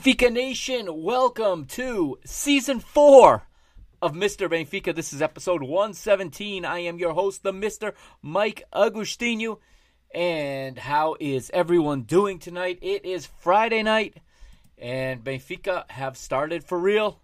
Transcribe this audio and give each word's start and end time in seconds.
Benfica 0.00 0.32
Nation? 0.32 1.02
Welcome 1.02 1.66
to 1.66 2.18
season 2.24 2.80
four 2.80 3.42
of 4.00 4.14
Mr. 4.14 4.48
Benfica. 4.48 4.94
This 4.94 5.12
is 5.12 5.20
episode 5.20 5.62
117. 5.62 6.64
I 6.64 6.78
am 6.78 6.98
your 6.98 7.12
host, 7.12 7.42
the 7.42 7.52
Mr. 7.52 7.92
Mike 8.22 8.64
Agostinho. 8.72 9.58
And 10.14 10.78
how 10.78 11.16
is 11.20 11.50
everyone 11.52 12.04
doing 12.04 12.38
tonight? 12.38 12.78
It 12.80 13.04
is 13.04 13.26
Friday 13.40 13.82
night, 13.82 14.16
and 14.78 15.22
Benfica 15.22 15.84
have 15.90 16.16
started 16.16 16.64
for 16.64 16.78
real. 16.78 17.20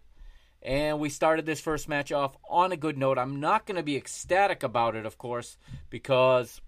And 0.60 1.00
we 1.00 1.08
started 1.08 1.46
this 1.46 1.62
first 1.62 1.88
match 1.88 2.12
off 2.12 2.36
on 2.46 2.72
a 2.72 2.76
good 2.76 2.98
note. 2.98 3.16
I'm 3.16 3.40
not 3.40 3.64
going 3.64 3.76
to 3.76 3.82
be 3.82 3.96
ecstatic 3.96 4.62
about 4.62 4.96
it, 4.96 5.06
of 5.06 5.16
course, 5.16 5.56
because, 5.88 6.60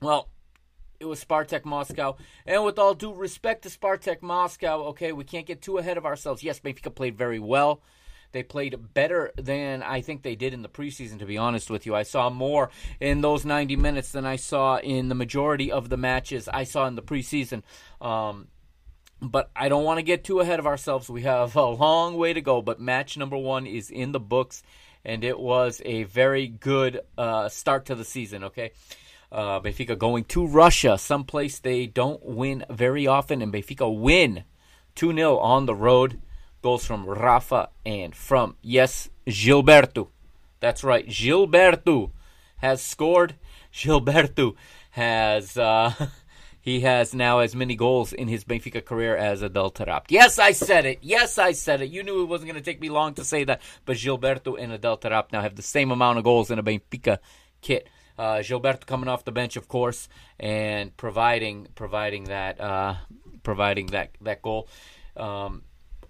well, 0.00 0.30
it 1.00 1.04
was 1.04 1.24
Spartak 1.24 1.64
Moscow. 1.64 2.16
And 2.46 2.64
with 2.64 2.78
all 2.78 2.94
due 2.94 3.12
respect 3.12 3.62
to 3.62 3.68
Spartak 3.68 4.22
Moscow, 4.22 4.84
okay, 4.88 5.12
we 5.12 5.24
can't 5.24 5.46
get 5.46 5.62
too 5.62 5.78
ahead 5.78 5.96
of 5.96 6.06
ourselves. 6.06 6.42
Yes, 6.42 6.60
Benfica 6.60 6.94
played 6.94 7.16
very 7.16 7.38
well. 7.38 7.82
They 8.32 8.42
played 8.42 8.92
better 8.94 9.32
than 9.36 9.82
I 9.82 10.00
think 10.00 10.22
they 10.22 10.34
did 10.34 10.52
in 10.52 10.62
the 10.62 10.68
preseason, 10.68 11.20
to 11.20 11.26
be 11.26 11.38
honest 11.38 11.70
with 11.70 11.86
you. 11.86 11.94
I 11.94 12.02
saw 12.02 12.30
more 12.30 12.70
in 12.98 13.20
those 13.20 13.44
90 13.44 13.76
minutes 13.76 14.10
than 14.10 14.26
I 14.26 14.36
saw 14.36 14.78
in 14.78 15.08
the 15.08 15.14
majority 15.14 15.70
of 15.70 15.88
the 15.88 15.96
matches 15.96 16.48
I 16.48 16.64
saw 16.64 16.86
in 16.86 16.96
the 16.96 17.02
preseason. 17.02 17.62
Um, 18.00 18.48
but 19.22 19.50
I 19.54 19.68
don't 19.68 19.84
want 19.84 19.98
to 19.98 20.02
get 20.02 20.24
too 20.24 20.40
ahead 20.40 20.58
of 20.58 20.66
ourselves. 20.66 21.08
We 21.08 21.22
have 21.22 21.54
a 21.54 21.64
long 21.64 22.16
way 22.16 22.32
to 22.32 22.40
go, 22.40 22.60
but 22.60 22.80
match 22.80 23.16
number 23.16 23.36
one 23.36 23.66
is 23.66 23.88
in 23.88 24.10
the 24.10 24.20
books, 24.20 24.64
and 25.04 25.22
it 25.22 25.38
was 25.38 25.80
a 25.84 26.02
very 26.02 26.48
good 26.48 27.00
uh, 27.16 27.48
start 27.48 27.86
to 27.86 27.94
the 27.94 28.04
season, 28.04 28.44
okay? 28.44 28.72
Uh, 29.34 29.58
Benfica 29.58 29.98
going 29.98 30.22
to 30.26 30.46
Russia, 30.46 30.96
someplace 30.96 31.58
they 31.58 31.88
don't 31.88 32.24
win 32.24 32.64
very 32.70 33.08
often, 33.08 33.42
and 33.42 33.52
Benfica 33.52 33.92
win 33.92 34.44
2 34.94 35.12
0 35.12 35.38
on 35.38 35.66
the 35.66 35.74
road. 35.74 36.20
Goals 36.62 36.86
from 36.86 37.04
Rafa 37.04 37.70
and 37.84 38.14
from, 38.14 38.56
yes, 38.62 39.10
Gilberto. 39.26 40.10
That's 40.60 40.84
right, 40.84 41.04
Gilberto 41.08 42.12
has 42.58 42.80
scored. 42.80 43.34
Gilberto 43.74 44.54
has. 44.90 45.58
Uh, 45.58 45.92
he 46.60 46.82
has 46.82 47.12
now 47.12 47.40
as 47.40 47.56
many 47.56 47.74
goals 47.74 48.12
in 48.12 48.28
his 48.28 48.44
Benfica 48.44 48.84
career 48.84 49.16
as 49.16 49.42
Adel 49.42 49.72
Taarabt. 49.72 50.04
Yes, 50.10 50.38
I 50.38 50.52
said 50.52 50.86
it. 50.86 51.00
Yes, 51.02 51.38
I 51.38 51.50
said 51.50 51.82
it. 51.82 51.90
You 51.90 52.04
knew 52.04 52.22
it 52.22 52.26
wasn't 52.26 52.52
going 52.52 52.62
to 52.62 52.70
take 52.70 52.80
me 52.80 52.88
long 52.88 53.14
to 53.14 53.24
say 53.24 53.42
that. 53.42 53.62
But 53.84 53.96
Gilberto 53.96 54.56
and 54.56 54.72
Adel 54.72 54.96
Taarabt 54.96 55.32
now 55.32 55.42
have 55.42 55.56
the 55.56 55.62
same 55.62 55.90
amount 55.90 56.18
of 56.18 56.24
goals 56.24 56.52
in 56.52 56.60
a 56.60 56.62
Benfica 56.62 57.18
kit. 57.60 57.88
Uh, 58.18 58.36
Gilberto 58.36 58.86
coming 58.86 59.08
off 59.08 59.24
the 59.24 59.32
bench, 59.32 59.56
of 59.56 59.68
course, 59.68 60.08
and 60.38 60.96
providing 60.96 61.68
providing 61.74 62.24
that 62.24 62.60
uh, 62.60 62.94
providing 63.42 63.86
that 63.88 64.10
that 64.20 64.42
goal. 64.42 64.68
Um, 65.16 65.62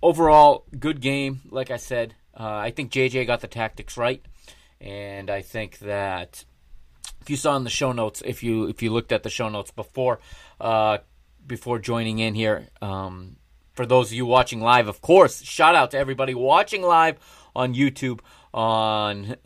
overall, 0.02 0.66
good 0.78 1.00
game. 1.00 1.40
Like 1.50 1.70
I 1.70 1.78
said, 1.78 2.14
uh, 2.38 2.44
I 2.56 2.70
think 2.70 2.92
JJ 2.92 3.26
got 3.26 3.40
the 3.40 3.48
tactics 3.48 3.96
right, 3.96 4.24
and 4.80 5.30
I 5.30 5.42
think 5.42 5.78
that 5.78 6.44
if 7.20 7.30
you 7.30 7.36
saw 7.36 7.56
in 7.56 7.64
the 7.64 7.70
show 7.70 7.92
notes, 7.92 8.22
if 8.24 8.42
you 8.42 8.68
if 8.68 8.82
you 8.82 8.92
looked 8.92 9.12
at 9.12 9.22
the 9.22 9.30
show 9.30 9.48
notes 9.48 9.70
before 9.70 10.20
uh, 10.60 10.98
before 11.46 11.78
joining 11.78 12.18
in 12.18 12.34
here, 12.34 12.68
um, 12.82 13.36
for 13.72 13.86
those 13.86 14.08
of 14.08 14.12
you 14.12 14.26
watching 14.26 14.60
live, 14.60 14.88
of 14.88 15.00
course, 15.00 15.42
shout 15.42 15.74
out 15.74 15.90
to 15.92 15.98
everybody 15.98 16.34
watching 16.34 16.82
live 16.82 17.18
on 17.56 17.74
YouTube 17.74 18.20
on 18.52 19.36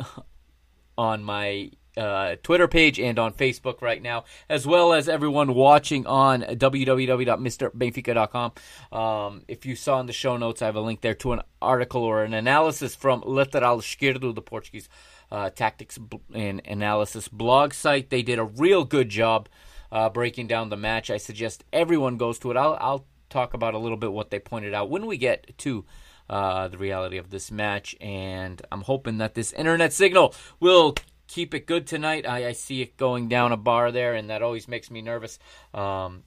on 0.98 1.22
my 1.22 1.70
uh, 1.98 2.36
Twitter 2.42 2.69
page 2.69 3.00
and 3.00 3.19
on 3.19 3.32
Facebook 3.32 3.82
right 3.82 4.00
now, 4.00 4.25
as 4.48 4.66
well 4.66 4.92
as 4.92 5.09
everyone 5.09 5.54
watching 5.54 6.06
on 6.06 6.42
www.mrbenfica.com. 6.42 8.53
Um, 8.92 9.42
if 9.48 9.66
you 9.66 9.75
saw 9.76 10.00
in 10.00 10.06
the 10.06 10.12
show 10.12 10.36
notes, 10.36 10.62
I 10.62 10.66
have 10.66 10.76
a 10.76 10.81
link 10.81 11.00
there 11.00 11.14
to 11.14 11.32
an 11.32 11.42
article 11.60 12.03
or 12.03 12.22
an 12.22 12.34
analysis 12.34 12.94
from 12.94 13.25
Lateral 13.26 13.81
Esquerdo, 13.81 14.32
the 14.32 14.42
Portuguese 14.42 14.88
uh, 15.30 15.50
tactics 15.50 15.98
and 16.33 16.62
analysis 16.65 17.28
blog 17.28 17.74
site. 17.74 18.10
They 18.10 18.22
did 18.22 18.39
a 18.39 18.45
real 18.45 18.84
good 18.84 19.09
job 19.09 19.48
uh, 19.91 20.09
breaking 20.09 20.47
down 20.47 20.68
the 20.68 20.77
match. 20.77 21.10
I 21.10 21.16
suggest 21.16 21.65
everyone 21.72 22.16
goes 22.16 22.39
to 22.41 22.50
it. 22.50 22.56
I'll, 22.56 22.77
I'll 22.80 23.06
talk 23.28 23.54
about 23.54 23.74
a 23.74 23.78
little 23.78 23.97
bit 23.97 24.12
what 24.12 24.30
they 24.30 24.39
pointed 24.39 24.74
out 24.74 24.91
when 24.91 25.06
we 25.06 25.16
get 25.16 25.56
to 25.59 25.84
uh, 26.30 26.68
the 26.68 26.78
reality 26.78 27.18
of 27.18 27.30
this 27.30 27.50
match. 27.50 27.97
And 28.00 28.60
I'm 28.71 28.83
hoping 28.83 29.18
that 29.18 29.34
this 29.34 29.53
internet 29.53 29.92
signal 29.92 30.34
will 30.60 30.95
keep 31.28 31.54
it 31.54 31.66
good 31.66 31.86
tonight. 31.86 32.27
I, 32.27 32.48
I, 32.48 32.53
see 32.53 32.83
it 32.83 32.97
going 32.97 33.28
down 33.28 33.53
a 33.53 33.57
bar 33.57 33.92
there, 33.92 34.15
and 34.15 34.30
that 34.30 34.42
always 34.42 34.66
makes 34.66 34.91
me 34.91 35.03
nervous. 35.03 35.39
Um, 35.72 36.25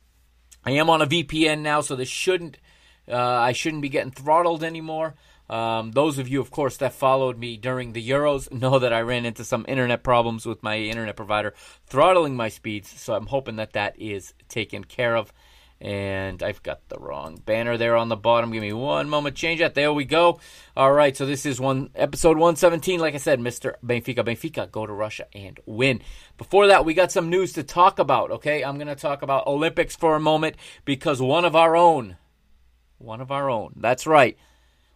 I 0.63 0.71
am 0.71 0.89
on 0.89 1.01
a 1.01 1.07
VPN 1.07 1.59
now, 1.59 1.81
so 1.81 1.95
this 1.95 2.07
shouldn't 2.07 2.57
uh, 3.07 3.17
I 3.17 3.51
shouldn't 3.51 3.81
be 3.81 3.89
getting 3.89 4.11
throttled 4.11 4.63
anymore. 4.63 5.15
Um, 5.49 5.91
those 5.91 6.17
of 6.17 6.29
you, 6.29 6.39
of 6.39 6.49
course, 6.49 6.77
that 6.77 6.93
followed 6.93 7.37
me 7.37 7.57
during 7.57 7.91
the 7.91 8.09
Euros 8.09 8.51
know 8.61 8.79
that 8.79 8.93
I 8.93 9.01
ran 9.01 9.25
into 9.25 9.43
some 9.43 9.65
internet 9.67 10.03
problems 10.03 10.45
with 10.45 10.63
my 10.63 10.77
internet 10.77 11.17
provider 11.17 11.53
throttling 11.85 12.35
my 12.35 12.49
speeds. 12.49 12.89
So 12.89 13.13
I'm 13.13 13.27
hoping 13.27 13.57
that 13.57 13.73
that 13.73 13.99
is 13.99 14.33
taken 14.47 14.83
care 14.83 15.17
of. 15.17 15.33
And 15.81 16.43
I've 16.43 16.61
got 16.61 16.87
the 16.89 16.99
wrong 16.99 17.41
banner 17.43 17.75
there 17.75 17.95
on 17.95 18.07
the 18.07 18.15
bottom. 18.15 18.51
Give 18.51 18.61
me 18.61 18.71
one 18.71 19.09
moment. 19.09 19.35
Change 19.35 19.61
that. 19.61 19.73
There 19.73 19.91
we 19.91 20.05
go. 20.05 20.39
All 20.77 20.93
right. 20.93 21.17
So 21.17 21.25
this 21.25 21.43
is 21.43 21.59
one 21.59 21.89
episode 21.95 22.37
117. 22.37 22.99
Like 22.99 23.15
I 23.15 23.17
said, 23.17 23.39
Mr. 23.39 23.73
Benfica. 23.83 24.23
Benfica 24.23 24.71
go 24.71 24.85
to 24.85 24.93
Russia 24.93 25.25
and 25.33 25.59
win. 25.65 26.01
Before 26.37 26.67
that, 26.67 26.85
we 26.85 26.93
got 26.93 27.11
some 27.11 27.31
news 27.31 27.53
to 27.53 27.63
talk 27.63 27.97
about. 27.97 28.29
Okay. 28.29 28.63
I'm 28.63 28.75
going 28.75 28.89
to 28.89 28.95
talk 28.95 29.23
about 29.23 29.47
Olympics 29.47 29.95
for 29.95 30.15
a 30.15 30.19
moment 30.19 30.55
because 30.85 31.19
one 31.19 31.45
of 31.45 31.55
our 31.55 31.75
own, 31.75 32.17
one 32.99 33.19
of 33.19 33.31
our 33.31 33.49
own, 33.49 33.73
that's 33.75 34.05
right, 34.05 34.37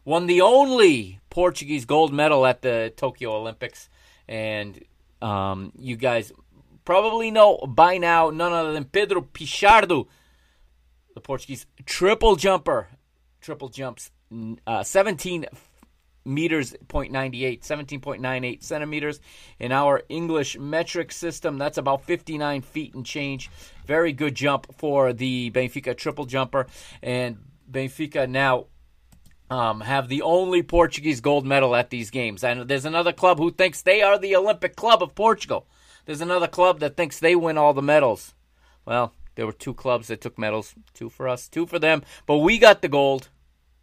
won 0.03 0.27
the 0.27 0.41
only 0.41 1.19
Portuguese 1.31 1.85
gold 1.85 2.13
medal 2.13 2.45
at 2.45 2.61
the 2.61 2.93
Tokyo 2.95 3.31
Olympics. 3.31 3.89
And 4.27 4.83
um, 5.19 5.71
you 5.79 5.95
guys 5.95 6.31
probably 6.85 7.31
know 7.31 7.57
by 7.57 7.97
now 7.97 8.29
none 8.29 8.53
other 8.53 8.71
than 8.71 8.85
Pedro 8.85 9.21
Pichardo 9.21 10.05
the 11.15 11.21
Portuguese 11.21 11.65
triple 11.85 12.35
jumper, 12.35 12.89
triple 13.41 13.69
jumps 13.69 14.11
uh, 14.67 14.83
17 14.83 15.45
meters 16.25 16.75
0.98 16.87 17.61
17.98 17.61 18.63
centimeters 18.63 19.19
in 19.59 19.71
our 19.71 20.01
english 20.09 20.57
metric 20.57 21.11
system. 21.11 21.57
That's 21.57 21.77
about 21.77 22.03
59 22.03 22.61
feet 22.61 22.95
and 22.95 23.05
change. 23.05 23.49
Very 23.85 24.11
good 24.11 24.35
jump 24.35 24.73
for 24.75 25.13
the 25.13 25.51
benfica 25.51 25.95
triple 25.95 26.25
jumper. 26.25 26.65
And 27.03 27.37
benfica 27.71 28.27
now 28.27 28.65
um, 29.51 29.81
have 29.81 30.09
the 30.09 30.23
only 30.23 30.63
portuguese 30.63 31.21
gold 31.21 31.45
medal 31.45 31.75
at 31.75 31.91
these 31.91 32.09
games. 32.09 32.43
And 32.43 32.67
there's 32.67 32.85
another 32.85 33.13
club 33.13 33.37
who 33.37 33.51
thinks 33.51 33.83
they 33.83 34.01
are 34.01 34.17
the 34.17 34.35
olympic 34.35 34.75
club 34.75 35.03
of 35.03 35.13
portugal. 35.13 35.67
There's 36.05 36.21
another 36.21 36.47
club 36.47 36.79
that 36.79 36.97
thinks 36.97 37.19
they 37.19 37.35
win 37.35 37.57
all 37.57 37.73
the 37.73 37.81
medals. 37.83 38.33
Well 38.83 39.13
there 39.35 39.45
were 39.45 39.51
two 39.51 39.73
clubs 39.73 40.07
that 40.07 40.21
took 40.21 40.37
medals, 40.37 40.75
two 40.93 41.09
for 41.09 41.27
us, 41.27 41.47
two 41.47 41.65
for 41.65 41.79
them, 41.79 42.03
but 42.25 42.37
we 42.37 42.57
got 42.57 42.81
the 42.81 42.87
gold. 42.87 43.29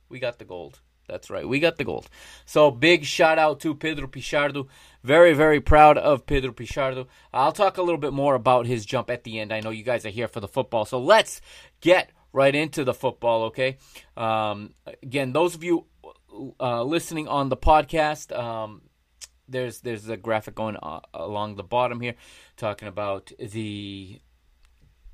We 0.08 0.18
got 0.18 0.38
the 0.38 0.44
gold. 0.44 0.80
That's 1.08 1.30
right. 1.30 1.46
We 1.46 1.60
got 1.60 1.76
the 1.76 1.84
gold. 1.84 2.08
So 2.46 2.70
big 2.70 3.04
shout 3.04 3.38
out 3.38 3.60
to 3.60 3.74
Pedro 3.74 4.06
Pichardo. 4.06 4.68
Very, 5.02 5.34
very 5.34 5.60
proud 5.60 5.98
of 5.98 6.26
Pedro 6.26 6.52
Pichardo. 6.52 7.06
I'll 7.34 7.52
talk 7.52 7.76
a 7.76 7.82
little 7.82 7.98
bit 7.98 8.12
more 8.12 8.34
about 8.34 8.66
his 8.66 8.86
jump 8.86 9.10
at 9.10 9.24
the 9.24 9.40
end. 9.40 9.52
I 9.52 9.60
know 9.60 9.70
you 9.70 9.82
guys 9.82 10.06
are 10.06 10.10
here 10.10 10.28
for 10.28 10.40
the 10.40 10.48
football. 10.48 10.84
So 10.84 10.98
let's 10.98 11.40
get 11.80 12.10
right 12.32 12.54
into 12.54 12.84
the 12.84 12.94
football, 12.94 13.44
okay? 13.44 13.76
Um, 14.16 14.74
again, 15.02 15.32
those 15.32 15.54
of 15.54 15.64
you 15.64 15.86
uh, 16.58 16.82
listening 16.82 17.28
on 17.28 17.48
the 17.48 17.56
podcast, 17.56 18.36
um, 18.36 18.82
there's 19.48 19.80
there's 19.80 20.08
a 20.08 20.16
graphic 20.16 20.54
going 20.54 20.76
uh, 20.82 21.00
along 21.12 21.56
the 21.56 21.62
bottom 21.62 22.00
here 22.00 22.14
talking 22.56 22.88
about 22.88 23.32
the 23.38 24.20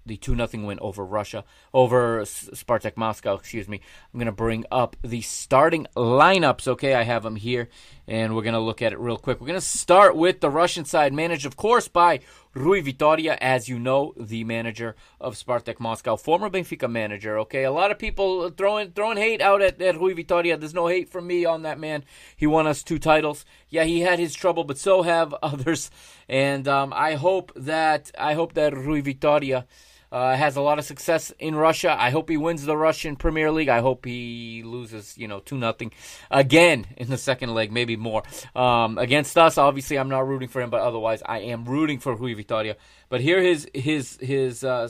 the 0.06 0.16
2 0.16 0.34
0 0.34 0.66
win 0.66 0.78
over 0.80 1.04
Russia, 1.04 1.44
over 1.72 2.22
Spartak 2.22 2.96
Moscow, 2.96 3.34
excuse 3.34 3.68
me. 3.68 3.80
I'm 4.12 4.18
going 4.18 4.26
to 4.26 4.32
bring 4.32 4.64
up 4.70 4.96
the 5.02 5.20
starting 5.20 5.86
lineups, 5.96 6.66
okay? 6.68 6.94
I 6.94 7.02
have 7.02 7.22
them 7.22 7.36
here, 7.36 7.68
and 8.06 8.34
we're 8.34 8.42
going 8.42 8.54
to 8.54 8.60
look 8.60 8.82
at 8.82 8.92
it 8.92 8.98
real 8.98 9.18
quick. 9.18 9.40
We're 9.40 9.48
going 9.48 9.60
to 9.60 9.66
start 9.66 10.16
with 10.16 10.40
the 10.40 10.50
Russian 10.50 10.84
side, 10.84 11.12
managed, 11.12 11.46
of 11.46 11.56
course, 11.56 11.88
by 11.88 12.20
Rui 12.58 12.80
Vitoria, 12.80 13.38
as 13.40 13.68
you 13.68 13.78
know, 13.78 14.12
the 14.16 14.42
manager 14.42 14.96
of 15.20 15.36
Spartak 15.36 15.78
Moscow, 15.78 16.16
former 16.16 16.50
Benfica 16.50 16.90
manager, 16.90 17.38
okay? 17.38 17.62
A 17.62 17.70
lot 17.70 17.92
of 17.92 17.98
people 18.00 18.50
throwing 18.50 18.90
throwing 18.90 19.16
hate 19.16 19.40
out 19.40 19.62
at, 19.62 19.80
at 19.80 19.96
Rui 19.96 20.12
Vitoria. 20.12 20.56
There's 20.56 20.74
no 20.74 20.88
hate 20.88 21.08
from 21.08 21.28
me 21.28 21.44
on 21.44 21.62
that 21.62 21.78
man. 21.78 22.04
He 22.36 22.48
won 22.48 22.66
us 22.66 22.82
two 22.82 22.98
titles. 22.98 23.44
Yeah, 23.68 23.84
he 23.84 24.00
had 24.00 24.18
his 24.18 24.34
trouble, 24.34 24.64
but 24.64 24.76
so 24.76 25.02
have 25.02 25.32
others. 25.42 25.90
And 26.28 26.66
um, 26.66 26.92
I 26.94 27.14
hope 27.14 27.52
that 27.54 28.10
I 28.18 28.34
hope 28.34 28.54
that 28.54 28.76
Rui 28.76 29.02
Vitoria 29.02 29.64
uh, 30.10 30.36
has 30.36 30.56
a 30.56 30.60
lot 30.60 30.78
of 30.78 30.84
success 30.84 31.32
in 31.38 31.54
Russia. 31.54 31.96
I 31.98 32.10
hope 32.10 32.28
he 32.28 32.36
wins 32.36 32.64
the 32.64 32.76
Russian 32.76 33.16
Premier 33.16 33.50
League. 33.50 33.68
I 33.68 33.80
hope 33.80 34.04
he 34.04 34.62
loses, 34.64 35.16
you 35.18 35.28
know, 35.28 35.40
two 35.40 35.58
nothing 35.58 35.92
again 36.30 36.86
in 36.96 37.08
the 37.08 37.18
second 37.18 37.54
leg, 37.54 37.72
maybe 37.72 37.96
more 37.96 38.22
um, 38.54 38.98
against 38.98 39.36
us. 39.36 39.58
Obviously, 39.58 39.98
I'm 39.98 40.08
not 40.08 40.26
rooting 40.26 40.48
for 40.48 40.60
him, 40.60 40.70
but 40.70 40.80
otherwise, 40.80 41.22
I 41.24 41.40
am 41.40 41.64
rooting 41.64 41.98
for 41.98 42.14
Rui 42.14 42.34
Vitoria. 42.34 42.76
But 43.08 43.20
here 43.20 43.38
is 43.38 43.68
his 43.74 44.18
his 44.20 44.64
uh, 44.64 44.88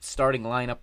starting 0.00 0.42
lineup. 0.42 0.78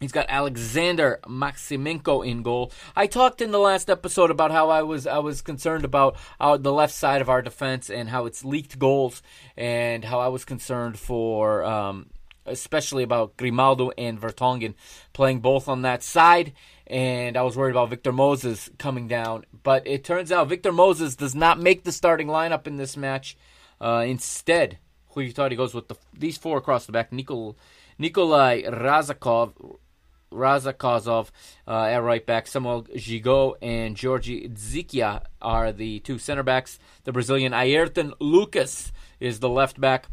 He's 0.00 0.12
got 0.12 0.26
Alexander 0.28 1.18
Maximenko 1.24 2.24
in 2.24 2.42
goal. 2.42 2.70
I 2.94 3.08
talked 3.08 3.42
in 3.42 3.50
the 3.50 3.58
last 3.58 3.90
episode 3.90 4.30
about 4.30 4.52
how 4.52 4.70
I 4.70 4.82
was 4.82 5.08
I 5.08 5.18
was 5.18 5.42
concerned 5.42 5.84
about 5.84 6.16
our, 6.38 6.56
the 6.56 6.72
left 6.72 6.94
side 6.94 7.20
of 7.20 7.28
our 7.28 7.42
defense 7.42 7.90
and 7.90 8.08
how 8.08 8.26
it's 8.26 8.44
leaked 8.44 8.78
goals, 8.78 9.22
and 9.56 10.04
how 10.04 10.20
I 10.20 10.28
was 10.28 10.44
concerned 10.44 10.98
for 11.00 11.64
um, 11.64 12.10
especially 12.48 13.02
about 13.02 13.36
Grimaldo 13.36 13.90
and 13.96 14.20
Vertonghen 14.20 14.74
playing 15.12 15.40
both 15.40 15.68
on 15.68 15.82
that 15.82 16.02
side. 16.02 16.52
And 16.86 17.36
I 17.36 17.42
was 17.42 17.56
worried 17.56 17.72
about 17.72 17.90
Victor 17.90 18.12
Moses 18.12 18.70
coming 18.78 19.08
down. 19.08 19.44
But 19.62 19.86
it 19.86 20.04
turns 20.04 20.32
out 20.32 20.48
Victor 20.48 20.72
Moses 20.72 21.16
does 21.16 21.34
not 21.34 21.60
make 21.60 21.84
the 21.84 21.92
starting 21.92 22.28
lineup 22.28 22.66
in 22.66 22.76
this 22.76 22.96
match. 22.96 23.36
Uh, 23.80 24.04
instead, 24.06 24.78
who 25.10 25.20
you 25.20 25.32
thought 25.32 25.50
he 25.50 25.56
goes 25.56 25.74
with 25.74 25.88
the, 25.88 25.96
these 26.16 26.36
four 26.36 26.58
across 26.58 26.86
the 26.86 26.92
back 26.92 27.10
Nikol, 27.10 27.56
Nikolai 27.98 28.62
Razakov, 28.62 29.78
Razakozov 30.32 31.30
uh, 31.66 31.84
at 31.84 32.02
right 32.02 32.24
back, 32.24 32.46
Samuel 32.46 32.84
Gigot 32.84 33.56
and 33.62 33.96
Georgi 33.96 34.48
Dzikia 34.48 35.22
are 35.40 35.72
the 35.72 36.00
two 36.00 36.18
center 36.18 36.42
backs. 36.42 36.78
The 37.04 37.12
Brazilian 37.12 37.54
Ayrton 37.54 38.12
Lucas 38.20 38.92
is 39.20 39.40
the 39.40 39.48
left 39.48 39.80
back. 39.80 40.06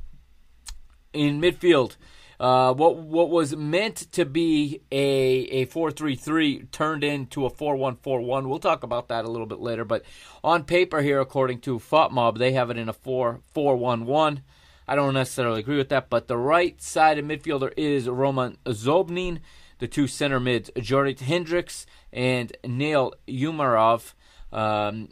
In 1.14 1.40
midfield, 1.40 1.96
uh, 2.40 2.74
what 2.74 2.98
what 2.98 3.30
was 3.30 3.56
meant 3.56 4.12
to 4.12 4.26
be 4.26 4.82
a 4.92 5.06
a 5.52 5.66
four 5.66 5.92
three 5.92 6.16
three 6.16 6.64
turned 6.72 7.04
into 7.04 7.46
a 7.46 7.50
four 7.50 7.76
one 7.76 7.96
four 7.96 8.22
one. 8.22 8.50
We'll 8.50 8.60
talk 8.60 8.84
about 8.84 9.08
that 9.08 9.26
a 9.26 9.30
little 9.30 9.48
bit 9.48 9.60
later. 9.60 9.86
But 9.86 10.04
on 10.44 10.64
paper 10.64 11.02
here, 11.02 11.20
according 11.20 11.62
to 11.62 11.80
FotMob, 11.80 12.38
they 12.38 12.54
have 12.54 12.70
it 12.70 12.78
in 12.78 12.90
a 12.90 12.94
four 12.94 13.42
four 13.54 13.76
one 13.76 14.06
one. 14.06 14.42
I 14.88 14.96
don't 14.96 15.14
necessarily 15.14 15.62
agree 15.62 15.78
with 15.78 15.90
that, 15.90 16.10
but 16.10 16.28
the 16.28 16.38
right 16.38 16.80
side 16.82 17.18
of 17.18 17.26
midfielder 17.26 17.74
is 17.76 18.08
Roman 18.08 18.58
Zobnin. 18.66 19.40
The 19.80 19.88
two 19.88 20.08
center 20.08 20.40
mids, 20.40 20.70
Jorrit 20.78 21.20
Hendrix 21.20 21.86
and 22.14 22.56
Neil 22.64 23.14
Umarov. 23.28 24.14
Um, 24.52 25.10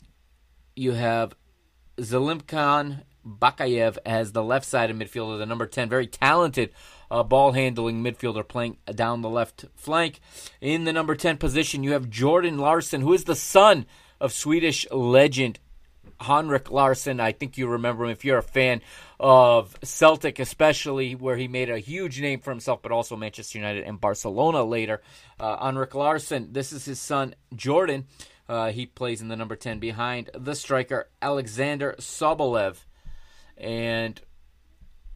you 0.75 0.93
have 0.93 1.33
Zelimkhan 1.97 3.03
Bakayev 3.25 3.97
as 4.05 4.31
the 4.31 4.43
left 4.43 4.65
side 4.65 4.89
of 4.89 4.97
midfielder, 4.97 5.37
the 5.37 5.45
number 5.45 5.65
10. 5.65 5.89
Very 5.89 6.07
talented 6.07 6.71
uh, 7.09 7.23
ball 7.23 7.51
handling 7.51 8.03
midfielder 8.03 8.47
playing 8.47 8.77
down 8.93 9.21
the 9.21 9.29
left 9.29 9.65
flank. 9.75 10.19
In 10.61 10.83
the 10.83 10.93
number 10.93 11.15
10 11.15 11.37
position, 11.37 11.83
you 11.83 11.93
have 11.93 12.09
Jordan 12.09 12.57
Larsson, 12.57 13.01
who 13.01 13.13
is 13.13 13.23
the 13.23 13.35
son 13.35 13.85
of 14.19 14.31
Swedish 14.31 14.89
legend 14.91 15.59
Henrik 16.19 16.71
Larsson. 16.71 17.19
I 17.19 17.31
think 17.31 17.57
you 17.57 17.67
remember 17.67 18.05
him 18.05 18.11
if 18.11 18.25
you're 18.25 18.37
a 18.37 18.43
fan 18.43 18.81
of 19.19 19.77
Celtic, 19.83 20.39
especially 20.39 21.15
where 21.15 21.37
he 21.37 21.47
made 21.47 21.69
a 21.69 21.79
huge 21.79 22.19
name 22.21 22.39
for 22.39 22.49
himself, 22.49 22.81
but 22.81 22.91
also 22.91 23.15
Manchester 23.15 23.57
United 23.57 23.83
and 23.83 23.99
Barcelona 23.99 24.63
later. 24.63 25.01
Uh, 25.39 25.63
Henrik 25.63 25.93
Larsson, 25.95 26.49
this 26.51 26.71
is 26.71 26.85
his 26.85 26.99
son 26.99 27.35
Jordan. 27.55 28.05
Uh, 28.47 28.71
he 28.71 28.85
plays 28.85 29.21
in 29.21 29.29
the 29.29 29.35
number 29.35 29.55
10 29.55 29.79
behind 29.79 30.29
the 30.33 30.55
striker 30.55 31.09
Alexander 31.21 31.95
Sobolev. 31.99 32.77
And 33.57 34.19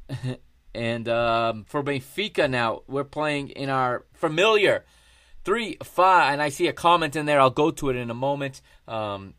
And 0.74 1.08
um, 1.10 1.66
for 1.68 1.82
Benfica 1.84 2.50
now, 2.50 2.82
we're 2.88 3.04
playing 3.04 3.50
in 3.50 3.70
our 3.70 4.06
familiar 4.14 4.86
three 5.44 5.78
five. 5.84 6.34
And 6.34 6.42
I 6.42 6.50
see 6.50 6.68
a 6.68 6.74
comment 6.74 7.16
in 7.16 7.26
there. 7.26 7.40
I'll 7.40 7.50
go 7.50 7.72
to 7.72 7.90
it 7.90 7.96
in 7.96 8.10
a 8.10 8.16
moment. 8.16 8.62
Um, 8.88 9.34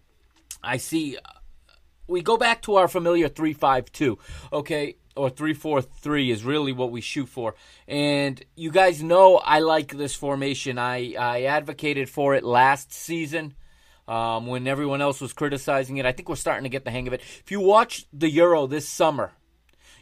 I 0.63 0.79
see. 0.79 1.19
We 2.07 2.23
go 2.23 2.37
back 2.37 2.63
to 2.63 2.77
our 2.77 2.89
familiar 2.89 3.29
three 3.29 3.53
five 3.53 3.93
two. 3.93 4.19
Okay, 4.53 4.97
or 5.15 5.31
three 5.31 5.55
four 5.55 5.83
three 5.83 6.31
is 6.31 6.45
really 6.45 6.73
what 6.73 6.91
we 6.91 7.01
shoot 7.01 7.29
for. 7.29 7.55
And 7.87 8.43
you 8.57 8.71
guys 8.71 9.03
know 9.03 9.37
I 9.37 9.61
like 9.61 9.97
this 9.97 10.15
formation. 10.15 10.79
I 10.79 11.15
I 11.15 11.43
advocated 11.43 12.09
for 12.09 12.35
it 12.35 12.45
last 12.45 12.93
season. 12.93 13.55
Um, 14.07 14.47
when 14.47 14.67
everyone 14.67 15.03
else 15.03 15.21
was 15.21 15.35
criticizing 15.35 15.99
it, 15.99 16.07
I 16.07 16.13
think 16.13 16.31
we're 16.31 16.37
starting 16.37 16.63
to 16.65 16.71
get 16.71 16.87
the 16.87 16.91
hang 16.91 17.07
of 17.07 17.13
it. 17.13 17.21
If 17.21 17.51
you 17.51 17.61
watch 17.61 18.07
the 18.11 18.31
Euro 18.31 18.67
this 18.67 18.89
summer, 18.89 19.33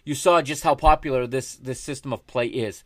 you 0.07 0.15
saw 0.15 0.41
just 0.41 0.63
how 0.63 0.75
popular 0.75 1.27
this 1.27 1.57
this 1.57 1.81
system 1.81 2.15
of 2.15 2.27
play 2.27 2.47
is. 2.47 2.83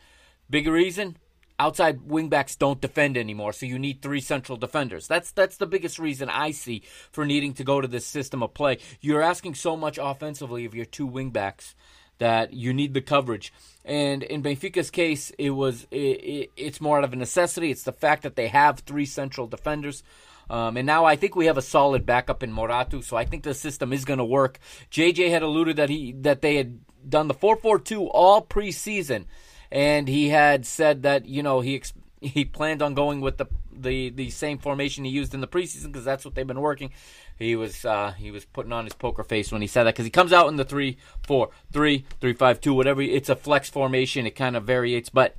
Big 0.49 0.67
reason, 0.67 1.17
outside 1.61 2.00
wingbacks 2.00 2.59
don't 2.59 2.81
defend 2.81 3.17
anymore, 3.17 3.53
so 3.53 3.67
you 3.67 3.79
need 3.79 4.00
three 4.00 4.21
central 4.21 4.59
defenders. 4.59 5.07
That's 5.07 5.31
that's 5.31 5.59
the 5.59 5.67
biggest 5.67 5.99
reason 6.00 6.29
I 6.29 6.50
see 6.50 6.83
for 7.12 7.25
needing 7.25 7.53
to 7.55 7.65
go 7.65 7.81
to 7.81 7.87
this 7.87 8.07
system 8.07 8.43
of 8.43 8.55
play. 8.55 8.79
You're 9.00 9.23
asking 9.23 9.55
so 9.55 9.77
much 9.77 9.99
offensively 10.03 10.65
of 10.65 10.75
your 10.75 10.87
two 10.87 11.09
wingbacks 11.09 11.75
that 12.19 12.53
you 12.55 12.73
need 12.73 12.95
the 12.95 13.00
coverage. 13.00 13.53
And 13.85 14.23
in 14.23 14.43
Benfica's 14.43 14.91
case, 14.91 15.31
it 15.39 15.50
was 15.50 15.87
it, 15.91 15.97
it, 15.97 16.50
it's 16.57 16.81
more 16.81 16.99
out 16.99 17.05
of 17.05 17.12
a 17.12 17.17
necessity. 17.17 17.71
It's 17.71 17.85
the 17.85 17.93
fact 17.93 18.23
that 18.23 18.37
they 18.37 18.49
have 18.49 18.81
three 18.81 19.07
central 19.07 19.47
defenders. 19.47 20.03
Um, 20.49 20.77
and 20.77 20.87
now 20.87 21.05
I 21.05 21.15
think 21.15 21.37
we 21.37 21.47
have 21.47 21.59
a 21.59 21.62
solid 21.62 22.05
backup 22.05 22.43
in 22.43 22.53
Morato, 22.53 23.00
so 23.05 23.17
I 23.17 23.25
think 23.25 23.45
the 23.45 23.55
system 23.55 23.93
is 23.93 24.05
going 24.05 24.19
to 24.19 24.25
work. 24.25 24.59
JJ 24.91 25.31
had 25.31 25.43
alluded 25.43 25.77
that 25.77 25.89
he 25.89 26.12
that 26.23 26.43
they 26.43 26.57
had 26.57 26.81
done 27.09 27.28
the 27.28 27.35
4-4-2 27.35 28.09
all 28.12 28.45
preseason, 28.45 29.26
and 29.71 30.09
he 30.09 30.28
had 30.28 30.66
said 30.66 31.02
that 31.02 31.26
you 31.26 31.42
know 31.42 31.61
he 31.61 31.83
he 32.21 32.45
planned 32.45 32.83
on 32.83 32.95
going 32.95 33.21
with 33.21 33.38
the 33.38 33.47
the 33.73 34.11
the 34.11 34.30
same 34.30 34.59
formation 34.59 35.04
he 35.04 35.11
used 35.11 35.35
in 35.35 35.40
the 35.40 35.49
preseason 35.49 35.87
because 35.87 36.04
that's 36.04 36.25
what 36.25 36.35
they've 36.35 36.47
been 36.47 36.61
working. 36.61 36.90
He 37.38 37.57
was 37.57 37.85
uh, 37.85 38.12
he 38.12 38.30
was 38.30 38.45
putting 38.45 38.73
on 38.73 38.85
his 38.85 38.92
poker 38.92 39.25
face 39.25 39.50
when 39.50 39.62
he 39.62 39.66
said 39.66 39.85
that 39.85 39.95
because 39.95 40.04
he 40.04 40.11
comes 40.11 40.33
out 40.33 40.49
in 40.49 40.57
the 40.57 40.64
three 40.64 40.99
four 41.26 41.50
three 41.73 42.04
three 42.21 42.35
five 42.35 42.61
two 42.61 42.75
whatever. 42.75 43.00
It's 43.00 43.28
a 43.28 43.37
flex 43.37 43.71
formation. 43.71 44.26
It 44.26 44.33
kind 44.33 44.57
of 44.57 44.64
varies, 44.64 45.09
but 45.09 45.37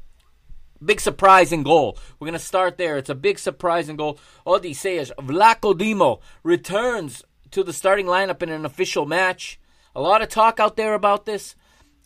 big 0.83 0.99
surprise 0.99 1.51
in 1.51 1.63
goal. 1.63 1.97
We're 2.19 2.27
gonna 2.27 2.39
start 2.39 2.77
there. 2.77 2.97
It's 2.97 3.09
a 3.09 3.15
big 3.15 3.37
surprise 3.37 3.87
in 3.87 3.95
goal. 3.95 4.17
Odysseas 4.47 5.11
Vlachodimo 5.19 6.21
returns 6.43 7.23
to 7.51 7.63
the 7.63 7.73
starting 7.73 8.07
lineup 8.07 8.41
in 8.41 8.49
an 8.49 8.65
official 8.65 9.05
match. 9.05 9.59
A 9.95 10.01
lot 10.01 10.21
of 10.21 10.29
talk 10.29 10.59
out 10.59 10.75
there 10.75 10.93
about 10.93 11.25
this. 11.25 11.55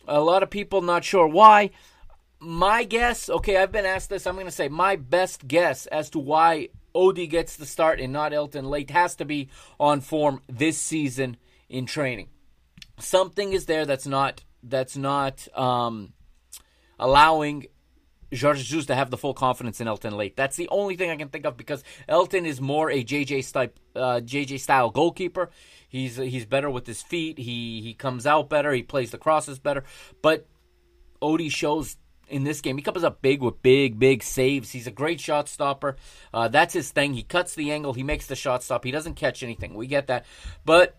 A 0.08 0.20
lot 0.20 0.42
of 0.42 0.50
people 0.50 0.82
not 0.82 1.04
sure 1.04 1.26
why 1.26 1.70
my 2.38 2.84
guess, 2.84 3.28
okay, 3.28 3.56
I've 3.56 3.72
been 3.72 3.86
asked 3.86 4.10
this. 4.10 4.26
I'm 4.26 4.34
going 4.34 4.46
to 4.46 4.52
say 4.52 4.68
my 4.68 4.96
best 4.96 5.46
guess 5.46 5.86
as 5.86 6.10
to 6.10 6.18
why 6.18 6.68
Odie 6.94 7.28
gets 7.28 7.56
the 7.56 7.66
start 7.66 8.00
and 8.00 8.12
not 8.12 8.32
Helton 8.32 8.68
Leite 8.68 8.90
has 8.90 9.16
to 9.16 9.24
be 9.24 9.48
on 9.80 10.00
form 10.00 10.42
this 10.48 10.78
season 10.78 11.36
in 11.68 11.86
training. 11.86 12.28
Something 12.98 13.52
is 13.52 13.66
there 13.66 13.84
that's 13.84 14.06
not 14.06 14.42
that's 14.62 14.96
not 14.96 15.46
um, 15.56 16.12
allowing 16.98 17.66
Jorge 18.34 18.62
Jesus 18.62 18.86
to 18.86 18.94
have 18.94 19.10
the 19.10 19.16
full 19.16 19.34
confidence 19.34 19.80
in 19.80 19.86
Helton 19.86 20.12
Leite. 20.12 20.36
That's 20.36 20.56
the 20.56 20.68
only 20.68 20.96
thing 20.96 21.10
I 21.10 21.16
can 21.16 21.28
think 21.28 21.46
of 21.46 21.56
because 21.56 21.84
Helton 22.08 22.46
is 22.46 22.60
more 22.60 22.90
a 22.90 23.04
JJ 23.04 23.44
style 23.44 23.68
uh, 23.94 24.20
JJ 24.20 24.60
style 24.60 24.90
goalkeeper. 24.90 25.50
He's 25.88 26.16
he's 26.16 26.46
better 26.46 26.68
with 26.70 26.86
his 26.86 27.02
feet. 27.02 27.38
He 27.38 27.80
he 27.80 27.94
comes 27.94 28.26
out 28.26 28.48
better. 28.48 28.72
He 28.72 28.82
plays 28.82 29.10
the 29.10 29.18
crosses 29.18 29.58
better. 29.58 29.84
But 30.22 30.46
Odie 31.22 31.50
shows 31.50 31.96
in 32.28 32.44
this 32.44 32.60
game. 32.60 32.76
He 32.76 32.82
comes 32.82 33.04
up 33.04 33.22
big 33.22 33.40
with 33.40 33.62
big, 33.62 33.98
big 33.98 34.22
saves. 34.22 34.72
He's 34.72 34.86
a 34.86 34.90
great 34.90 35.20
shot 35.20 35.48
stopper. 35.48 35.96
Uh, 36.34 36.48
that's 36.48 36.74
his 36.74 36.90
thing. 36.90 37.14
He 37.14 37.22
cuts 37.22 37.54
the 37.54 37.70
angle. 37.70 37.92
He 37.92 38.02
makes 38.02 38.26
the 38.26 38.36
shot 38.36 38.62
stop. 38.62 38.84
He 38.84 38.90
doesn't 38.90 39.14
catch 39.14 39.42
anything. 39.42 39.74
We 39.74 39.86
get 39.86 40.08
that, 40.08 40.26
but 40.64 40.96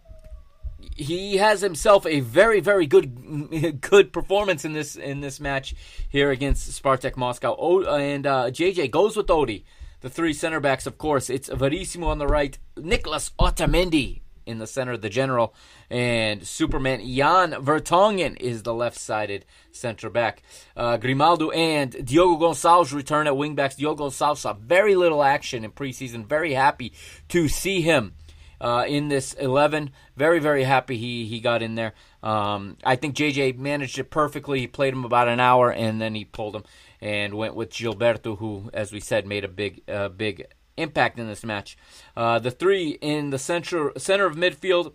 he 0.80 1.38
has 1.38 1.62
himself 1.62 2.06
a 2.06 2.20
very, 2.20 2.60
very 2.60 2.88
good, 2.88 3.82
good 3.82 4.14
performance 4.14 4.66
in 4.66 4.74
this 4.74 4.96
in 4.96 5.22
this 5.22 5.40
match 5.40 5.76
here 6.10 6.32
against 6.32 6.70
Spartak 6.82 7.18
Moscow. 7.18 7.56
O, 7.58 7.84
and 7.84 8.26
uh, 8.26 8.46
JJ 8.46 8.92
goes 8.92 9.16
with 9.16 9.28
Odie. 9.28 9.64
The 10.02 10.10
three 10.10 10.34
center 10.34 10.60
backs, 10.60 10.86
of 10.86 11.00
course, 11.00 11.30
it's 11.30 11.50
Verissimo 11.50 12.08
on 12.08 12.20
the 12.20 12.28
right, 12.28 12.58
Nicholas 12.78 13.32
Otamendi 13.40 14.22
in 14.46 14.60
the 14.60 14.68
center, 14.68 14.94
of 14.94 15.02
the 15.02 15.10
general, 15.10 15.54
and 15.90 16.48
Superman 16.48 17.02
Jan 17.02 17.52
Vertonghen 17.52 18.38
is 18.38 18.64
the 18.64 18.74
left-sided 18.74 19.46
center 19.72 20.10
back. 20.10 20.42
Uh, 20.76 20.98
Grimaldo 20.98 21.50
and 21.52 21.92
Diogo 22.06 22.48
Gonçalves 22.48 22.94
return 22.94 23.28
at 23.28 23.34
wingbacks. 23.34 23.76
Diogo 23.76 24.08
Gonçalves 24.10 24.38
saw 24.38 24.54
very 24.54 24.96
little 24.96 25.24
action 25.24 25.66
in 25.66 25.72
preseason. 25.72 26.26
Very 26.26 26.54
happy 26.54 26.94
to 27.30 27.50
see 27.50 27.82
him. 27.82 28.14
Uh, 28.60 28.86
in 28.88 29.08
this 29.08 29.34
11. 29.34 29.92
Very, 30.16 30.40
very 30.40 30.64
happy 30.64 30.98
he, 30.98 31.26
he 31.26 31.40
got 31.40 31.62
in 31.62 31.76
there. 31.76 31.94
Um, 32.24 32.78
I 32.84 32.96
think 32.96 33.16
JJ 33.16 33.58
managed 33.58 34.00
it 34.00 34.10
perfectly. 34.10 34.60
He 34.60 34.68
played 34.68 34.94
him 34.94 35.06
about 35.06 35.28
an 35.28 35.40
hour 35.40 35.72
and 35.72 36.02
then 36.02 36.16
he 36.16 36.26
pulled 36.26 36.56
him 36.56 36.64
and 37.00 37.36
went 37.36 37.56
with 37.56 37.70
Gilberto, 37.70 38.38
who, 38.40 38.72
as 38.74 38.92
we 38.92 39.00
said, 39.00 39.28
made 39.28 39.44
a 39.44 39.48
big, 39.48 39.84
uh, 39.88 40.10
big 40.10 40.48
impact 40.78 41.20
in 41.20 41.28
this 41.28 41.44
match. 41.44 41.78
Uh, 42.16 42.40
the 42.40 42.52
three 42.52 42.92
in 43.02 43.32
the 43.32 43.40
center 43.40 43.92
center 43.98 44.26
of 44.26 44.36
midfield, 44.36 44.94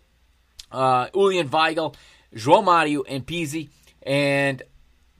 uh, 0.70 1.08
Julian 1.12 1.48
Weigl, 1.48 1.94
João 2.34 2.64
Mario, 2.64 3.02
and 3.02 3.26
Pizzi. 3.26 3.68
And 4.02 4.62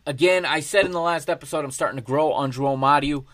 again, 0.06 0.44
I 0.44 0.61
said 0.61 0.84
in 0.84 0.92
the 0.92 1.00
last 1.00 1.28
episode, 1.28 1.64
I'm 1.64 1.70
starting 1.70 1.99
to 1.99 2.04
grow 2.04 2.32
on 2.32 2.52
João 2.52 2.78
Mario. 2.78 3.26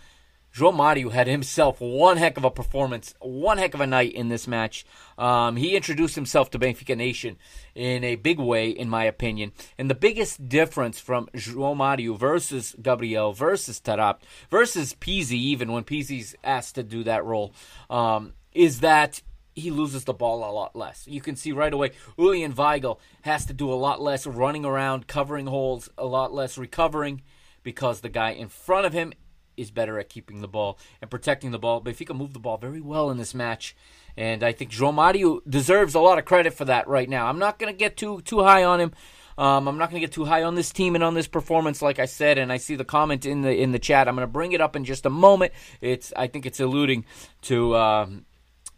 João 0.54 0.74
Mario 0.74 1.10
had 1.10 1.26
himself 1.26 1.80
one 1.80 2.16
heck 2.16 2.36
of 2.36 2.44
a 2.44 2.50
performance, 2.50 3.14
one 3.20 3.58
heck 3.58 3.74
of 3.74 3.80
a 3.80 3.86
night 3.86 4.12
in 4.12 4.28
this 4.28 4.48
match. 4.48 4.84
Um, 5.16 5.56
he 5.56 5.76
introduced 5.76 6.14
himself 6.14 6.50
to 6.50 6.58
Benfica 6.58 6.96
Nation 6.96 7.36
in 7.74 8.02
a 8.04 8.16
big 8.16 8.38
way, 8.38 8.70
in 8.70 8.88
my 8.88 9.04
opinion. 9.04 9.52
And 9.76 9.88
the 9.88 9.94
biggest 9.94 10.48
difference 10.48 10.98
from 10.98 11.28
João 11.34 11.76
Mario 11.76 12.14
versus 12.14 12.74
Gabriel 12.80 13.32
versus 13.32 13.80
Taarabt 13.80 14.22
versus 14.50 14.94
Pizzi, 14.94 15.32
even 15.32 15.72
when 15.72 15.84
Pizzi's 15.84 16.34
asked 16.42 16.74
to 16.76 16.82
do 16.82 17.04
that 17.04 17.24
role, 17.24 17.52
um, 17.90 18.32
is 18.52 18.80
that 18.80 19.22
he 19.54 19.70
loses 19.70 20.04
the 20.04 20.14
ball 20.14 20.48
a 20.48 20.52
lot 20.52 20.74
less. 20.74 21.06
You 21.06 21.20
can 21.20 21.36
see 21.36 21.52
right 21.52 21.72
away 21.72 21.90
Julian 22.16 22.54
Weigl 22.54 22.98
has 23.22 23.46
to 23.46 23.52
do 23.52 23.72
a 23.72 23.74
lot 23.74 24.00
less 24.00 24.26
running 24.26 24.64
around, 24.64 25.06
covering 25.06 25.46
holes, 25.46 25.88
a 25.98 26.06
lot 26.06 26.32
less 26.32 26.56
recovering 26.56 27.22
because 27.62 28.00
the 28.00 28.08
guy 28.08 28.30
in 28.30 28.48
front 28.48 28.86
of 28.86 28.92
him 28.92 29.12
is 29.58 29.70
better 29.70 29.98
at 29.98 30.08
keeping 30.08 30.40
the 30.40 30.48
ball 30.48 30.78
and 31.00 31.10
protecting 31.10 31.50
the 31.50 31.58
ball. 31.58 31.82
Benfica 31.82 32.16
moved 32.16 32.34
the 32.34 32.40
ball 32.40 32.56
very 32.56 32.80
well 32.80 33.10
in 33.10 33.18
this 33.18 33.34
match, 33.34 33.76
and 34.16 34.42
I 34.42 34.52
think 34.52 34.70
João 34.70 34.94
Mario 34.94 35.40
deserves 35.48 35.94
a 35.94 36.00
lot 36.00 36.18
of 36.18 36.24
credit 36.24 36.54
for 36.54 36.64
that 36.64 36.88
right 36.88 37.08
now. 37.08 37.26
I'm 37.26 37.38
not 37.38 37.58
going 37.58 37.72
to 37.72 37.76
get 37.76 37.96
too 37.96 38.20
too 38.22 38.42
high 38.42 38.64
on 38.64 38.80
him. 38.80 38.92
Um, 39.38 39.68
I'm 39.68 39.78
not 39.78 39.90
going 39.90 40.00
to 40.00 40.06
get 40.06 40.12
too 40.12 40.24
high 40.24 40.42
on 40.42 40.56
this 40.56 40.72
team 40.72 40.96
and 40.96 41.04
on 41.04 41.14
this 41.14 41.28
performance, 41.28 41.80
like 41.80 42.00
I 42.00 42.06
said. 42.06 42.38
And 42.38 42.52
I 42.52 42.56
see 42.56 42.74
the 42.74 42.84
comment 42.84 43.24
in 43.24 43.42
the 43.42 43.56
in 43.56 43.70
the 43.70 43.78
chat. 43.78 44.08
I'm 44.08 44.16
going 44.16 44.26
to 44.26 44.32
bring 44.32 44.50
it 44.50 44.60
up 44.60 44.74
in 44.74 44.84
just 44.84 45.06
a 45.06 45.10
moment. 45.10 45.52
It's 45.80 46.12
I 46.16 46.26
think 46.26 46.44
it's 46.44 46.58
alluding 46.58 47.04
to 47.42 47.76
um, 47.76 48.24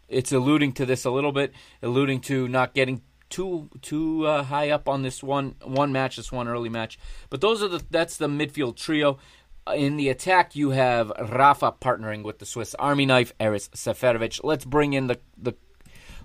it's 0.07 0.31
alluding 0.31 0.73
to 0.73 0.85
this 0.85 1.03
a 1.03 1.09
little 1.09 1.31
bit, 1.31 1.51
alluding 1.81 2.21
to 2.21 2.47
not 2.47 2.75
getting 2.75 3.01
too 3.31 3.69
too 3.81 4.27
uh, 4.27 4.43
high 4.43 4.69
up 4.69 4.87
on 4.87 5.01
this 5.01 5.23
one 5.23 5.55
one 5.63 5.91
match, 5.91 6.17
this 6.17 6.31
one 6.31 6.47
early 6.47 6.69
match. 6.69 6.99
But 7.31 7.41
those 7.41 7.63
are 7.63 7.67
the 7.67 7.83
that's 7.89 8.17
the 8.17 8.27
midfield 8.27 8.75
trio. 8.75 9.17
In 9.67 9.95
the 9.95 10.09
attack, 10.09 10.55
you 10.55 10.71
have 10.71 11.11
Rafa 11.19 11.73
partnering 11.79 12.23
with 12.23 12.39
the 12.39 12.47
Swiss 12.47 12.73
Army 12.75 13.05
knife, 13.05 13.31
Haris 13.39 13.69
Seferovic. 13.69 14.41
Let's 14.43 14.65
bring 14.65 14.93
in 14.93 15.05
the, 15.05 15.19
the 15.37 15.53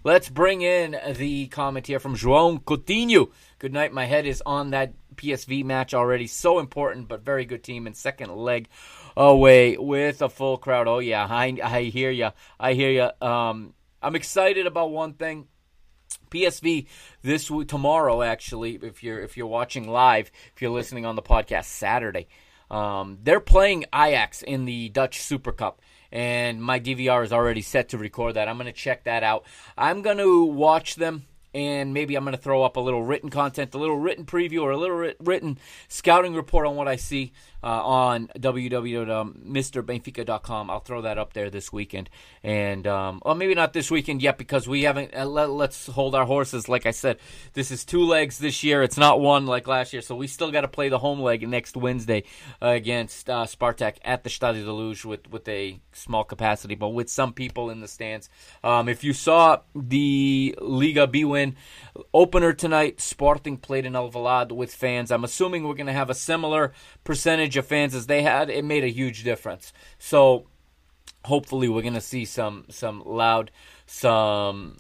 let's 0.05 0.31
bring 0.31 0.63
in 0.63 0.97
the 1.15 1.47
comment 1.49 1.87
here 1.87 1.99
from 1.99 2.17
João 2.17 2.63
Coutinho. 2.63 3.31
Good 3.59 3.75
night. 3.75 3.93
My 3.93 4.07
head 4.07 4.25
is 4.25 4.43
on 4.47 4.71
that 4.71 4.95
PSV 5.17 5.65
match 5.65 5.93
already. 5.93 6.27
So 6.27 6.59
important, 6.59 7.09
but 7.09 7.27
very 7.27 7.45
good 7.45 7.63
team. 7.63 7.87
And 7.87 7.95
second 7.95 8.35
leg 8.35 8.69
away 9.15 9.77
with 9.77 10.23
a 10.23 10.31
full 10.31 10.57
crowd. 10.57 10.89
Oh 10.89 11.01
yeah, 11.01 11.27
I 11.29 11.59
I 11.63 11.83
hear 11.83 12.11
you. 12.11 12.31
I 12.59 12.73
hear 12.73 12.91
you. 12.91 13.27
Um, 13.27 13.75
I'm 14.03 14.17
excited 14.17 14.67
about 14.67 14.91
one 14.91 15.13
thing. 15.13 15.47
PSV 16.31 16.87
this 17.23 17.51
tomorrow 17.67 18.23
actually 18.23 18.79
if 18.83 19.03
you're 19.03 19.21
if 19.21 19.37
you're 19.37 19.47
watching 19.47 19.89
live 19.89 20.31
if 20.55 20.61
you're 20.61 20.73
listening 20.73 21.07
on 21.07 21.15
the 21.15 21.23
podcast 21.23 21.67
Saturday 21.67 22.27
um, 22.71 23.19
they're 23.23 23.41
playing 23.41 23.85
Ajax 23.95 24.43
in 24.43 24.65
the 24.65 24.89
Dutch 24.89 25.21
Super 25.21 25.53
Cup, 25.53 25.81
and 26.11 26.63
my 26.63 26.81
DVR 26.81 27.25
is 27.25 27.33
already 27.33 27.63
set 27.63 27.91
to 27.91 27.99
record 27.99 28.35
that. 28.35 28.49
I'm 28.49 28.57
going 28.57 28.67
to 28.67 28.73
check 28.73 29.05
that 29.05 29.23
out. 29.23 29.45
I'm 29.77 30.03
going 30.03 30.19
to 30.19 30.45
watch 30.45 30.97
them 30.97 31.27
and 31.57 31.95
maybe 31.95 32.15
I'm 32.17 32.25
going 32.25 32.37
to 32.37 32.43
throw 32.43 32.63
up 32.63 32.77
a 32.77 32.81
little 32.81 33.03
written 33.03 33.31
content, 33.31 33.75
a 33.75 33.79
little 33.79 33.97
written 33.97 34.27
preview, 34.27 34.61
or 34.61 34.73
a 34.73 34.77
little 34.77 35.11
written 35.21 35.57
scouting 35.89 36.35
report 36.35 36.67
on 36.67 36.77
what 36.77 36.87
I 36.87 36.97
see 36.97 37.33
uh, 37.67 37.83
on 37.83 38.29
www.mrbenfica.com. 38.39 40.71
I'll 40.71 40.79
throw 40.79 41.03
that 41.03 41.19
up 41.19 41.33
there 41.33 41.51
this 41.51 41.73
weekend, 41.73 42.09
and 42.45 42.87
um, 42.87 43.21
well, 43.25 43.35
maybe 43.35 43.57
not 43.57 43.73
this 43.73 43.91
weekend 43.91 44.23
yet 44.23 44.39
because 44.39 44.69
we 44.69 44.85
haven't. 44.85 45.13
Uh, 45.13 45.27
let, 45.27 45.71
us 45.71 45.89
hold 45.89 46.15
our 46.15 46.27
horses. 46.27 46.69
Like 46.69 46.87
I 46.87 46.93
said, 46.93 47.19
this 47.55 47.73
is 47.73 47.85
two 47.85 48.05
legs 48.05 48.39
this 48.39 48.63
year. 48.63 48.85
It's 48.85 48.97
not 48.97 49.21
one 49.21 49.47
like 49.47 49.67
last 49.67 49.93
year, 49.93 50.03
so 50.03 50.15
we 50.15 50.29
still 50.29 50.53
got 50.53 50.61
to 50.61 50.69
play 50.69 50.89
the 50.89 51.01
home 51.01 51.19
leg 51.19 51.49
next 51.49 51.77
Wednesday 51.77 52.23
uh, 52.63 52.69
against 52.69 53.29
uh, 53.29 53.47
Spartak 53.47 53.97
at 54.05 54.23
the 54.23 54.31
Stade 54.31 54.65
de 54.65 54.73
Luz 54.73 55.05
with 55.05 55.29
with 55.29 55.49
a 55.49 55.81
small 55.93 56.23
capacity, 56.23 56.77
but 56.77 56.91
with 56.91 57.11
some 57.11 57.33
people 57.33 57.71
in 57.71 57.81
the 57.81 57.89
stands. 57.89 58.29
Um, 58.63 58.89
if 58.89 59.03
you 59.03 59.13
saw 59.13 59.63
the 59.75 60.57
Liga 60.61 61.09
Bwin. 61.09 61.57
Opener 62.13 62.53
tonight, 62.53 63.01
Sporting 63.01 63.57
played 63.57 63.87
in 63.87 63.95
Alvalade 63.95 64.53
with 64.53 64.75
fans. 64.75 65.11
I'm 65.11 65.25
assuming 65.25 65.67
we're 65.67 65.75
going 65.75 65.87
to 65.87 65.93
have 65.93 66.11
a 66.11 66.15
similar 66.15 66.73
percentage 67.05 67.56
of 67.57 67.67
fans 67.67 67.95
as 67.95 68.07
they 68.07 68.23
had. 68.23 68.51
It 68.51 68.65
made 68.65 68.85
a 68.85 68.89
huge 68.89 69.25
difference. 69.25 69.73
So 69.99 70.47
hopefully 71.25 71.69
we're 71.69 71.83
going 71.83 71.95
to 71.95 72.01
see 72.01 72.25
some 72.25 72.65
some 72.69 73.03
loud, 73.05 73.51
some 73.87 74.77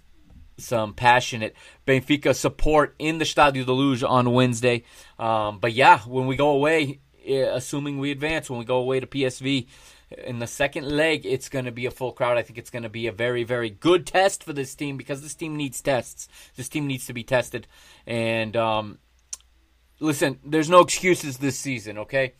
some 0.59 0.95
passionate 0.95 1.55
Benfica 1.87 2.35
support 2.35 2.95
in 2.99 3.19
the 3.19 3.25
Stadio 3.25 3.65
de 3.67 3.73
Luz 3.73 4.03
on 4.03 4.33
Wednesday. 4.33 4.85
Um, 5.19 5.59
but 5.59 5.73
yeah, 5.73 6.01
when 6.01 6.27
we 6.27 6.37
go 6.37 6.51
away, 6.51 7.01
eh, 7.27 7.47
assuming 7.53 7.99
we 7.99 8.11
advance, 8.11 8.49
when 8.49 8.59
we 8.59 8.65
go 8.65 8.79
away 8.79 9.01
to 9.01 9.07
PSV, 9.07 9.67
in 10.11 10.39
the 10.39 10.47
second 10.47 10.89
leg, 10.89 11.27
it's 11.27 11.49
going 11.49 11.65
to 11.65 11.73
be 11.73 11.87
a 11.87 11.91
full 11.91 12.13
crowd. 12.13 12.39
I 12.39 12.43
think 12.43 12.59
it's 12.59 12.71
going 12.71 12.85
to 12.85 12.89
be 12.89 13.07
a 13.07 13.13
very, 13.13 13.43
very 13.43 13.71
good 13.71 14.07
test 14.07 14.45
for 14.45 14.53
this 14.53 14.75
team 14.75 14.97
because 14.97 15.21
this 15.21 15.35
team 15.35 15.57
needs 15.57 15.81
tests. 15.81 16.29
This 16.55 16.69
team 16.69 16.87
needs 16.87 17.07
to 17.07 17.13
be 17.13 17.25
tested. 17.25 17.67
And 18.07 18.57
um, 18.57 18.99
listen, 19.99 20.39
there's 20.45 20.71
no 20.71 20.81
excuses 20.81 21.39
this 21.39 21.59
season, 21.59 21.99
okay? 21.99 22.35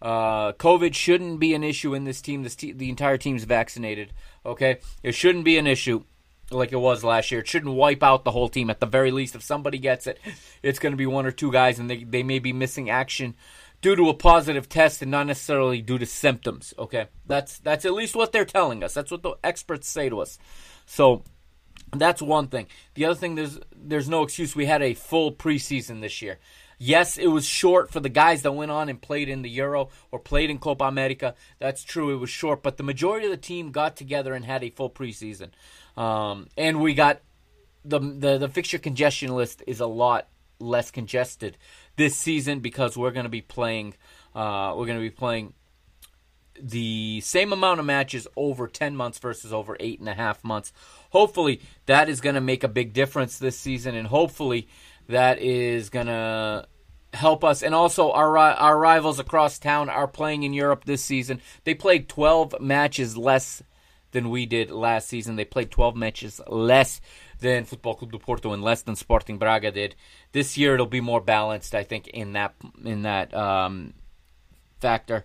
Uh, 0.00 0.52
COVID 0.52 0.94
shouldn't 0.94 1.40
be 1.40 1.54
an 1.54 1.64
issue 1.64 1.94
in 1.94 2.04
this 2.04 2.20
team. 2.20 2.42
This 2.42 2.54
te- 2.56 2.72
the 2.72 2.88
entire 2.88 3.18
team's 3.18 3.44
vaccinated, 3.44 4.12
okay? 4.46 4.78
It 5.02 5.12
shouldn't 5.12 5.44
be 5.44 5.58
an 5.58 5.66
issue 5.66 6.04
like 6.50 6.72
it 6.72 6.76
was 6.76 7.04
last 7.04 7.30
year. 7.30 7.40
It 7.40 7.48
shouldn't 7.48 7.74
wipe 7.74 8.02
out 8.02 8.24
the 8.24 8.30
whole 8.30 8.48
team. 8.48 8.70
At 8.70 8.80
the 8.80 8.86
very 8.86 9.10
least, 9.10 9.34
if 9.34 9.42
somebody 9.42 9.78
gets 9.78 10.06
it, 10.06 10.18
it's 10.62 10.78
going 10.78 10.92
to 10.92 10.96
be 10.96 11.06
one 11.06 11.26
or 11.26 11.30
two 11.30 11.52
guys, 11.52 11.78
and 11.78 11.90
they, 11.90 12.04
they 12.04 12.22
may 12.22 12.38
be 12.38 12.52
missing 12.52 12.88
action 12.88 13.34
due 13.80 13.96
to 13.96 14.08
a 14.08 14.14
positive 14.14 14.68
test 14.68 15.02
and 15.02 15.10
not 15.10 15.26
necessarily 15.26 15.80
due 15.80 15.98
to 15.98 16.06
symptoms. 16.06 16.74
Okay, 16.78 17.06
that's 17.26 17.58
that's 17.58 17.84
at 17.84 17.92
least 17.92 18.16
what 18.16 18.32
they're 18.32 18.44
telling 18.44 18.82
us. 18.82 18.94
That's 18.94 19.10
what 19.10 19.22
the 19.22 19.34
experts 19.42 19.88
say 19.88 20.08
to 20.08 20.20
us. 20.20 20.38
So 20.86 21.22
that's 21.94 22.22
one 22.22 22.48
thing. 22.48 22.66
The 22.94 23.04
other 23.04 23.14
thing 23.14 23.34
there's 23.34 23.58
there's 23.74 24.08
no 24.08 24.22
excuse. 24.22 24.56
We 24.56 24.66
had 24.66 24.82
a 24.82 24.94
full 24.94 25.32
preseason 25.32 26.00
this 26.00 26.22
year. 26.22 26.38
Yes, 26.78 27.18
it 27.18 27.26
was 27.26 27.44
short 27.44 27.90
for 27.90 27.98
the 27.98 28.08
guys 28.08 28.42
that 28.42 28.52
went 28.52 28.70
on 28.70 28.88
and 28.88 29.02
played 29.02 29.28
in 29.28 29.42
the 29.42 29.50
Euro 29.50 29.88
or 30.12 30.20
played 30.20 30.48
in 30.48 30.58
Copa 30.58 30.84
America. 30.84 31.34
That's 31.58 31.82
true. 31.82 32.14
It 32.14 32.18
was 32.18 32.30
short, 32.30 32.62
but 32.62 32.76
the 32.76 32.84
majority 32.84 33.26
of 33.26 33.32
the 33.32 33.36
team 33.36 33.72
got 33.72 33.96
together 33.96 34.32
and 34.32 34.44
had 34.44 34.62
a 34.62 34.70
full 34.70 34.90
preseason. 34.90 35.50
Um, 35.96 36.46
and 36.56 36.80
we 36.80 36.94
got 36.94 37.20
the, 37.84 37.98
the 37.98 38.38
the 38.38 38.48
fixture 38.48 38.78
congestion 38.78 39.34
list 39.34 39.62
is 39.66 39.80
a 39.80 39.86
lot 39.86 40.28
less 40.60 40.90
congested 40.90 41.56
this 41.96 42.16
season 42.16 42.60
because 42.60 42.96
we're 42.96 43.10
going 43.10 43.24
to 43.24 43.30
be 43.30 43.40
playing 43.40 43.94
uh, 44.34 44.74
we're 44.76 44.86
going 44.86 44.98
to 44.98 45.02
be 45.02 45.10
playing 45.10 45.54
the 46.60 47.20
same 47.20 47.52
amount 47.52 47.80
of 47.80 47.86
matches 47.86 48.26
over 48.36 48.66
10 48.66 48.96
months 48.96 49.18
versus 49.18 49.52
over 49.52 49.76
eight 49.80 50.00
and 50.00 50.08
a 50.08 50.14
half 50.14 50.42
months. 50.42 50.72
Hopefully, 51.10 51.60
that 51.86 52.08
is 52.08 52.20
going 52.20 52.34
to 52.34 52.40
make 52.40 52.64
a 52.64 52.68
big 52.68 52.92
difference 52.92 53.38
this 53.38 53.58
season, 53.58 53.94
and 53.94 54.08
hopefully, 54.08 54.68
that 55.08 55.40
is 55.40 55.90
going 55.90 56.06
to 56.06 56.66
help 57.12 57.44
us. 57.44 57.62
And 57.62 57.74
also, 57.74 58.12
our 58.12 58.36
our 58.36 58.78
rivals 58.78 59.18
across 59.18 59.58
town 59.58 59.88
are 59.88 60.08
playing 60.08 60.42
in 60.42 60.52
Europe 60.52 60.84
this 60.84 61.02
season. 61.02 61.40
They 61.64 61.74
played 61.74 62.08
12 62.08 62.60
matches 62.60 63.16
less 63.16 63.62
than 64.12 64.30
we 64.30 64.46
did 64.46 64.70
last 64.70 65.08
season. 65.08 65.36
They 65.36 65.44
played 65.44 65.70
12 65.70 65.96
matches 65.96 66.40
less 66.46 67.00
than 67.40 67.64
Football 67.64 67.94
Club 67.94 68.12
do 68.12 68.18
Porto 68.18 68.52
and 68.52 68.62
less 68.62 68.82
than 68.82 68.96
Sporting 68.96 69.38
Braga 69.38 69.70
did. 69.70 69.94
This 70.32 70.58
year 70.58 70.74
it'll 70.74 70.86
be 70.86 71.00
more 71.00 71.20
balanced, 71.20 71.74
I 71.74 71.84
think, 71.84 72.08
in 72.08 72.32
that 72.32 72.54
in 72.84 73.02
that 73.02 73.34
um, 73.34 73.94
factor. 74.80 75.24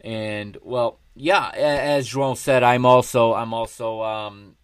And 0.00 0.56
well, 0.62 1.00
yeah, 1.14 1.50
as 1.54 2.08
João 2.08 2.36
said, 2.36 2.62
I'm 2.62 2.86
also 2.86 3.34
I'm 3.34 3.52
also 3.52 4.02
um, 4.02 4.56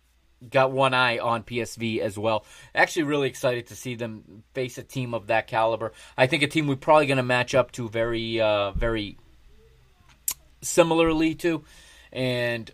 got 0.51 0.73
one 0.73 0.95
eye 0.95 1.19
on 1.19 1.43
PSV 1.43 2.01
as 2.01 2.19
well. 2.19 2.45
Actually, 2.75 3.05
really 3.05 3.29
excited 3.29 3.69
to 3.69 3.77
see 3.77 3.95
them 3.95 4.43
face 4.53 4.79
a 4.79 4.83
team 4.83 5.15
of 5.15 5.29
that 5.29 5.47
caliber. 5.47 5.93
I 6.17 6.27
think 6.27 6.43
a 6.43 6.47
team 6.47 6.67
we're 6.67 6.77
probably 6.77 7.07
going 7.07 7.19
to 7.19 7.23
match 7.23 7.55
up 7.55 7.73
to 7.73 7.89
very 7.89 8.41
uh, 8.41 8.73
very 8.73 9.19
similarly 10.63 11.35
to, 11.37 11.65
and 12.13 12.71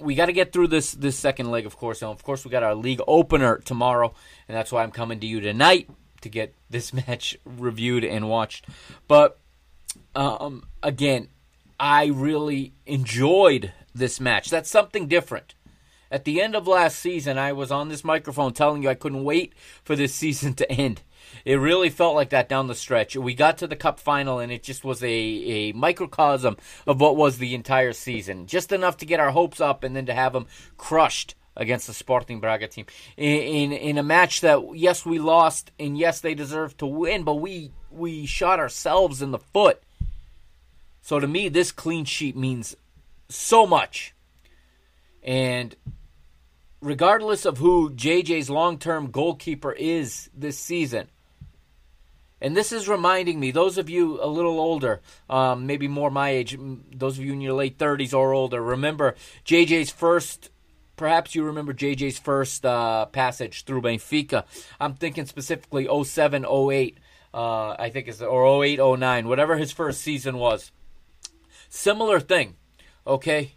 we 0.00 0.14
got 0.14 0.26
to 0.26 0.32
get 0.32 0.52
through 0.52 0.68
this 0.68 0.92
this 0.92 1.16
second 1.16 1.50
leg, 1.50 1.66
of 1.66 1.76
course. 1.76 2.02
And 2.02 2.10
of 2.10 2.22
course, 2.22 2.44
we 2.44 2.50
got 2.50 2.62
our 2.62 2.74
league 2.74 3.00
opener 3.06 3.58
tomorrow, 3.58 4.14
and 4.48 4.56
that's 4.56 4.72
why 4.72 4.82
I'm 4.82 4.92
coming 4.92 5.20
to 5.20 5.26
you 5.26 5.40
tonight 5.40 5.88
to 6.20 6.28
get 6.28 6.54
this 6.70 6.92
match 7.08 7.36
reviewed 7.44 8.04
and 8.04 8.28
watched. 8.28 8.66
But 9.06 9.38
um, 10.14 10.64
again, 10.82 11.28
I 11.78 12.06
really 12.06 12.74
enjoyed 12.86 13.72
this 13.94 14.20
match. 14.20 14.50
That's 14.50 14.70
something 14.70 15.06
different. 15.08 15.54
At 16.10 16.24
the 16.24 16.40
end 16.40 16.54
of 16.54 16.66
last 16.66 16.98
season, 16.98 17.36
I 17.36 17.52
was 17.52 17.70
on 17.70 17.88
this 17.88 18.02
microphone 18.04 18.52
telling 18.52 18.82
you 18.82 18.88
I 18.88 18.94
couldn't 18.94 19.24
wait 19.24 19.52
for 19.84 19.94
this 19.94 20.14
season 20.22 20.54
to 20.54 20.70
end. 20.70 21.02
It 21.44 21.56
really 21.56 21.90
felt 21.90 22.14
like 22.14 22.30
that 22.30 22.48
down 22.48 22.66
the 22.66 22.74
stretch. 22.74 23.16
We 23.16 23.34
got 23.34 23.58
to 23.58 23.66
the 23.66 23.76
cup 23.76 24.00
final, 24.00 24.38
and 24.38 24.50
it 24.50 24.62
just 24.62 24.84
was 24.84 25.02
a, 25.02 25.06
a 25.06 25.72
microcosm 25.72 26.56
of 26.86 27.00
what 27.00 27.16
was 27.16 27.38
the 27.38 27.54
entire 27.54 27.92
season. 27.92 28.46
Just 28.46 28.72
enough 28.72 28.96
to 28.98 29.06
get 29.06 29.20
our 29.20 29.30
hopes 29.30 29.60
up, 29.60 29.84
and 29.84 29.94
then 29.94 30.06
to 30.06 30.14
have 30.14 30.32
them 30.32 30.46
crushed 30.78 31.34
against 31.54 31.86
the 31.86 31.92
Sporting 31.92 32.40
Braga 32.40 32.68
team 32.68 32.86
in, 33.16 33.72
in, 33.72 33.72
in 33.72 33.98
a 33.98 34.02
match 34.02 34.40
that 34.40 34.74
yes 34.74 35.04
we 35.04 35.18
lost, 35.18 35.70
and 35.78 35.98
yes 35.98 36.20
they 36.20 36.34
deserved 36.34 36.78
to 36.78 36.86
win, 36.86 37.24
but 37.24 37.34
we 37.34 37.72
we 37.90 38.26
shot 38.26 38.58
ourselves 38.58 39.20
in 39.20 39.30
the 39.30 39.38
foot. 39.38 39.82
So 41.02 41.20
to 41.20 41.26
me, 41.26 41.48
this 41.48 41.72
clean 41.72 42.04
sheet 42.04 42.36
means 42.36 42.76
so 43.28 43.66
much. 43.66 44.14
And 45.22 45.74
regardless 46.80 47.44
of 47.44 47.58
who 47.58 47.90
JJ's 47.90 48.50
long 48.50 48.78
term 48.78 49.10
goalkeeper 49.10 49.72
is 49.72 50.30
this 50.34 50.58
season, 50.58 51.08
and 52.40 52.56
this 52.56 52.72
is 52.72 52.88
reminding 52.88 53.40
me, 53.40 53.50
those 53.50 53.78
of 53.78 53.90
you 53.90 54.22
a 54.22 54.26
little 54.26 54.60
older, 54.60 55.00
um, 55.28 55.66
maybe 55.66 55.88
more 55.88 56.10
my 56.10 56.30
age, 56.30 56.56
those 56.94 57.18
of 57.18 57.24
you 57.24 57.32
in 57.32 57.40
your 57.40 57.54
late 57.54 57.78
30s 57.78 58.14
or 58.14 58.32
older, 58.32 58.62
remember 58.62 59.16
JJ's 59.44 59.90
first, 59.90 60.50
perhaps 60.96 61.34
you 61.34 61.42
remember 61.42 61.74
JJ's 61.74 62.18
first 62.18 62.64
uh, 62.64 63.06
passage 63.06 63.64
through 63.64 63.82
Benfica. 63.82 64.44
I'm 64.78 64.94
thinking 64.94 65.26
specifically 65.26 65.88
07, 66.04 66.44
08, 66.44 66.98
uh, 67.34 67.70
I 67.76 67.90
think 67.90 68.06
it's, 68.06 68.22
or 68.22 68.64
08, 68.64 68.78
09, 68.78 69.28
whatever 69.28 69.56
his 69.56 69.72
first 69.72 70.00
season 70.00 70.38
was. 70.38 70.70
Similar 71.68 72.20
thing, 72.20 72.54
okay? 73.04 73.54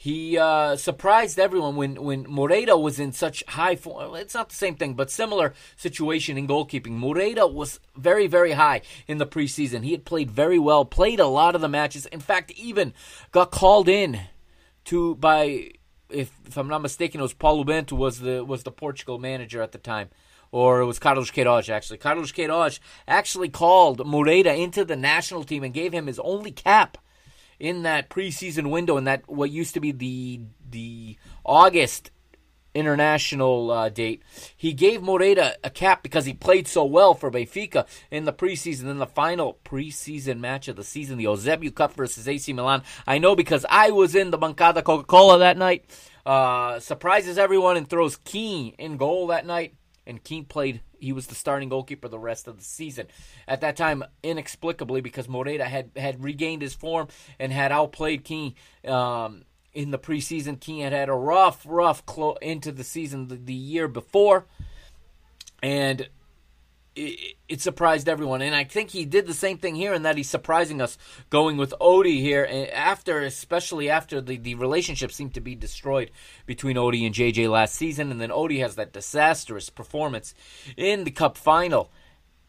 He 0.00 0.38
uh, 0.38 0.76
surprised 0.76 1.38
everyone 1.38 1.76
when 1.76 2.02
when 2.02 2.24
Moreira 2.26 2.74
was 2.74 2.98
in 2.98 3.12
such 3.12 3.44
high 3.48 3.76
form. 3.76 4.14
It's 4.14 4.32
not 4.32 4.48
the 4.48 4.54
same 4.54 4.74
thing, 4.74 4.94
but 4.94 5.10
similar 5.10 5.52
situation 5.76 6.38
in 6.38 6.48
goalkeeping. 6.48 6.92
Moreira 6.92 7.46
was 7.46 7.80
very 7.94 8.26
very 8.26 8.52
high 8.52 8.80
in 9.06 9.18
the 9.18 9.26
preseason. 9.26 9.84
He 9.84 9.90
had 9.90 10.06
played 10.06 10.30
very 10.30 10.58
well, 10.58 10.86
played 10.86 11.20
a 11.20 11.26
lot 11.26 11.54
of 11.54 11.60
the 11.60 11.68
matches. 11.68 12.06
In 12.06 12.20
fact, 12.20 12.50
even 12.52 12.94
got 13.30 13.50
called 13.50 13.90
in 13.90 14.22
to 14.86 15.16
by 15.16 15.72
if, 16.08 16.32
if 16.46 16.56
I'm 16.56 16.68
not 16.68 16.80
mistaken, 16.80 17.20
it 17.20 17.24
was 17.24 17.34
Paulo 17.34 17.62
Bento 17.62 17.94
was 17.94 18.20
the 18.20 18.42
was 18.42 18.62
the 18.62 18.72
Portugal 18.72 19.18
manager 19.18 19.60
at 19.60 19.72
the 19.72 19.78
time. 19.78 20.08
Or 20.50 20.80
it 20.80 20.86
was 20.86 20.98
Carlos 20.98 21.30
Queiroz, 21.30 21.68
actually. 21.68 21.98
Carlos 21.98 22.32
Queiroz 22.32 22.80
actually 23.06 23.50
called 23.50 24.06
Moreira 24.06 24.54
into 24.54 24.82
the 24.82 24.96
national 24.96 25.44
team 25.44 25.62
and 25.62 25.74
gave 25.74 25.92
him 25.92 26.06
his 26.06 26.18
only 26.20 26.52
cap 26.52 26.96
in 27.60 27.82
that 27.82 28.08
preseason 28.08 28.70
window, 28.70 28.96
in 28.96 29.04
that 29.04 29.28
what 29.28 29.50
used 29.50 29.74
to 29.74 29.80
be 29.80 29.92
the 29.92 30.40
the 30.68 31.16
August 31.44 32.10
international 32.74 33.70
uh, 33.70 33.88
date, 33.88 34.22
he 34.56 34.72
gave 34.72 35.02
Moreira 35.02 35.54
a 35.62 35.70
cap 35.70 36.02
because 36.02 36.24
he 36.24 36.32
played 36.32 36.68
so 36.68 36.84
well 36.84 37.14
for 37.14 37.30
Benfica 37.30 37.86
in 38.10 38.24
the 38.24 38.32
preseason. 38.32 38.88
In 38.88 38.98
the 38.98 39.06
final 39.06 39.58
preseason 39.64 40.40
match 40.40 40.68
of 40.68 40.76
the 40.76 40.84
season, 40.84 41.18
the 41.18 41.24
Eusebio 41.24 41.70
Cup 41.70 41.94
versus 41.94 42.26
AC 42.26 42.52
Milan. 42.52 42.82
I 43.06 43.18
know 43.18 43.36
because 43.36 43.66
I 43.68 43.90
was 43.90 44.14
in 44.14 44.30
the 44.30 44.38
Bancada 44.38 44.82
Coca 44.82 45.04
Cola 45.04 45.38
that 45.38 45.58
night. 45.58 45.84
Uh, 46.24 46.78
surprises 46.80 47.38
everyone 47.38 47.76
and 47.76 47.88
throws 47.88 48.16
Quim 48.16 48.74
in 48.78 48.96
goal 48.96 49.28
that 49.28 49.46
night. 49.46 49.74
And 50.06 50.22
Quim 50.22 50.48
played 50.48 50.80
he 51.00 51.12
was 51.12 51.26
the 51.26 51.34
starting 51.34 51.68
goalkeeper 51.68 52.08
the 52.08 52.18
rest 52.18 52.46
of 52.46 52.58
the 52.58 52.64
season. 52.64 53.06
At 53.48 53.60
that 53.62 53.76
time, 53.76 54.04
inexplicably, 54.22 55.00
because 55.00 55.28
Moreira 55.28 55.64
had, 55.64 55.90
had 55.96 56.22
regained 56.22 56.62
his 56.62 56.74
form 56.74 57.08
and 57.38 57.52
had 57.52 57.72
outplayed 57.72 58.24
Quim 58.24 58.54
um, 58.88 59.44
in 59.72 59.90
the 59.90 59.98
preseason. 59.98 60.58
Quim 60.58 60.82
had 60.82 60.92
had 60.92 61.08
a 61.08 61.14
rough, 61.14 61.64
rough 61.66 62.04
clo- 62.06 62.38
into 62.42 62.70
the 62.72 62.84
season 62.84 63.28
the, 63.28 63.36
the 63.36 63.54
year 63.54 63.88
before. 63.88 64.46
And 65.62 66.08
it, 66.96 67.36
it, 67.48 67.60
surprised 67.60 68.08
everyone, 68.08 68.42
and 68.42 68.54
I 68.54 68.64
think 68.64 68.90
he 68.90 69.04
did 69.04 69.26
the 69.26 69.34
same 69.34 69.58
thing 69.58 69.74
here 69.74 69.94
in 69.94 70.02
that 70.02 70.16
he's 70.16 70.28
surprising 70.28 70.80
us 70.80 70.98
going 71.30 71.56
with 71.56 71.72
Odie 71.80 72.20
here, 72.20 72.44
and 72.44 72.68
after, 72.70 73.20
especially 73.20 73.88
after 73.88 74.20
the, 74.20 74.36
the 74.36 74.54
relationship 74.56 75.12
seemed 75.12 75.34
to 75.34 75.40
be 75.40 75.54
destroyed 75.54 76.10
between 76.46 76.76
Odie 76.76 77.06
and 77.06 77.14
JJ 77.14 77.48
last 77.48 77.74
season, 77.74 78.10
and 78.10 78.20
then 78.20 78.30
Odie 78.30 78.60
has 78.60 78.74
that 78.74 78.92
disastrous 78.92 79.70
performance 79.70 80.34
in 80.76 81.04
the 81.04 81.10
Cup 81.10 81.36
final, 81.36 81.90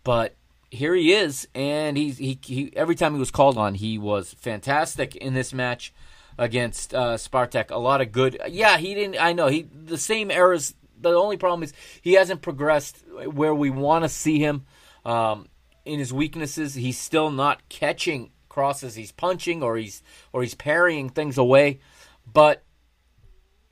but 0.03 0.35
here 0.71 0.95
he 0.95 1.13
is, 1.13 1.47
and 1.53 1.97
he's 1.97 2.17
he, 2.17 2.39
he 2.43 2.71
every 2.75 2.95
time 2.95 3.13
he 3.13 3.19
was 3.19 3.31
called 3.31 3.57
on, 3.57 3.75
he 3.75 3.97
was 3.97 4.33
fantastic 4.33 5.15
in 5.15 5.33
this 5.33 5.53
match 5.53 5.93
against 6.37 6.95
uh, 6.95 7.15
Spartak. 7.15 7.69
A 7.69 7.77
lot 7.77 8.01
of 8.01 8.11
good. 8.11 8.39
Yeah, 8.49 8.77
he 8.77 8.95
didn't. 8.95 9.21
I 9.21 9.33
know 9.33 9.47
he 9.47 9.63
the 9.63 9.97
same 9.97 10.31
errors 10.31 10.73
the 11.01 11.09
only 11.09 11.37
problem 11.37 11.63
is 11.63 11.73
he 12.01 12.13
hasn't 12.13 12.41
progressed 12.41 13.03
where 13.25 13.53
we 13.53 13.69
want 13.69 14.03
to 14.03 14.09
see 14.09 14.39
him. 14.39 14.65
Um, 15.03 15.47
in 15.83 15.99
his 15.99 16.13
weaknesses, 16.13 16.75
he's 16.75 16.99
still 16.99 17.31
not 17.31 17.67
catching 17.69 18.31
crosses. 18.49 18.95
He's 18.95 19.11
punching 19.11 19.63
or 19.63 19.77
he's 19.77 20.03
or 20.31 20.41
he's 20.41 20.53
parrying 20.53 21.09
things 21.09 21.37
away, 21.37 21.79
but 22.31 22.63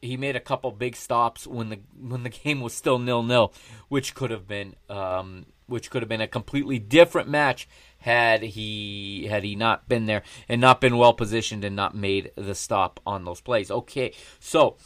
he 0.01 0.17
made 0.17 0.35
a 0.35 0.39
couple 0.39 0.71
big 0.71 0.95
stops 0.95 1.45
when 1.45 1.69
the 1.69 1.79
when 1.99 2.23
the 2.23 2.29
game 2.43 2.61
was 2.61 2.73
still 2.73 2.99
nil 2.99 3.23
nil, 3.23 3.53
which 3.89 4.15
could 4.15 4.31
have 4.31 4.47
been 4.47 4.75
um, 4.89 5.45
which 5.67 5.89
could 5.89 6.01
have 6.01 6.09
been 6.09 6.21
a 6.21 6.27
completely 6.27 6.79
different 6.79 7.29
match 7.29 7.67
had 7.99 8.41
he 8.41 9.27
had 9.29 9.43
he 9.43 9.55
not 9.55 9.87
been 9.87 10.05
there 10.05 10.23
and 10.47 10.61
not 10.61 10.81
been 10.81 10.97
well 10.97 11.13
positioned 11.13 11.63
and 11.63 11.75
not 11.75 11.95
made 11.95 12.31
the 12.35 12.55
stop 12.55 12.99
on 13.05 13.25
those 13.25 13.41
plays. 13.41 13.69
Okay, 13.69 14.13
so 14.39 14.77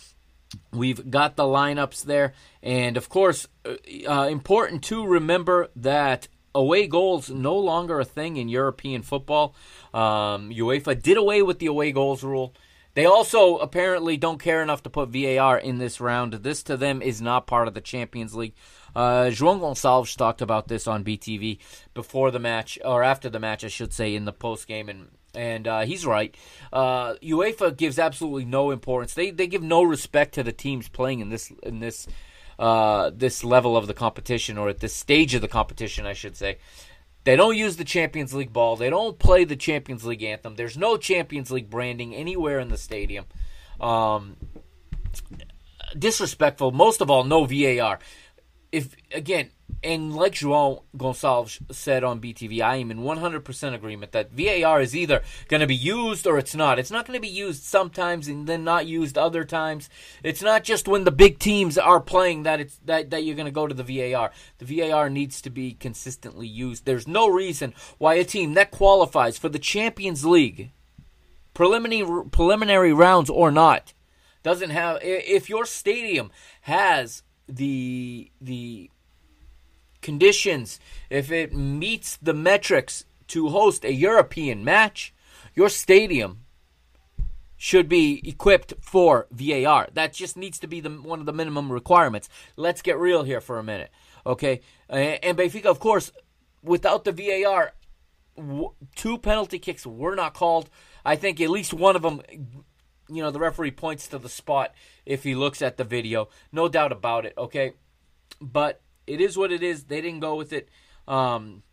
We've 0.72 1.10
got 1.10 1.36
the 1.36 1.44
lineups 1.44 2.04
there. 2.04 2.34
And 2.62 2.98
of 2.98 3.10
course, 3.10 3.48
uh, 3.66 3.76
uh, 4.08 4.28
important 4.28 4.84
to 4.86 5.06
remember 5.06 5.70
that 5.76 6.28
away 6.56 6.88
goals 6.88 7.30
no 7.30 7.58
longer 7.58 8.00
a 8.00 8.06
thing 8.06 8.38
in 8.38 8.50
European 8.50 9.02
football. 9.02 9.56
Um, 9.94 10.52
UEFA 10.52 11.02
did 11.02 11.18
away 11.18 11.42
with 11.42 11.60
the 11.60 11.68
away 11.68 11.92
goals 11.92 12.24
rule. 12.24 12.54
They 12.96 13.06
also 13.06 13.58
apparently 13.58 14.18
don't 14.18 14.40
care 14.42 14.62
enough 14.62 14.84
to 14.84 14.90
put 14.90 15.10
VAR 15.10 15.58
in 15.58 15.80
this 15.80 16.00
round. 16.00 16.34
This 16.34 16.62
to 16.64 16.78
them 16.78 17.02
is 17.02 17.22
not 17.22 17.48
part 17.48 17.68
of 17.68 17.74
the 17.74 17.82
Champions 17.82 18.36
League. 18.36 18.54
Uh, 18.96 19.26
João 19.32 19.60
Gonçalves 19.60 20.16
talked 20.16 20.44
about 20.44 20.68
this 20.68 20.86
on 20.86 21.04
BTV 21.04 21.58
before 21.96 22.30
the 22.30 22.40
match, 22.40 22.78
or 22.86 23.02
after 23.02 23.30
the 23.30 23.40
match, 23.40 23.64
I 23.64 23.70
should 23.70 23.94
say, 23.94 24.14
in 24.14 24.26
the 24.26 24.34
post 24.34 24.68
game, 24.68 24.90
and 24.90 25.10
and 25.34 25.68
uh, 25.68 25.82
he's 25.82 26.06
right. 26.06 26.36
Uh, 26.72 27.16
UEFA 27.16 27.76
gives 27.76 28.00
absolutely 28.00 28.46
no 28.46 28.72
importance. 28.72 29.14
They 29.14 29.32
they 29.32 29.48
give 29.48 29.64
no 29.64 29.84
respect 29.84 30.34
to 30.36 30.44
the 30.44 30.52
teams 30.52 30.90
playing 30.90 31.20
in 31.20 31.30
this 31.30 31.52
in 31.64 31.80
this 31.80 32.08
uh, 32.60 33.12
this 33.14 33.44
level 33.44 33.76
of 33.76 33.88
the 33.88 33.94
competition, 33.94 34.58
or 34.58 34.70
at 34.70 34.80
this 34.80 34.94
stage 34.94 35.34
of 35.34 35.42
the 35.42 35.48
competition, 35.48 36.06
I 36.06 36.14
should 36.14 36.36
say. 36.36 36.58
They 37.24 37.36
don't 37.38 37.56
use 37.56 37.78
the 37.78 37.86
Champions 37.86 38.34
League 38.34 38.52
ball. 38.52 38.76
They 38.76 38.90
don't 38.90 39.18
play 39.18 39.46
the 39.46 39.56
Champions 39.56 40.06
League 40.06 40.24
anthem. 40.24 40.56
There's 40.56 40.78
no 40.78 40.98
Champions 40.98 41.52
League 41.52 41.70
branding 41.70 42.14
anywhere 42.14 42.60
in 42.60 42.68
the 42.68 42.78
stadium. 42.78 43.26
Um, 43.80 44.36
disrespectful. 45.98 46.72
Most 46.72 47.02
of 47.02 47.10
all, 47.10 47.24
no 47.24 47.46
VAR. 47.46 48.00
If 48.74 48.96
again, 49.14 49.52
and 49.84 50.16
like 50.16 50.34
João 50.34 50.82
Gonçalves 50.98 51.60
said 51.72 52.04
on 52.04 52.20
BTV, 52.20 52.60
I 52.60 52.78
am 52.78 52.90
in 52.90 53.02
100% 53.02 53.74
agreement 53.76 54.14
that 54.14 54.32
VAR 54.32 54.82
is 54.82 54.96
either 54.96 55.22
going 55.48 55.62
to 55.62 55.68
be 55.68 55.76
used 55.76 56.26
or 56.26 56.40
it's 56.40 56.56
not. 56.56 56.80
It's 56.80 56.90
not 56.90 57.06
going 57.06 57.16
to 57.16 57.22
be 57.22 57.28
used 57.28 57.62
sometimes 57.62 58.28
and 58.28 58.48
then 58.48 58.64
not 58.64 58.88
used 58.88 59.16
other 59.16 59.44
times. 59.44 59.92
It's 60.24 60.42
not 60.42 60.64
just 60.64 60.88
when 60.88 61.04
the 61.04 61.12
big 61.12 61.38
teams 61.38 61.78
are 61.78 62.00
playing 62.00 62.44
that 62.44 62.60
it's 62.60 62.78
that, 62.86 63.12
that 63.12 63.24
you're 63.24 63.36
going 63.36 63.46
to 63.46 63.52
go 63.52 63.68
to 63.68 63.76
the 63.76 63.84
VAR. 63.84 64.32
The 64.58 64.90
VAR 64.90 65.08
needs 65.08 65.40
to 65.44 65.52
be 65.52 65.74
consistently 65.74 66.48
used. 66.48 66.86
There's 66.86 67.08
no 67.08 67.28
reason 67.28 67.76
why 68.00 68.16
a 68.16 68.24
team 68.24 68.56
that 68.56 68.72
qualifies 68.72 69.38
for 69.38 69.50
the 69.50 69.60
Champions 69.60 70.26
League, 70.26 70.72
preliminary 71.54 72.26
preliminary 72.32 72.92
rounds 72.92 73.30
or 73.30 73.52
not, 73.52 73.94
doesn't 74.42 74.72
have 74.72 74.98
if 75.04 75.48
your 75.48 75.68
stadium 75.68 76.32
has 76.62 77.22
the 77.48 78.32
the 78.42 78.90
conditions, 80.02 80.80
if 81.10 81.32
it 81.32 81.54
meets 81.54 82.18
the 82.18 82.34
metrics 82.34 83.06
to 83.28 83.50
host 83.50 83.86
a 83.86 83.94
European 83.94 84.64
match, 84.64 85.14
your 85.56 85.70
stadium 85.70 86.42
should 87.56 87.88
be 87.88 88.22
equipped 88.28 88.74
for 88.82 89.28
VAR. 89.32 89.88
That 89.94 90.12
just 90.12 90.36
needs 90.36 90.60
to 90.60 90.68
be 90.68 90.82
the, 90.82 90.90
one 90.90 91.22
of 91.22 91.26
the 91.26 91.32
minimum 91.32 91.72
requirements. 91.72 92.28
Let's 92.58 92.82
get 92.82 92.98
real 92.98 93.24
here 93.24 93.40
for 93.40 93.58
a 93.58 93.64
minute, 93.64 93.90
okay? 94.26 94.60
And 94.90 95.38
Benfica, 95.38 95.68
of 95.68 95.80
course, 95.80 96.12
without 96.62 97.06
the 97.06 97.14
VAR, 97.14 97.72
two 98.96 99.18
penalty 99.18 99.60
kicks 99.60 99.86
were 99.86 100.16
not 100.16 100.34
called. 100.34 100.70
I 101.06 101.16
think 101.16 101.40
at 101.40 101.50
least 101.50 101.74
one 101.74 101.96
of 101.96 102.02
them 102.02 102.22
you 103.16 103.24
know, 103.24 103.32
the 103.32 103.40
referee 103.40 103.72
points 103.72 104.08
to 104.10 104.18
the 104.18 104.30
spot 104.30 104.74
if 105.06 105.24
he 105.24 105.36
looks 105.36 105.62
at 105.62 105.78
the 105.78 105.84
video. 105.84 106.30
No 106.52 106.68
doubt 106.68 106.92
about 106.92 107.26
it, 107.26 107.34
okay? 107.38 107.74
But 108.42 108.82
it 109.08 109.22
is 109.22 109.38
what 109.38 109.52
it 109.52 109.64
is. 109.64 109.86
They 109.86 110.02
didn't 110.02 110.22
go 110.22 110.36
with 110.36 110.54
it. 110.54 110.70
Um, 111.08 111.64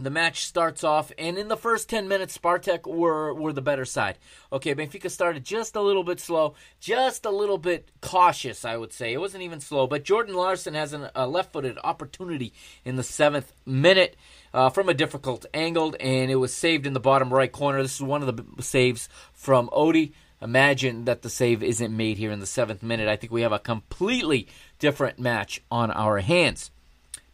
the 0.00 0.10
match 0.10 0.44
starts 0.44 0.84
off, 0.84 1.10
and 1.18 1.36
in 1.36 1.48
the 1.48 1.56
first 1.56 1.88
10 1.88 2.06
minutes, 2.06 2.38
Spartak 2.38 2.86
were, 2.86 3.34
were 3.34 3.52
the 3.52 3.60
better 3.60 3.84
side. 3.84 4.18
Okay, 4.52 4.72
Benfica 4.74 5.10
started 5.10 5.44
just 5.44 5.74
a 5.74 5.80
little 5.80 6.04
bit 6.04 6.20
slow, 6.20 6.54
just 6.78 7.24
a 7.24 7.30
little 7.30 7.58
bit 7.58 7.90
cautious, 8.00 8.64
I 8.64 8.76
would 8.76 8.92
say. 8.92 9.12
It 9.12 9.18
wasn't 9.18 9.42
even 9.42 9.58
slow, 9.58 9.88
but 9.88 10.04
Jordan 10.04 10.36
Larsson 10.36 10.74
has 10.74 10.92
an, 10.92 11.10
a 11.16 11.26
left 11.26 11.52
footed 11.52 11.78
opportunity 11.82 12.52
in 12.84 12.94
the 12.94 13.02
seventh 13.02 13.52
minute 13.66 14.16
uh, 14.54 14.70
from 14.70 14.88
a 14.88 14.94
difficult 14.94 15.46
angle, 15.52 15.96
and 15.98 16.30
it 16.30 16.36
was 16.36 16.54
saved 16.54 16.86
in 16.86 16.92
the 16.92 17.00
bottom 17.00 17.34
right 17.34 17.50
corner. 17.50 17.82
This 17.82 17.96
is 17.96 18.02
one 18.02 18.22
of 18.22 18.36
the 18.36 18.62
saves 18.62 19.08
from 19.32 19.68
Odie 19.70 20.12
imagine 20.40 21.04
that 21.04 21.22
the 21.22 21.30
save 21.30 21.62
isn't 21.62 21.96
made 21.96 22.18
here 22.18 22.30
in 22.30 22.40
the 22.40 22.46
seventh 22.46 22.82
minute. 22.82 23.08
I 23.08 23.16
think 23.16 23.32
we 23.32 23.42
have 23.42 23.52
a 23.52 23.58
completely 23.58 24.48
different 24.78 25.18
match 25.18 25.62
on 25.70 25.90
our 25.90 26.18
hands. 26.18 26.70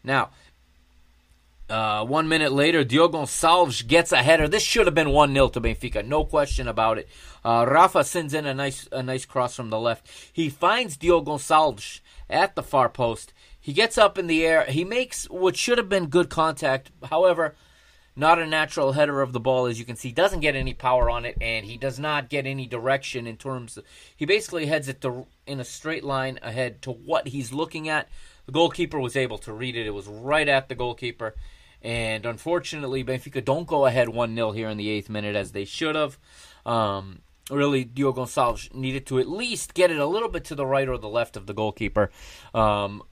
Now, 0.03 0.31
uh, 1.69 2.05
one 2.05 2.29
minute 2.29 2.53
later, 2.53 2.85
Diogo 2.85 3.23
Gonçalves 3.23 3.87
gets 3.87 4.13
a 4.13 4.23
header. 4.23 4.47
This 4.49 4.63
should 4.63 4.87
have 4.87 4.95
been 4.95 5.11
1 5.11 5.33
0 5.33 5.49
to 5.49 5.61
Benfica, 5.61 6.07
no 6.07 6.25
question 6.25 6.69
about 6.69 6.99
it. 6.99 7.09
Uh, 7.43 7.65
Rafa 7.69 8.05
sends 8.05 8.35
in 8.35 8.47
a 8.47 8.53
nice, 8.53 8.87
a 8.93 9.03
nice 9.03 9.25
cross 9.25 9.57
from 9.57 9.71
the 9.71 9.79
left. 9.81 10.07
He 10.33 10.51
finds 10.51 10.97
Diogo 10.97 11.33
Gonçalves 11.33 12.01
at 12.29 12.55
the 12.55 12.63
far 12.63 12.89
post. 12.89 13.33
He 13.59 13.73
gets 13.73 13.97
up 13.97 14.19
in 14.19 14.27
the 14.27 14.45
air. 14.45 14.65
He 14.67 14.85
makes 14.85 15.25
what 15.31 15.57
should 15.57 15.79
have 15.79 15.89
been 15.89 16.07
good 16.07 16.29
contact. 16.29 16.91
However, 17.05 17.55
not 18.17 18.39
a 18.39 18.47
natural 18.47 18.93
header 18.93 19.23
of 19.23 19.33
the 19.33 19.41
ball, 19.41 19.67
as 19.67 19.79
you 19.79 19.85
can 19.85 19.97
see. 19.97 20.13
Doesn't 20.13 20.41
get 20.41 20.55
any 20.55 20.73
power 20.73 21.11
on 21.11 21.25
it, 21.25 21.37
and 21.41 21.67
he 21.67 21.77
does 21.77 21.99
not 21.99 22.29
get 22.29 22.47
any 22.47 22.67
direction 22.67 23.27
in 23.27 23.37
terms. 23.37 23.77
Of, 23.77 23.85
he 24.17 24.25
basically 24.25 24.67
heads 24.67 24.89
it 24.89 25.01
to, 25.01 25.27
in 25.47 25.61
a 25.61 25.65
straight 25.65 26.05
line 26.05 26.39
ahead 26.43 26.81
to 26.83 26.93
what 26.93 27.29
he's 27.29 27.53
looking 27.53 27.89
at. 27.89 28.09
The 28.47 28.53
goalkeeper 28.53 29.01
was 29.01 29.17
able 29.17 29.39
to 29.39 29.53
read 29.53 29.77
it. 29.77 29.87
It 29.87 29.95
was 29.95 30.07
right 30.07 30.49
at 30.49 30.69
the 30.69 30.75
goalkeeper, 30.75 31.35
and 31.83 32.25
unfortunately, 32.25 33.03
Benfica 33.03 33.45
don't 33.45 33.67
go 33.67 33.87
ahead 33.87 34.09
one 34.09 34.35
0 34.35 34.53
here 34.53 34.69
in 34.69 34.77
the 34.77 34.91
eighth 34.91 35.11
minute 35.11 35.35
as 35.35 35.53
they 35.53 35.65
should 35.65 35.97
have. 35.97 36.19
Um, 36.65 37.21
really, 37.51 37.85
Diogo 37.85 38.25
Gonçalves 38.25 38.73
needed 38.73 39.07
to 39.07 39.19
at 39.19 39.29
least 39.29 39.75
get 39.75 39.91
it 39.91 39.99
a 39.99 40.07
little 40.07 40.29
bit 40.29 40.45
to 40.45 40.55
the 40.55 40.67
right 40.67 40.89
or 40.89 40.99
the 40.99 41.09
left 41.09 41.37
of 41.37 41.47
the 41.47 41.55
goalkeeper. 41.55 42.11
Um, 42.55 43.03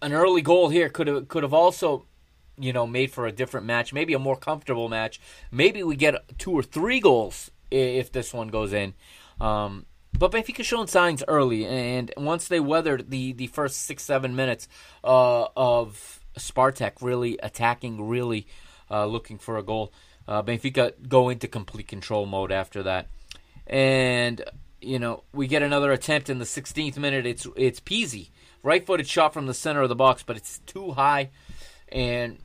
an 0.00 0.12
early 0.12 0.42
goal 0.42 0.68
here 0.68 0.88
could 0.88 1.06
have 1.06 1.28
could 1.28 1.42
have 1.42 1.54
also 1.54 2.06
you 2.58 2.72
know, 2.72 2.86
made 2.86 3.10
for 3.10 3.26
a 3.26 3.32
different 3.32 3.66
match, 3.66 3.92
maybe 3.92 4.14
a 4.14 4.18
more 4.18 4.36
comfortable 4.36 4.88
match. 4.88 5.20
Maybe 5.50 5.82
we 5.82 5.96
get 5.96 6.38
two 6.38 6.52
or 6.52 6.62
three 6.62 7.00
goals 7.00 7.50
if 7.70 8.12
this 8.12 8.32
one 8.32 8.48
goes 8.48 8.72
in. 8.72 8.94
Um, 9.40 9.86
but 10.18 10.32
Benfica 10.32 10.64
showing 10.64 10.86
signs 10.86 11.22
early, 11.28 11.66
and 11.66 12.12
once 12.16 12.48
they 12.48 12.60
weathered 12.60 13.10
the, 13.10 13.32
the 13.32 13.46
first 13.46 13.84
six 13.84 14.02
seven 14.02 14.34
minutes 14.34 14.66
uh, 15.04 15.46
of 15.56 16.20
Spartak 16.36 16.94
really 17.00 17.38
attacking, 17.42 18.08
really 18.08 18.46
uh, 18.90 19.06
looking 19.06 19.38
for 19.38 19.58
a 19.58 19.62
goal, 19.62 19.92
uh, 20.26 20.42
Benfica 20.42 20.92
go 21.08 21.28
into 21.28 21.46
complete 21.46 21.88
control 21.88 22.26
mode 22.26 22.50
after 22.50 22.82
that, 22.82 23.08
and 23.66 24.42
you 24.80 24.98
know 24.98 25.22
we 25.32 25.46
get 25.46 25.62
another 25.62 25.92
attempt 25.92 26.30
in 26.30 26.38
the 26.38 26.44
16th 26.44 26.96
minute. 26.96 27.26
It's 27.26 27.46
it's 27.54 27.80
Pizzi, 27.80 28.30
right 28.62 28.84
footed 28.84 29.06
shot 29.06 29.32
from 29.32 29.46
the 29.46 29.54
center 29.54 29.82
of 29.82 29.88
the 29.88 29.94
box, 29.94 30.24
but 30.24 30.36
it's 30.36 30.58
too 30.60 30.92
high, 30.92 31.30
and 31.92 32.38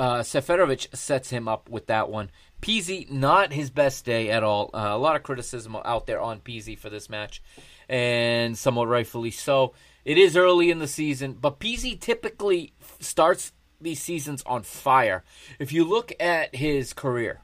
uh, 0.00 0.20
Seferovic 0.20 0.96
sets 0.96 1.28
him 1.28 1.46
up 1.46 1.68
with 1.68 1.86
that 1.88 2.08
one. 2.08 2.30
Pizzi, 2.62 3.10
not 3.10 3.52
his 3.52 3.68
best 3.68 4.06
day 4.06 4.30
at 4.30 4.42
all. 4.42 4.70
Uh, 4.72 4.88
a 4.90 4.98
lot 4.98 5.14
of 5.14 5.22
criticism 5.22 5.76
out 5.84 6.06
there 6.06 6.20
on 6.20 6.40
Pizzi 6.40 6.78
for 6.78 6.88
this 6.88 7.10
match, 7.10 7.42
and 7.86 8.56
somewhat 8.56 8.88
rightfully 8.88 9.30
so. 9.30 9.74
It 10.06 10.16
is 10.16 10.38
early 10.38 10.70
in 10.70 10.78
the 10.78 10.88
season, 10.88 11.34
but 11.34 11.60
Pizzi 11.60 12.00
typically 12.00 12.72
starts 12.98 13.52
these 13.78 14.00
seasons 14.00 14.42
on 14.46 14.62
fire. 14.62 15.22
If 15.58 15.70
you 15.70 15.84
look 15.84 16.12
at 16.18 16.54
his 16.54 16.94
career, 16.94 17.42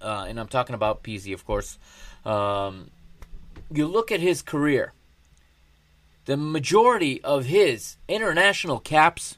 uh, 0.00 0.24
and 0.26 0.40
I'm 0.40 0.48
talking 0.48 0.74
about 0.74 1.02
Pizzi, 1.02 1.34
of 1.34 1.44
course, 1.44 1.78
um, 2.24 2.90
you 3.70 3.86
look 3.86 4.10
at 4.10 4.20
his 4.20 4.40
career, 4.40 4.94
the 6.24 6.38
majority 6.38 7.22
of 7.22 7.44
his 7.44 7.98
international 8.08 8.80
caps 8.80 9.36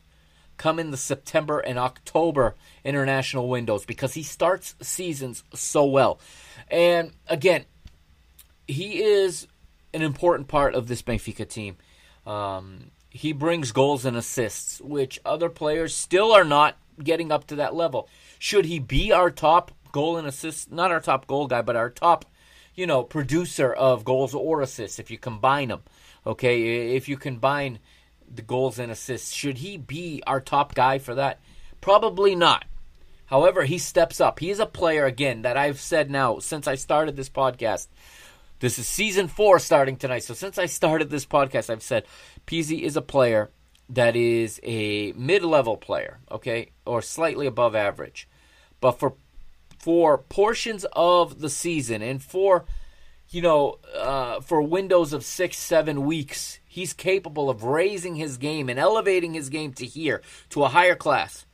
come 0.63 0.79
in 0.79 0.93
the 0.93 0.97
September 0.97 1.59
and 1.59 1.77
October 1.77 2.55
international 2.85 3.49
windows 3.49 3.85
because 3.85 4.15
he 4.15 4.23
starts 4.23 4.77
seasons 4.81 5.43
so 5.53 5.85
well. 5.85 6.21
And 6.69 7.11
again, 7.27 7.65
he 8.69 9.03
is 9.03 9.49
an 9.93 10.03
important 10.03 10.47
part 10.47 10.77
of 10.77 10.87
this 10.87 11.03
Benfica 11.03 11.49
team. 11.49 11.79
Um, 12.25 12.93
he 13.11 13.33
brings 13.33 13.73
goals 13.73 14.05
and 14.05 14.17
assists, 14.17 14.81
which 14.81 15.19
other 15.25 15.49
players 15.49 15.97
still 15.97 16.31
are 16.31 16.45
not 16.45 16.77
getting 17.03 17.33
up 17.33 17.49
to 17.49 17.57
that 17.57 17.75
level. 17.75 18.09
Should 18.39 18.67
he 18.67 18.79
be 18.79 19.11
our 19.11 19.33
top 19.33 19.73
goal 19.91 20.17
and 20.17 20.29
assist? 20.29 20.71
Not 20.71 20.93
our 20.93 21.01
top 21.01 21.27
goal 21.27 21.49
guy, 21.49 21.63
but 21.63 21.75
our 21.75 21.91
top, 21.91 22.25
you 22.77 22.87
know, 22.87 23.03
producer 23.03 23.73
of 23.73 24.05
goals 24.05 24.33
or 24.33 24.61
assists 24.61 25.01
if 25.01 25.11
you 25.11 25.19
combine 25.19 25.71
them. 25.71 25.83
Okay, 26.25 26.95
if 26.95 27.09
you 27.09 27.17
combine 27.17 27.81
the 28.35 28.43
goals 28.43 28.79
and 28.79 28.91
assists. 28.91 29.33
Should 29.33 29.59
he 29.59 29.77
be 29.77 30.23
our 30.27 30.41
top 30.41 30.75
guy 30.75 30.99
for 30.99 31.15
that? 31.15 31.41
Probably 31.81 32.35
not. 32.35 32.65
However, 33.27 33.65
he 33.65 33.79
steps 33.79 34.21
up. 34.21 34.41
He 34.41 34.51
is 34.51 34.61
a 34.61 34.67
player, 34.67 35.07
again, 35.07 35.43
that 35.43 35.57
I've 35.57 35.81
said 35.81 36.11
now 36.11 36.39
since 36.39 36.67
I 36.67 36.75
started 36.75 37.17
this 37.17 37.31
podcast. 37.31 37.89
This 38.61 38.79
is 38.79 38.87
season 38.87 39.27
four 39.27 39.59
starting 39.59 39.97
tonight. 39.97 40.23
So 40.25 40.35
since 40.35 40.59
I 40.59 40.67
started 40.67 41.11
this 41.11 41.27
podcast, 41.27 41.71
I've 41.71 41.83
said 41.83 42.05
Pizzi 42.47 42.83
is 42.83 42.97
a 42.97 43.03
player 43.03 43.51
that 43.89 44.17
is 44.17 44.61
a 44.63 45.13
mid 45.13 45.43
level 45.43 45.77
player, 45.77 46.21
okay, 46.31 46.71
or 46.87 47.03
slightly 47.03 47.47
above 47.47 47.75
average. 47.75 48.29
But 48.81 48.93
for 48.93 49.15
for 49.79 50.17
portions 50.17 50.87
of 50.93 51.41
the 51.41 51.51
season 51.51 52.03
and 52.03 52.23
for 52.23 52.65
you 53.33 53.41
know, 53.41 53.79
uh, 53.97 54.41
for 54.41 54.63
windows 54.63 55.13
of 55.13 55.25
six, 55.25 55.57
seven 55.57 56.05
weeks, 56.05 56.61
he's 56.73 56.95
capable 56.95 57.51
of 57.51 57.65
raising 57.65 58.17
his 58.17 58.39
game 58.39 58.71
and 58.71 58.79
elevating 58.79 59.35
his 59.35 59.51
game 59.51 59.75
to 59.75 59.85
here, 59.85 60.23
to 60.49 60.65
a 60.65 60.69
higher 60.69 60.95
class. 60.95 61.45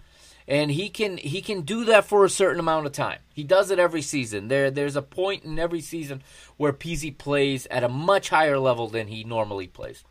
And 0.47 0.71
he 0.71 0.89
can 0.89 1.17
he 1.17 1.43
can 1.43 1.63
do 1.63 1.85
that 1.87 2.05
for 2.05 2.25
a 2.25 2.31
certain 2.31 2.61
amount 2.61 2.87
of 2.87 2.93
time. 2.93 3.19
He 3.35 3.43
does 3.43 3.73
it 3.73 3.81
every 3.81 4.01
season. 4.01 4.47
There 4.47 4.71
there's 4.71 4.95
a 4.97 5.03
point 5.03 5.45
in 5.45 5.59
every 5.59 5.81
season 5.81 6.23
where 6.57 6.73
Pizzi 6.73 7.17
plays 7.17 7.67
at 7.67 7.83
a 7.83 7.89
much 7.89 8.29
higher 8.29 8.59
level 8.59 8.87
than 8.87 9.09
he 9.09 9.25
normally 9.25 9.67
plays. 9.67 10.05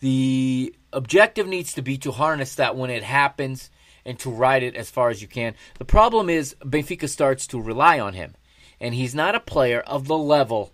The 0.00 0.74
objective 0.92 1.46
needs 1.46 1.74
to 1.74 1.82
be 1.82 1.98
to 1.98 2.10
harness 2.10 2.54
that 2.54 2.76
when 2.76 2.90
it 2.90 3.02
happens 3.02 3.70
and 4.04 4.18
to 4.20 4.30
ride 4.30 4.62
it 4.62 4.74
as 4.74 4.90
far 4.90 5.10
as 5.10 5.20
you 5.20 5.28
can. 5.28 5.54
The 5.78 5.84
problem 5.84 6.28
is 6.30 6.56
Benfica 6.60 7.08
starts 7.08 7.46
to 7.48 7.60
rely 7.60 8.00
on 8.00 8.14
him, 8.14 8.34
and 8.80 8.94
he's 8.94 9.14
not 9.14 9.34
a 9.34 9.40
player 9.40 9.80
of 9.80 10.08
the 10.08 10.18
level 10.18 10.72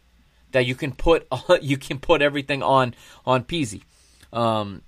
that 0.53 0.67
you 0.67 0.75
can 0.75 0.93
put 0.93 1.27
you 1.63 1.77
can 1.77 1.99
put 1.99 2.23
everything 2.23 2.63
on 2.63 2.95
on 3.25 3.45
Pizzi. 3.45 3.83
Um, 4.33 4.83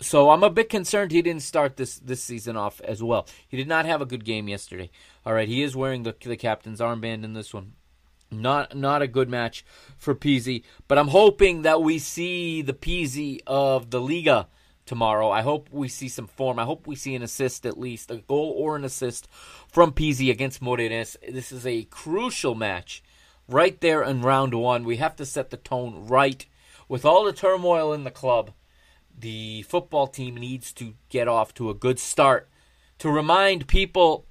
so 0.00 0.30
I'm 0.30 0.44
a 0.44 0.50
bit 0.50 0.68
concerned 0.68 1.10
he 1.10 1.22
didn't 1.22 1.42
start 1.42 1.76
this 1.76 1.98
this 1.98 2.22
season 2.22 2.56
off 2.56 2.80
as 2.82 3.02
well. 3.02 3.26
He 3.48 3.56
did 3.56 3.68
not 3.68 3.86
have 3.86 4.00
a 4.00 4.06
good 4.06 4.24
game 4.24 4.48
yesterday. 4.48 4.90
All 5.26 5.32
right, 5.32 5.48
he 5.48 5.62
is 5.62 5.76
wearing 5.76 6.04
the 6.04 6.14
the 6.20 6.36
captain's 6.36 6.80
armband 6.80 7.24
in 7.24 7.34
this 7.34 7.52
one. 7.52 7.72
Not 8.30 8.76
not 8.76 9.02
a 9.02 9.08
good 9.08 9.28
match 9.28 9.64
for 9.96 10.14
Pizzi, 10.14 10.62
but 10.86 10.98
I'm 10.98 11.08
hoping 11.08 11.62
that 11.62 11.82
we 11.82 11.98
see 11.98 12.62
the 12.62 12.74
Pizzi 12.74 13.40
of 13.46 13.90
the 13.90 14.00
Liga 14.00 14.48
tomorrow. 14.84 15.30
I 15.30 15.42
hope 15.42 15.68
we 15.70 15.88
see 15.88 16.08
some 16.08 16.26
form. 16.26 16.58
I 16.58 16.64
hope 16.64 16.86
we 16.86 16.94
see 16.94 17.14
an 17.14 17.22
assist 17.22 17.66
at 17.66 17.78
least, 17.78 18.10
a 18.10 18.18
goal 18.18 18.54
or 18.56 18.76
an 18.76 18.84
assist 18.84 19.28
from 19.68 19.92
Pizzi 19.92 20.30
against 20.30 20.62
Moreirense. 20.62 21.16
This 21.28 21.52
is 21.52 21.66
a 21.66 21.84
crucial 21.84 22.54
match 22.54 23.02
right 23.48 23.80
there 23.80 24.02
in 24.02 24.22
round 24.22 24.54
one. 24.54 24.84
We 24.84 24.96
have 24.96 25.16
to 25.16 25.26
set 25.26 25.50
the 25.50 25.56
tone 25.56 26.06
right. 26.06 26.44
With 26.88 27.04
all 27.04 27.24
the 27.24 27.32
turmoil 27.32 27.92
in 27.92 28.04
the 28.04 28.10
club, 28.10 28.52
the 29.18 29.62
football 29.62 30.06
team 30.06 30.36
needs 30.36 30.72
to 30.74 30.94
get 31.08 31.28
off 31.28 31.54
to 31.54 31.70
a 31.70 31.74
good 31.74 31.98
start 31.98 32.48
to 32.98 33.10
remind 33.10 33.66
people 33.66 34.26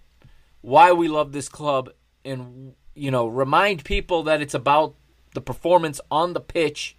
why 0.61 0.91
we 0.91 1.07
love 1.07 1.31
this 1.31 1.49
club 1.49 1.89
and 2.23 2.73
you 2.93 3.11
know 3.11 3.27
remind 3.27 3.83
people 3.83 4.23
that 4.23 4.41
it's 4.41 4.53
about 4.53 4.95
the 5.33 5.41
performance 5.41 6.01
on 6.09 6.33
the 6.33 6.39
pitch 6.39 6.97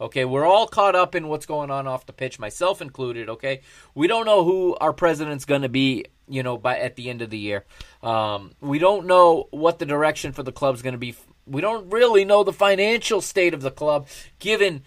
okay 0.00 0.24
we're 0.24 0.44
all 0.44 0.66
caught 0.66 0.94
up 0.94 1.14
in 1.14 1.28
what's 1.28 1.46
going 1.46 1.70
on 1.70 1.86
off 1.86 2.06
the 2.06 2.12
pitch 2.12 2.38
myself 2.38 2.80
included 2.80 3.28
okay 3.28 3.60
we 3.94 4.06
don't 4.06 4.26
know 4.26 4.44
who 4.44 4.76
our 4.76 4.92
president's 4.92 5.44
going 5.44 5.62
to 5.62 5.68
be 5.68 6.04
you 6.28 6.42
know 6.42 6.56
by 6.56 6.78
at 6.78 6.96
the 6.96 7.10
end 7.10 7.20
of 7.20 7.30
the 7.30 7.38
year 7.38 7.64
um, 8.02 8.52
we 8.60 8.78
don't 8.78 9.06
know 9.06 9.48
what 9.50 9.78
the 9.78 9.86
direction 9.86 10.32
for 10.32 10.42
the 10.42 10.52
club's 10.52 10.82
going 10.82 10.94
to 10.94 10.98
be 10.98 11.14
we 11.46 11.60
don't 11.60 11.90
really 11.90 12.24
know 12.24 12.44
the 12.44 12.52
financial 12.52 13.20
state 13.20 13.54
of 13.54 13.62
the 13.62 13.70
club 13.70 14.08
given 14.38 14.82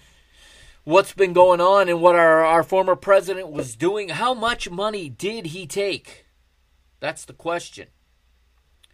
what's 0.84 1.14
been 1.14 1.34
going 1.34 1.62
on 1.62 1.90
and 1.90 2.02
what 2.02 2.16
our, 2.16 2.44
our 2.44 2.64
former 2.64 2.96
president 2.96 3.50
was 3.50 3.76
doing. 3.76 4.10
How 4.10 4.34
much 4.34 4.70
money 4.70 5.10
did 5.10 5.48
he 5.48 5.68
take? 5.68 6.26
That's 7.00 7.26
the 7.26 7.34
question. 7.34 7.88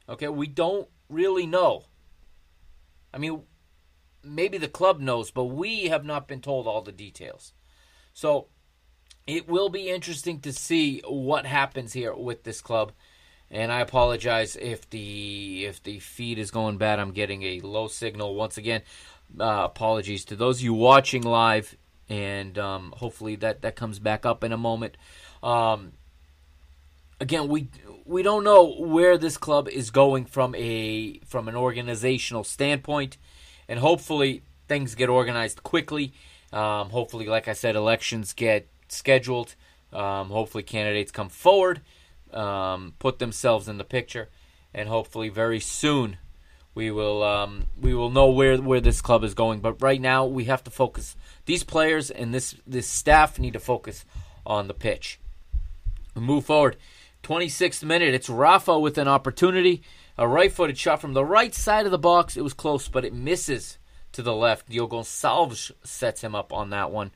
Okay, 0.10 0.28
we 0.28 0.48
don't 0.48 0.90
really 1.08 1.46
know. 1.46 1.86
I 3.14 3.18
mean, 3.18 3.44
maybe 4.24 4.58
the 4.58 4.68
club 4.68 5.00
knows, 5.00 5.32
but 5.32 5.46
we 5.46 5.86
have 5.86 6.04
not 6.04 6.28
been 6.28 6.42
told 6.42 6.68
all 6.68 6.82
the 6.82 6.92
details. 6.92 7.54
So 8.14 8.48
it 9.26 9.48
will 9.48 9.70
be 9.70 9.90
interesting 9.90 10.40
to 10.42 10.52
see 10.52 11.02
what 11.08 11.46
happens 11.46 11.94
here 11.94 12.14
with 12.14 12.44
this 12.44 12.62
club. 12.62 12.92
And 13.52 13.72
I 13.72 13.82
apologize 13.82 14.56
if 14.56 14.90
the 14.90 15.66
if 15.66 15.84
the 15.84 16.00
feed 16.00 16.40
is 16.40 16.50
going 16.52 16.78
bad. 16.78 17.00
I'm 17.00 17.12
getting 17.12 17.44
a 17.44 17.60
low 17.62 17.88
signal 17.88 18.36
once 18.36 18.58
again. 18.58 18.82
Uh, 19.40 19.62
apologies 19.66 20.26
to 20.26 20.36
those 20.36 20.58
of 20.60 20.64
you 20.64 20.74
watching 20.74 21.24
live 21.24 21.76
and 22.10 22.58
um, 22.58 22.94
hopefully 22.98 23.36
that 23.38 23.62
that 23.62 23.76
comes 23.76 24.00
back 24.00 24.26
up 24.26 24.44
in 24.44 24.52
a 24.52 24.58
moment. 24.58 24.98
Um, 25.42 25.94
again, 27.20 27.48
we 27.48 27.70
we 28.06 28.24
don't 28.24 28.44
know 28.44 28.76
where 28.76 29.18
this 29.18 29.38
club 29.38 29.68
is 29.68 29.90
going 29.92 30.26
from 30.26 30.54
a 30.56 31.20
from 31.26 31.48
an 31.48 31.56
organizational 31.56 32.44
standpoint, 32.44 33.18
and 33.68 33.80
hopefully 33.80 34.44
things 34.68 34.96
get 34.96 35.10
organized 35.10 35.64
quickly. 35.64 36.14
Um, 36.52 36.90
hopefully, 36.90 37.26
like 37.26 37.48
I 37.48 37.54
said, 37.54 37.76
elections 37.76 38.34
get 38.34 38.68
scheduled. 38.88 39.56
Um, 39.92 40.30
hopefully, 40.30 40.64
candidates 40.64 41.12
come 41.12 41.30
forward, 41.30 41.82
um, 42.34 42.94
put 43.00 43.20
themselves 43.20 43.68
in 43.68 43.78
the 43.78 43.84
picture, 43.84 44.30
and 44.74 44.90
hopefully, 44.90 45.30
very 45.30 45.60
soon 45.60 46.18
we 46.76 46.90
will 46.92 47.24
um, 47.24 47.68
we 47.80 47.94
will 47.94 48.10
know 48.10 48.28
where 48.28 48.58
where 48.58 48.82
this 48.82 49.02
club 49.02 49.24
is 49.24 49.34
going. 49.34 49.60
But 49.60 49.82
right 49.82 50.02
now, 50.02 50.26
we 50.26 50.46
have 50.46 50.64
to 50.64 50.72
focus. 50.72 51.16
These 51.46 51.64
players 51.64 52.10
and 52.10 52.34
this 52.34 52.56
this 52.66 52.88
staff 52.88 53.40
need 53.40 53.54
to 53.54 53.60
focus 53.60 54.06
on 54.46 54.68
the 54.68 54.74
pitch. 54.74 55.20
We 56.16 56.22
move 56.22 56.46
forward. 56.46 56.78
26th 57.24 57.84
minute. 57.84 58.14
It's 58.14 58.30
Rafa 58.30 58.78
with 58.78 58.98
an 58.98 59.08
opportunity. 59.08 59.82
A 60.18 60.28
right-footed 60.28 60.78
shot 60.78 61.00
from 61.00 61.14
the 61.14 61.24
right 61.24 61.56
side 61.56 61.86
of 61.86 61.92
the 61.92 61.98
box. 61.98 62.36
It 62.36 62.44
was 62.44 62.54
close, 62.54 62.90
but 62.90 63.06
it 63.06 63.14
misses 63.14 63.78
to 64.12 64.22
the 64.22 64.36
left. 64.36 64.70
Diogo 64.70 65.00
Gonçalves 65.00 65.72
sets 65.84 66.22
him 66.22 66.36
up 66.36 66.52
on 66.52 66.70
that 66.72 66.92
one. 66.92 67.12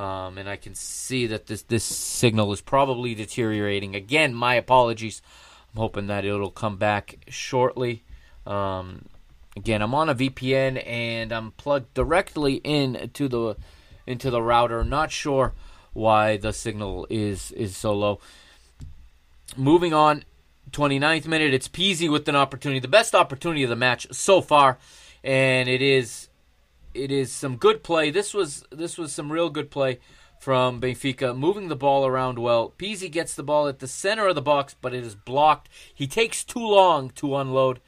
Um, 0.00 0.38
and 0.38 0.48
I 0.48 0.56
can 0.56 0.74
see 0.74 1.26
that 1.26 1.46
this 1.46 1.60
this 1.60 1.84
signal 1.84 2.50
is 2.54 2.62
probably 2.62 3.14
deteriorating. 3.14 3.94
Again, 3.94 4.32
my 4.32 4.54
apologies. 4.54 5.20
I'm 5.74 5.80
hoping 5.80 6.06
that 6.06 6.24
it'll 6.24 6.50
come 6.50 6.78
back 6.78 7.18
shortly. 7.28 8.02
Um, 8.46 9.04
again, 9.54 9.82
I'm 9.82 9.94
on 9.94 10.08
a 10.08 10.14
VPN 10.14 10.82
and 10.86 11.32
I'm 11.32 11.50
plugged 11.52 11.92
directly 11.92 12.54
into 12.64 13.28
the 13.28 13.56
into 14.06 14.30
the 14.30 14.40
router. 14.40 14.82
Not 14.84 15.12
sure 15.12 15.52
why 15.92 16.38
the 16.38 16.54
signal 16.54 17.06
is 17.10 17.52
is 17.52 17.76
so 17.76 17.92
low. 17.92 18.20
Moving 19.54 19.92
on, 19.92 20.24
29th 20.70 21.26
minute, 21.26 21.52
it's 21.52 21.68
Pizzi 21.68 22.10
with 22.10 22.26
an 22.26 22.36
opportunity, 22.36 22.80
the 22.80 22.88
best 22.88 23.14
opportunity 23.14 23.64
of 23.64 23.68
the 23.68 23.76
match 23.76 24.06
so 24.12 24.40
far, 24.40 24.78
and 25.22 25.68
it 25.68 25.82
is 25.82 26.29
it 26.94 27.10
is 27.10 27.32
some 27.32 27.56
good 27.56 27.82
play. 27.82 28.10
This 28.10 28.34
was 28.34 28.64
this 28.70 28.98
was 28.98 29.12
some 29.12 29.32
real 29.32 29.50
good 29.50 29.70
play 29.70 30.00
from 30.38 30.80
Benfica, 30.80 31.36
moving 31.36 31.68
the 31.68 31.76
ball 31.76 32.06
around 32.06 32.38
well. 32.38 32.72
Pizzi 32.78 33.10
gets 33.10 33.34
the 33.34 33.42
ball 33.42 33.68
at 33.68 33.78
the 33.78 33.86
center 33.86 34.26
of 34.28 34.34
the 34.34 34.42
box, 34.42 34.74
but 34.80 34.94
it 34.94 35.04
is 35.04 35.14
blocked. 35.14 35.68
He 35.94 36.06
takes 36.06 36.44
too 36.44 36.66
long 36.66 37.10
to 37.10 37.36
unload. 37.36 37.80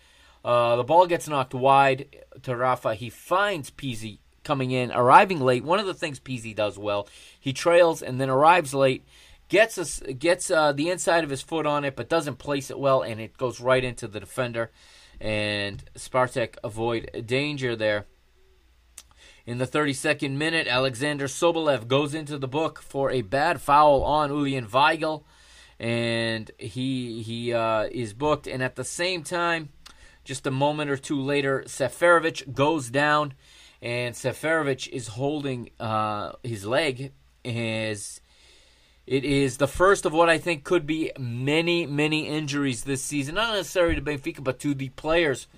Uh, 0.44 0.76
the 0.76 0.84
ball 0.84 1.06
gets 1.06 1.28
knocked 1.28 1.54
wide 1.54 2.14
to 2.42 2.54
Rafa. 2.54 2.94
He 2.94 3.08
finds 3.08 3.70
Pizzi 3.70 4.18
coming 4.44 4.70
in, 4.70 4.92
arriving 4.92 5.40
late. 5.40 5.64
One 5.64 5.78
of 5.78 5.86
the 5.86 5.94
things 5.94 6.20
Pizzi 6.20 6.54
does 6.54 6.78
well, 6.78 7.08
he 7.38 7.52
trails 7.52 8.02
and 8.02 8.20
then 8.20 8.28
arrives 8.28 8.74
late, 8.74 9.06
gets 9.48 9.78
us 9.78 10.02
gets 10.18 10.50
uh, 10.50 10.72
the 10.72 10.90
inside 10.90 11.24
of 11.24 11.30
his 11.30 11.42
foot 11.42 11.66
on 11.66 11.84
it, 11.84 11.96
but 11.96 12.08
doesn't 12.08 12.38
place 12.38 12.70
it 12.70 12.78
well, 12.78 13.02
and 13.02 13.20
it 13.20 13.36
goes 13.38 13.60
right 13.60 13.82
into 13.82 14.06
the 14.08 14.20
defender. 14.20 14.70
And 15.20 15.82
Spartak 15.94 16.56
avoid 16.64 17.24
danger 17.26 17.76
there. 17.76 18.06
In 19.44 19.58
the 19.58 19.66
32nd 19.66 20.36
minute, 20.36 20.68
Alexander 20.68 21.26
Sobolev 21.26 21.88
goes 21.88 22.14
into 22.14 22.38
the 22.38 22.46
book 22.46 22.80
for 22.80 23.10
a 23.10 23.22
bad 23.22 23.60
foul 23.60 24.04
on 24.04 24.28
Julian 24.28 24.68
Weigl, 24.68 25.24
and 25.80 26.48
he 26.58 27.22
he 27.24 27.52
uh, 27.52 27.88
is 27.90 28.14
booked. 28.14 28.46
And 28.46 28.62
at 28.62 28.76
the 28.76 28.84
same 28.84 29.24
time, 29.24 29.70
just 30.22 30.46
a 30.46 30.52
moment 30.52 30.92
or 30.92 30.96
two 30.96 31.20
later, 31.20 31.64
Seferovic 31.66 32.54
goes 32.54 32.88
down, 32.88 33.34
and 33.80 34.14
Seferovic 34.14 34.88
is 34.88 35.08
holding 35.08 35.70
uh, 35.80 36.32
his 36.44 36.64
leg. 36.64 37.12
As 37.44 38.20
it 39.08 39.24
is 39.24 39.56
the 39.56 39.66
first 39.66 40.06
of 40.06 40.12
what 40.12 40.28
I 40.28 40.38
think 40.38 40.62
could 40.62 40.86
be 40.86 41.10
many, 41.18 41.84
many 41.84 42.28
injuries 42.28 42.84
this 42.84 43.02
season. 43.02 43.34
Not 43.34 43.54
necessarily 43.54 43.96
to 43.96 44.00
Benfica, 44.00 44.44
but 44.44 44.60
to 44.60 44.72
the 44.72 44.90
players 44.90 45.48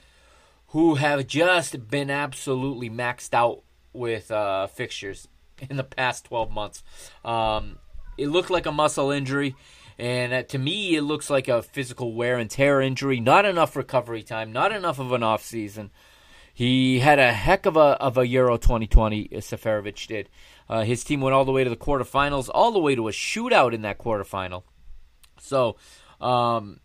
who 0.68 0.94
have 0.94 1.26
just 1.26 1.90
been 1.90 2.08
absolutely 2.08 2.88
maxed 2.88 3.34
out 3.34 3.62
with 3.94 4.30
uh, 4.30 4.66
fixtures 4.66 5.28
in 5.70 5.76
the 5.76 5.84
past 5.84 6.26
12 6.26 6.50
months. 6.50 6.82
Um, 7.24 7.78
it 8.18 8.28
looked 8.28 8.50
like 8.50 8.66
a 8.66 8.72
muscle 8.72 9.10
injury. 9.10 9.56
And 9.96 10.48
to 10.48 10.58
me, 10.58 10.96
it 10.96 11.02
looks 11.02 11.30
like 11.30 11.46
a 11.46 11.62
physical 11.62 12.14
wear 12.14 12.36
and 12.36 12.50
tear 12.50 12.80
injury. 12.80 13.20
Not 13.20 13.44
enough 13.44 13.76
recovery 13.76 14.24
time. 14.24 14.52
Not 14.52 14.72
enough 14.72 14.98
of 14.98 15.12
an 15.12 15.22
off 15.22 15.44
season. 15.44 15.90
He 16.52 17.00
had 17.00 17.18
a 17.18 17.32
heck 17.32 17.66
of 17.66 17.76
a 17.76 18.00
of 18.00 18.16
a 18.16 18.26
Euro 18.26 18.56
2020. 18.56 19.30
Uh, 19.32 19.38
Seferovic 19.38 20.06
did. 20.06 20.28
Uh, 20.68 20.82
his 20.82 21.04
team 21.04 21.20
went 21.20 21.34
all 21.34 21.44
the 21.44 21.52
way 21.52 21.64
to 21.64 21.70
the 21.70 21.76
quarterfinals, 21.76 22.48
all 22.52 22.72
the 22.72 22.78
way 22.78 22.94
to 22.94 23.08
a 23.08 23.12
shootout 23.12 23.72
in 23.72 23.82
that 23.82 23.98
quarterfinal. 23.98 24.62
So, 25.40 25.76
um, 26.20 26.80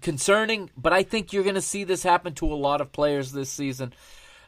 concerning, 0.00 0.70
but 0.76 0.92
I 0.92 1.02
think 1.02 1.32
you're 1.32 1.42
going 1.42 1.54
to 1.54 1.60
see 1.60 1.84
this 1.84 2.02
happen 2.02 2.34
to 2.34 2.52
a 2.52 2.54
lot 2.54 2.80
of 2.80 2.92
players 2.92 3.32
this 3.32 3.50
season. 3.50 3.92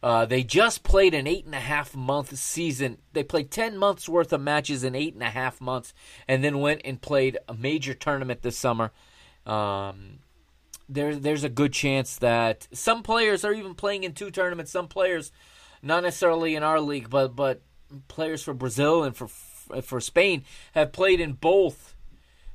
Uh, 0.07 0.25
they 0.25 0.45
just 0.45 0.85
played 0.85 1.15
an 1.15 1.27
eight 1.27 1.47
and 1.47 1.55
a 1.57 1.59
half 1.59 1.97
month 1.97 2.39
season. 2.39 2.97
They 3.13 3.25
played 3.25 3.51
10 3.51 3.77
months 3.77 4.09
worth 4.09 4.33
of 4.33 4.41
matches 4.41 4.85
in 4.85 4.95
eight 4.95 5.15
and 5.15 5.23
a 5.25 5.31
half 5.31 5.61
months 5.61 5.93
and 6.29 6.45
then 6.45 6.61
went 6.61 6.83
and 6.85 7.03
played 7.03 7.39
a 7.49 7.55
major 7.55 7.93
tournament 7.93 8.43
this 8.43 8.57
summer. 8.57 8.93
Um, 9.47 10.21
there, 10.89 11.17
there's 11.17 11.43
a 11.43 11.49
good 11.49 11.73
chance 11.73 12.19
that 12.19 12.69
some 12.71 13.03
players 13.03 13.45
are 13.45 13.53
even 13.53 13.75
playing 13.75 14.05
in 14.05 14.13
two 14.13 14.31
tournaments. 14.31 14.71
Some 14.71 14.87
players, 14.87 15.33
not 15.83 16.05
necessarily 16.05 16.55
in 16.55 16.63
our 16.63 16.81
league, 16.81 17.11
but, 17.11 17.35
but 17.35 17.63
players 18.07 18.45
for 18.45 18.55
Brazil 18.55 19.03
and 19.03 19.17
for, 19.17 19.27
for 19.27 20.01
Spain 20.01 20.45
have 20.75 20.93
played 20.93 21.19
in 21.19 21.33
both 21.33 21.97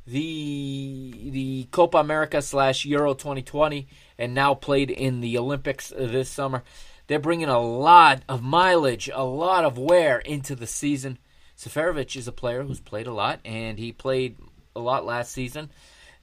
the 0.08 1.30
the 1.32 1.68
Copa 1.72 1.98
America 1.98 2.42
slash 2.42 2.86
Euro 2.86 3.14
2020 3.14 3.88
and 4.18 4.34
now 4.34 4.54
played 4.56 4.90
in 4.90 5.22
the 5.22 5.38
Olympics 5.38 5.94
this 5.96 6.30
summer. 6.30 6.64
They're 7.12 7.20
bringing 7.20 7.50
a 7.50 7.60
lot 7.60 8.22
of 8.30 8.42
mileage, 8.42 9.10
a 9.14 9.26
lot 9.26 9.66
of 9.66 9.78
wear 9.78 10.20
into 10.20 10.56
the 10.56 10.66
season. 10.66 11.18
Seferovic 11.58 12.16
is 12.16 12.26
a 12.26 12.32
player 12.32 12.64
who's 12.64 12.80
played 12.80 13.06
a 13.06 13.12
lot, 13.12 13.42
and 13.44 13.78
he 13.78 13.92
played 13.92 14.38
a 14.78 14.80
lot 14.80 15.04
last 15.04 15.34
season. 15.34 15.72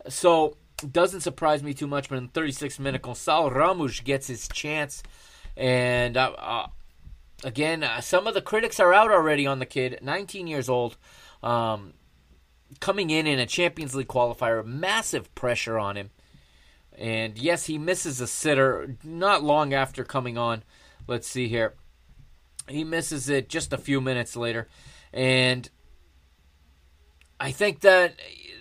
So 0.09 0.57
doesn't 0.91 1.21
surprise 1.21 1.63
me 1.63 1.75
too 1.75 1.87
much. 1.87 2.09
But 2.09 2.17
in 2.17 2.31
the 2.33 2.41
36th 2.41 2.79
minute, 2.79 3.03
Gonçalo 3.03 3.55
Ramos 3.55 4.01
gets 4.01 4.29
his 4.29 4.49
chance, 4.49 5.03
and 5.59 6.17
uh, 6.17 6.33
uh, 6.39 6.67
again, 7.45 7.83
uh, 7.83 8.01
some 8.01 8.27
of 8.27 8.33
the 8.33 8.41
critics 8.41 8.81
are 8.81 8.95
out 8.95 9.11
already 9.11 9.47
on 9.47 9.59
the 9.59 9.67
kid. 9.67 9.99
19 10.01 10.47
years 10.47 10.71
old, 10.71 10.97
um, 11.43 11.93
coming 12.81 13.11
in 13.11 13.27
in 13.27 13.39
a 13.39 13.45
Champions 13.45 13.95
League 13.95 14.09
qualifier, 14.09 14.65
massive 14.65 15.35
pressure 15.35 15.79
on 15.79 15.99
him. 15.99 16.09
And 16.97 17.37
yes, 17.37 17.67
he 17.67 17.77
misses 17.77 18.23
a 18.23 18.27
sitter 18.27 18.97
not 19.05 19.45
long 19.45 19.75
after 19.75 20.03
coming 20.03 20.39
on. 20.39 20.63
Let's 21.09 21.27
see 21.27 21.49
here. 21.49 21.75
He 22.69 22.85
misses 22.85 23.29
it 23.29 23.49
just 23.49 23.73
a 23.73 23.79
few 23.79 24.01
minutes 24.01 24.37
later. 24.37 24.69
And 25.13 25.69
I 27.41 27.51
think 27.51 27.81
that 27.81 28.15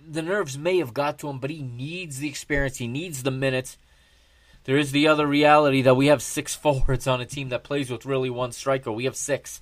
the 0.08 0.22
nerves 0.22 0.58
may 0.58 0.78
have 0.78 0.94
got 0.94 1.20
to 1.20 1.30
him, 1.30 1.40
but 1.40 1.50
he 1.50 1.62
needs 1.62 2.20
the 2.20 2.30
experience. 2.30 2.78
He 2.78 2.88
needs 2.88 3.24
the 3.24 3.32
minutes. 3.32 3.78
There 4.64 4.78
is 4.78 4.92
the 4.92 5.08
other 5.08 5.28
reality 5.28 5.82
that 5.82 5.96
we 5.96 6.08
have 6.08 6.22
six 6.22 6.56
forwards 6.56 7.06
on 7.06 7.20
a 7.20 7.26
team 7.26 7.50
that 7.50 7.66
plays 7.66 7.90
with 7.90 8.06
really 8.06 8.30
one 8.30 8.54
striker. 8.54 8.92
We 8.92 9.06
have 9.06 9.16
six, 9.18 9.62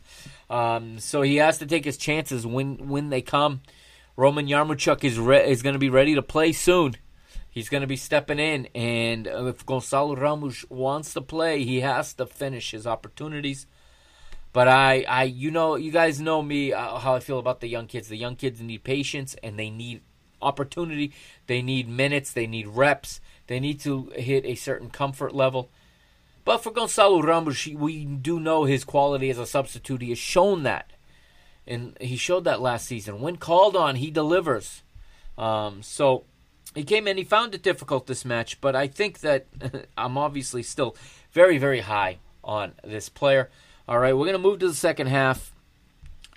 um, 0.49 0.99
so 0.99 1.23
he 1.23 1.37
has 1.37 1.57
to 1.59 1.65
take 1.65 1.85
his 1.85 1.97
chances 1.97 2.45
when 2.45 2.87
when 2.87 3.09
they 3.09 3.21
come. 3.21 3.61
Roman 4.15 4.47
Yaremchuk 4.47 5.03
is 5.03 5.19
re- 5.19 5.49
is 5.49 5.61
going 5.61 5.73
to 5.73 5.79
be 5.79 5.89
ready 5.89 6.15
to 6.15 6.21
play 6.21 6.51
soon. 6.53 6.95
He's 7.55 7.69
going 7.69 7.81
to 7.81 7.87
be 7.87 7.95
stepping 7.95 8.37
in, 8.37 8.65
and 8.75 9.27
if 9.27 9.65
Gonçalo 9.65 10.19
Ramos 10.19 10.65
wants 10.69 11.13
to 11.13 11.21
play, 11.21 11.63
he 11.63 11.79
has 11.79 12.13
to 12.15 12.25
finish 12.25 12.71
his 12.71 12.85
opportunities. 12.85 13.65
But 14.51 14.67
I, 14.67 15.05
I, 15.07 15.23
you 15.23 15.51
know, 15.51 15.75
you 15.75 15.89
guys 15.89 16.19
know 16.19 16.41
me 16.41 16.73
uh, 16.73 16.97
how 16.97 17.15
I 17.15 17.21
feel 17.21 17.39
about 17.39 17.61
the 17.61 17.69
young 17.69 17.87
kids. 17.87 18.09
The 18.09 18.17
young 18.17 18.35
kids 18.35 18.59
need 18.59 18.83
patience 18.83 19.37
and 19.41 19.57
they 19.57 19.69
need 19.69 20.01
opportunity. 20.41 21.13
They 21.47 21.61
need 21.61 21.87
minutes. 21.87 22.33
They 22.33 22.45
need 22.45 22.67
reps. 22.67 23.21
They 23.47 23.61
need 23.61 23.79
to 23.81 24.11
hit 24.17 24.43
a 24.43 24.55
certain 24.55 24.89
comfort 24.89 25.33
level. 25.33 25.69
But 26.43 26.57
for 26.57 26.71
Gonçalo 26.71 27.23
Ramos, 27.23 27.67
we 27.67 28.03
do 28.03 28.37
know 28.37 28.65
his 28.65 28.83
quality 28.83 29.29
as 29.29 29.37
a 29.37 29.45
substitute. 29.45 30.01
He 30.01 30.09
has 30.09 30.19
shown 30.19 30.63
that, 30.63 30.91
and 31.65 31.97
he 32.01 32.17
showed 32.17 32.43
that 32.43 32.59
last 32.59 32.85
season. 32.85 33.21
When 33.21 33.37
called 33.37 33.77
on, 33.77 33.95
he 33.95 34.11
delivers. 34.11 34.83
Um, 35.37 35.81
so 35.83 36.25
he 36.75 36.83
came 36.83 37.07
in. 37.07 37.17
He 37.17 37.23
found 37.23 37.55
it 37.55 37.63
difficult 37.63 38.07
this 38.07 38.25
match, 38.25 38.59
but 38.61 38.75
I 38.75 38.87
think 38.87 39.19
that 39.19 39.47
I'm 39.97 40.17
obviously 40.17 40.61
still 40.63 40.95
very, 41.31 41.57
very 41.57 41.81
high 41.81 42.19
on 42.43 42.73
this 42.83 43.09
player. 43.09 43.49
All 43.87 43.99
right, 43.99 44.15
we're 44.15 44.25
gonna 44.25 44.37
move 44.37 44.59
to 44.59 44.67
the 44.67 44.73
second 44.73 45.07
half. 45.07 45.53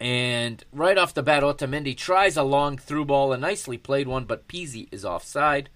And 0.01 0.65
right 0.73 0.97
off 0.97 1.15
the 1.15 1.23
bat, 1.25 1.43
Otamendi 1.43 1.97
tries 1.97 2.37
a 2.37 2.45
long 2.45 2.79
through 2.79 3.07
ball, 3.07 3.33
a 3.33 3.37
nicely 3.37 3.77
played 3.77 4.07
one, 4.07 4.25
but 4.25 4.47
Pizzi 4.47 4.87
is 4.93 5.05
offside. 5.05 5.71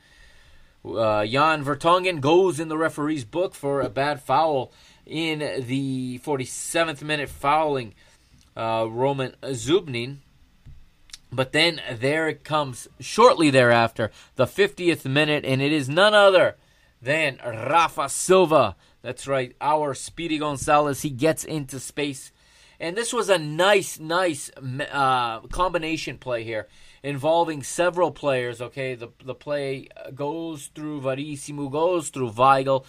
Uh, 0.84 1.24
Jan 1.26 1.64
Vertonghen 1.64 2.20
goes 2.20 2.60
in 2.60 2.68
the 2.68 2.78
referee's 2.78 3.24
book 3.24 3.54
for 3.54 3.80
a 3.80 3.88
bad 3.88 4.20
foul 4.20 4.72
in 5.06 5.38
the 5.66 6.20
47th 6.24 7.02
minute, 7.02 7.28
fouling 7.28 7.94
uh, 8.56 8.86
Roman 8.88 9.34
Zobnin. 9.42 10.18
But 11.32 11.52
then 11.52 11.80
there 11.90 12.28
it 12.28 12.44
comes 12.44 12.88
shortly 13.00 13.48
thereafter, 13.48 14.10
the 14.36 14.46
50th 14.46 15.06
minute, 15.06 15.44
and 15.46 15.62
it 15.62 15.72
is 15.72 15.88
none 15.88 16.12
other 16.12 16.56
than 17.00 17.38
Rafa 17.42 18.10
Silva. 18.10 18.76
That's 19.00 19.26
right, 19.26 19.56
our 19.60 19.94
Speedy 19.94 20.38
Gonzalez. 20.38 21.02
He 21.02 21.10
gets 21.10 21.42
into 21.42 21.80
space. 21.80 22.32
And 22.78 22.96
this 22.96 23.12
was 23.12 23.28
a 23.30 23.38
nice, 23.38 23.98
nice 23.98 24.50
uh, 24.90 25.40
combination 25.40 26.18
play 26.18 26.44
here 26.44 26.68
involving 27.02 27.62
several 27.62 28.10
players. 28.10 28.60
Okay, 28.60 28.94
the 28.94 29.08
the 29.24 29.34
play 29.34 29.88
goes 30.14 30.66
through 30.74 31.00
Verissimo, 31.00 31.68
goes 31.68 32.10
through 32.10 32.30
Weigl. 32.32 32.84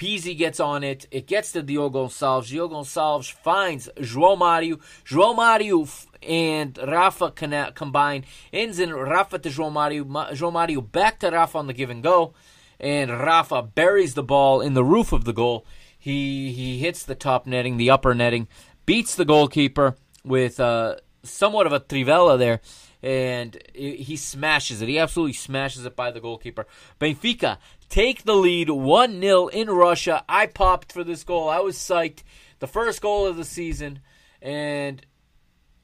Pizzi 0.00 0.34
gets 0.34 0.58
on 0.58 0.82
it. 0.82 1.06
It 1.10 1.26
gets 1.26 1.52
to 1.52 1.62
Diogo 1.62 2.08
Gonçalves. 2.08 2.46
Diogo 2.46 2.74
Gonçalves 2.74 3.30
finds 3.30 3.90
João 3.98 4.38
Mario. 4.38 4.78
João 5.04 5.36
Mario 5.36 5.86
and 6.26 6.78
Rafa 6.78 7.30
combine. 7.74 8.24
Ends 8.50 8.78
in 8.78 8.88
Rafa 8.94 9.38
to 9.38 9.50
João 9.50 9.70
Mario. 9.70 10.06
João 10.06 10.54
Mario 10.54 10.80
back 10.80 11.18
to 11.18 11.28
Rafa 11.30 11.58
on 11.58 11.66
the 11.66 11.74
give 11.74 11.90
and 11.90 12.02
go. 12.02 12.32
And 12.80 13.10
Rafa 13.10 13.60
buries 13.60 14.14
the 14.14 14.22
ball 14.22 14.62
in 14.62 14.72
the 14.72 14.82
roof 14.82 15.12
of 15.12 15.26
the 15.26 15.34
goal. 15.34 15.66
He 15.98 16.50
he 16.52 16.78
hits 16.78 17.02
the 17.02 17.14
top 17.14 17.46
netting, 17.46 17.76
the 17.76 17.90
upper 17.90 18.14
netting, 18.14 18.48
beats 18.86 19.14
the 19.14 19.26
goalkeeper 19.26 19.96
with 20.24 20.58
uh, 20.58 20.96
somewhat 21.22 21.66
of 21.66 21.74
a 21.74 21.80
trivella 21.80 22.38
there 22.38 22.62
and 23.02 23.58
he 23.74 24.16
smashes 24.16 24.82
it. 24.82 24.88
He 24.88 24.98
absolutely 24.98 25.32
smashes 25.32 25.84
it 25.84 25.96
by 25.96 26.10
the 26.10 26.20
goalkeeper. 26.20 26.66
Benfica 27.00 27.58
take 27.88 28.24
the 28.24 28.34
lead 28.34 28.70
1 28.70 29.20
0 29.20 29.48
in 29.48 29.70
Russia. 29.70 30.24
I 30.28 30.46
popped 30.46 30.92
for 30.92 31.04
this 31.04 31.24
goal. 31.24 31.48
I 31.48 31.60
was 31.60 31.76
psyched. 31.76 32.22
The 32.58 32.66
first 32.66 33.00
goal 33.00 33.26
of 33.26 33.36
the 33.36 33.44
season, 33.44 34.00
and 34.42 35.04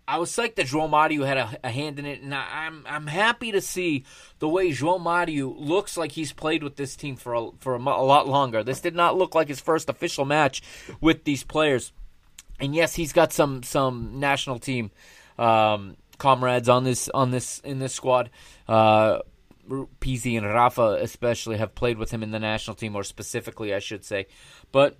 I 0.06 0.18
was 0.18 0.30
psyched 0.30 0.56
that 0.56 0.66
João 0.66 0.90
Mario 0.90 1.24
had 1.24 1.38
a, 1.38 1.58
a, 1.64 1.70
hand 1.70 1.98
in 1.98 2.04
it, 2.04 2.20
and 2.20 2.34
I, 2.34 2.66
am 2.66 2.84
I'm 2.86 3.06
happy 3.06 3.50
to 3.52 3.62
see 3.62 4.04
the 4.38 4.48
way 4.48 4.70
João 4.70 5.00
Mario 5.00 5.48
looks 5.48 5.96
like 5.96 6.12
he's 6.12 6.32
played 6.32 6.62
with 6.62 6.76
this 6.76 6.94
team 6.94 7.16
for 7.16 7.34
a, 7.34 7.50
for 7.58 7.74
a, 7.74 7.78
a 7.78 8.04
lot 8.04 8.28
longer. 8.28 8.62
This 8.62 8.80
did 8.80 8.94
not 8.94 9.16
look 9.16 9.34
like 9.34 9.48
his 9.48 9.58
first 9.58 9.88
official 9.88 10.26
match 10.26 10.62
with 11.00 11.24
these 11.24 11.42
players, 11.42 11.92
and 12.60 12.74
yes, 12.74 12.94
he's 12.94 13.14
got 13.14 13.32
some 13.32 13.62
some 13.62 14.20
national 14.20 14.58
team 14.58 14.90
um, 15.38 15.96
comrades 16.18 16.68
on 16.68 16.84
this 16.84 17.08
on 17.08 17.30
this 17.30 17.60
in 17.60 17.78
this 17.78 17.94
squad. 17.94 18.30
Uh, 18.68 19.20
Pizzi 20.00 20.36
and 20.36 20.46
Rafa 20.46 20.98
especially 21.00 21.56
have 21.58 21.74
played 21.74 21.98
with 21.98 22.12
him 22.12 22.22
in 22.22 22.30
the 22.30 22.38
national 22.38 22.76
team, 22.76 22.94
or 22.94 23.02
specifically, 23.02 23.74
I 23.74 23.80
should 23.80 24.04
say. 24.04 24.26
But 24.70 24.96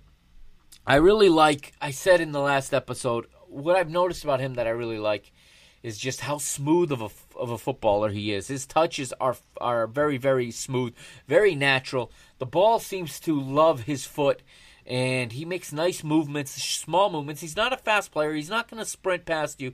I 0.85 0.95
really 0.95 1.29
like. 1.29 1.73
I 1.81 1.91
said 1.91 2.21
in 2.21 2.31
the 2.31 2.41
last 2.41 2.73
episode 2.73 3.27
what 3.47 3.75
I've 3.75 3.89
noticed 3.89 4.23
about 4.23 4.39
him 4.39 4.55
that 4.55 4.67
I 4.67 4.71
really 4.71 4.99
like 4.99 5.31
is 5.83 5.97
just 5.97 6.21
how 6.21 6.37
smooth 6.37 6.91
of 6.91 7.01
a 7.01 7.09
of 7.37 7.49
a 7.49 7.57
footballer 7.57 8.09
he 8.09 8.33
is. 8.33 8.47
His 8.47 8.65
touches 8.65 9.13
are 9.13 9.37
are 9.59 9.87
very 9.87 10.17
very 10.17 10.51
smooth, 10.51 10.93
very 11.27 11.55
natural. 11.55 12.11
The 12.39 12.45
ball 12.45 12.79
seems 12.79 13.19
to 13.21 13.39
love 13.39 13.83
his 13.83 14.05
foot 14.05 14.41
and 14.87 15.33
he 15.33 15.43
makes 15.43 15.73
nice 15.73 16.03
movements, 16.03 16.51
small 16.51 17.09
movements. 17.09 17.41
He's 17.41 17.57
not 17.57 17.73
a 17.73 17.77
fast 17.77 18.11
player. 18.11 18.33
He's 18.33 18.49
not 18.49 18.69
going 18.69 18.81
to 18.81 18.89
sprint 18.89 19.25
past 19.25 19.61
you, 19.61 19.73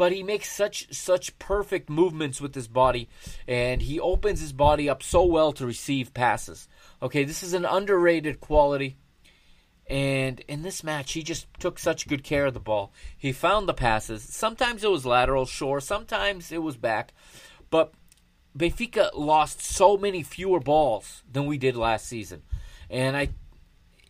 but 0.00 0.12
he 0.12 0.22
makes 0.22 0.50
such 0.50 0.90
such 0.94 1.38
perfect 1.38 1.90
movements 1.90 2.40
with 2.40 2.54
his 2.54 2.68
body 2.68 3.06
and 3.46 3.82
he 3.82 4.00
opens 4.00 4.40
his 4.40 4.54
body 4.54 4.88
up 4.88 5.02
so 5.02 5.22
well 5.26 5.52
to 5.52 5.66
receive 5.66 6.14
passes. 6.14 6.68
Okay, 7.02 7.22
this 7.24 7.42
is 7.42 7.52
an 7.52 7.66
underrated 7.66 8.40
quality. 8.40 8.96
And 9.86 10.40
in 10.48 10.62
this 10.62 10.82
match, 10.82 11.12
he 11.12 11.22
just 11.22 11.48
took 11.58 11.78
such 11.78 12.08
good 12.08 12.24
care 12.24 12.46
of 12.46 12.54
the 12.54 12.60
ball. 12.60 12.94
He 13.18 13.30
found 13.32 13.68
the 13.68 13.74
passes. 13.74 14.22
Sometimes 14.22 14.82
it 14.82 14.90
was 14.90 15.04
lateral, 15.04 15.44
sure. 15.44 15.80
Sometimes 15.80 16.50
it 16.50 16.62
was 16.62 16.78
back. 16.78 17.12
But 17.68 17.92
Benfica 18.56 19.10
lost 19.12 19.60
so 19.60 19.98
many 19.98 20.22
fewer 20.22 20.60
balls 20.60 21.22
than 21.30 21.44
we 21.44 21.58
did 21.58 21.76
last 21.76 22.06
season. 22.06 22.40
And 22.88 23.18
I 23.18 23.28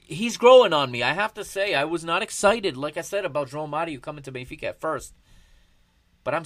he's 0.06 0.36
growing 0.36 0.72
on 0.72 0.92
me. 0.92 1.02
I 1.02 1.14
have 1.14 1.34
to 1.34 1.42
say, 1.42 1.74
I 1.74 1.82
was 1.82 2.04
not 2.04 2.22
excited, 2.22 2.76
like 2.76 2.96
I 2.96 3.00
said, 3.00 3.24
about 3.24 3.48
João 3.48 3.68
Mario 3.68 3.98
coming 3.98 4.22
to 4.22 4.30
Benfica 4.30 4.64
at 4.64 4.80
first. 4.80 5.14
But 6.24 6.34
I'm 6.34 6.44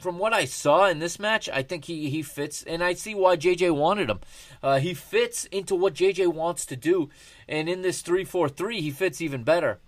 from 0.00 0.18
what 0.18 0.32
I 0.32 0.44
saw 0.46 0.86
in 0.86 0.98
this 0.98 1.18
match, 1.18 1.48
I 1.48 1.62
think 1.62 1.84
he, 1.84 2.10
he 2.10 2.22
fits, 2.22 2.62
and 2.62 2.82
I 2.82 2.94
see 2.94 3.14
why 3.14 3.36
JJ 3.36 3.74
wanted 3.74 4.10
him. 4.10 4.20
Uh, 4.62 4.78
he 4.78 4.94
fits 4.94 5.44
into 5.46 5.74
what 5.74 5.94
JJ 5.94 6.28
wants 6.28 6.66
to 6.66 6.76
do, 6.76 7.10
and 7.48 7.68
in 7.68 7.82
this 7.82 8.02
3 8.02 8.24
4 8.24 8.48
3, 8.48 8.80
he 8.80 8.90
fits 8.90 9.20
even 9.20 9.44
better. 9.44 9.80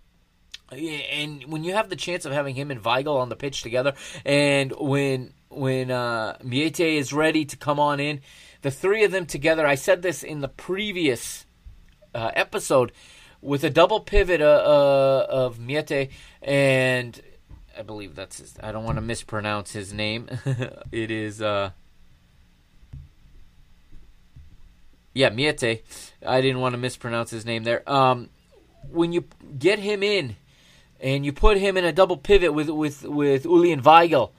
And 0.71 1.45
when 1.53 1.65
you 1.65 1.75
have 1.75 1.91
the 1.91 1.97
chance 1.97 2.25
of 2.25 2.33
having 2.33 2.55
him 2.55 2.71
and 2.71 2.83
Weigl 2.83 3.19
on 3.19 3.29
the 3.29 3.37
pitch 3.37 3.63
together, 3.63 3.95
and 4.25 4.73
when 4.79 5.35
when 5.49 5.91
uh, 5.91 6.39
Meïté 6.43 6.97
is 6.97 7.13
ready 7.13 7.45
to 7.45 7.57
come 7.59 7.79
on 7.79 8.01
in, 8.01 8.21
the 8.63 8.71
three 8.71 9.05
of 9.05 9.13
them 9.13 9.27
together, 9.27 9.67
I 9.67 9.75
said 9.75 10.01
this 10.01 10.23
in 10.23 10.41
the 10.41 10.49
previous 10.49 11.45
uh, 12.15 12.31
episode, 12.35 12.93
with 13.43 13.65
a 13.65 13.71
double 13.71 14.01
pivot 14.01 14.41
uh, 14.41 14.45
uh 14.45 15.27
of 15.29 15.59
Meïté 15.59 16.11
and 16.41 17.21
I 17.79 17.83
believe 17.83 18.15
that's 18.15 18.39
his. 18.39 18.55
I 18.63 18.73
don't 18.73 18.85
want 18.85 18.97
to 18.97 19.03
mispronounce 19.03 19.73
his 19.73 19.93
name. 19.93 20.29
it 20.93 21.11
is 21.11 21.41
uh 21.41 21.71
Yeah, 25.15 25.31
Meïté. 25.31 25.83
I 26.27 26.41
didn't 26.41 26.61
want 26.61 26.75
to 26.75 26.79
mispronounce 26.79 27.31
his 27.31 27.45
name 27.45 27.65
there. 27.65 27.89
Um 27.91 28.31
when 28.91 29.13
you 29.13 29.25
get 29.59 29.79
him 29.79 30.03
in 30.03 30.37
and 31.01 31.25
you 31.25 31.33
put 31.33 31.57
him 31.57 31.77
in 31.77 31.85
a 31.85 31.93
double 31.93 32.17
pivot 32.17 32.53
with 32.53 32.69
with 32.69 33.05
with 33.05 33.45
Julian 33.45 33.83
Weigl 33.83 34.31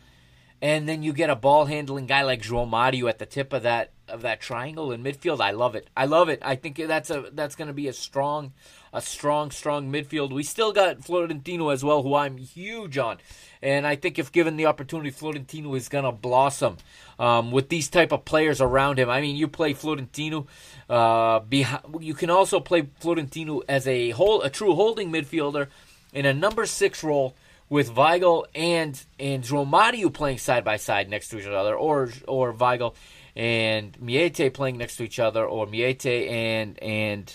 and 0.63 0.87
then 0.87 1.03
you 1.03 1.11
get 1.11 1.29
a 1.29 1.35
ball 1.35 1.65
handling 1.65 2.05
guy 2.05 2.21
like 2.21 2.41
João 2.41 2.69
Mario 2.69 3.07
at 3.07 3.19
the 3.19 3.25
tip 3.25 3.51
of 3.51 3.63
that 3.63 3.91
of 4.07 4.21
that 4.21 4.39
triangle 4.39 4.93
in 4.93 5.03
midfield. 5.03 5.41
I 5.41 5.51
love 5.51 5.75
it. 5.75 5.89
I 5.95 6.05
love 6.05 6.29
it. 6.29 6.39
I 6.41 6.55
think 6.55 6.77
that's 6.77 7.09
a 7.09 7.29
that's 7.33 7.55
going 7.55 7.67
to 7.67 7.73
be 7.73 7.89
a 7.89 7.93
strong, 7.93 8.53
a 8.93 9.01
strong, 9.01 9.49
strong 9.51 9.91
midfield. 9.91 10.31
We 10.31 10.43
still 10.43 10.71
got 10.71 11.03
Florentino 11.03 11.69
as 11.69 11.83
well, 11.83 12.03
who 12.03 12.13
I'm 12.13 12.37
huge 12.37 12.97
on, 12.97 13.17
and 13.61 13.87
I 13.87 13.95
think 13.95 14.19
if 14.19 14.31
given 14.31 14.55
the 14.55 14.67
opportunity, 14.67 15.09
Florentino 15.09 15.73
is 15.73 15.89
going 15.89 16.05
to 16.05 16.11
blossom 16.11 16.77
um, 17.17 17.51
with 17.51 17.69
these 17.69 17.89
type 17.89 18.11
of 18.11 18.23
players 18.23 18.61
around 18.61 18.99
him. 18.99 19.09
I 19.09 19.19
mean, 19.19 19.35
you 19.35 19.47
play 19.47 19.73
Florentino. 19.73 20.47
Uh, 20.89 21.39
behind, 21.39 21.83
you 22.01 22.13
can 22.13 22.29
also 22.29 22.59
play 22.59 22.87
Florentino 22.99 23.61
as 23.67 23.87
a 23.87 24.11
whole, 24.11 24.41
a 24.43 24.49
true 24.49 24.75
holding 24.75 25.11
midfielder 25.11 25.67
in 26.13 26.25
a 26.25 26.33
number 26.33 26.65
six 26.65 27.03
role 27.03 27.35
with 27.69 27.95
Weigl 27.95 28.45
and 28.53 29.03
and 29.19 29.43
Romario 29.43 30.13
playing 30.13 30.37
side 30.37 30.63
by 30.63 30.77
side 30.77 31.09
next 31.09 31.29
to 31.29 31.39
each 31.39 31.47
other, 31.47 31.75
or 31.75 32.09
or 32.27 32.53
Weigl 32.53 32.93
and 33.35 33.93
Meïté 33.99 34.53
playing 34.53 34.77
next 34.77 34.97
to 34.97 35.03
each 35.03 35.19
other, 35.19 35.43
or 35.43 35.65
Meïté 35.65 36.29
and 36.29 36.77
and 36.83 37.33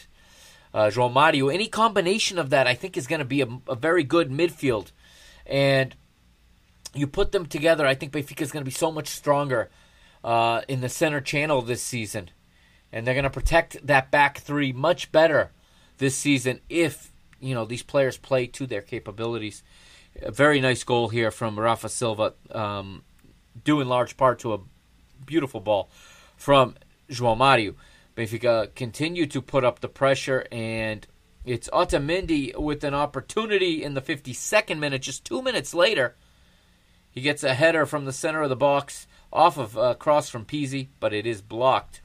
uh, 0.79 1.09
Mario, 1.09 1.49
Any 1.49 1.67
combination 1.67 2.39
of 2.39 2.51
that, 2.51 2.67
I 2.67 2.75
think, 2.75 2.97
is 2.97 3.07
going 3.07 3.19
to 3.19 3.25
be 3.25 3.41
a, 3.41 3.49
a, 3.67 3.75
very 3.75 4.05
good 4.05 4.31
midfield. 4.31 4.93
And 5.45 5.95
you 6.95 7.07
put 7.07 7.33
them 7.33 7.47
together, 7.47 7.85
I 7.85 7.95
think 7.95 8.13
Benfica 8.13 8.43
is 8.43 8.53
going 8.53 8.63
to 8.63 8.69
be 8.69 8.71
so 8.71 8.93
much 8.93 9.09
stronger 9.09 9.71
uh, 10.23 10.63
in 10.69 10.81
the 10.81 10.89
center 10.89 11.21
channel 11.21 11.63
this 11.63 11.83
season, 11.83 12.31
and 12.93 13.07
they're 13.07 13.15
going 13.15 13.25
to 13.25 13.31
protect 13.31 13.85
that 13.87 14.11
back 14.11 14.39
three 14.39 14.73
much 14.73 15.11
better 15.11 15.51
this 15.99 16.17
season 16.17 16.61
if 16.69 17.13
you 17.41 17.55
know 17.55 17.65
these 17.65 17.83
players 17.83 18.17
play 18.17 18.47
to 18.47 18.67
their 18.67 18.83
capabilities. 18.83 19.63
A 20.23 20.31
very 20.31 20.61
nice 20.61 20.85
goal 20.85 21.09
here 21.09 21.31
from 21.31 21.59
Rafa 21.59 21.89
Silva, 21.89 22.35
um, 22.53 23.03
due 23.65 23.81
in 23.81 23.89
large 23.89 24.17
part 24.17 24.39
to 24.41 24.55
a 24.55 24.61
beautiful 25.25 25.61
ball 25.61 25.91
from 26.37 26.77
João 27.11 27.37
Mario. 27.37 27.75
Benfica 28.19 28.75
continue 28.75 29.27
to 29.27 29.41
put 29.41 29.65
up 29.65 29.79
the 29.79 29.89
pressure, 29.89 30.45
and 30.51 31.07
it's 31.45 31.69
Otamendi 31.69 32.59
with 32.59 32.83
an 32.83 32.93
opportunity 32.93 33.85
in 33.85 33.95
the 33.95 34.03
52nd 34.03 34.81
minute. 34.81 35.03
Just 35.03 35.25
two 35.25 35.41
minutes 35.41 35.73
later, 35.73 36.17
he 37.13 37.21
gets 37.21 37.45
a 37.45 37.55
header 37.55 37.87
from 37.87 38.07
the 38.07 38.13
center 38.13 38.43
of 38.43 38.49
the 38.49 38.57
box 38.57 39.07
off 39.33 39.57
of 39.57 39.77
a 39.77 39.95
cross 39.95 40.29
from 40.29 40.45
Pizzi, 40.45 40.89
but 40.99 41.15
it 41.15 41.27
is 41.27 41.41
blocked. 41.41 42.01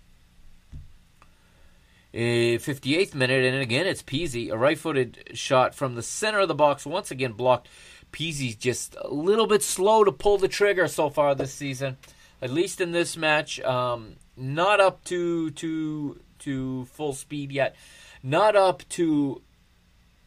A 2.14 2.59
58th 2.59 3.16
minute, 3.16 3.43
and 3.43 3.59
again 3.59 3.88
it's 3.88 4.03
Pizzi, 4.03 4.51
a 4.51 4.57
right-footed 4.57 5.32
shot 5.34 5.74
from 5.74 5.95
the 5.95 6.03
center 6.03 6.41
of 6.41 6.47
the 6.47 6.53
box, 6.53 6.86
once 6.86 7.09
again 7.09 7.32
blocked. 7.32 7.68
Pizzi's 8.11 8.55
just 8.55 8.95
a 9.01 9.11
little 9.11 9.47
bit 9.47 9.64
slow 9.64 10.03
to 10.03 10.11
pull 10.11 10.38
the 10.38 10.47
trigger 10.47 10.88
so 10.88 11.09
far 11.09 11.34
this 11.34 11.51
season 11.51 11.97
at 12.43 12.49
least 12.49 12.82
in 12.82 12.91
this 12.91 13.16
match. 13.16 13.61
Um, 13.61 14.18
not 14.36 14.79
up 14.79 15.03
to 15.05 15.51
to 15.51 16.19
to 16.39 16.86
full 16.86 17.13
speed 17.13 17.51
yet. 17.51 17.75
Not 18.21 18.55
up 18.55 18.88
to 18.89 19.41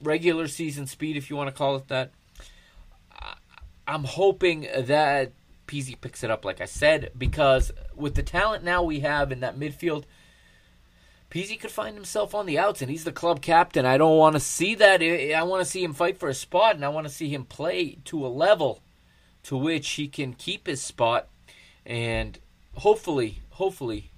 regular 0.02 0.48
season 0.48 0.86
speed, 0.86 1.16
if 1.16 1.30
you 1.30 1.36
want 1.36 1.48
to 1.48 1.56
call 1.56 1.76
it 1.76 1.88
that. 1.88 2.10
I'm 3.88 4.04
hoping 4.04 4.66
that 4.76 5.32
Pizzi 5.66 6.00
picks 6.00 6.24
it 6.24 6.30
up, 6.30 6.44
like 6.44 6.60
I 6.60 6.64
said, 6.64 7.12
because 7.16 7.72
with 7.94 8.14
the 8.14 8.22
talent 8.22 8.64
now 8.64 8.82
we 8.82 9.00
have 9.00 9.30
in 9.30 9.40
that 9.40 9.58
midfield, 9.58 10.04
Pizzi 11.30 11.58
could 11.58 11.70
find 11.70 11.94
himself 11.94 12.34
on 12.34 12.46
the 12.46 12.58
outs, 12.58 12.82
and 12.82 12.90
he's 12.90 13.04
the 13.04 13.12
club 13.12 13.40
captain. 13.40 13.86
I 13.86 13.96
don't 13.96 14.18
want 14.18 14.34
to 14.34 14.40
see 14.40 14.74
that. 14.74 15.02
I 15.02 15.42
want 15.44 15.64
to 15.64 15.70
see 15.70 15.84
him 15.84 15.92
fight 15.92 16.18
for 16.18 16.28
a 16.28 16.34
spot, 16.34 16.74
and 16.74 16.84
I 16.84 16.88
want 16.88 17.06
to 17.06 17.12
see 17.12 17.28
him 17.28 17.44
play 17.44 17.98
to 18.06 18.26
a 18.26 18.28
level 18.28 18.80
to 19.44 19.56
which 19.56 19.88
he 19.90 20.08
can 20.08 20.32
keep 20.32 20.66
his 20.66 20.82
spot 20.82 21.28
and 21.86 22.38
hopefully, 22.74 23.42
hopefully, 23.56 24.10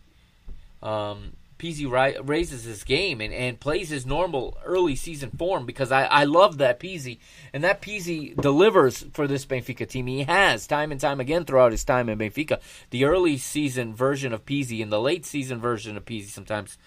um, 0.82 1.32
Pizzi 1.58 1.90
ri- 1.90 2.20
raises 2.20 2.64
his 2.64 2.84
game 2.84 3.20
and, 3.20 3.34
and 3.34 3.58
plays 3.58 3.88
his 3.88 4.06
normal 4.06 4.56
early 4.64 4.94
season 4.94 5.30
form 5.30 5.66
because 5.66 5.90
I, 5.90 6.04
I 6.04 6.24
love 6.24 6.58
that 6.58 6.78
PZ. 6.78 7.18
and 7.52 7.64
that 7.64 7.82
PZ 7.82 8.40
delivers 8.40 9.04
for 9.12 9.26
this 9.26 9.44
Benfica 9.44 9.88
team. 9.88 10.06
He 10.06 10.22
has 10.22 10.66
time 10.66 10.92
and 10.92 11.00
time 11.00 11.20
again 11.20 11.44
throughout 11.44 11.72
his 11.72 11.84
time 11.84 12.08
in 12.08 12.18
Benfica. 12.18 12.60
The 12.90 13.04
early 13.04 13.38
season 13.38 13.94
version 13.94 14.32
of 14.32 14.46
PZ 14.46 14.80
and 14.82 14.92
the 14.92 15.00
late 15.00 15.26
season 15.26 15.58
version 15.58 15.96
of 15.96 16.04
PZ 16.04 16.28
sometimes. 16.28 16.78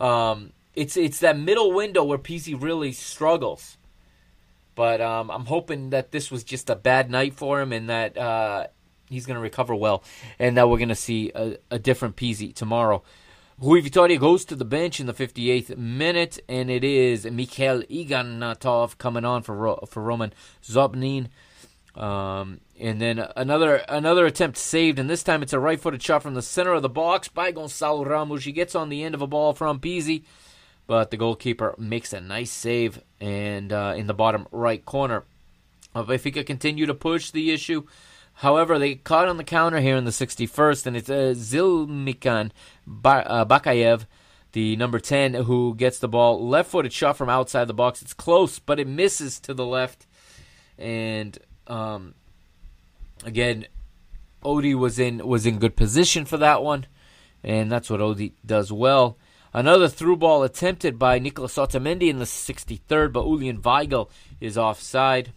Um, 0.00 0.52
it's 0.74 0.96
it's 0.96 1.20
that 1.20 1.38
middle 1.38 1.72
window 1.72 2.04
where 2.04 2.18
PZ 2.18 2.60
really 2.60 2.92
struggles. 2.92 3.78
But 4.74 5.00
um, 5.00 5.30
I'm 5.30 5.46
hoping 5.46 5.90
that 5.90 6.12
this 6.12 6.30
was 6.30 6.44
just 6.44 6.68
a 6.68 6.76
bad 6.76 7.10
night 7.10 7.32
for 7.32 7.62
him 7.62 7.72
and 7.72 7.88
that 7.88 8.18
uh, 8.18 8.66
he's 9.08 9.26
going 9.26 9.36
to 9.36 9.40
recover 9.40 9.74
well, 9.74 10.02
and 10.38 10.54
now 10.54 10.66
we're 10.66 10.78
going 10.78 10.88
to 10.88 10.94
see 10.94 11.32
a, 11.34 11.56
a 11.70 11.78
different 11.78 12.16
Pizzi 12.16 12.54
tomorrow. 12.54 13.02
Rui 13.58 13.80
Vitoria 13.80 14.18
goes 14.18 14.44
to 14.44 14.54
the 14.54 14.66
bench 14.66 15.00
in 15.00 15.06
the 15.06 15.14
58th 15.14 15.76
minute, 15.78 16.38
and 16.46 16.70
it 16.70 16.84
is 16.84 17.24
Mikhail 17.24 17.82
Ignatov 17.84 18.98
coming 18.98 19.24
on 19.24 19.42
for 19.42 19.80
for 19.86 20.02
Roman 20.02 20.34
Zobnin. 20.62 21.28
Um, 21.94 22.60
and 22.78 23.00
then 23.00 23.26
another 23.34 23.76
another 23.88 24.26
attempt 24.26 24.58
saved, 24.58 24.98
and 24.98 25.08
this 25.08 25.22
time 25.22 25.42
it's 25.42 25.54
a 25.54 25.58
right-footed 25.58 26.02
shot 26.02 26.22
from 26.22 26.34
the 26.34 26.42
center 26.42 26.74
of 26.74 26.82
the 26.82 26.90
box 26.90 27.28
by 27.28 27.50
Gonzalo 27.50 28.04
Ramos. 28.04 28.44
He 28.44 28.52
gets 28.52 28.74
on 28.74 28.90
the 28.90 29.02
end 29.02 29.14
of 29.14 29.22
a 29.22 29.26
ball 29.26 29.54
from 29.54 29.80
Pizzi, 29.80 30.24
but 30.86 31.10
the 31.10 31.16
goalkeeper 31.16 31.74
makes 31.78 32.12
a 32.12 32.20
nice 32.20 32.50
save, 32.50 33.00
and 33.18 33.72
uh, 33.72 33.94
in 33.96 34.06
the 34.06 34.14
bottom 34.14 34.46
right 34.52 34.84
corner. 34.84 35.24
Uh, 35.94 36.04
could 36.18 36.44
continue 36.44 36.84
to 36.84 36.92
push 36.92 37.30
the 37.30 37.50
issue. 37.50 37.86
However, 38.40 38.78
they 38.78 38.96
caught 38.96 39.28
on 39.28 39.38
the 39.38 39.44
counter 39.44 39.80
here 39.80 39.96
in 39.96 40.04
the 40.04 40.10
61st, 40.10 40.86
and 40.86 40.96
it's 40.96 41.08
uh, 41.08 41.34
Zelimkhan 41.34 42.50
uh, 43.04 43.44
Bakayev, 43.46 44.04
the 44.52 44.76
number 44.76 44.98
10, 44.98 45.34
who 45.34 45.74
gets 45.74 45.98
the 45.98 46.08
ball. 46.08 46.46
Left 46.46 46.70
footed 46.70 46.92
shot 46.92 47.16
from 47.16 47.30
outside 47.30 47.66
the 47.66 47.74
box. 47.74 48.02
It's 48.02 48.12
close, 48.12 48.58
but 48.58 48.78
it 48.78 48.86
misses 48.86 49.40
to 49.40 49.54
the 49.54 49.64
left. 49.64 50.06
And 50.78 51.38
um, 51.66 52.14
again, 53.24 53.66
Odie 54.44 54.74
was 54.74 54.98
in 54.98 55.26
was 55.26 55.46
in 55.46 55.58
good 55.58 55.74
position 55.74 56.26
for 56.26 56.36
that 56.36 56.62
one, 56.62 56.86
and 57.42 57.72
that's 57.72 57.88
what 57.88 58.00
Odie 58.00 58.32
does 58.44 58.70
well. 58.70 59.16
Another 59.54 59.88
through 59.88 60.18
ball 60.18 60.42
attempted 60.42 60.98
by 60.98 61.18
Nicolas 61.18 61.56
Otamendi 61.56 62.10
in 62.10 62.18
the 62.18 62.26
63rd, 62.26 63.14
but 63.14 63.24
Julian 63.24 63.62
Weigl 63.62 64.10
is 64.42 64.58
offside. 64.58 65.32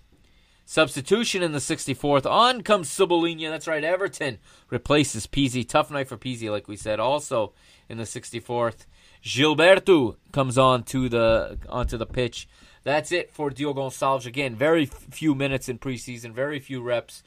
Substitution 0.69 1.41
in 1.41 1.51
the 1.51 1.57
64th. 1.57 2.29
On 2.29 2.61
comes 2.61 2.89
Cebolinha. 2.89 3.49
That's 3.49 3.67
right. 3.67 3.83
Everton 3.83 4.37
replaces 4.69 5.25
Pizzi. 5.25 5.67
Tough 5.67 5.89
night 5.89 6.07
for 6.07 6.15
Pizzi, 6.15 6.51
like 6.51 6.67
we 6.67 6.75
said. 6.75 6.99
Also 6.99 7.53
in 7.89 7.97
the 7.97 8.03
64th, 8.03 8.85
Gilberto 9.23 10.17
comes 10.31 10.59
on 10.59 10.83
to 10.83 11.09
the 11.09 11.57
onto 11.69 11.97
the 11.97 12.05
pitch. 12.05 12.47
That's 12.83 13.11
it 13.11 13.31
for 13.31 13.49
Diogo 13.49 13.89
Gonçalves. 13.89 14.27
Again, 14.27 14.53
very 14.53 14.85
few 14.85 15.33
minutes 15.33 15.69
in 15.69 15.79
preseason, 15.79 16.33
very 16.33 16.59
few 16.59 16.83
reps. 16.83 17.23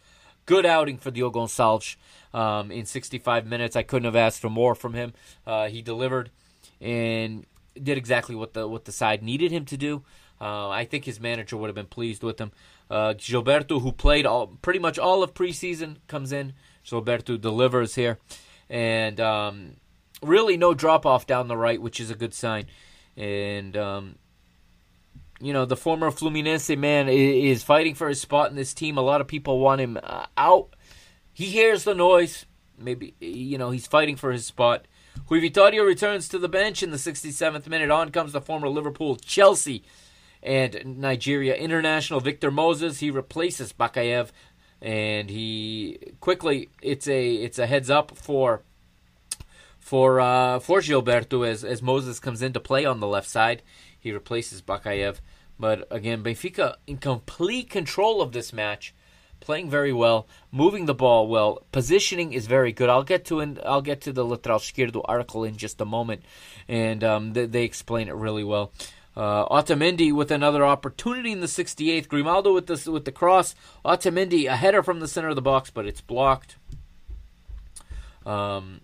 Good 0.47 0.65
outing 0.65 0.99
for 0.99 1.11
Diogo 1.11 1.41
Gonçalves 1.41 1.97
um, 2.33 2.71
in 2.71 2.87
65 2.87 3.45
minutes. 3.45 3.75
I 3.75 3.83
couldn't 3.83 4.05
have 4.05 4.15
asked 4.15 4.41
for 4.41 4.51
more 4.51 4.77
from 4.77 4.95
him. 4.95 5.15
Uh, 5.45 5.67
he 5.67 5.83
delivered 5.83 6.31
and 6.81 7.45
did 7.75 7.99
exactly 7.99 8.37
what 8.37 8.53
the 8.53 8.69
what 8.69 8.85
the 8.85 8.93
side 8.93 9.21
needed 9.21 9.51
him 9.51 9.65
to 9.65 9.77
do. 9.77 10.05
Uh, 10.43 10.69
I 10.69 10.85
think 10.85 11.05
his 11.05 11.21
manager 11.21 11.57
would 11.57 11.69
have 11.69 11.77
been 11.77 11.87
pleased 11.87 12.25
with 12.25 12.41
him. 12.41 12.51
Uh, 12.91 13.15
Gilberto, 13.15 13.81
who 13.81 13.93
played 13.93 14.27
all 14.27 14.49
pretty 14.61 14.79
much 14.79 14.99
all 14.99 15.23
of 15.23 15.35
preseason, 15.35 15.97
comes 16.07 16.33
in. 16.33 16.53
Gilberto 16.85 17.41
delivers 17.41 17.95
here, 17.95 18.19
and 18.69 19.21
um, 19.21 19.77
really 20.23 20.57
no 20.57 20.75
drop 20.75 21.07
off 21.07 21.27
down 21.27 21.49
the 21.49 21.57
right, 21.57 21.81
which 21.81 22.01
is 22.01 22.11
a 22.11 22.15
good 22.15 22.35
sign. 22.35 22.67
And 23.17 23.77
um, 23.77 24.17
you 25.41 25.53
know, 25.53 25.65
the 25.65 25.77
former 25.77 26.11
Fluminense 26.11 26.77
man 26.79 27.09
is 27.09 27.63
fighting 27.63 27.95
for 27.95 28.09
his 28.09 28.21
spot 28.21 28.51
in 28.51 28.57
this 28.57 28.75
team. 28.75 28.97
A 28.97 29.03
lot 29.03 29.21
of 29.21 29.27
people 29.27 29.59
want 29.59 29.81
him 29.81 29.99
uh, 30.03 30.27
out. 30.37 30.75
He 31.33 31.47
hears 31.47 31.85
the 31.85 31.95
noise. 31.95 32.47
Maybe 32.79 33.15
you 33.21 33.59
know 33.59 33.71
he's 33.71 33.87
fighting 33.87 34.17
for 34.17 34.33
his 34.33 34.47
spot. 34.47 34.87
Rui 35.29 35.41
Vitoria 35.41 35.83
returns 35.83 36.29
to 36.29 36.39
the 36.39 36.49
bench 36.49 36.83
in 36.83 36.91
the 36.91 36.97
67th 36.97 37.67
minute. 37.69 37.91
On 37.91 38.11
comes 38.11 38.33
the 38.33 38.41
former 38.41 38.69
Liverpool 38.69 39.17
Chelsea 39.17 39.85
and 40.43 40.99
Nigeria 40.99 41.55
international 41.55 42.21
Victor 42.21 42.51
Moses. 42.51 42.99
He 42.99 43.11
replaces 43.11 43.73
Bakayev, 43.73 44.31
and 44.81 45.31
he 45.31 45.99
quickly 46.21 46.71
it's 46.81 47.07
a 47.07 47.35
it's 47.35 47.59
a 47.59 47.67
heads 47.67 47.91
up 47.91 48.17
for 48.17 48.63
for 49.79 50.21
uh, 50.21 50.59
for 50.59 50.81
Gilberto 50.81 51.47
as 51.47 51.65
as 51.65 51.83
Moses 51.83 52.19
comes 52.19 52.43
in 52.43 52.53
to 52.53 52.61
play 52.61 52.85
on 52.85 53.01
the 53.01 53.07
left 53.07 53.29
side. 53.29 53.63
He 53.99 54.13
replaces 54.13 54.63
Bakayev, 54.63 55.21
but 55.59 55.87
again 55.91 56.23
Benfica 56.23 56.77
in 56.87 56.99
complete 56.99 57.71
control 57.71 58.21
of 58.21 58.33
this 58.33 58.53
match. 58.53 58.95
Playing 59.41 59.71
very 59.71 59.93
well, 59.93 60.29
moving 60.53 60.87
the 60.87 60.95
ball 60.95 61.27
well, 61.27 61.67
positioning 61.73 62.33
is 62.33 62.47
very 62.47 62.71
good. 62.71 62.89
I'll 62.89 63.03
get 63.03 63.25
to 63.25 63.41
an, 63.41 63.59
I'll 63.67 63.83
get 63.83 64.01
to 64.03 64.13
the 64.13 64.25
Lateral 64.25 64.61
Esquerdo 64.61 65.03
article 65.05 65.43
in 65.43 65.57
just 65.57 65.81
a 65.81 65.85
moment, 65.85 66.23
and 66.69 67.03
um, 67.03 67.33
they, 67.33 67.47
they 67.47 67.65
explain 67.65 68.07
it 68.07 68.15
really 68.15 68.45
well. 68.45 68.71
Uh, 69.15 69.47
Otamendi 69.49 70.13
with 70.13 70.31
another 70.31 70.65
opportunity 70.65 71.33
in 71.33 71.41
the 71.41 71.47
68th. 71.47 72.09
Grimaldo 72.09 72.55
with 72.55 72.67
the 72.67 72.91
with 72.91 73.05
the 73.05 73.13
cross. 73.13 73.55
Otamendi 73.85 74.47
a 74.47 74.57
header 74.57 74.83
from 74.83 75.01
the 75.01 75.09
center 75.09 75.29
of 75.29 75.37
the 75.37 75.43
box, 75.43 75.71
but 75.71 75.87
it's 75.87 76.01
blocked. 76.01 76.57
Um, 78.25 78.81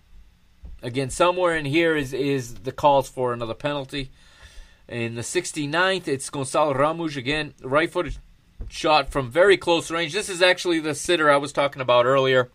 again, 0.83 1.09
somewhere 1.09 1.55
in 1.55 1.65
here 1.65 1.95
is 1.95 2.13
is 2.13 2.55
the 2.55 2.71
calls 2.71 3.09
for 3.09 3.33
another 3.33 3.55
penalty. 3.55 4.11
In 4.87 5.13
the 5.13 5.21
69th, 5.21 6.07
it's 6.07 6.29
Gonzalo 6.31 6.73
Ramos 6.73 7.15
again, 7.15 7.53
right 7.61 7.91
footed 7.91 8.17
shot 8.67 9.11
from 9.11 9.29
very 9.29 9.57
close 9.57 9.91
range. 9.91 10.13
This 10.13 10.29
is 10.29 10.41
actually 10.41 10.79
the 10.79 10.95
sitter 10.95 11.29
I 11.29 11.37
was 11.37 11.53
talking 11.53 11.81
about 11.81 12.05
earlier. 12.05 12.49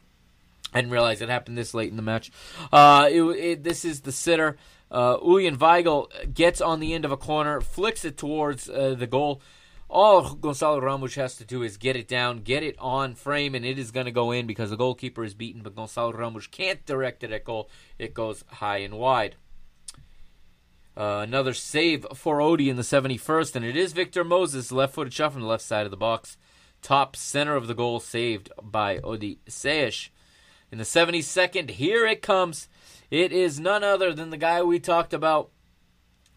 I 0.72 0.80
didn't 0.80 0.92
realize 0.92 1.20
it 1.20 1.28
happened 1.28 1.56
this 1.56 1.74
late 1.74 1.90
in 1.90 1.96
the 1.96 2.02
match. 2.02 2.32
Uh, 2.72 3.08
it, 3.10 3.22
it, 3.22 3.64
this 3.64 3.84
is 3.84 4.00
the 4.00 4.10
sitter. 4.12 4.56
Uh, 4.90 5.18
Julian 5.18 5.56
Weigl 5.56 6.08
gets 6.32 6.60
on 6.60 6.80
the 6.80 6.94
end 6.94 7.04
of 7.04 7.12
a 7.12 7.16
corner, 7.16 7.60
flicks 7.60 8.04
it 8.04 8.16
towards 8.16 8.68
uh, 8.68 8.94
the 8.96 9.06
goal. 9.06 9.40
All 9.88 10.34
Gonzalo 10.34 10.80
Ramos 10.80 11.14
has 11.14 11.36
to 11.36 11.44
do 11.44 11.62
is 11.62 11.76
get 11.76 11.96
it 11.96 12.08
down, 12.08 12.38
get 12.38 12.62
it 12.62 12.76
on 12.78 13.14
frame, 13.14 13.54
and 13.54 13.64
it 13.64 13.78
is 13.78 13.90
going 13.90 14.06
to 14.06 14.12
go 14.12 14.30
in 14.32 14.46
because 14.46 14.70
the 14.70 14.76
goalkeeper 14.76 15.24
is 15.24 15.34
beaten. 15.34 15.62
But 15.62 15.76
Gonzalo 15.76 16.12
Ramos 16.12 16.46
can't 16.46 16.84
direct 16.86 17.22
it 17.22 17.32
at 17.32 17.44
goal. 17.44 17.70
It 17.98 18.14
goes 18.14 18.44
high 18.48 18.78
and 18.78 18.94
wide. 18.94 19.36
Uh, 20.96 21.20
another 21.22 21.52
save 21.52 22.06
for 22.14 22.38
Odie 22.38 22.68
in 22.68 22.76
the 22.76 22.82
71st, 22.82 23.56
and 23.56 23.64
it 23.64 23.76
is 23.76 23.92
Victor 23.92 24.22
Moses, 24.22 24.70
left 24.70 24.94
footed 24.94 25.12
shot 25.12 25.32
from 25.32 25.42
the 25.42 25.48
left 25.48 25.64
side 25.64 25.86
of 25.86 25.90
the 25.90 25.96
box. 25.96 26.36
Top 26.82 27.16
center 27.16 27.56
of 27.56 27.66
the 27.66 27.74
goal, 27.74 27.98
saved 27.98 28.52
by 28.62 28.98
Odysseas. 28.98 30.10
In 30.70 30.78
the 30.78 30.84
72nd, 30.84 31.70
here 31.70 32.06
it 32.06 32.22
comes. 32.22 32.68
It 33.14 33.30
is 33.30 33.60
none 33.60 33.84
other 33.84 34.12
than 34.12 34.30
the 34.30 34.36
guy 34.36 34.60
we 34.64 34.80
talked 34.80 35.14
about, 35.14 35.52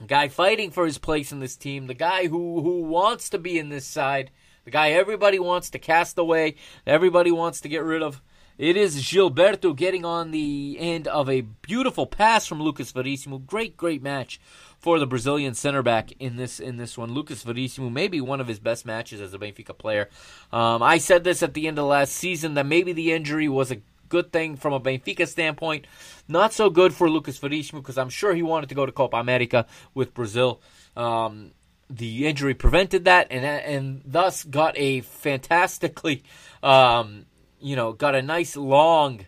guy 0.06 0.28
fighting 0.28 0.70
for 0.70 0.86
his 0.86 1.00
place 1.00 1.32
in 1.32 1.40
this 1.40 1.56
team, 1.56 1.88
the 1.88 1.96
guy 1.96 2.28
who, 2.28 2.62
who 2.62 2.84
wants 2.84 3.30
to 3.30 3.40
be 3.40 3.58
in 3.58 3.70
this 3.70 3.88
side, 3.88 4.30
the 4.64 4.70
guy 4.70 4.92
everybody 4.92 5.40
wants 5.40 5.72
to 5.72 5.80
cast 5.80 6.20
away, 6.20 6.54
everybody 6.86 7.32
wants 7.32 7.62
to 7.62 7.68
get 7.68 7.82
rid 7.82 8.04
of. 8.04 8.22
It 8.60 8.78
is 8.78 8.98
Gilberto 8.98 9.76
getting 9.76 10.06
on 10.06 10.30
the 10.30 10.78
end 10.80 11.08
of 11.08 11.28
a 11.32 11.42
beautiful 11.42 12.06
pass 12.06 12.46
from 12.46 12.62
Lucas 12.62 12.92
Verissimo. 12.92 13.40
Great, 13.40 13.76
great 13.76 14.04
match 14.04 14.40
for 14.78 15.00
the 15.00 15.08
Brazilian 15.08 15.56
center 15.56 15.82
back 15.82 16.12
in 16.20 16.36
this 16.36 16.60
in 16.60 16.78
this 16.78 16.96
one. 16.96 17.12
Lucas 17.12 17.42
Verissimo, 17.42 17.90
maybe 17.90 18.22
one 18.22 18.40
of 18.40 18.48
his 18.48 18.60
best 18.60 18.86
matches 18.86 19.20
as 19.20 19.34
a 19.34 19.40
Benfica 19.40 19.76
player. 19.76 20.10
Um, 20.52 20.84
I 20.84 21.00
said 21.00 21.24
this 21.24 21.42
at 21.42 21.56
the 21.56 21.68
end 21.68 21.80
of 21.80 21.86
last 21.86 22.14
season 22.14 22.54
that 22.54 22.68
maybe 22.68 22.94
the 22.94 23.14
injury 23.14 23.50
was 23.50 23.72
a 23.72 23.82
good 24.10 24.32
thing 24.32 24.56
from 24.56 24.74
a 24.74 24.80
Benfica 24.80 25.28
standpoint. 25.28 25.86
Not 26.28 26.54
so 26.54 26.70
good 26.70 26.94
for 26.94 27.10
Lucas 27.10 27.38
Verissimo 27.38 27.82
because 27.82 27.98
I'm 27.98 28.10
sure 28.10 28.34
he 28.34 28.44
wanted 28.44 28.70
to 28.70 28.76
go 28.76 28.86
to 28.86 28.92
Copa 28.92 29.18
America 29.18 29.66
with 29.94 30.14
Brazil. 30.14 30.62
Um, 30.96 31.52
the 31.90 32.28
injury 32.28 32.54
prevented 32.54 33.06
that, 33.06 33.28
and 33.32 33.46
and 33.46 34.02
thus 34.06 34.44
got 34.44 34.78
a 34.78 35.02
fantastically 35.02 36.24
um, 36.62 37.26
you 37.60 37.76
know, 37.76 37.94
got 37.94 38.16
a 38.16 38.22
nice 38.22 38.56
long 38.56 39.26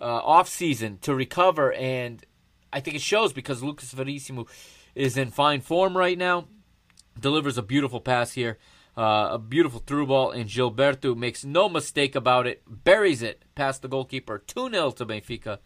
uh, 0.00 0.04
off 0.04 0.48
season 0.48 0.98
to 1.02 1.14
recover, 1.14 1.72
and 1.72 2.24
I 2.72 2.80
think 2.80 2.96
it 2.96 3.02
shows 3.02 3.32
because 3.32 3.62
Lucas 3.62 3.92
Verissimo 3.92 4.46
is 4.94 5.16
in 5.16 5.30
fine 5.30 5.60
form 5.60 5.96
right 5.96 6.18
now. 6.18 6.46
Delivers 7.18 7.58
a 7.58 7.62
beautiful 7.62 8.00
pass 8.00 8.32
here, 8.32 8.58
uh, 9.00 9.30
a 9.32 9.38
beautiful 9.38 9.80
through 9.80 10.06
ball, 10.08 10.30
and 10.30 10.46
Gilberto 10.46 11.16
makes 11.16 11.42
no 11.42 11.70
mistake 11.70 12.14
about 12.14 12.46
it, 12.46 12.62
buries 12.68 13.22
it 13.22 13.46
past 13.54 13.80
the 13.80 13.88
goalkeeper, 13.88 14.38
two 14.38 14.68
0 14.68 14.90
to 14.90 15.06
Benfica. 15.06 15.58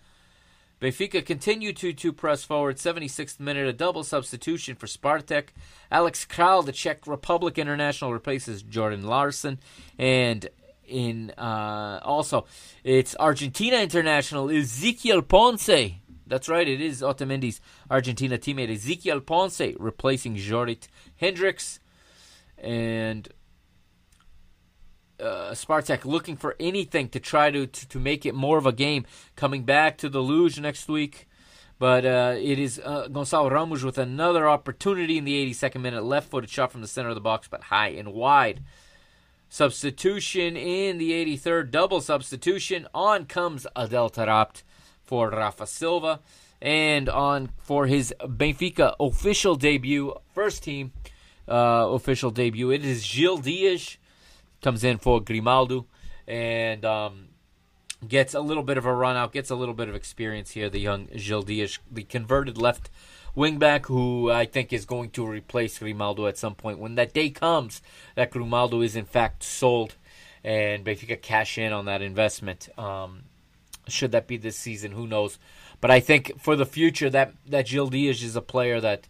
Benfica 0.80 1.24
continue 1.26 1.72
to, 1.72 1.92
to 1.92 2.12
press 2.12 2.44
forward. 2.44 2.76
76th 2.76 3.40
minute, 3.40 3.66
a 3.66 3.72
double 3.72 4.04
substitution 4.04 4.76
for 4.76 4.86
Spartak. 4.86 5.48
Alex 5.90 6.24
Kral, 6.24 6.64
the 6.64 6.70
Czech 6.70 7.08
Republic 7.08 7.58
international, 7.58 8.12
replaces 8.12 8.62
Jordan 8.62 9.02
Larsson. 9.02 9.58
And 9.98 10.48
in 10.86 11.30
uh, 11.30 11.98
also 12.04 12.46
it's 12.84 13.16
Argentina 13.18 13.78
international 13.78 14.46
Ezequiel 14.46 15.26
Ponce. 15.26 15.94
That's 16.26 16.48
right, 16.48 16.68
it 16.68 16.80
is 16.80 17.02
Otamendi's 17.02 17.60
Argentina 17.90 18.38
teammate 18.38 18.70
Ezequiel 18.70 19.26
Ponce 19.26 19.74
replacing 19.78 20.36
Jorrit 20.36 20.86
Hendrix 21.16 21.80
and 22.58 23.28
uh, 25.20 25.52
Spartak 25.52 26.04
looking 26.04 26.36
for 26.36 26.56
anything 26.58 27.08
to 27.10 27.20
try 27.20 27.50
to, 27.50 27.66
to, 27.66 27.88
to 27.88 27.98
make 27.98 28.26
it 28.26 28.34
more 28.34 28.58
of 28.58 28.66
a 28.66 28.72
game. 28.72 29.06
Coming 29.36 29.64
back 29.64 29.98
to 29.98 30.08
the 30.08 30.22
Luz 30.22 30.58
next 30.58 30.88
week. 30.88 31.28
But 31.78 32.06
uh, 32.06 32.34
it 32.38 32.58
is 32.58 32.80
uh, 32.82 33.08
Gonçalo 33.08 33.50
Ramos 33.50 33.82
with 33.82 33.98
another 33.98 34.48
opportunity 34.48 35.18
in 35.18 35.24
the 35.24 35.50
82nd 35.50 35.80
minute. 35.80 36.04
Left 36.04 36.30
footed 36.30 36.48
shot 36.50 36.70
from 36.70 36.82
the 36.82 36.88
center 36.88 37.08
of 37.08 37.14
the 37.14 37.20
box, 37.20 37.48
but 37.48 37.64
high 37.64 37.88
and 37.88 38.12
wide. 38.12 38.62
Substitution 39.48 40.56
in 40.56 40.98
the 40.98 41.12
83rd, 41.12 41.70
double 41.70 42.00
substitution. 42.00 42.86
On 42.94 43.24
comes 43.26 43.66
Adel 43.76 44.08
Taarabt 44.08 44.62
for 45.02 45.30
Rafa 45.30 45.66
Silva. 45.66 46.20
And 46.62 47.08
on 47.08 47.50
for 47.58 47.86
his 47.86 48.14
Benfica 48.20 48.94
official 48.98 49.54
debut, 49.54 50.14
first 50.32 50.62
team 50.62 50.92
uh, 51.48 51.88
official 51.90 52.30
debut, 52.30 52.70
it 52.70 52.84
is 52.84 53.06
Gil 53.06 53.38
Dias. 53.38 53.98
Comes 54.62 54.82
in 54.82 54.98
for 54.98 55.20
Grimaldo 55.20 55.86
and 56.26 56.84
um, 56.86 57.28
gets 58.06 58.32
a 58.32 58.40
little 58.40 58.62
bit 58.62 58.78
of 58.78 58.86
a 58.86 58.94
run 58.94 59.16
out, 59.16 59.32
gets 59.32 59.50
a 59.50 59.54
little 59.54 59.74
bit 59.74 59.88
of 59.88 59.94
experience 59.94 60.52
here. 60.52 60.70
The 60.70 60.80
young 60.80 61.08
Gil 61.16 61.42
Dias, 61.42 61.78
the 61.90 62.04
converted 62.04 62.56
left 62.56 62.90
wingback 63.36 63.86
who 63.86 64.30
I 64.30 64.46
think 64.46 64.72
is 64.72 64.84
going 64.84 65.10
to 65.10 65.26
replace 65.26 65.78
Grimaldo 65.78 66.26
at 66.26 66.38
some 66.38 66.54
point. 66.54 66.78
When 66.78 66.94
that 66.94 67.12
day 67.12 67.30
comes, 67.30 67.82
that 68.14 68.30
Grimaldo 68.30 68.80
is 68.80 68.96
in 68.96 69.04
fact 69.04 69.42
sold, 69.42 69.96
and 70.42 70.84
Benfica 70.84 71.20
cash 71.20 71.58
in 71.58 71.72
on 71.72 71.86
that 71.86 72.02
investment. 72.02 72.68
Um, 72.78 73.24
should 73.88 74.12
that 74.12 74.26
be 74.26 74.36
this 74.36 74.56
season? 74.56 74.92
Who 74.92 75.06
knows? 75.06 75.38
But 75.80 75.90
I 75.90 76.00
think 76.00 76.40
for 76.40 76.56
the 76.56 76.66
future, 76.66 77.10
that 77.10 77.34
that 77.46 77.66
Gil 77.66 77.88
Dias 77.88 78.22
is 78.22 78.36
a 78.36 78.40
player 78.40 78.80
that 78.80 79.08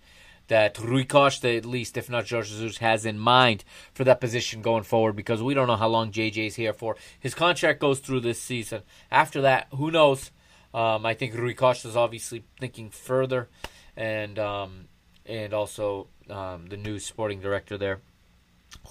that 0.48 0.78
Rui 0.78 1.04
Costa, 1.04 1.54
at 1.56 1.64
least, 1.64 1.96
if 1.96 2.10
not 2.10 2.28
Jorge 2.28 2.48
Jesus, 2.48 2.78
has 2.78 3.06
in 3.06 3.18
mind 3.18 3.64
for 3.92 4.04
that 4.04 4.20
position 4.20 4.62
going 4.62 4.82
forward 4.82 5.16
because 5.16 5.42
we 5.42 5.54
don't 5.54 5.68
know 5.68 5.76
how 5.76 5.88
long 5.88 6.12
JJ 6.12 6.48
is 6.48 6.56
here 6.56 6.72
for. 6.72 6.96
His 7.18 7.34
contract 7.34 7.80
goes 7.80 8.00
through 8.00 8.20
this 8.20 8.40
season. 8.40 8.82
After 9.10 9.40
that, 9.42 9.68
who 9.72 9.90
knows? 9.90 10.30
Um, 10.72 11.06
I 11.06 11.14
think 11.14 11.34
Rui 11.34 11.54
Costa 11.54 11.88
is 11.88 11.96
obviously 11.96 12.44
thinking 12.58 12.90
further 12.90 13.48
and 13.96 14.38
um, 14.38 14.88
and 15.24 15.54
also 15.54 16.08
um, 16.28 16.66
the 16.66 16.76
new 16.76 16.98
sporting 16.98 17.40
director 17.40 17.78
there, 17.78 18.00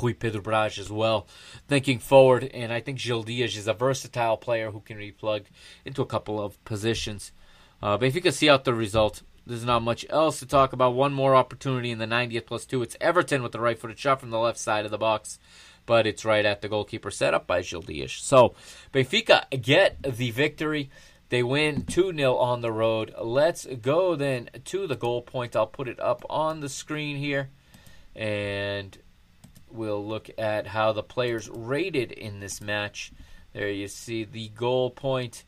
Rui 0.02 0.14
Pedro 0.14 0.42
Braz 0.42 0.80
as 0.80 0.90
well, 0.90 1.28
thinking 1.68 2.00
forward. 2.00 2.50
And 2.54 2.72
I 2.72 2.80
think 2.80 3.00
Gil 3.00 3.24
Dias 3.24 3.58
is 3.58 3.68
a 3.68 3.74
versatile 3.74 4.38
player 4.38 4.72
who 4.72 4.80
can 4.80 4.98
be 4.98 5.12
plugged 5.12 5.50
into 5.86 6.02
a 6.02 6.08
couple 6.08 6.42
of 6.42 6.64
positions. 6.66 7.32
Uh, 7.82 7.98
but 7.98 8.08
if 8.08 8.16
you 8.16 8.22
can 8.22 8.32
see 8.32 8.50
out 8.50 8.64
the 8.64 8.74
result, 8.74 9.24
there's 9.46 9.66
not 9.66 9.82
much 9.82 10.06
else 10.10 10.40
to 10.40 10.46
talk 10.46 10.74
about. 10.74 10.96
One 10.96 11.14
more 11.14 11.36
opportunity 11.36 11.92
in 11.92 12.00
the 12.00 12.06
90th 12.06 12.46
plus 12.46 12.66
two. 12.66 12.82
It's 12.82 12.96
Everton 13.02 13.44
with 13.44 13.52
the 13.52 13.60
right 13.60 13.78
footed 13.78 14.00
shot 14.00 14.20
from 14.20 14.30
the 14.30 14.40
left 14.40 14.58
side 14.58 14.86
of 14.86 14.92
the 14.92 14.98
box, 14.98 15.40
but 15.86 16.08
it's 16.08 16.24
right 16.24 16.46
at 16.46 16.62
the 16.62 16.70
goalkeeper 16.70 17.12
set 17.12 17.34
up 17.34 17.46
by 17.46 17.62
Gil 17.62 17.82
Dias. 17.82 18.14
So 18.14 18.56
Benfica 18.94 19.50
get 19.62 20.02
the 20.02 20.32
victory. 20.32 20.90
They 21.30 21.44
win 21.44 21.86
2 21.86 22.14
0 22.16 22.36
on 22.36 22.62
the 22.62 22.72
road. 22.72 23.14
Let's 23.20 23.66
go 23.66 24.16
then 24.16 24.50
to 24.66 24.88
the 24.88 24.96
goal 24.96 25.22
point. 25.22 25.56
I'll 25.56 25.68
put 25.68 25.88
it 25.88 26.00
up 26.00 26.24
on 26.30 26.60
the 26.60 26.70
screen 26.70 27.18
here. 27.18 27.50
And 28.16 28.98
we'll 29.70 30.06
look 30.06 30.30
at 30.38 30.68
how 30.68 30.94
the 30.94 31.04
players 31.04 31.50
rated 31.50 32.12
in 32.12 32.40
this 32.40 32.62
match. 32.62 33.12
There 33.54 33.70
you 33.70 33.88
see 33.88 34.24
the 34.24 34.50
goal 34.50 34.90
point, 34.92 35.44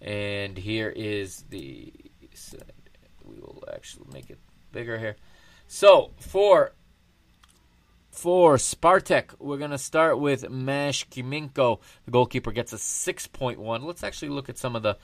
and 0.00 0.56
here 0.56 0.90
is 0.90 1.44
the. 1.48 1.92
We 3.30 3.40
will 3.40 3.62
actually 3.72 4.06
make 4.12 4.30
it 4.30 4.38
bigger 4.72 4.98
here. 4.98 5.16
So 5.66 6.12
for 6.18 6.72
for 8.10 8.56
Spartak, 8.56 9.34
we're 9.38 9.58
gonna 9.58 9.78
start 9.78 10.18
with 10.18 10.42
Maksimenko. 10.42 11.80
The 12.04 12.10
goalkeeper 12.10 12.52
gets 12.52 12.72
a 12.72 12.78
six 12.78 13.26
point 13.26 13.60
one. 13.60 13.84
Let's 13.84 14.02
actually 14.02 14.30
look 14.30 14.48
at 14.48 14.58
some 14.58 14.74
of 14.74 14.82
the 14.82 14.96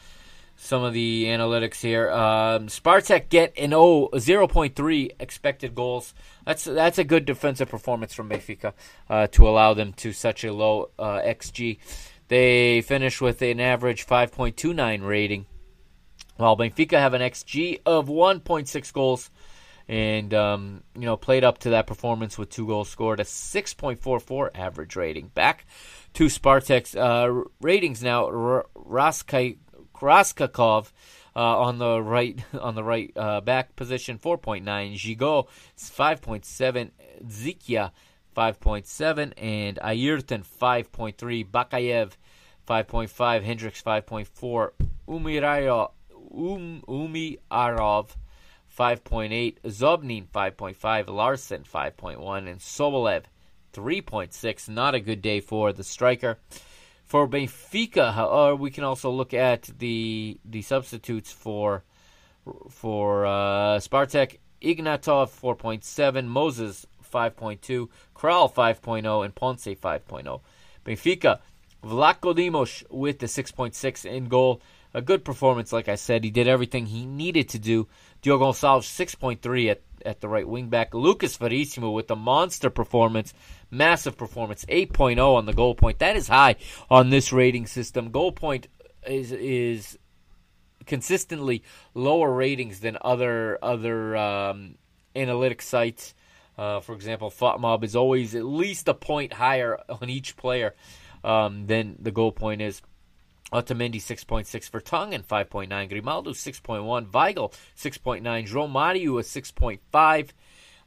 some 0.57 0.83
of 0.83 0.93
the 0.93 1.27
analytics 1.27 1.81
here. 1.81 2.11
Um, 2.11 2.66
Spartak 2.66 3.29
get 3.29 3.57
an 3.59 3.72
oh, 3.74 4.09
0.3 4.14 5.11
expected 5.20 5.74
goals. 5.74 6.14
That's 6.45 6.64
that's 6.64 6.99
a 6.99 7.05
good 7.05 7.27
defensive 7.27 7.68
performance 7.68 8.14
from 8.14 8.31
Benfica 8.31 8.72
uh, 9.09 9.27
to 9.29 9.49
allow 9.49 9.74
them 9.74 9.93
to 9.95 10.12
such 10.12 10.45
a 10.45 10.53
low 10.53 10.91
uh, 10.99 11.20
xG. 11.20 11.79
They 12.29 12.81
finish 12.81 13.20
with 13.20 13.41
an 13.43 13.61
average 13.61 14.05
5.29 14.05 15.07
rating, 15.07 15.47
while 16.37 16.57
Benfica 16.57 16.99
have 16.99 17.14
an 17.14 17.22
xG 17.22 17.80
of 17.87 18.09
1.6 18.09 18.93
goals, 18.93 19.30
and 19.89 20.34
um, 20.34 20.82
you 20.95 21.03
know 21.03 21.16
played 21.16 21.45
up 21.45 21.59
to 21.59 21.70
that 21.70 21.87
performance 21.87 22.37
with 22.37 22.51
two 22.51 22.66
goals 22.66 22.89
scored, 22.89 23.20
a 23.20 23.24
6.44 23.24 24.51
average 24.55 24.97
rating. 24.97 25.28
Back 25.28 25.66
to 26.14 26.26
Spartak's 26.26 26.97
uh, 26.97 27.45
ratings 27.61 28.03
now. 28.03 28.26
R- 28.26 28.66
Raskai 28.74 29.59
Kraskakov 29.95 30.93
uh, 31.37 31.59
on 31.61 31.78
the 31.78 32.01
right 32.01 32.39
on 32.61 32.74
the 32.74 32.82
right 32.82 33.12
uh, 33.16 33.41
back 33.41 33.76
position, 33.76 34.18
4.9. 34.18 34.62
Gigot, 34.95 35.47
5.7. 35.78 36.91
Dzhikiya, 37.24 37.93
5.7. 38.37 39.32
And 39.37 39.78
Ayrton, 39.82 40.43
5.3. 40.43 41.51
Bakayev, 41.51 42.12
5.5. 42.66 43.43
Hendrix, 43.43 43.82
5.4. 43.82 44.70
Umirayo, 45.09 45.91
um, 46.35 46.83
Umi 46.89 47.39
Arov, 47.51 48.11
5.8, 48.79 49.57
Zobnin, 49.64 50.27
5.5, 50.29 51.09
Larsson, 51.09 51.62
5.1, 51.62 52.51
and 52.51 52.61
Sobolev, 52.61 53.24
3.6. 53.72 54.68
Not 54.68 54.95
a 54.95 55.01
good 55.01 55.22
day 55.22 55.41
for 55.41 55.72
the 55.72 55.85
striker. 55.85 56.39
For 57.05 57.29
Benfica, 57.29 58.12
however, 58.12 58.57
we 58.57 58.70
can 58.70 58.83
also 58.83 59.11
look 59.11 59.33
at 59.33 59.70
the 59.79 60.39
the 60.45 60.62
substitutes 60.62 61.31
for 61.31 61.85
for 62.68 63.27
uh, 63.27 63.79
Spartak. 63.79 64.39
Ignatov 64.62 65.29
4.7, 65.31 66.27
Moses 66.27 66.87
5.2, 67.12 67.89
Kral 68.16 68.53
5.0, 68.53 69.24
and 69.24 69.35
Ponce 69.35 69.66
5.0. 69.66 70.41
Benfica, 70.85 71.39
Vlachodimos 71.85 72.83
with 72.91 73.18
the 73.18 73.27
6.6 73.27 74.05
in 74.05 74.29
goal. 74.29 74.61
A 74.97 75.03
good 75.03 75.27
performance, 75.27 75.75
like 75.75 75.91
I 75.91 75.97
said. 75.97 76.25
He 76.25 76.31
did 76.31 76.49
everything 76.49 76.87
he 76.87 77.05
needed 77.05 77.51
to 77.51 77.59
do. 77.59 77.87
Diogo 78.23 78.47
Gonçalves 78.51 78.87
6.3 78.87 79.71
at, 79.71 79.83
at 80.07 80.23
the 80.23 80.29
right 80.29 80.49
wing 80.49 80.71
back. 80.71 80.95
Lucas 80.95 81.37
Verissimo 81.37 81.91
with 81.91 82.11
a 82.11 82.17
monster 82.17 82.71
performance. 82.71 83.35
Massive 83.71 84.17
performance. 84.17 84.65
8.0 84.65 85.19
on 85.19 85.45
the 85.45 85.53
goal 85.53 85.75
point. 85.75 85.99
That 85.99 86.17
is 86.17 86.29
high 86.29 86.57
on 86.89 87.11
this 87.11 87.31
rating 87.31 87.67
system. 87.67 88.11
Goal 88.11 88.33
point 88.33 88.69
is 89.07 89.33
is 89.33 89.99
consistently 90.87 91.63
lower 91.93 92.33
ratings 92.33 92.81
than 92.81 92.97
other 93.03 93.59
other 93.63 94.17
um, 94.17 94.77
analytic 95.15 95.61
sites. 95.61 96.15
Uh, 96.57 96.81
for 96.81 96.95
example, 96.95 97.31
FotMob 97.31 97.85
is 97.85 97.95
always 97.97 98.35
at 98.35 98.47
least 98.47 98.89
a 98.89 98.95
point 98.95 99.35
higher 99.35 99.79
on 99.91 100.09
each 100.09 100.39
player 100.39 100.75
um, 101.23 101.67
than 101.67 101.97
the 101.99 102.11
goal 102.11 102.33
point 102.33 102.63
is. 102.63 102.81
Otamendi 103.53 103.97
6.6 103.97 104.71
Vertonghen 104.71 105.25
5.9. 105.25 105.89
Grimaldo 105.89 106.33
6.1. 106.33 107.11
Weigl 107.11 107.53
6.9. 107.77 108.49
João 108.49 108.69
Mario 108.69 109.19
a 109.19 109.23
6.5. 109.23 110.31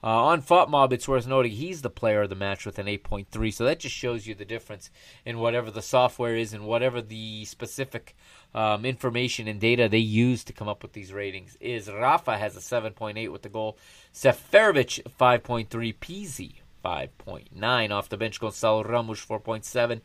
Uh, 0.02 0.08
on 0.08 0.42
mob. 0.70 0.94
it's 0.94 1.10
worth 1.10 1.28
noting 1.28 1.52
he's 1.52 1.82
the 1.82 1.90
player 1.90 2.22
of 2.22 2.30
the 2.30 2.36
match 2.36 2.66
with 2.66 2.80
an 2.80 2.88
8.3. 2.88 3.54
So 3.54 3.66
that 3.66 3.80
just 3.80 3.96
shows 3.96 4.26
you 4.26 4.34
the 4.34 4.46
difference 4.46 4.90
in 5.26 5.40
whatever 5.40 5.72
the 5.72 5.82
software 5.82 6.38
is 6.38 6.54
and 6.54 6.66
whatever 6.66 7.02
the 7.02 7.44
specific 7.44 8.16
um, 8.56 8.86
information 8.86 9.48
and 9.50 9.60
data 9.60 9.90
they 9.90 9.98
use 9.98 10.46
to 10.46 10.54
come 10.54 10.70
up 10.70 10.84
with 10.84 10.94
these 10.94 11.12
ratings 11.12 11.58
is. 11.60 11.90
Rafa 11.90 12.38
has 12.38 12.56
a 12.56 12.62
7.8 12.62 13.30
with 13.30 13.42
the 13.42 13.50
goal. 13.50 13.78
Seferovic 14.14 15.04
5.3. 15.20 15.68
Pizzi 16.00 16.56
5.9 16.84 17.92
off 17.92 18.10
the 18.10 18.18
bench. 18.18 18.40
Gonçalo 18.40 18.88
Ramos 18.88 19.26
4.7. 19.26 20.02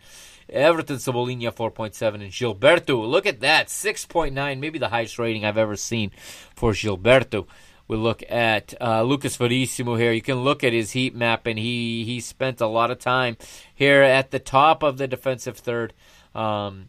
Everton 0.49 0.97
Cebolinha 0.97 1.53
4.7 1.53 2.15
and 2.15 2.31
Gilberto. 2.31 3.09
Look 3.09 3.27
at 3.27 3.41
that 3.41 3.69
6.9, 3.69 4.59
maybe 4.59 4.79
the 4.79 4.89
highest 4.89 5.19
rating 5.19 5.45
I've 5.45 5.59
ever 5.59 5.77
seen 5.77 6.11
for 6.55 6.73
Gilberto 6.73 7.47
we 7.87 7.97
look 7.97 8.23
at 8.31 8.75
uh, 8.81 9.03
Lucas 9.03 9.37
Verissimo 9.37 9.97
here. 9.97 10.13
You 10.13 10.23
can 10.23 10.43
look 10.43 10.65
at 10.65 10.73
his 10.73 10.93
heat 10.93 11.15
map, 11.15 11.47
and 11.47 11.59
he 11.59 12.05
he 12.05 12.21
spent 12.21 12.61
a 12.61 12.67
lot 12.67 12.91
of 12.91 12.99
time 12.99 13.37
here 13.75 14.03
at 14.03 14.31
the 14.31 14.39
top 14.39 14.83
of 14.83 14.97
the 14.97 15.07
defensive 15.07 15.59
third. 15.59 15.93
Um, 16.35 16.89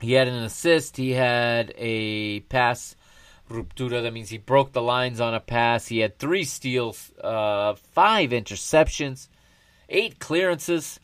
he 0.00 0.12
had 0.12 0.28
an 0.28 0.42
assist. 0.42 0.96
He 0.96 1.12
had 1.12 1.72
a 1.76 2.40
pass 2.40 2.96
ruptura. 3.50 4.02
That 4.02 4.12
means 4.12 4.30
he 4.30 4.38
broke 4.38 4.72
the 4.72 4.82
lines 4.82 5.20
on 5.20 5.34
a 5.34 5.40
pass. 5.40 5.86
He 5.86 5.98
had 5.98 6.18
three 6.18 6.44
steals, 6.44 7.12
uh, 7.22 7.74
five 7.74 8.30
interceptions, 8.30 9.28
eight 9.88 10.18
clearances. 10.18 11.00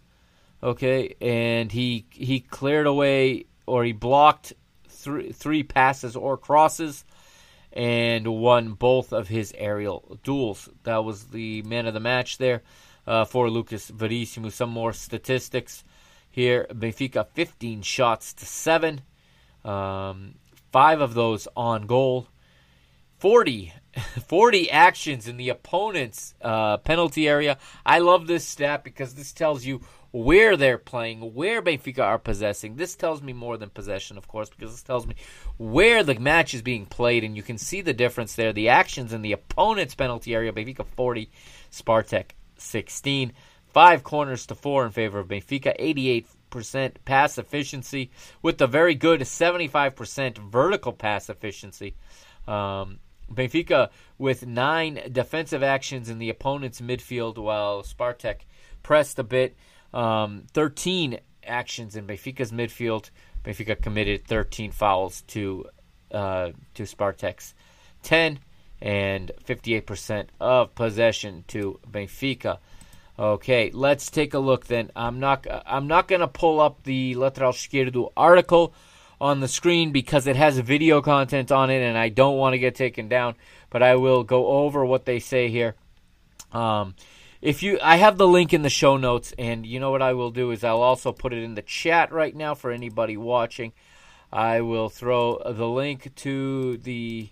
Okay, 0.63 1.15
and 1.21 1.71
he 1.71 2.07
he 2.11 2.41
cleared 2.41 2.87
away 2.87 3.47
or 3.67 3.85
he 3.85 3.93
blocked 3.93 4.55
three 4.89 5.33
three 5.33 5.63
passes 5.63 6.17
or 6.17 6.39
crosses 6.39 7.05
and 7.73 8.27
won 8.27 8.73
both 8.73 9.13
of 9.13 9.29
his 9.29 9.53
aerial 9.57 10.19
duels. 10.25 10.69
That 10.85 11.05
was 11.05 11.25
the 11.25 11.61
man 11.63 11.87
of 11.87 11.93
the 11.93 12.01
match 12.01 12.39
there 12.39 12.63
uh, 13.07 13.27
for 13.27 13.51
Lucas 13.51 13.89
Verissimo. 13.89 14.49
Some 14.49 14.71
more 14.71 14.95
statistics 14.95 15.85
here. 16.31 16.67
Benfica 16.71 17.27
15 17.35 17.83
shots 17.83 18.33
to 18.33 18.47
7. 18.47 19.03
Um, 19.63 20.37
five 20.73 21.03
of 21.03 21.15
those 21.15 21.47
on 21.55 21.87
goal. 21.87 22.29
40, 23.27 23.73
40 24.29 24.71
actions 24.71 25.27
in 25.27 25.37
the 25.37 25.49
opponent's 25.49 26.33
uh, 26.41 26.77
penalty 26.77 27.27
area. 27.27 27.59
I 27.85 27.99
love 27.99 28.29
this 28.29 28.45
stat 28.45 28.85
because 28.85 29.15
this 29.15 29.33
tells 29.33 29.65
you 29.65 29.81
where 30.13 30.57
they're 30.57 30.79
playing, 30.79 31.35
where 31.35 31.61
Benfica 31.61 32.05
are 32.05 32.21
possessing. 32.21 32.77
This 32.77 32.95
tells 32.95 33.21
me 33.23 33.33
more 33.33 33.57
than 33.57 33.71
possession, 33.71 34.17
of 34.17 34.29
course, 34.29 34.49
because 34.49 34.71
this 34.71 34.85
tells 34.85 35.09
me 35.09 35.17
where 35.57 36.05
the 36.05 36.15
match 36.21 36.55
is 36.55 36.63
being 36.63 36.87
played, 36.87 37.25
and 37.25 37.37
you 37.37 37.43
can 37.43 37.59
see 37.59 37.81
the 37.81 37.93
difference 37.93 38.37
there. 38.37 38.53
The 38.53 38.69
actions 38.69 39.13
in 39.13 39.23
the 39.23 39.33
opponent's 39.33 39.97
penalty 39.97 40.33
area, 40.33 40.53
Benfica 40.53 40.87
40, 40.87 41.29
Spartak 41.73 42.31
16. 42.59 43.33
Five 43.73 44.05
corners 44.05 44.47
to 44.47 44.55
four 44.55 44.87
in 44.87 44.93
favor 44.93 45.19
of 45.19 45.27
Benfica, 45.27 45.77
88% 45.81 46.93
pass 47.05 47.39
efficiency, 47.39 48.13
with 48.41 48.61
a 48.61 48.69
very 48.69 48.95
good 48.95 49.23
75% 49.23 50.39
vertical 50.39 50.93
pass 50.93 51.29
efficiency. 51.29 51.97
Um, 52.47 53.01
Benfica 53.33 53.91
with 54.19 54.47
nine 54.47 55.01
defensive 55.13 55.63
actions 55.63 56.09
in 56.09 56.19
the 56.19 56.31
opponent's 56.31 56.81
midfield, 56.81 57.39
while 57.39 57.83
Spartak 57.83 58.41
pressed 58.83 59.19
a 59.19 59.25
bit. 59.25 59.57
Um, 59.93 60.45
13 60.53 61.19
actions 61.45 61.97
in 61.97 62.07
Benfica's 62.07 62.53
midfield. 62.53 63.11
Benfica 63.45 63.81
committed 63.81 64.27
13 64.27 64.73
fouls 64.73 65.23
to 65.29 65.67
uh, 66.11 66.51
to 66.75 66.85
Spartak's 66.85 67.55
10 68.03 68.39
and 68.81 69.33
58% 69.45 70.29
of 70.41 70.75
possession 70.75 71.45
to 71.49 71.81
Benfica. 71.91 72.59
Okay, 73.19 73.71
let's 73.73 74.11
take 74.11 74.35
a 74.35 74.39
look 74.39 74.67
then. 74.67 74.91
I'm 74.95 75.21
not 75.21 75.47
I'm 75.67 75.87
not 75.87 76.07
going 76.07 76.21
to 76.21 76.29
pull 76.29 76.61
up 76.61 76.83
the 76.83 77.15
Lateral 77.15 77.51
Esquerdo 77.51 78.13
article 78.17 78.75
on 79.21 79.41
the 79.41 79.49
screen 79.49 79.93
because 79.93 80.27
it 80.27 80.37
has 80.37 80.59
video 80.59 81.01
content 81.01 81.51
on 81.51 81.71
it 81.71 81.83
and 81.83 81.97
I 81.97 82.09
don't 82.09 82.37
want 82.37 82.55
to 82.55 82.59
get 82.59 82.75
taken 82.75 83.09
down, 83.09 83.35
but 83.71 83.83
I 83.83 83.97
will 83.97 84.25
go 84.25 84.47
over 84.47 84.85
what 84.85 85.05
they 85.05 85.19
say 85.19 85.49
here. 85.49 85.75
Um, 86.53 86.95
if 87.43 87.63
you 87.63 87.79
I 87.83 87.97
have 87.97 88.19
the 88.19 88.27
link 88.27 88.53
in 88.53 88.63
the 88.63 88.71
show 88.71 88.97
notes 88.97 89.33
and 89.39 89.67
you 89.67 89.81
know 89.81 89.91
what 89.91 90.03
I 90.03 90.15
will 90.15 90.31
do 90.31 90.51
is 90.51 90.65
I'll 90.65 90.83
also 90.83 91.13
put 91.13 91.33
it 91.33 91.43
in 91.43 91.55
the 91.55 91.63
chat 91.63 92.13
right 92.13 92.35
now 92.35 92.55
for 92.55 92.71
anybody 92.71 93.17
watching. 93.17 93.73
I 94.33 94.61
will 94.61 94.89
throw 94.89 95.41
the 95.45 95.69
link 95.69 96.15
to 96.17 96.77
the 96.79 97.31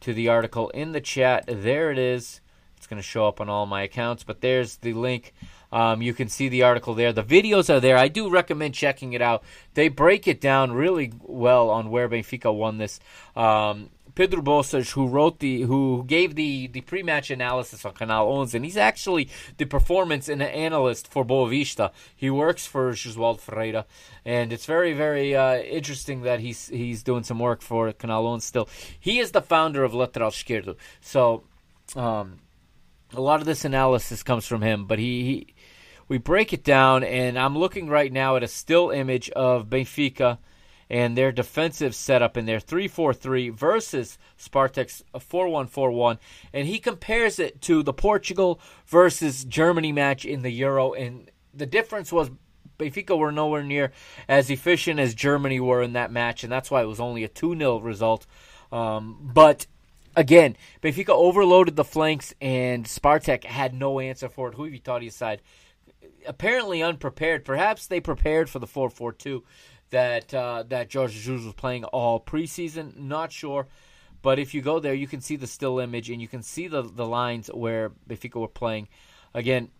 to 0.00 0.14
the 0.14 0.28
article 0.28 0.70
in 0.70 0.92
the 0.92 1.00
chat. 1.00 1.44
There 1.46 1.90
it 1.90 1.98
is. 1.98 2.40
It's 2.76 2.86
going 2.86 3.02
to 3.02 3.06
show 3.06 3.26
up 3.26 3.40
on 3.40 3.50
all 3.50 3.66
my 3.66 3.82
accounts, 3.82 4.24
but 4.24 4.40
there's 4.40 4.76
the 4.76 4.94
link. 4.94 5.34
Um, 5.72 6.02
you 6.02 6.14
can 6.14 6.28
see 6.28 6.48
the 6.48 6.62
article 6.62 6.94
there. 6.94 7.12
The 7.12 7.22
videos 7.22 7.72
are 7.72 7.80
there. 7.80 7.96
I 7.96 8.08
do 8.08 8.28
recommend 8.28 8.74
checking 8.74 9.12
it 9.12 9.22
out. 9.22 9.42
They 9.74 9.88
break 9.88 10.26
it 10.26 10.40
down 10.40 10.72
really 10.72 11.12
well 11.20 11.70
on 11.70 11.90
where 11.90 12.08
Benfica 12.08 12.52
won 12.54 12.78
this. 12.78 12.98
Um, 13.36 13.90
Pedro 14.14 14.42
Bouças, 14.42 14.90
who 14.90 15.06
wrote 15.06 15.38
the, 15.38 15.62
who 15.62 16.04
gave 16.06 16.34
the 16.34 16.66
the 16.66 16.80
pre-match 16.82 17.30
analysis 17.30 17.84
on 17.84 17.94
Canal 17.94 18.28
Onze, 18.28 18.54
and 18.54 18.64
he's 18.64 18.76
actually 18.76 19.28
the 19.56 19.64
performance 19.64 20.28
and 20.28 20.42
analyst 20.42 21.08
for 21.08 21.24
Boavista. 21.24 21.92
He 22.14 22.28
works 22.28 22.66
for 22.66 22.92
Jesualdo 22.92 23.40
Ferreira, 23.40 23.86
and 24.24 24.52
it's 24.52 24.66
very 24.66 24.92
very 24.92 25.34
uh, 25.34 25.58
interesting 25.58 26.22
that 26.22 26.40
he's 26.40 26.68
he's 26.68 27.02
doing 27.02 27.24
some 27.24 27.38
work 27.38 27.62
for 27.62 27.92
Canal 27.92 28.26
Onze 28.26 28.44
still. 28.44 28.68
He 28.98 29.20
is 29.20 29.32
the 29.32 29.42
founder 29.42 29.84
of 29.84 29.94
Lateral 29.94 30.28
Esquerdo, 30.28 30.76
so 31.00 31.44
um, 31.96 32.40
a 33.14 33.20
lot 33.20 33.40
of 33.40 33.46
this 33.46 33.64
analysis 33.64 34.22
comes 34.22 34.46
from 34.46 34.62
him. 34.62 34.86
But 34.86 34.98
he, 34.98 35.24
he 35.24 35.54
we 36.10 36.18
break 36.18 36.52
it 36.52 36.64
down, 36.64 37.04
and 37.04 37.38
I'm 37.38 37.56
looking 37.56 37.88
right 37.88 38.12
now 38.12 38.34
at 38.34 38.42
a 38.42 38.48
still 38.48 38.90
image 38.90 39.30
of 39.30 39.70
Benfica 39.70 40.38
and 40.90 41.16
their 41.16 41.30
defensive 41.30 41.94
setup 41.94 42.36
in 42.36 42.46
their 42.46 42.58
3-4-3 42.58 43.54
versus 43.54 44.18
Spartak's 44.36 45.04
4-1-4-1 45.14 46.18
and 46.52 46.66
he 46.66 46.80
compares 46.80 47.38
it 47.38 47.62
to 47.62 47.84
the 47.84 47.92
Portugal 47.92 48.60
versus 48.86 49.44
Germany 49.44 49.92
match 49.92 50.24
in 50.24 50.42
the 50.42 50.50
Euro 50.50 50.94
and 50.94 51.30
the 51.54 51.64
difference 51.64 52.12
was 52.12 52.32
Benfica 52.76 53.16
were 53.16 53.30
nowhere 53.30 53.62
near 53.62 53.92
as 54.26 54.50
efficient 54.50 54.98
as 54.98 55.14
Germany 55.14 55.60
were 55.60 55.80
in 55.80 55.92
that 55.92 56.10
match 56.10 56.42
and 56.42 56.52
that's 56.52 56.72
why 56.72 56.82
it 56.82 56.86
was 56.86 56.98
only 56.98 57.22
a 57.22 57.28
2-0 57.28 57.84
result. 57.84 58.26
Um, 58.72 59.30
but 59.32 59.68
again 60.16 60.56
Benfica 60.82 61.10
overloaded 61.10 61.76
the 61.76 61.84
flanks 61.84 62.34
and 62.40 62.84
Spartak 62.84 63.44
had 63.44 63.74
no 63.74 64.00
answer 64.00 64.28
for 64.28 64.48
it. 64.48 64.58
Rui 64.58 64.76
Vitória's 64.76 65.14
side 65.14 65.40
apparently 66.26 66.82
unprepared 66.82 67.44
perhaps 67.44 67.86
they 67.86 68.00
prepared 68.00 68.48
for 68.48 68.58
the 68.58 68.66
4-4-2 68.66 69.42
that 69.90 70.32
uh, 70.32 70.64
that 70.68 70.92
Jorge 70.92 71.14
Jesus 71.14 71.44
was 71.44 71.54
playing 71.54 71.84
all 71.84 72.20
preseason. 72.20 72.96
Not 72.96 73.32
sure, 73.32 73.66
but 74.22 74.38
if 74.38 74.54
you 74.54 74.62
go 74.62 74.78
there, 74.78 74.94
you 74.94 75.06
can 75.06 75.20
see 75.20 75.36
the 75.36 75.46
still 75.46 75.78
image 75.78 76.10
and 76.10 76.20
you 76.20 76.28
can 76.28 76.42
see 76.42 76.68
the 76.68 76.82
the 76.82 77.06
lines 77.06 77.48
where 77.48 77.90
Benfica 78.08 78.40
were 78.40 78.48
playing. 78.48 78.88
Again, 79.34 79.70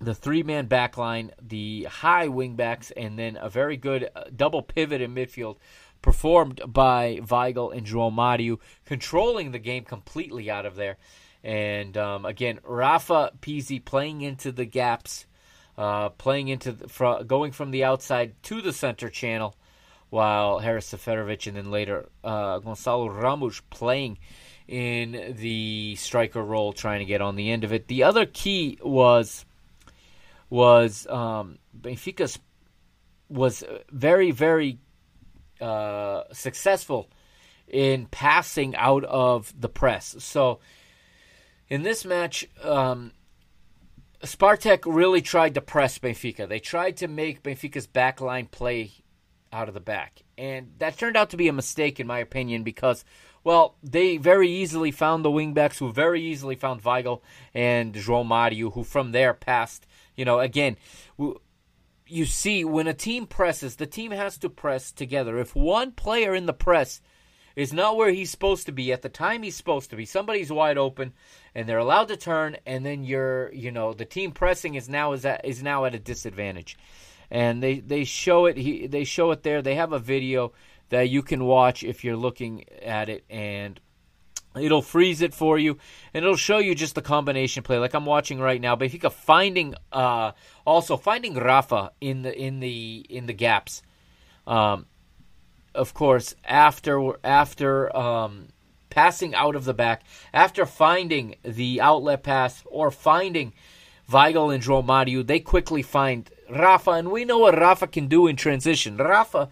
the 0.00 0.14
three 0.14 0.42
man 0.42 0.66
back 0.66 0.96
line, 0.96 1.32
the 1.40 1.84
high 1.84 2.28
wing 2.28 2.56
backs, 2.56 2.90
and 2.90 3.18
then 3.18 3.38
a 3.40 3.48
very 3.48 3.76
good 3.76 4.08
uh, 4.14 4.24
double 4.34 4.62
pivot 4.62 5.00
in 5.00 5.14
midfield 5.14 5.56
performed 6.02 6.60
by 6.66 7.18
Weigl 7.22 7.76
and 7.76 7.86
João 7.86 8.58
controlling 8.84 9.50
the 9.50 9.58
game 9.58 9.84
completely 9.84 10.50
out 10.50 10.66
of 10.66 10.76
there. 10.76 10.98
And 11.42 11.96
um, 11.96 12.24
again, 12.24 12.60
Rafa 12.64 13.32
Pizzi 13.40 13.84
playing 13.84 14.20
into 14.20 14.52
the 14.52 14.64
gaps, 14.64 15.26
uh, 15.76 16.10
playing 16.10 16.48
into 16.48 16.72
the, 16.72 16.88
fr- 16.88 17.22
going 17.26 17.52
from 17.52 17.70
the 17.70 17.84
outside 17.84 18.34
to 18.44 18.60
the 18.60 18.72
center 18.72 19.08
channel, 19.08 19.56
while 20.10 20.58
Haris 20.60 20.92
Seferovic 20.92 21.46
and 21.46 21.56
then 21.56 21.70
later 21.70 22.08
uh, 22.24 22.60
Gonçalo 22.60 23.08
Ramos 23.14 23.60
playing 23.70 24.18
in 24.68 25.36
the 25.38 25.94
striker 25.96 26.42
role, 26.42 26.72
trying 26.72 27.00
to 27.00 27.04
get 27.04 27.20
on 27.20 27.36
the 27.36 27.50
end 27.50 27.64
of 27.64 27.72
it. 27.72 27.88
The 27.88 28.02
other 28.02 28.26
key 28.26 28.78
was 28.82 29.44
was 30.48 31.06
um, 31.08 31.58
Benfica's 31.78 32.38
was 33.28 33.64
very 33.90 34.30
very 34.30 34.78
uh, 35.60 36.22
successful 36.32 37.10
in 37.68 38.06
passing 38.06 38.76
out 38.76 39.04
of 39.04 39.52
the 39.58 39.68
press. 39.68 40.16
So 40.20 40.60
in 41.68 41.82
this 41.82 42.04
match, 42.04 42.46
um, 42.62 43.12
Spartak 44.26 44.82
really 44.86 45.22
tried 45.22 45.54
to 45.54 45.60
press 45.60 45.98
Benfica. 45.98 46.48
They 46.48 46.58
tried 46.58 46.98
to 46.98 47.08
make 47.08 47.42
Benfica's 47.42 47.86
backline 47.86 48.50
play 48.50 48.92
out 49.52 49.68
of 49.68 49.74
the 49.74 49.80
back. 49.80 50.22
And 50.36 50.72
that 50.78 50.98
turned 50.98 51.16
out 51.16 51.30
to 51.30 51.36
be 51.36 51.48
a 51.48 51.52
mistake, 51.52 51.98
in 51.98 52.06
my 52.06 52.18
opinion, 52.18 52.62
because, 52.62 53.04
well, 53.42 53.76
they 53.82 54.16
very 54.16 54.50
easily 54.50 54.90
found 54.90 55.24
the 55.24 55.30
wingbacks, 55.30 55.78
who 55.78 55.92
very 55.92 56.22
easily 56.22 56.56
found 56.56 56.82
Weigl 56.82 57.22
and 57.54 57.94
João 57.94 58.26
Mario, 58.26 58.70
who 58.70 58.84
from 58.84 59.12
there 59.12 59.32
passed. 59.32 59.86
You 60.14 60.24
know, 60.24 60.40
again, 60.40 60.76
you 62.06 62.24
see, 62.24 62.64
when 62.64 62.86
a 62.86 62.94
team 62.94 63.26
presses, 63.26 63.76
the 63.76 63.86
team 63.86 64.10
has 64.10 64.38
to 64.38 64.50
press 64.50 64.92
together. 64.92 65.38
If 65.38 65.54
one 65.56 65.92
player 65.92 66.34
in 66.34 66.46
the 66.46 66.52
press 66.52 67.00
is 67.54 67.72
not 67.72 67.96
where 67.96 68.10
he's 68.10 68.30
supposed 68.30 68.66
to 68.66 68.72
be 68.72 68.92
at 68.92 69.02
the 69.02 69.08
time 69.08 69.42
he's 69.42 69.56
supposed 69.56 69.90
to 69.90 69.96
be, 69.96 70.04
somebody's 70.04 70.52
wide 70.52 70.76
open, 70.76 71.14
and 71.56 71.68
they're 71.68 71.78
allowed 71.78 72.08
to 72.08 72.16
turn, 72.16 72.56
and 72.66 72.86
then 72.86 73.02
you're, 73.02 73.52
you 73.52 73.72
know, 73.72 73.92
the 73.92 74.04
team 74.04 74.30
pressing 74.30 74.76
is 74.76 74.88
now 74.88 75.12
is 75.12 75.24
at, 75.24 75.44
is 75.44 75.62
now 75.62 75.86
at 75.86 75.94
a 75.94 75.98
disadvantage 75.98 76.76
and 77.30 77.60
they 77.60 77.80
they 77.80 78.04
show 78.04 78.46
it 78.46 78.56
he, 78.56 78.86
they 78.86 79.02
show 79.02 79.32
it 79.32 79.42
there. 79.42 79.62
They 79.62 79.74
have 79.74 79.92
a 79.92 79.98
video 79.98 80.52
that 80.90 81.08
you 81.08 81.22
can 81.22 81.44
watch 81.44 81.82
if 81.82 82.04
you're 82.04 82.16
looking 82.16 82.64
at 82.84 83.08
it 83.08 83.24
and 83.28 83.80
It'll 84.58 84.82
freeze 84.82 85.20
it 85.20 85.34
for 85.34 85.58
you, 85.58 85.76
and 86.14 86.24
it'll 86.24 86.36
show 86.36 86.58
you 86.58 86.74
just 86.74 86.94
the 86.94 87.02
combination 87.02 87.62
play, 87.62 87.78
like 87.78 87.94
I'm 87.94 88.06
watching 88.06 88.38
right 88.38 88.60
now. 88.60 88.74
But 88.76 88.86
if 88.86 88.94
you 88.94 88.98
could 88.98 89.12
finding, 89.12 89.74
uh, 89.92 90.32
also 90.66 90.96
finding 90.96 91.34
Rafa 91.34 91.92
in 92.00 92.22
the 92.22 92.34
in 92.34 92.60
the 92.60 93.04
in 93.08 93.26
the 93.26 93.32
gaps, 93.32 93.82
um, 94.46 94.86
of 95.74 95.92
course 95.92 96.34
after 96.44 97.12
after 97.22 97.94
um, 97.94 98.48
passing 98.96 99.34
out 99.34 99.54
of 99.54 99.66
the 99.66 99.74
back, 99.74 100.02
after 100.32 100.64
finding 100.64 101.36
the 101.42 101.82
outlet 101.82 102.22
pass 102.22 102.64
or 102.64 102.90
finding 102.90 103.52
Weigl 104.10 104.54
and 104.54 104.64
João 104.64 104.86
Mario, 104.86 105.22
they 105.22 105.38
quickly 105.38 105.82
find 105.82 106.30
Rafa, 106.48 106.92
and 106.92 107.10
we 107.10 107.26
know 107.26 107.38
what 107.38 107.58
Rafa 107.58 107.88
can 107.88 108.08
do 108.08 108.26
in 108.26 108.36
transition. 108.36 108.96
Rafa, 108.96 109.50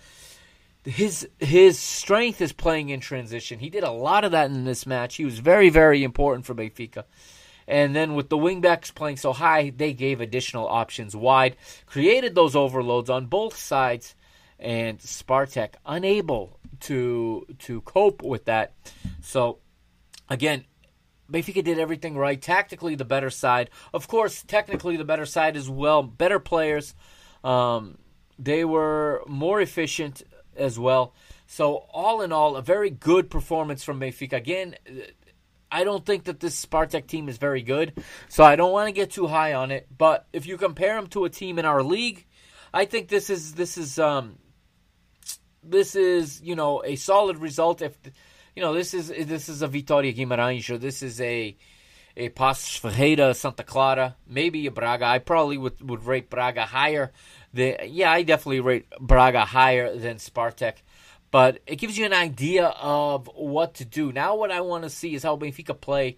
his 0.85 1.29
his 1.39 1.79
strength 1.79 2.41
is 2.41 2.55
playing 2.55 2.89
in 2.89 3.01
transition. 3.01 3.59
He 3.59 3.69
did 3.69 3.85
a 3.85 3.91
lot 3.91 4.25
of 4.25 4.33
that 4.33 4.51
in 4.51 4.65
this 4.65 4.87
match. 4.87 5.17
He 5.17 5.27
was 5.27 5.41
very 5.41 5.69
very 5.69 6.03
important 6.03 6.47
for 6.47 6.55
Benfica. 6.55 7.05
And 7.69 7.95
then 7.95 8.15
with 8.15 8.31
the 8.31 8.39
wingbacks 8.39 8.95
playing 8.95 9.19
so 9.19 9.35
high, 9.35 9.73
they 9.77 9.93
gave 9.93 10.21
additional 10.21 10.67
options 10.69 11.15
wide, 11.15 11.57
created 11.85 12.35
those 12.35 12.57
overloads 12.57 13.11
on 13.11 13.27
both 13.27 13.57
sides, 13.57 14.15
and 14.59 14.99
Spartak 15.01 15.75
unable 15.85 16.59
to 16.85 17.47
to 17.61 17.80
cope 17.82 18.22
with 18.22 18.47
that. 18.47 18.74
So 19.20 19.59
again, 20.28 20.64
Benfica 21.30 21.64
did 21.64 21.78
everything 21.78 22.16
right. 22.16 22.41
Tactically, 22.41 22.95
the 22.95 23.05
better 23.05 23.30
side. 23.30 23.70
Of 23.93 24.09
course, 24.09 24.43
technically, 24.43 24.97
the 24.97 25.05
better 25.05 25.26
side 25.26 25.57
as 25.57 25.68
well. 25.68 26.03
Better 26.03 26.39
players. 26.39 26.95
Um, 27.43 27.99
they 28.39 28.64
were 28.64 29.22
more 29.26 29.61
efficient 29.61 30.22
as 30.57 30.78
well. 30.78 31.14
So, 31.47 31.87
all 31.93 32.22
in 32.22 32.32
all, 32.32 32.57
a 32.57 32.62
very 32.62 32.91
good 32.91 33.30
performance 33.30 33.85
from 33.85 34.01
Benfica. 34.01 34.32
Again, 34.32 34.76
I 35.70 35.85
don't 35.85 36.05
think 36.05 36.24
that 36.24 36.41
this 36.41 36.64
Spartak 36.64 37.07
team 37.07 37.28
is 37.28 37.39
very 37.39 37.62
good, 37.62 38.03
so 38.28 38.45
I 38.45 38.57
don't 38.57 38.72
want 38.72 38.89
to 38.89 38.93
get 38.93 39.11
too 39.11 39.26
high 39.26 39.55
on 39.55 39.70
it. 39.70 39.87
But 39.97 40.26
if 40.32 40.47
you 40.47 40.57
compare 40.57 40.95
them 40.95 41.07
to 41.09 41.24
a 41.24 41.30
team 41.30 41.59
in 41.59 41.64
our 41.64 41.82
league, 41.82 42.26
I 42.72 42.87
think 42.87 43.09
this 43.09 43.30
is 43.30 43.55
this 43.55 43.76
is 43.76 43.99
um, 43.99 44.39
this 45.65 45.95
is 45.95 46.41
you 46.43 46.55
know 46.55 46.83
a 46.85 46.97
solid 46.97 47.39
result. 47.39 47.83
If 47.83 47.97
you 48.55 48.62
know, 48.62 48.75
this 48.75 48.95
is 48.95 49.09
this 49.09 49.49
is 49.49 49.62
a 49.62 49.69
Vitória 49.69 50.17
Guimarães 50.17 50.69
or 50.71 50.79
this 50.79 51.03
is 51.03 51.21
a 51.21 51.57
a 52.17 52.29
Paços 52.31 52.79
Ferreira, 52.79 53.35
Santa 53.35 53.65
Clara, 53.65 54.17
maybe 54.27 54.67
a 54.67 54.71
Braga. 54.71 55.07
I 55.07 55.19
probably 55.19 55.59
would, 55.59 55.89
would 55.89 56.07
rate 56.07 56.31
Braga 56.31 56.62
higher. 56.62 57.12
The 57.53 57.79
yeah, 57.87 58.12
I 58.12 58.23
definitely 58.23 58.61
rate 58.61 58.87
Braga 59.01 59.45
higher 59.45 59.97
than 59.97 60.17
Spartak. 60.17 60.77
But 61.31 61.59
it 61.67 61.77
gives 61.77 61.99
you 61.99 62.07
an 62.07 62.12
idea 62.12 62.67
of 62.67 63.29
what 63.35 63.75
to 63.75 63.85
do. 63.85 64.12
Now, 64.12 64.37
what 64.37 64.53
I 64.53 64.61
want 64.61 64.85
to 64.85 64.91
see 64.91 65.17
is 65.17 65.25
how 65.25 65.37
Benfica 65.37 65.81
play 65.81 66.17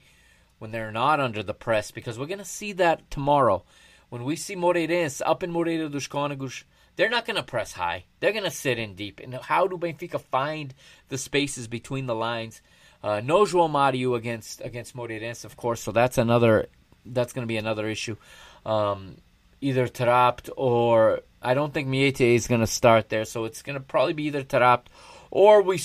when 0.58 0.72
they're 0.72 0.92
not 0.92 1.20
under 1.20 1.42
the 1.42 1.54
press, 1.54 1.90
because 1.90 2.18
we're 2.18 2.26
going 2.26 2.38
to 2.38 2.44
see 2.44 2.72
that 2.72 3.10
tomorrow. 3.10 3.64
When 4.10 4.24
we 4.24 4.36
see 4.36 4.56
Moreirense 4.56 5.22
up 5.24 5.42
in 5.42 5.50
Moreira 5.50 5.88
dos 5.88 6.06
Cónegos, 6.06 6.64
they're 6.96 7.10
not 7.10 7.26
going 7.26 7.36
to 7.36 7.42
press 7.42 7.72
high. 7.72 8.04
They're 8.20 8.32
going 8.32 8.44
to 8.44 8.50
sit 8.50 8.78
in 8.78 8.94
deep. 8.94 9.20
And 9.20 9.34
how 9.34 9.66
do 9.66 9.76
Benfica 9.76 10.20
find 10.20 10.74
the 11.08 11.18
spaces 11.18 11.68
between 11.68 12.06
the 12.06 12.14
lines? 12.14 12.60
Uh, 13.02 13.20
no 13.22 13.44
João 13.44 13.70
Mario 13.70 14.14
against 14.14 14.60
against 14.62 14.96
Moreirense, 14.96 15.44
of 15.44 15.56
course. 15.56 15.82
So 15.82 15.92
that's 15.92 16.18
another. 16.18 16.66
That's 17.04 17.32
going 17.32 17.44
to 17.44 17.48
be 17.48 17.58
another 17.58 17.86
issue. 17.86 18.16
Um, 18.64 19.18
either 19.60 19.86
Taarabt 19.86 20.50
or 20.56 21.20
I 21.40 21.54
don't 21.54 21.72
think 21.72 21.88
Meïté 21.88 22.34
is 22.34 22.48
going 22.48 22.62
to 22.62 22.66
start 22.66 23.08
there. 23.10 23.24
So 23.24 23.44
it's 23.44 23.62
going 23.62 23.74
to 23.74 23.80
probably 23.80 24.14
be 24.14 24.24
either 24.24 24.42
Taarabt 24.42 24.86
or 25.30 25.62
we 25.62 25.80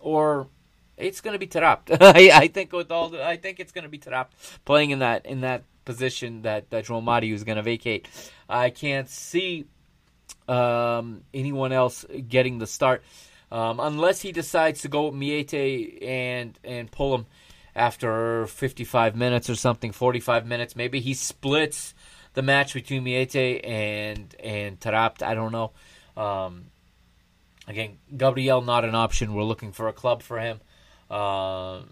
or 0.00 0.48
it's 0.96 1.20
going 1.20 1.34
to 1.34 1.38
be 1.38 1.46
Taarabt. 1.46 1.96
I, 2.00 2.30
I 2.32 2.48
think 2.48 2.72
with 2.72 2.90
all 2.90 3.10
the, 3.10 3.24
I 3.24 3.36
think 3.36 3.60
it's 3.60 3.72
going 3.72 3.84
to 3.84 3.88
be 3.88 3.98
Taarabt 3.98 4.28
playing 4.64 4.90
in 4.90 5.00
that 5.00 5.26
in 5.26 5.42
that 5.42 5.64
position 5.84 6.42
that 6.42 6.70
that 6.70 6.86
João 6.86 7.02
Mario 7.02 7.34
is 7.34 7.44
going 7.44 7.56
to 7.56 7.62
vacate. 7.62 8.08
I 8.48 8.70
can't 8.70 9.08
see 9.08 9.66
um, 10.48 11.22
anyone 11.32 11.72
else 11.72 12.04
getting 12.28 12.58
the 12.58 12.66
start 12.66 13.02
um, 13.54 13.78
unless 13.78 14.20
he 14.20 14.32
decides 14.32 14.82
to 14.82 14.88
go 14.88 15.06
with 15.06 15.14
Meïté 15.14 16.02
and 16.02 16.58
and 16.64 16.90
pull 16.90 17.14
him 17.14 17.26
after 17.76 18.46
55 18.46 19.16
minutes 19.16 19.50
or 19.50 19.54
something, 19.54 19.92
45 19.92 20.46
minutes. 20.46 20.76
Maybe 20.76 21.00
he 21.00 21.14
splits 21.14 21.94
the 22.34 22.42
match 22.42 22.74
between 22.74 23.04
Meïté 23.04 23.60
and 23.66 24.34
and 24.42 24.80
Taarabt. 24.80 25.22
I 25.22 25.34
don't 25.34 25.52
know. 25.52 25.72
Um, 26.16 26.66
again, 27.68 27.98
Gabriel 28.16 28.60
not 28.60 28.84
an 28.84 28.94
option. 28.94 29.34
We're 29.34 29.44
looking 29.44 29.72
for 29.72 29.88
a 29.88 29.92
club 29.92 30.22
for 30.22 30.38
him. 30.40 30.60
Uh, 31.08 31.82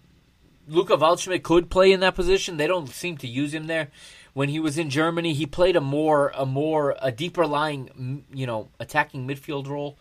Luca 0.67 0.97
Waldschmidt 0.97 1.43
could 1.43 1.69
play 1.69 1.91
in 1.91 1.99
that 2.01 2.15
position. 2.15 2.57
They 2.57 2.67
don't 2.67 2.89
seem 2.89 3.17
to 3.17 3.27
use 3.27 3.53
him 3.53 3.67
there. 3.67 3.89
When 4.33 4.49
he 4.49 4.59
was 4.59 4.77
in 4.77 4.89
Germany, 4.89 5.33
he 5.33 5.45
played 5.45 5.75
a 5.75 5.81
more 5.81 6.31
a 6.35 6.45
more 6.45 6.95
a 7.01 7.11
deeper 7.11 7.45
lying, 7.45 8.25
you 8.33 8.47
know, 8.47 8.69
attacking 8.79 9.27
midfield 9.27 9.67
role. 9.67 9.97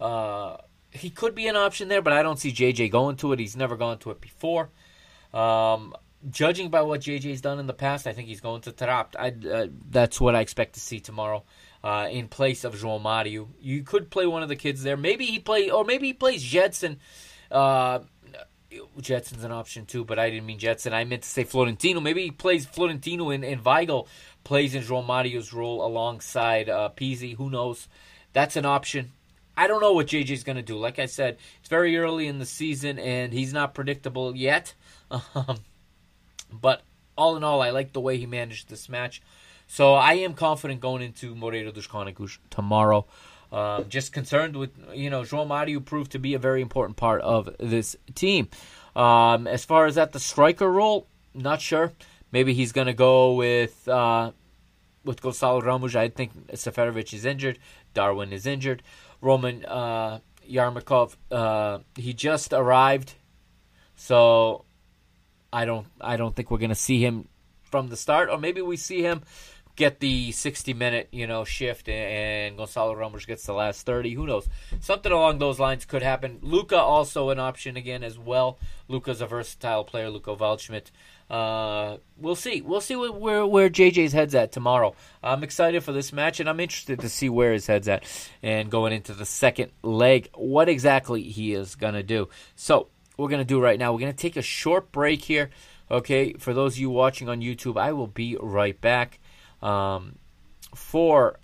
Uh, 0.00 0.58
he 0.90 1.10
could 1.10 1.34
be 1.34 1.48
an 1.48 1.56
option 1.56 1.88
there, 1.88 2.02
but 2.02 2.12
I 2.12 2.22
don't 2.22 2.38
see 2.38 2.52
JJ 2.52 2.90
going 2.90 3.16
to 3.16 3.32
it. 3.32 3.38
He's 3.38 3.56
never 3.56 3.76
gone 3.76 3.98
to 3.98 4.10
it 4.10 4.20
before. 4.20 4.70
Um, 5.32 5.94
judging 6.30 6.68
by 6.68 6.82
what 6.82 7.00
JJ's 7.00 7.40
done 7.40 7.58
in 7.58 7.66
the 7.66 7.72
past, 7.72 8.06
I 8.06 8.12
think 8.12 8.28
he's 8.28 8.40
going 8.40 8.60
to 8.62 8.72
Taarabt. 8.72 9.14
Uh, 9.16 9.68
that's 9.90 10.20
what 10.20 10.36
I 10.36 10.40
expect 10.40 10.74
to 10.74 10.80
see 10.80 11.00
tomorrow. 11.00 11.44
Uh, 11.82 12.08
in 12.10 12.28
place 12.28 12.62
of 12.62 12.76
João 12.76 13.02
Mario, 13.02 13.48
you 13.60 13.82
could 13.82 14.08
play 14.10 14.26
one 14.26 14.44
of 14.44 14.48
the 14.48 14.54
kids 14.54 14.84
there. 14.84 14.96
Maybe 14.96 15.26
he 15.26 15.40
play, 15.40 15.68
or 15.68 15.84
maybe 15.84 16.08
he 16.08 16.12
plays 16.12 16.44
Gedson. 16.44 16.98
Uh, 17.50 18.00
Gedson's 19.00 19.44
an 19.44 19.52
option 19.52 19.86
too, 19.86 20.04
but 20.04 20.18
I 20.18 20.30
didn't 20.30 20.46
mean 20.46 20.58
Gedson. 20.58 20.92
I 20.92 21.04
meant 21.04 21.22
to 21.22 21.28
say 21.28 21.44
Florentino. 21.44 22.00
Maybe 22.00 22.22
he 22.24 22.30
plays 22.30 22.66
Florentino 22.66 23.30
and, 23.30 23.44
and 23.44 23.62
Weigl 23.62 24.06
plays 24.44 24.74
in 24.74 24.82
João 24.82 25.06
Mario's 25.06 25.52
role 25.52 25.84
alongside 25.84 26.68
uh, 26.68 26.90
Pizzi. 26.96 27.36
Who 27.36 27.50
knows? 27.50 27.88
That's 28.32 28.56
an 28.56 28.64
option. 28.64 29.12
I 29.56 29.66
don't 29.66 29.80
know 29.80 29.92
what 29.92 30.06
JJ's 30.06 30.44
going 30.44 30.56
to 30.56 30.62
do. 30.62 30.78
Like 30.78 30.98
I 30.98 31.06
said, 31.06 31.36
it's 31.60 31.68
very 31.68 31.96
early 31.98 32.26
in 32.26 32.38
the 32.38 32.46
season 32.46 32.98
and 32.98 33.32
he's 33.32 33.52
not 33.52 33.74
predictable 33.74 34.36
yet. 34.36 34.74
Um, 35.34 35.58
but 36.50 36.82
all 37.18 37.36
in 37.36 37.44
all, 37.44 37.60
I 37.60 37.70
like 37.70 37.92
the 37.92 38.00
way 38.00 38.16
he 38.16 38.24
managed 38.24 38.70
this 38.70 38.88
match. 38.88 39.20
So 39.66 39.94
I 39.94 40.14
am 40.14 40.34
confident 40.34 40.80
going 40.80 41.02
into 41.02 41.34
Moreira 41.34 41.72
dos 41.72 41.86
Cónegos 41.86 42.38
tomorrow. 42.50 43.06
Uh, 43.52 43.82
just 43.82 44.14
concerned 44.14 44.56
with 44.56 44.70
you 44.94 45.10
know 45.10 45.20
João 45.20 45.46
Mario 45.46 45.78
proved 45.80 46.12
to 46.12 46.18
be 46.18 46.32
a 46.32 46.38
very 46.38 46.62
important 46.62 46.96
part 46.96 47.20
of 47.20 47.54
this 47.60 47.94
team. 48.14 48.48
Um, 48.96 49.46
as 49.46 49.64
far 49.66 49.84
as 49.84 49.98
at 49.98 50.12
the 50.12 50.20
striker 50.20 50.72
role, 50.72 51.06
not 51.34 51.60
sure. 51.60 51.92
Maybe 52.30 52.54
he's 52.54 52.72
going 52.72 52.86
to 52.86 52.94
go 52.94 53.34
with 53.34 53.86
uh, 53.86 54.32
with 55.04 55.20
Gonçalo 55.20 55.62
Ramos. 55.62 55.94
I 55.94 56.08
think 56.08 56.32
Seferovic 56.52 57.12
is 57.12 57.26
injured. 57.26 57.58
Darwin 57.92 58.32
is 58.32 58.46
injured. 58.46 58.82
Roman 59.20 59.66
uh, 59.66 60.20
Yarmakov. 60.50 61.16
Uh, 61.30 61.80
he 61.94 62.14
just 62.14 62.54
arrived, 62.54 63.14
so 63.96 64.64
I 65.52 65.66
don't 65.66 65.86
I 66.00 66.16
don't 66.16 66.34
think 66.34 66.50
we're 66.50 66.56
going 66.56 66.70
to 66.70 66.74
see 66.74 67.04
him 67.04 67.28
from 67.62 67.88
the 67.88 67.96
start, 67.98 68.30
or 68.30 68.38
maybe 68.38 68.62
we 68.62 68.78
see 68.78 69.02
him 69.02 69.22
get 69.74 70.00
the 70.00 70.32
60 70.32 70.74
minute 70.74 71.08
you 71.12 71.26
know 71.26 71.44
shift 71.44 71.88
and 71.88 72.56
Gonzalo 72.56 72.94
Ramos 72.94 73.24
gets 73.24 73.44
the 73.46 73.52
last 73.52 73.86
30 73.86 74.14
who 74.14 74.26
knows? 74.26 74.48
Something 74.80 75.12
along 75.12 75.38
those 75.38 75.58
lines 75.58 75.84
could 75.84 76.02
happen. 76.02 76.38
Luca 76.42 76.76
also 76.76 77.30
an 77.30 77.38
option 77.38 77.76
again 77.76 78.04
as 78.04 78.18
well. 78.18 78.58
Luca's 78.88 79.20
a 79.20 79.26
versatile 79.26 79.84
player 79.84 80.10
Luca 80.10 80.34
Waldschmidt. 80.36 80.90
Uh, 81.30 81.96
we'll 82.18 82.34
see. 82.34 82.60
We'll 82.60 82.82
see 82.82 82.94
where, 82.94 83.10
where, 83.10 83.46
where 83.46 83.70
JJ's 83.70 84.12
head's 84.12 84.34
at 84.34 84.52
tomorrow. 84.52 84.94
I'm 85.22 85.42
excited 85.42 85.82
for 85.82 85.92
this 85.92 86.12
match 86.12 86.40
and 86.40 86.48
I'm 86.48 86.60
interested 86.60 87.00
to 87.00 87.08
see 87.08 87.28
where 87.28 87.52
his 87.52 87.66
head's 87.66 87.88
at 87.88 88.04
and 88.42 88.70
going 88.70 88.92
into 88.92 89.14
the 89.14 89.24
second 89.24 89.72
leg 89.82 90.28
what 90.34 90.68
exactly 90.68 91.22
he 91.22 91.54
is 91.54 91.74
going 91.74 91.94
to 91.94 92.02
do. 92.02 92.28
So 92.54 92.88
we're 93.16 93.28
going 93.28 93.40
to 93.40 93.44
do 93.44 93.60
right 93.60 93.78
now. 93.78 93.92
We're 93.92 94.00
going 94.00 94.12
to 94.12 94.18
take 94.18 94.36
a 94.36 94.42
short 94.42 94.92
break 94.92 95.22
here 95.22 95.50
okay? 95.92 96.32
For 96.34 96.54
those 96.54 96.74
of 96.74 96.78
you 96.78 96.90
watching 96.90 97.28
on 97.28 97.40
YouTube 97.40 97.78
I 97.78 97.92
will 97.92 98.06
be 98.08 98.36
right 98.40 98.80
back 98.80 99.20
um, 99.62 100.16
for 100.74 101.38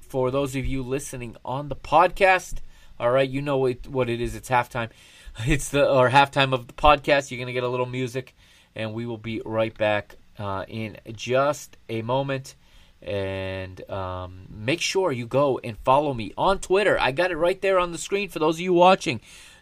for 0.00 0.30
those 0.30 0.56
of 0.56 0.66
you 0.66 0.82
listening 0.82 1.36
on 1.44 1.68
the 1.68 1.76
podcast, 1.76 2.58
all 2.98 3.10
right, 3.10 3.28
you 3.28 3.40
know 3.40 3.58
what, 3.58 3.86
what 3.86 4.10
it 4.10 4.20
is. 4.20 4.34
It's 4.34 4.50
halftime. 4.50 4.90
It's 5.46 5.68
the 5.68 5.88
or 5.88 6.10
halftime 6.10 6.52
of 6.52 6.66
the 6.66 6.72
podcast. 6.72 7.30
You're 7.30 7.38
gonna 7.38 7.52
get 7.52 7.62
a 7.62 7.68
little 7.68 7.86
music, 7.86 8.34
and 8.74 8.92
we 8.92 9.06
will 9.06 9.16
be 9.16 9.40
right 9.44 9.76
back 9.76 10.16
uh, 10.38 10.64
in 10.66 10.98
just 11.12 11.76
a 11.88 12.02
moment. 12.02 12.56
And 13.00 13.88
um, 13.88 14.46
make 14.50 14.80
sure 14.80 15.12
you 15.12 15.26
go 15.26 15.60
and 15.62 15.78
follow 15.78 16.12
me 16.12 16.34
on 16.36 16.58
Twitter. 16.58 17.00
I 17.00 17.12
got 17.12 17.30
it 17.30 17.36
right 17.36 17.58
there 17.62 17.78
on 17.78 17.92
the 17.92 17.96
screen 17.96 18.28
for 18.28 18.40
those 18.40 18.56
of 18.56 18.60
you 18.60 18.74
watching. 18.74 19.20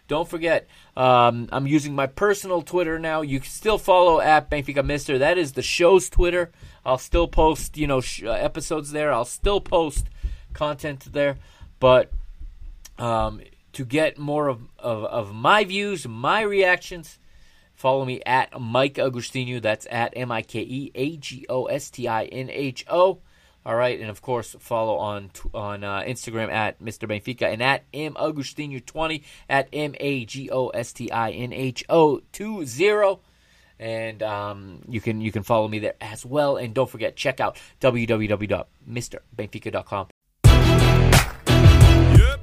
Don't 0.09 0.27
forget, 0.27 0.67
um, 0.97 1.47
I'm 1.51 1.67
using 1.67 1.93
my 1.93 2.07
personal 2.07 2.63
Twitter 2.63 2.97
now. 2.97 3.21
You 3.21 3.39
can 3.39 3.49
still 3.49 3.77
follow 3.77 4.19
at 4.19 4.49
Benfica 4.49 4.83
Mister. 4.83 5.19
That 5.19 5.37
is 5.37 5.53
the 5.53 5.61
show's 5.61 6.09
Twitter. 6.09 6.51
I'll 6.85 6.97
still 6.97 7.27
post, 7.27 7.77
you 7.77 7.87
know, 7.87 8.01
sh- 8.01 8.23
uh, 8.23 8.31
episodes 8.31 8.91
there. 8.91 9.11
I'll 9.11 9.25
still 9.25 9.61
post 9.61 10.07
content 10.53 11.11
there. 11.11 11.37
But 11.79 12.11
um, 12.97 13.41
to 13.73 13.85
get 13.85 14.17
more 14.17 14.47
of, 14.47 14.61
of, 14.77 15.05
of, 15.05 15.33
my 15.33 15.63
views, 15.63 16.07
my 16.07 16.41
reactions, 16.41 17.19
follow 17.73 18.05
me 18.05 18.21
at 18.25 18.59
Mike 18.59 18.95
Agostinho. 18.95 19.61
That's 19.61 19.87
at 19.89 20.13
M 20.15 20.31
I 20.31 20.41
K 20.41 20.59
E 20.61 20.91
A 20.95 21.17
G 21.17 21.45
O 21.49 21.65
S 21.65 21.89
T 21.89 22.07
I 22.07 22.25
N 22.25 22.49
H 22.49 22.85
O. 22.89 23.19
All 23.65 23.75
right, 23.75 23.99
and 23.99 24.09
of 24.09 24.21
course, 24.21 24.55
follow 24.59 24.97
on 24.97 25.31
on 25.53 25.83
uh, 25.83 26.01
Instagram 26.01 26.49
at 26.49 26.81
Mr. 26.81 27.07
Benfica 27.07 27.51
and 27.51 27.61
at 27.61 27.83
M 27.93 28.15
Agostinho 28.15 28.85
twenty 28.85 29.23
at 29.49 29.67
M 29.71 29.95
A 29.99 30.25
G 30.25 30.49
O 30.49 30.69
S 30.69 30.93
T 30.93 31.11
I 31.11 31.31
N 31.31 31.53
H 31.53 31.83
O 31.89 32.21
two 32.31 32.65
zero, 32.65 33.19
and 33.79 34.21
um, 34.21 34.81
you 34.87 35.01
can 35.01 35.21
you 35.21 35.31
can 35.31 35.41
follow 35.43 35.67
me 35.67 35.79
there 35.79 35.95
as 36.01 36.25
well. 36.25 36.57
And 36.57 36.73
don't 36.73 36.89
forget, 36.89 37.15
check 37.15 37.39
out 37.39 37.57
www.mrbenfica.com. 37.79 40.07
Yep. 42.17 42.39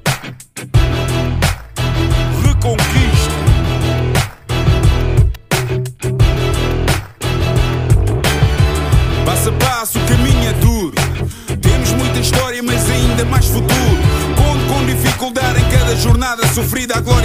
Passo 9.24 9.48
a 9.50 9.52
passo, 9.52 9.98
o 9.98 10.06
caminho 10.06 10.48
é 10.48 10.52
duro. 10.54 10.94
Temos 11.60 11.92
muita 11.92 12.18
história, 12.18 12.62
mas 12.62 12.88
ainda 12.90 13.24
mais 13.26 13.46
futuro. 13.46 13.70
Conto 14.36 14.66
com 14.72 14.86
dificuldade 14.86 15.60
em 15.60 15.68
cada 15.70 15.94
jornada 15.96 16.46
sofrida. 16.48 16.96
A 16.96 17.00
glória 17.00 17.15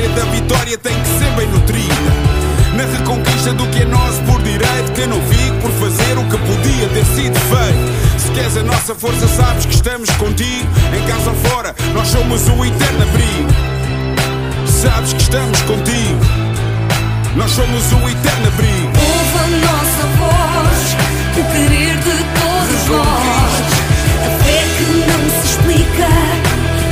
queres 8.42 8.58
a 8.58 8.64
nossa 8.64 8.96
força, 8.96 9.28
sabes 9.28 9.66
que 9.68 9.76
estamos 9.76 10.10
contigo. 10.12 10.68
Em 10.98 11.06
casa 11.08 11.30
ou 11.30 11.36
fora, 11.50 11.76
nós 11.94 12.08
somos 12.08 12.48
o 12.48 12.66
eterno 12.66 13.04
abrigo. 13.04 13.50
Sabes 14.66 15.14
que 15.14 15.22
estamos 15.22 15.62
contigo. 15.62 16.26
Nós 17.36 17.52
somos 17.52 17.92
o 17.92 18.10
eterno 18.10 18.48
abrigo. 18.48 18.92
Ouve 18.98 19.38
a 19.38 19.48
nossa 19.68 20.04
voz, 20.18 20.96
o 21.38 21.44
querer 21.52 21.96
de 21.98 22.18
todos 22.42 22.88
nós. 22.90 23.54
A 24.26 24.44
fé 24.44 24.60
que 24.78 24.86
não 25.08 25.22
se 25.30 25.48
explica. 25.48 26.10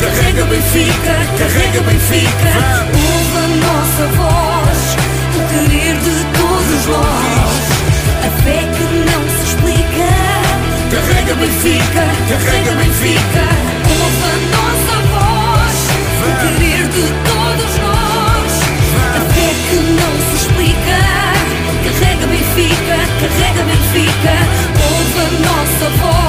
Carrega 0.02 0.46
Benfica, 0.46 1.16
carrega 1.40 1.82
Benfica. 1.82 2.52
Ouve 2.94 3.38
a 3.38 3.48
nossa 3.66 4.06
voz, 4.18 4.80
o 5.36 5.42
querer 5.50 5.96
de 5.98 6.16
todos 6.38 6.86
nós. 6.86 7.64
A 8.24 8.44
fé 8.44 8.60
que. 8.78 8.89
Carrega 11.30 11.46
Benfica, 11.46 12.06
carrega 12.28 12.72
Benfica. 12.72 13.46
Ouve 13.86 14.26
a 14.26 14.36
nossa 14.58 14.96
voz, 15.14 15.78
o 16.26 16.30
querer 16.42 16.84
de 16.88 17.06
todos 17.30 17.72
nós. 17.78 18.52
A 19.16 19.22
fé 19.36 19.50
que 19.70 19.78
não 19.94 20.14
se 20.26 20.34
explica. 20.38 20.98
Carrega 21.84 22.26
Benfica, 22.26 22.98
carrega 23.22 23.62
Benfica. 23.64 24.36
Ouve 24.90 25.20
a 25.22 25.30
nossa 25.46 25.88
voz, 26.02 26.29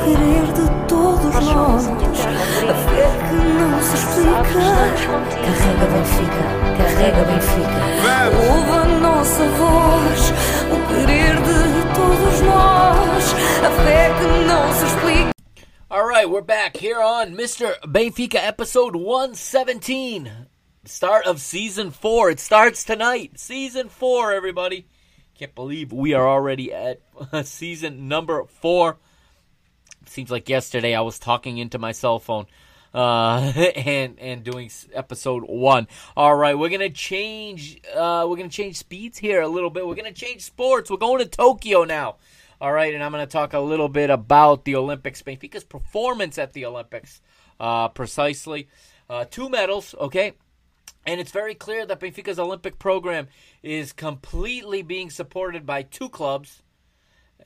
Ouve 0.00 0.08
a 0.08 0.08
nossa 0.08 0.08
voz, 0.08 0.08
o 0.08 0.08
querer 0.08 0.46
de 0.54 0.88
todos 0.88 1.34
nós. 1.44 1.88
A 1.88 2.74
fé 2.74 3.06
que 3.28 3.34
não 3.34 3.82
se 3.82 3.94
explica. 3.96 4.40
Carrega 5.40 5.86
Benfica, 5.92 6.44
carrega 6.78 7.22
Benfica. 7.24 7.80
Ouve 8.48 8.70
a 8.70 8.84
nossa 9.00 9.44
voz, 9.48 10.32
o 10.72 10.78
querer 10.88 11.36
de 11.36 11.60
todos 11.94 12.40
nós. 12.40 13.24
A 13.62 13.70
fé 13.84 14.08
que 14.18 14.26
não 14.46 14.72
se 14.72 14.84
explica. 14.86 15.30
All 15.90 16.06
right, 16.06 16.28
we're 16.28 16.40
back 16.40 16.78
here 16.78 17.02
on 17.02 17.34
Mr. 17.34 17.74
Benfica 17.86 18.38
episode 18.38 18.96
117. 18.96 20.30
Start 20.86 21.26
of 21.26 21.42
season 21.42 21.90
4. 21.90 22.30
It 22.30 22.40
starts 22.40 22.84
tonight. 22.84 23.38
Season 23.38 23.90
4, 23.90 24.32
everybody. 24.32 24.86
Can't 25.38 25.54
believe 25.54 25.92
we 25.92 26.14
are 26.14 26.26
already 26.26 26.72
at 26.72 27.00
season 27.44 28.08
number 28.08 28.44
4. 28.46 28.96
Seems 30.10 30.28
like 30.28 30.48
yesterday 30.48 30.96
I 30.96 31.02
was 31.02 31.20
talking 31.20 31.58
into 31.58 31.78
my 31.78 31.92
cell 31.92 32.18
phone 32.18 32.46
uh, 32.92 33.52
and 33.76 34.18
and 34.18 34.42
doing 34.42 34.68
episode 34.92 35.44
1. 35.46 35.86
All 36.16 36.34
right, 36.34 36.58
we're 36.58 36.68
to 36.80 36.90
change 36.90 37.80
uh, 37.94 38.26
we're 38.28 38.36
to 38.36 38.48
change 38.48 38.76
speeds 38.76 39.18
here 39.18 39.40
a 39.40 39.46
little 39.46 39.70
bit. 39.70 39.86
We're 39.86 39.94
to 40.12 40.12
change 40.12 40.42
sports. 40.42 40.90
We're 40.90 40.96
going 40.96 41.20
to 41.20 41.26
Tokyo 41.26 41.84
now. 41.84 42.16
All 42.60 42.72
right, 42.72 42.92
and 42.92 43.04
I'm 43.04 43.12
to 43.12 43.26
talk 43.26 43.52
a 43.52 43.60
little 43.60 43.88
bit 43.88 44.10
about 44.10 44.64
the 44.64 44.74
Olympics, 44.74 45.22
Benfica's 45.22 45.62
performance 45.62 46.38
at 46.38 46.54
the 46.54 46.66
Olympics, 46.66 47.20
uh, 47.60 47.86
precisely. 47.88 48.68
Uh, 49.08 49.26
two 49.30 49.48
medals, 49.48 49.94
okay? 49.98 50.34
And 51.06 51.20
it's 51.20 51.30
very 51.30 51.54
clear 51.54 51.86
that 51.86 52.00
Benfica's 52.00 52.38
Olympic 52.38 52.80
program 52.80 53.28
is 53.62 53.92
completely 53.92 54.82
being 54.82 55.08
supported 55.08 55.64
by 55.64 55.82
two 55.82 56.08
clubs. 56.08 56.62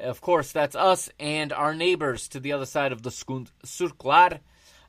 Of 0.00 0.20
course, 0.20 0.52
that's 0.52 0.74
us 0.74 1.08
and 1.20 1.52
our 1.52 1.74
neighbors 1.74 2.28
to 2.28 2.40
the 2.40 2.52
other 2.52 2.66
side 2.66 2.92
of 2.92 3.02
the 3.02 3.10
Segunda 3.10 3.50
Circular. 3.64 4.40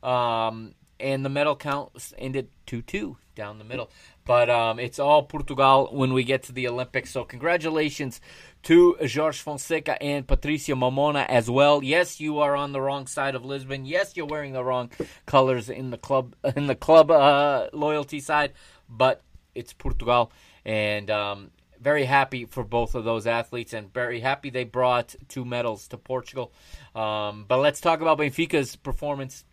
Um, 0.01 0.75
and 0.99 1.25
the 1.25 1.29
medal 1.29 1.55
count 1.55 1.91
ended 2.17 2.49
2 2.67 2.81
2 2.81 3.17
down 3.35 3.57
the 3.57 3.65
middle. 3.65 3.89
But 4.25 4.49
um, 4.49 4.79
it's 4.79 4.97
all 4.97 5.23
Portugal 5.23 5.89
when 5.91 6.13
we 6.13 6.23
get 6.23 6.43
to 6.43 6.53
the 6.53 6.67
Olympics. 6.67 7.11
So, 7.11 7.23
congratulations 7.23 8.21
to 8.63 8.95
Jorge 8.99 9.37
Fonseca 9.37 10.01
and 10.01 10.27
Patricia 10.27 10.71
Mamona 10.71 11.25
as 11.27 11.49
well. 11.49 11.83
Yes, 11.83 12.19
you 12.19 12.39
are 12.39 12.55
on 12.55 12.71
the 12.71 12.81
wrong 12.81 13.07
side 13.07 13.35
of 13.35 13.45
Lisbon. 13.45 13.85
Yes, 13.85 14.15
you're 14.15 14.25
wearing 14.25 14.53
the 14.53 14.63
wrong 14.63 14.89
colors 15.25 15.69
in 15.69 15.91
the 15.91 15.97
club 15.97 16.35
in 16.55 16.67
the 16.67 16.75
club 16.75 17.11
uh, 17.11 17.67
loyalty 17.73 18.19
side, 18.19 18.53
but 18.89 19.21
it's 19.53 19.73
Portugal 19.73 20.31
and 20.65 21.11
um, 21.11 21.51
very 21.85 22.05
happy 22.05 22.45
for 22.45 22.63
both 22.63 22.95
of 22.95 23.03
those 23.03 23.27
athletes 23.27 23.71
and 23.71 23.93
very 23.93 24.19
happy 24.19 24.49
they 24.49 24.63
brought 24.63 25.13
two 25.29 25.45
medals 25.45 25.87
to 25.87 25.97
Portugal. 25.97 26.51
Um, 26.95 27.45
but 27.47 27.59
let's 27.59 27.79
talk 27.79 28.01
about 28.01 28.17
Benfica's 28.17 28.75
performance. 28.75 29.45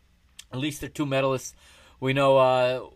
At 0.51 0.59
least 0.59 0.81
they're 0.81 0.89
two 0.89 1.05
medalists. 1.05 1.53
We 2.01 2.15
know 2.15 2.39
uh, 2.39 2.87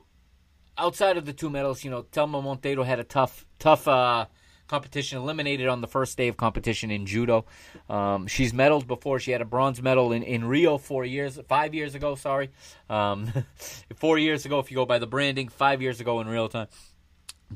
outside 0.78 1.18
of 1.18 1.26
the 1.26 1.34
two 1.34 1.50
medals, 1.50 1.84
you 1.84 1.90
know, 1.90 2.04
Telma 2.04 2.42
Monteiro 2.42 2.82
had 2.82 2.98
a 2.98 3.04
tough, 3.04 3.44
tough 3.58 3.86
uh, 3.86 4.24
competition, 4.68 5.18
eliminated 5.18 5.68
on 5.68 5.82
the 5.82 5.86
first 5.86 6.16
day 6.16 6.28
of 6.28 6.38
competition 6.38 6.90
in 6.90 7.04
judo. 7.04 7.44
Um, 7.90 8.26
she's 8.28 8.54
medaled 8.54 8.86
before. 8.86 9.20
She 9.20 9.32
had 9.32 9.42
a 9.42 9.44
bronze 9.44 9.82
medal 9.82 10.12
in, 10.12 10.22
in 10.22 10.46
Rio 10.46 10.78
four 10.78 11.04
years, 11.04 11.38
five 11.46 11.74
years 11.74 11.94
ago. 11.94 12.14
Sorry, 12.14 12.52
um, 12.88 13.30
four 13.96 14.16
years 14.16 14.46
ago 14.46 14.60
if 14.60 14.70
you 14.70 14.76
go 14.76 14.86
by 14.86 14.98
the 14.98 15.06
branding. 15.06 15.48
Five 15.48 15.82
years 15.82 16.00
ago 16.00 16.20
in 16.20 16.26
real 16.26 16.48
time, 16.48 16.68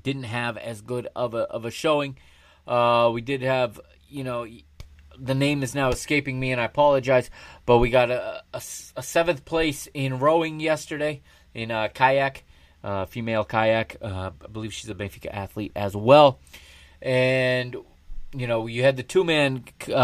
didn't 0.00 0.24
have 0.24 0.56
as 0.56 0.80
good 0.80 1.08
of 1.14 1.34
a 1.34 1.40
of 1.42 1.64
a 1.64 1.70
showing. 1.70 2.18
Uh, 2.66 3.10
we 3.12 3.20
did 3.20 3.42
have, 3.42 3.80
you 4.08 4.24
know. 4.24 4.46
The 5.22 5.34
name 5.34 5.62
is 5.62 5.74
now 5.74 5.90
escaping 5.90 6.40
me, 6.40 6.50
and 6.50 6.58
I 6.58 6.64
apologize. 6.64 7.28
But 7.66 7.76
we 7.76 7.90
got 7.90 8.10
a, 8.10 8.42
a, 8.54 8.62
a 8.96 9.02
seventh 9.02 9.44
place 9.44 9.86
in 9.92 10.18
rowing 10.18 10.60
yesterday 10.60 11.20
in 11.52 11.70
uh, 11.70 11.88
kayak, 11.88 12.44
uh, 12.82 13.04
female 13.04 13.44
kayak. 13.44 13.96
Uh, 14.00 14.30
I 14.42 14.46
believe 14.46 14.72
she's 14.72 14.88
a 14.88 14.94
Benfica 14.94 15.28
athlete 15.30 15.72
as 15.76 15.94
well 15.94 16.40
and 17.02 17.76
you 18.34 18.46
know 18.46 18.66
you 18.66 18.82
had 18.82 18.96
the 18.96 19.02
two 19.02 19.24
man, 19.24 19.64
you 19.86 19.94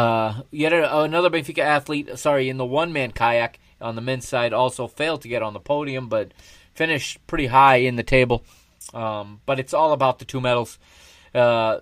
had 0.65 0.73
a, 0.73 1.01
another 1.01 1.31
Benfica 1.31 1.59
athlete, 1.59 2.19
sorry, 2.19 2.49
in 2.49 2.57
the 2.57 2.65
one 2.65 2.93
man 2.93 3.13
kayak 3.13 3.59
on 3.81 3.95
the 3.95 4.01
men's 4.01 4.27
side 4.27 4.53
also 4.53 4.87
failed 4.87 5.23
to 5.23 5.29
get 5.29 5.43
on 5.43 5.53
the 5.53 5.61
podium, 5.61 6.09
but 6.09 6.33
finished 6.75 7.25
pretty 7.27 7.47
high 7.47 7.77
in 7.77 7.97
the 7.97 8.03
table. 8.03 8.45
Um, 8.95 9.41
but 9.47 9.59
it's 9.59 9.75
all 9.75 9.93
about 9.93 10.19
the 10.19 10.25
two 10.25 10.41
medals. 10.41 10.79
Uh, 11.35 11.81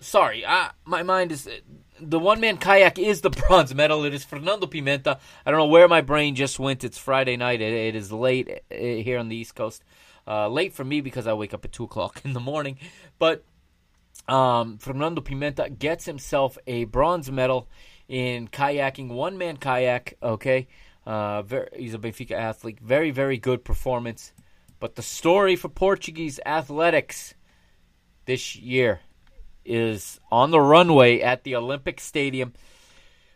sorry, 0.00 0.44
I, 0.46 0.70
my 0.84 1.02
mind 1.02 1.32
is 1.32 1.48
the 2.00 2.18
one 2.18 2.40
man 2.40 2.58
kayak 2.58 2.98
is 2.98 3.20
the 3.20 3.30
bronze 3.48 3.74
medal. 3.74 4.04
It 4.04 4.14
is 4.14 4.24
Fernando 4.24 4.66
Pimenta. 4.66 5.18
I 5.44 5.50
don't 5.50 5.58
know 5.58 5.66
where 5.66 5.88
my 5.88 6.00
brain 6.00 6.34
just 6.34 6.58
went. 6.58 6.84
It's 6.84 6.98
Friday 6.98 7.36
night. 7.36 7.60
it, 7.60 7.72
it 7.72 7.94
is 7.94 8.12
late 8.12 8.48
uh, 8.50 8.74
here 8.74 9.18
on 9.18 9.28
the 9.28 9.36
East 9.36 9.54
Coast. 9.54 9.82
Uh, 10.26 10.48
late 10.48 10.74
for 10.74 10.84
me 10.84 11.00
because 11.00 11.26
I 11.26 11.32
wake 11.32 11.54
up 11.54 11.64
at 11.64 11.72
two 11.72 11.84
o'clock 11.84 12.20
in 12.24 12.32
the 12.32 12.40
morning. 12.40 12.78
But 13.18 13.44
um, 14.28 14.78
Fernando 14.78 15.20
Pimenta 15.20 15.70
gets 15.70 16.04
himself 16.04 16.58
a 16.66 16.84
bronze 16.84 17.30
medal 17.30 17.68
in 18.08 18.48
kayaking, 18.48 19.08
one 19.08 19.38
man 19.38 19.56
kayak. 19.56 20.14
Okay, 20.22 20.68
uh, 21.06 21.42
very, 21.42 21.68
he's 21.76 21.94
a 21.94 21.98
Benfica 21.98 22.32
athlete. 22.32 22.78
Very, 22.80 23.10
very 23.10 23.38
good 23.38 23.64
performance. 23.64 24.32
But 24.80 24.94
the 24.94 25.02
story 25.02 25.56
for 25.56 25.68
Portuguese 25.68 26.38
athletics 26.46 27.34
this 28.26 28.54
year 28.56 29.00
is 29.64 30.20
on 30.30 30.50
the 30.50 30.60
runway 30.60 31.20
at 31.20 31.44
the 31.44 31.56
Olympic 31.56 32.00
Stadium. 32.00 32.52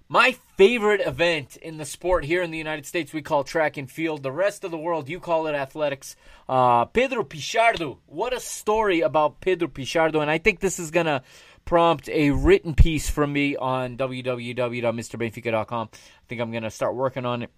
My 0.08 0.36
favorite 0.58 1.00
event 1.00 1.56
in 1.56 1.78
the 1.78 1.86
sport 1.86 2.24
here 2.26 2.42
in 2.42 2.50
the 2.50 2.58
United 2.58 2.84
States, 2.84 3.14
we 3.14 3.22
call 3.22 3.44
track 3.44 3.78
and 3.78 3.90
field. 3.90 4.22
The 4.22 4.30
rest 4.30 4.62
of 4.62 4.70
the 4.70 4.76
world, 4.76 5.08
you 5.08 5.18
call 5.20 5.46
it 5.46 5.54
athletics. 5.54 6.16
Uh, 6.48 6.84
Pedro 6.84 7.24
Pichardo. 7.24 7.96
What 8.04 8.34
a 8.34 8.40
story 8.40 9.00
about 9.00 9.40
Pedro 9.40 9.68
Pichardo. 9.68 10.20
And 10.20 10.30
I 10.30 10.36
think 10.36 10.60
this 10.60 10.78
is 10.78 10.90
going 10.90 11.06
to 11.06 11.22
prompt 11.64 12.10
a 12.10 12.30
written 12.30 12.74
piece 12.74 13.08
from 13.08 13.32
me 13.32 13.56
on 13.56 13.96
www.mrbenfica.com. 13.96 15.88
I 15.92 15.96
think 16.28 16.40
I'm 16.42 16.50
going 16.50 16.64
to 16.64 16.70
start 16.70 16.94
working 16.94 17.24
on 17.24 17.44
it. 17.44 17.50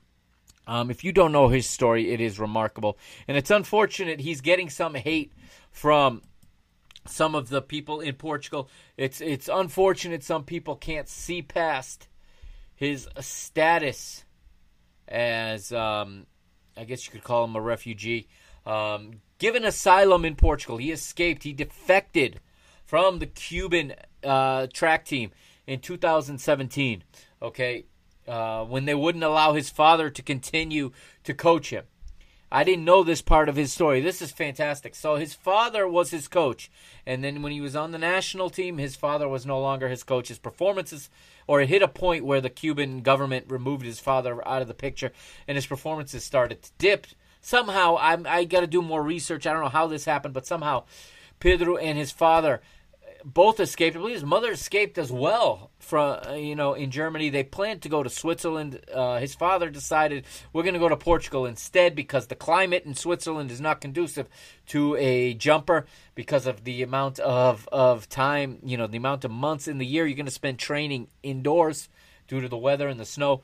Um, 0.66 0.90
if 0.90 1.04
you 1.04 1.12
don't 1.12 1.32
know 1.32 1.48
his 1.48 1.68
story, 1.68 2.12
it 2.12 2.20
is 2.20 2.38
remarkable. 2.38 2.98
And 3.28 3.36
it's 3.36 3.50
unfortunate 3.50 4.20
he's 4.20 4.40
getting 4.40 4.70
some 4.70 4.94
hate 4.94 5.32
from 5.70 6.22
some 7.06 7.34
of 7.34 7.48
the 7.48 7.60
people 7.60 8.00
in 8.00 8.14
Portugal. 8.14 8.68
It's 8.96 9.20
it's 9.20 9.48
unfortunate 9.52 10.22
some 10.22 10.44
people 10.44 10.76
can't 10.76 11.08
see 11.08 11.42
past 11.42 12.08
his 12.74 13.08
status 13.20 14.24
as, 15.08 15.72
um, 15.72 16.26
I 16.76 16.84
guess 16.84 17.06
you 17.06 17.12
could 17.12 17.24
call 17.24 17.44
him 17.44 17.56
a 17.56 17.60
refugee, 17.60 18.26
um, 18.66 19.20
given 19.38 19.64
asylum 19.64 20.24
in 20.24 20.34
Portugal. 20.34 20.78
He 20.78 20.90
escaped, 20.90 21.42
he 21.42 21.52
defected 21.52 22.40
from 22.84 23.18
the 23.18 23.26
Cuban 23.26 23.94
uh, 24.22 24.66
track 24.72 25.04
team 25.04 25.30
in 25.66 25.80
2017, 25.80 27.04
okay, 27.40 27.84
uh, 28.26 28.64
when 28.64 28.84
they 28.84 28.94
wouldn't 28.94 29.24
allow 29.24 29.52
his 29.52 29.70
father 29.70 30.10
to 30.10 30.22
continue 30.22 30.92
to 31.24 31.34
coach 31.34 31.70
him. 31.70 31.84
I 32.54 32.62
didn't 32.62 32.84
know 32.84 33.02
this 33.02 33.20
part 33.20 33.48
of 33.48 33.56
his 33.56 33.72
story. 33.72 34.00
This 34.00 34.22
is 34.22 34.30
fantastic. 34.30 34.94
So 34.94 35.16
his 35.16 35.34
father 35.34 35.88
was 35.88 36.12
his 36.12 36.28
coach, 36.28 36.70
and 37.04 37.24
then 37.24 37.42
when 37.42 37.50
he 37.50 37.60
was 37.60 37.74
on 37.74 37.90
the 37.90 37.98
national 37.98 38.48
team, 38.48 38.78
his 38.78 38.94
father 38.94 39.28
was 39.28 39.44
no 39.44 39.60
longer 39.60 39.88
his 39.88 40.04
coach. 40.04 40.28
His 40.28 40.38
performances, 40.38 41.10
or 41.48 41.60
it 41.60 41.68
hit 41.68 41.82
a 41.82 41.88
point 41.88 42.24
where 42.24 42.40
the 42.40 42.50
Cuban 42.50 43.00
government 43.00 43.46
removed 43.48 43.84
his 43.84 43.98
father 43.98 44.46
out 44.46 44.62
of 44.62 44.68
the 44.68 44.74
picture, 44.74 45.10
and 45.48 45.56
his 45.56 45.66
performances 45.66 46.22
started 46.22 46.62
to 46.62 46.70
dip. 46.78 47.08
Somehow, 47.40 47.96
I'm, 47.98 48.24
I 48.24 48.44
got 48.44 48.60
to 48.60 48.68
do 48.68 48.80
more 48.80 49.02
research. 49.02 49.46
I 49.46 49.52
don't 49.52 49.62
know 49.62 49.68
how 49.68 49.88
this 49.88 50.04
happened, 50.04 50.32
but 50.32 50.46
somehow 50.46 50.84
Pedro 51.40 51.76
and 51.76 51.98
his 51.98 52.12
father 52.12 52.60
both 53.24 53.58
escaped. 53.58 53.96
I 53.96 54.00
believe 54.00 54.16
his 54.16 54.24
mother 54.24 54.52
escaped 54.52 54.98
as 54.98 55.10
well 55.10 55.70
from 55.78 56.20
uh, 56.26 56.34
you 56.34 56.54
know 56.54 56.74
in 56.74 56.90
Germany. 56.90 57.30
They 57.30 57.42
planned 57.42 57.82
to 57.82 57.88
go 57.88 58.02
to 58.02 58.10
Switzerland. 58.10 58.80
Uh, 58.92 59.18
his 59.18 59.34
father 59.34 59.70
decided 59.70 60.26
we're 60.52 60.62
going 60.62 60.74
to 60.74 60.80
go 60.80 60.88
to 60.88 60.96
Portugal 60.96 61.46
instead 61.46 61.94
because 61.94 62.26
the 62.26 62.34
climate 62.34 62.84
in 62.84 62.94
Switzerland 62.94 63.50
is 63.50 63.60
not 63.60 63.80
conducive 63.80 64.28
to 64.66 64.96
a 64.96 65.34
jumper 65.34 65.86
because 66.14 66.46
of 66.46 66.64
the 66.64 66.82
amount 66.82 67.18
of 67.20 67.68
of 67.72 68.08
time 68.08 68.58
you 68.62 68.76
know 68.76 68.86
the 68.86 68.98
amount 68.98 69.24
of 69.24 69.30
months 69.30 69.66
in 69.66 69.78
the 69.78 69.86
year 69.86 70.06
you're 70.06 70.16
going 70.16 70.26
to 70.26 70.32
spend 70.32 70.58
training 70.58 71.08
indoors 71.22 71.88
due 72.28 72.40
to 72.40 72.48
the 72.48 72.58
weather 72.58 72.88
and 72.88 73.00
the 73.00 73.06
snow. 73.06 73.42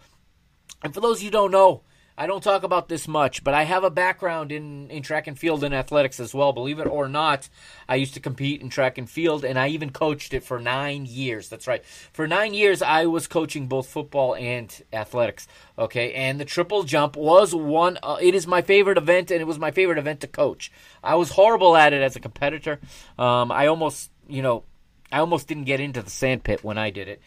And 0.83 0.95
for 0.95 1.01
those 1.01 1.23
you 1.23 1.31
don't 1.31 1.51
know, 1.51 1.83
I 2.21 2.27
don't 2.27 2.45
talk 2.45 2.65
about 2.65 2.91
this 2.91 3.09
much, 3.09 3.43
but 3.43 3.55
I 3.55 3.63
have 3.63 3.83
a 3.83 3.89
background 3.89 4.53
in, 4.53 4.91
in 4.91 5.03
track 5.03 5.27
and 5.27 5.39
field 5.39 5.65
and 5.65 5.75
athletics 5.75 6.21
as 6.21 6.35
well. 6.35 6.53
Believe 6.53 6.79
it 6.79 6.87
or 6.87 7.09
not, 7.09 7.49
I 7.89 7.95
used 7.95 8.13
to 8.13 8.21
compete 8.21 8.61
in 8.61 8.69
track 8.69 8.99
and 8.99 9.09
field, 9.09 9.43
and 9.43 9.59
I 9.59 9.69
even 9.69 9.89
coached 9.89 10.35
it 10.35 10.45
for 10.45 10.61
nine 10.61 11.07
years. 11.07 11.49
That's 11.49 11.67
right. 11.67 11.83
For 12.13 12.29
nine 12.29 12.53
years, 12.53 12.83
I 12.83 13.07
was 13.07 13.27
coaching 13.27 13.69
both 13.69 13.89
football 13.89 14.35
and 14.35 14.71
athletics. 14.93 15.49
Okay, 15.79 16.13
and 16.13 16.39
the 16.39 16.45
triple 16.45 16.83
jump 16.83 17.17
was 17.17 17.55
one. 17.55 17.99
Uh, 18.03 18.19
it 18.21 18.35
is 18.35 18.47
my 18.47 18.61
favorite 18.61 18.99
event, 18.99 19.31
and 19.31 19.41
it 19.41 19.47
was 19.47 19.59
my 19.59 19.71
favorite 19.71 19.97
event 19.97 20.21
to 20.21 20.27
coach. 20.27 20.71
I 21.03 21.15
was 21.15 21.31
horrible 21.31 21.75
at 21.75 21.95
it 21.95 22.03
as 22.03 22.17
a 22.17 22.21
competitor. 22.21 22.81
Um, 23.19 23.51
I 23.51 23.67
almost, 23.69 24.11
you 24.29 24.43
know, 24.43 24.65
I 25.13 25.19
almost 25.19 25.49
didn't 25.49 25.65
get 25.65 25.81
into 25.81 26.03
the 26.03 26.11
sandpit 26.11 26.63
when 26.63 26.79
I 26.79 26.91
did 26.91 27.09
it. 27.09 27.23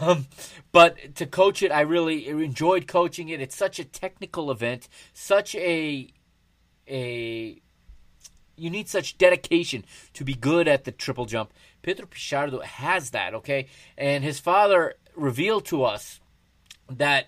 Um, 0.00 0.26
but 0.72 1.16
to 1.16 1.26
coach 1.26 1.62
it, 1.62 1.70
I 1.70 1.82
really 1.82 2.28
enjoyed 2.28 2.86
coaching 2.86 3.28
it. 3.28 3.40
It's 3.40 3.56
such 3.56 3.78
a 3.78 3.84
technical 3.84 4.50
event, 4.50 4.88
such 5.12 5.54
a 5.54 6.08
a 6.88 7.60
you 8.56 8.70
need 8.70 8.88
such 8.88 9.18
dedication 9.18 9.84
to 10.14 10.24
be 10.24 10.34
good 10.34 10.66
at 10.66 10.84
the 10.84 10.92
triple 10.92 11.26
jump. 11.26 11.52
Pedro 11.82 12.06
Pichardo 12.06 12.62
has 12.62 13.10
that, 13.10 13.34
okay? 13.34 13.66
And 13.98 14.24
his 14.24 14.40
father 14.40 14.94
revealed 15.14 15.66
to 15.66 15.84
us 15.84 16.20
that 16.90 17.26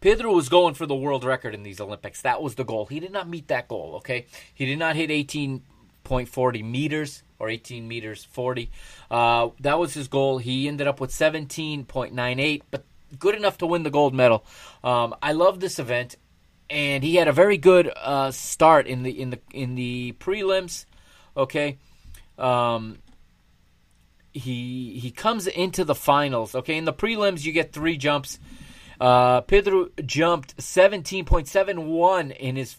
Pedro 0.00 0.32
was 0.32 0.48
going 0.48 0.74
for 0.74 0.86
the 0.86 0.94
world 0.94 1.24
record 1.24 1.54
in 1.54 1.62
these 1.62 1.80
Olympics. 1.80 2.22
That 2.22 2.42
was 2.42 2.56
the 2.56 2.64
goal. 2.64 2.86
He 2.86 3.00
did 3.00 3.12
not 3.12 3.28
meet 3.28 3.48
that 3.48 3.68
goal, 3.68 3.94
okay? 3.96 4.26
He 4.52 4.66
did 4.66 4.78
not 4.78 4.96
hit 4.96 5.10
18.40 5.10 6.64
meters 6.64 7.22
or 7.40 7.48
18 7.48 7.88
meters 7.88 8.24
40. 8.24 8.70
Uh, 9.10 9.48
that 9.60 9.78
was 9.78 9.94
his 9.94 10.06
goal. 10.06 10.38
He 10.38 10.68
ended 10.68 10.86
up 10.86 11.00
with 11.00 11.10
17.98, 11.10 12.62
but 12.70 12.84
good 13.18 13.34
enough 13.34 13.58
to 13.58 13.66
win 13.66 13.82
the 13.82 13.90
gold 13.90 14.14
medal. 14.14 14.44
Um, 14.84 15.14
I 15.22 15.32
love 15.32 15.58
this 15.58 15.78
event, 15.78 16.16
and 16.68 17.02
he 17.02 17.16
had 17.16 17.26
a 17.26 17.32
very 17.32 17.58
good 17.58 17.90
uh, 17.96 18.30
start 18.30 18.86
in 18.86 19.02
the 19.02 19.20
in 19.20 19.30
the 19.30 19.40
in 19.52 19.74
the 19.74 20.14
prelims. 20.20 20.84
Okay, 21.36 21.78
um, 22.38 22.98
he 24.32 24.98
he 25.00 25.10
comes 25.10 25.46
into 25.46 25.84
the 25.84 25.94
finals. 25.94 26.54
Okay, 26.54 26.76
in 26.76 26.84
the 26.84 26.92
prelims 26.92 27.44
you 27.44 27.52
get 27.52 27.72
three 27.72 27.96
jumps. 27.96 28.38
Uh, 29.00 29.40
Pedro 29.40 29.88
jumped 30.04 30.58
17.71 30.58 32.36
in 32.36 32.56
his 32.56 32.76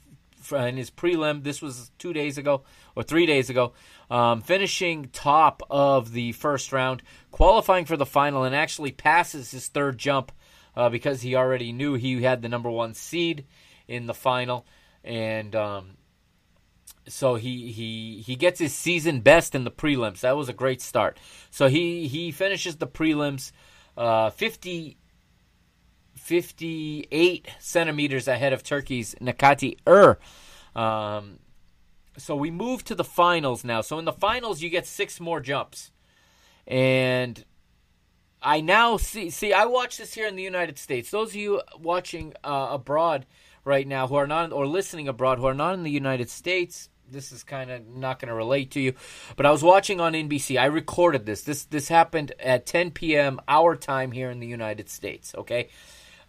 in 0.52 0.78
his 0.78 0.92
prelim. 0.92 1.44
This 1.44 1.62
was 1.62 1.92
two 1.98 2.14
days 2.14 2.38
ago 2.38 2.62
or 2.96 3.04
three 3.04 3.26
days 3.26 3.50
ago 3.50 3.74
um, 4.12 4.42
finishing 4.42 5.06
top 5.14 5.64
of 5.72 6.12
the 6.12 6.34
first 6.34 6.74
round, 6.74 7.02
qualifying 7.32 7.86
for 7.86 7.96
the 7.96 8.06
final, 8.06 8.44
and 8.44 8.54
actually 8.54 8.92
passes 8.92 9.52
his 9.52 9.70
third 9.70 9.98
jump 9.98 10.34
uh, 10.76 10.90
because 10.90 11.22
he 11.22 11.34
already 11.34 11.72
knew 11.72 11.94
he 11.94 12.22
had 12.22 12.42
the 12.42 12.50
number 12.50 12.70
one 12.70 12.94
seed 12.94 13.46
in 13.88 14.08
the 14.08 14.14
final, 14.14 14.66
and 15.02 15.56
um, 15.56 15.92
so 17.08 17.36
he 17.36 17.72
he 17.72 18.22
he 18.26 18.36
gets 18.36 18.60
his 18.60 18.76
season 18.76 19.22
best 19.22 19.56
in 19.56 19.64
the 19.64 19.72
prelims. 19.72 20.20
That 20.20 20.36
was 20.36 20.50
a 20.50 20.54
great 20.54 20.82
start. 20.82 21.18
So 21.50 21.70
he 21.70 22.10
he 22.10 22.32
finishes 22.32 22.76
the 22.76 22.88
prelims 22.88 23.54
uh, 23.96 24.30
50, 24.32 24.98
58 26.16 27.48
centimeters 27.60 28.28
ahead 28.28 28.52
of 28.52 28.62
Turkey's 28.62 29.16
Necati 29.16 29.78
Ur. 29.88 30.20
Um, 30.76 31.40
so 32.18 32.36
we 32.36 32.52
move 32.52 32.84
to 32.86 32.96
the 32.96 33.04
finals 33.04 33.64
now. 33.64 33.82
So 33.82 34.00
in 34.00 34.06
the 34.06 34.14
finals, 34.14 34.62
you 34.62 34.70
get 34.70 34.86
six 34.86 35.20
more 35.20 35.40
jumps. 35.40 35.92
and 36.68 37.44
I 38.42 38.60
now 38.62 38.98
see. 38.98 39.30
See, 39.30 39.54
I 39.54 39.66
watch 39.66 39.98
this 39.98 40.14
here 40.14 40.28
in 40.28 40.36
the 40.36 40.44
United 40.44 40.80
States. 40.80 41.12
Those 41.12 41.30
of 41.30 41.36
you 41.36 41.62
watching 41.80 42.34
uh, 42.44 42.70
abroad 42.72 43.28
right 43.64 43.88
now 43.88 44.08
who 44.08 44.16
are 44.16 44.26
not 44.26 44.52
or 44.52 44.66
listening 44.66 45.08
abroad 45.08 45.38
who 45.38 45.46
are 45.46 45.54
not 45.54 45.76
in 45.76 45.84
the 45.84 45.92
United 45.92 46.28
States, 46.30 46.90
this 47.08 47.32
is 47.32 47.44
kind 47.44 47.70
of 47.70 47.88
not 47.88 48.20
going 48.20 48.30
to 48.30 48.34
relate 48.34 48.72
to 48.72 48.80
you. 48.80 48.94
But 49.36 49.46
I 49.46 49.52
was 49.52 49.64
watching 49.64 50.02
on 50.02 50.14
NBC. 50.14 50.60
I 50.60 50.66
recorded 50.66 51.26
this. 51.28 51.44
This 51.44 51.66
this 51.66 51.88
happened 51.90 52.32
at 52.40 52.66
10 52.66 52.92
p.m. 52.92 53.40
our 53.48 53.76
time 53.76 54.12
here 54.12 54.32
in 54.32 54.40
the 54.40 54.48
United 54.48 54.90
States. 54.90 55.36
Okay. 55.38 55.70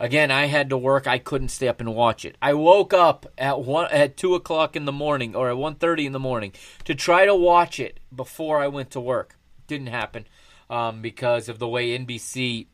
Again, 0.02 0.32
I 0.32 0.46
had 0.46 0.70
to 0.70 0.76
work. 0.76 1.06
I 1.06 1.18
couldn't 1.18 1.50
stay 1.50 1.68
up 1.68 1.78
and 1.78 1.94
watch 1.94 2.24
it. 2.24 2.36
I 2.42 2.54
woke 2.54 2.92
up 2.92 3.24
at 3.38 3.62
one 3.62 3.86
at 3.92 4.16
two 4.16 4.34
o'clock 4.34 4.74
in 4.74 4.84
the 4.84 4.90
morning 4.90 5.36
or 5.36 5.48
at 5.48 5.54
1.30 5.54 6.06
in 6.06 6.12
the 6.12 6.18
morning 6.18 6.52
to 6.86 6.96
try 6.96 7.24
to 7.24 7.36
watch 7.36 7.78
it 7.78 8.00
before 8.12 8.60
I 8.60 8.66
went 8.66 8.90
to 8.90 9.00
work. 9.00 9.38
Didn't 9.68 9.86
happen 9.86 10.26
um, 10.68 11.02
because 11.02 11.48
of 11.48 11.60
the 11.60 11.68
way 11.68 11.96
NBC 11.96 12.66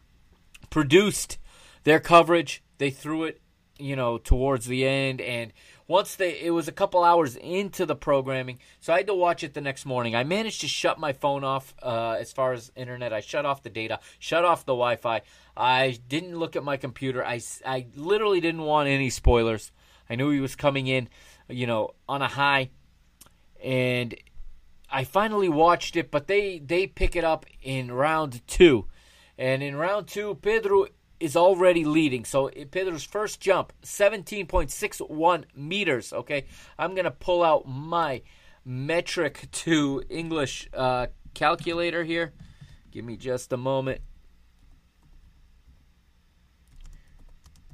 produced 0.71 1.37
their 1.85 2.01
coverage. 2.01 2.63
They 2.79 2.89
threw 2.89 3.25
it, 3.25 3.43
you 3.79 3.95
know, 3.95 4.17
towards 4.17 4.65
the 4.65 4.87
end, 4.87 5.21
and 5.21 5.53
once 5.89 6.17
they 6.17 6.39
it 6.39 6.51
was 6.51 6.69
a 6.69 6.73
couple 6.73 7.03
hours 7.03 7.35
into 7.37 7.87
the 7.87 7.97
programming, 7.97 8.59
so 8.79 8.93
I 8.93 8.99
had 8.99 9.07
to 9.07 9.15
watch 9.15 9.43
it 9.43 9.55
the 9.55 9.61
next 9.61 9.87
morning. 9.87 10.15
I 10.15 10.23
managed 10.23 10.61
to 10.61 10.69
shut 10.69 10.99
my 10.99 11.13
phone 11.13 11.45
off 11.45 11.75
uh, 11.83 12.17
as 12.21 12.33
far 12.33 12.53
as 12.53 12.71
internet. 12.77 13.13
I 13.13 13.21
shut 13.21 13.47
off 13.47 13.63
the 13.63 13.71
data, 13.71 13.99
shut 14.19 14.45
off 14.45 14.67
the 14.67 14.75
Wi-Fi. 14.75 15.23
I 15.59 15.99
didn't 16.09 16.39
look 16.39 16.55
at 16.55 16.63
my 16.63 16.77
computer. 16.77 17.25
I 17.25 17.41
I 17.67 17.87
literally 17.97 18.41
didn't 18.41 18.63
want 18.63 18.89
any 18.89 19.11
spoilers. 19.11 19.73
I 20.09 20.15
knew 20.15 20.31
he 20.31 20.41
was 20.41 20.55
coming 20.55 20.87
in, 20.87 21.09
you 21.49 21.67
know, 21.67 21.95
on 22.09 22.23
a 22.23 22.29
high, 22.29 22.71
and 23.63 24.15
I 24.91 25.03
finally 25.03 25.49
watched 25.49 25.97
it. 25.97 26.13
But 26.13 26.29
they 26.29 26.61
they 26.61 26.87
pick 26.87 27.17
it 27.17 27.25
up 27.25 27.45
in 27.61 27.91
round 27.91 28.47
two, 28.47 28.87
and 29.37 29.61
in 29.61 29.75
round 29.75 30.07
two, 30.07 30.37
Pedro 30.37 30.87
is 31.19 31.35
already 31.37 31.85
leading. 31.85 32.25
So 32.25 32.49
Pedro's 32.71 33.03
first 33.03 33.41
jump, 33.41 33.73
17.61 33.83 35.45
meters. 35.57 36.13
Okay, 36.13 36.45
I'm 36.79 36.95
gonna 36.95 37.11
pull 37.11 37.43
out 37.43 37.67
my 37.67 38.23
metric 38.65 39.49
to 39.51 40.05
English 40.09 40.69
uh, 40.73 41.09
calculator 41.35 42.05
here. 42.05 42.33
Give 42.93 43.05
me 43.05 43.17
just 43.17 43.53
a 43.53 43.57
moment, 43.57 44.03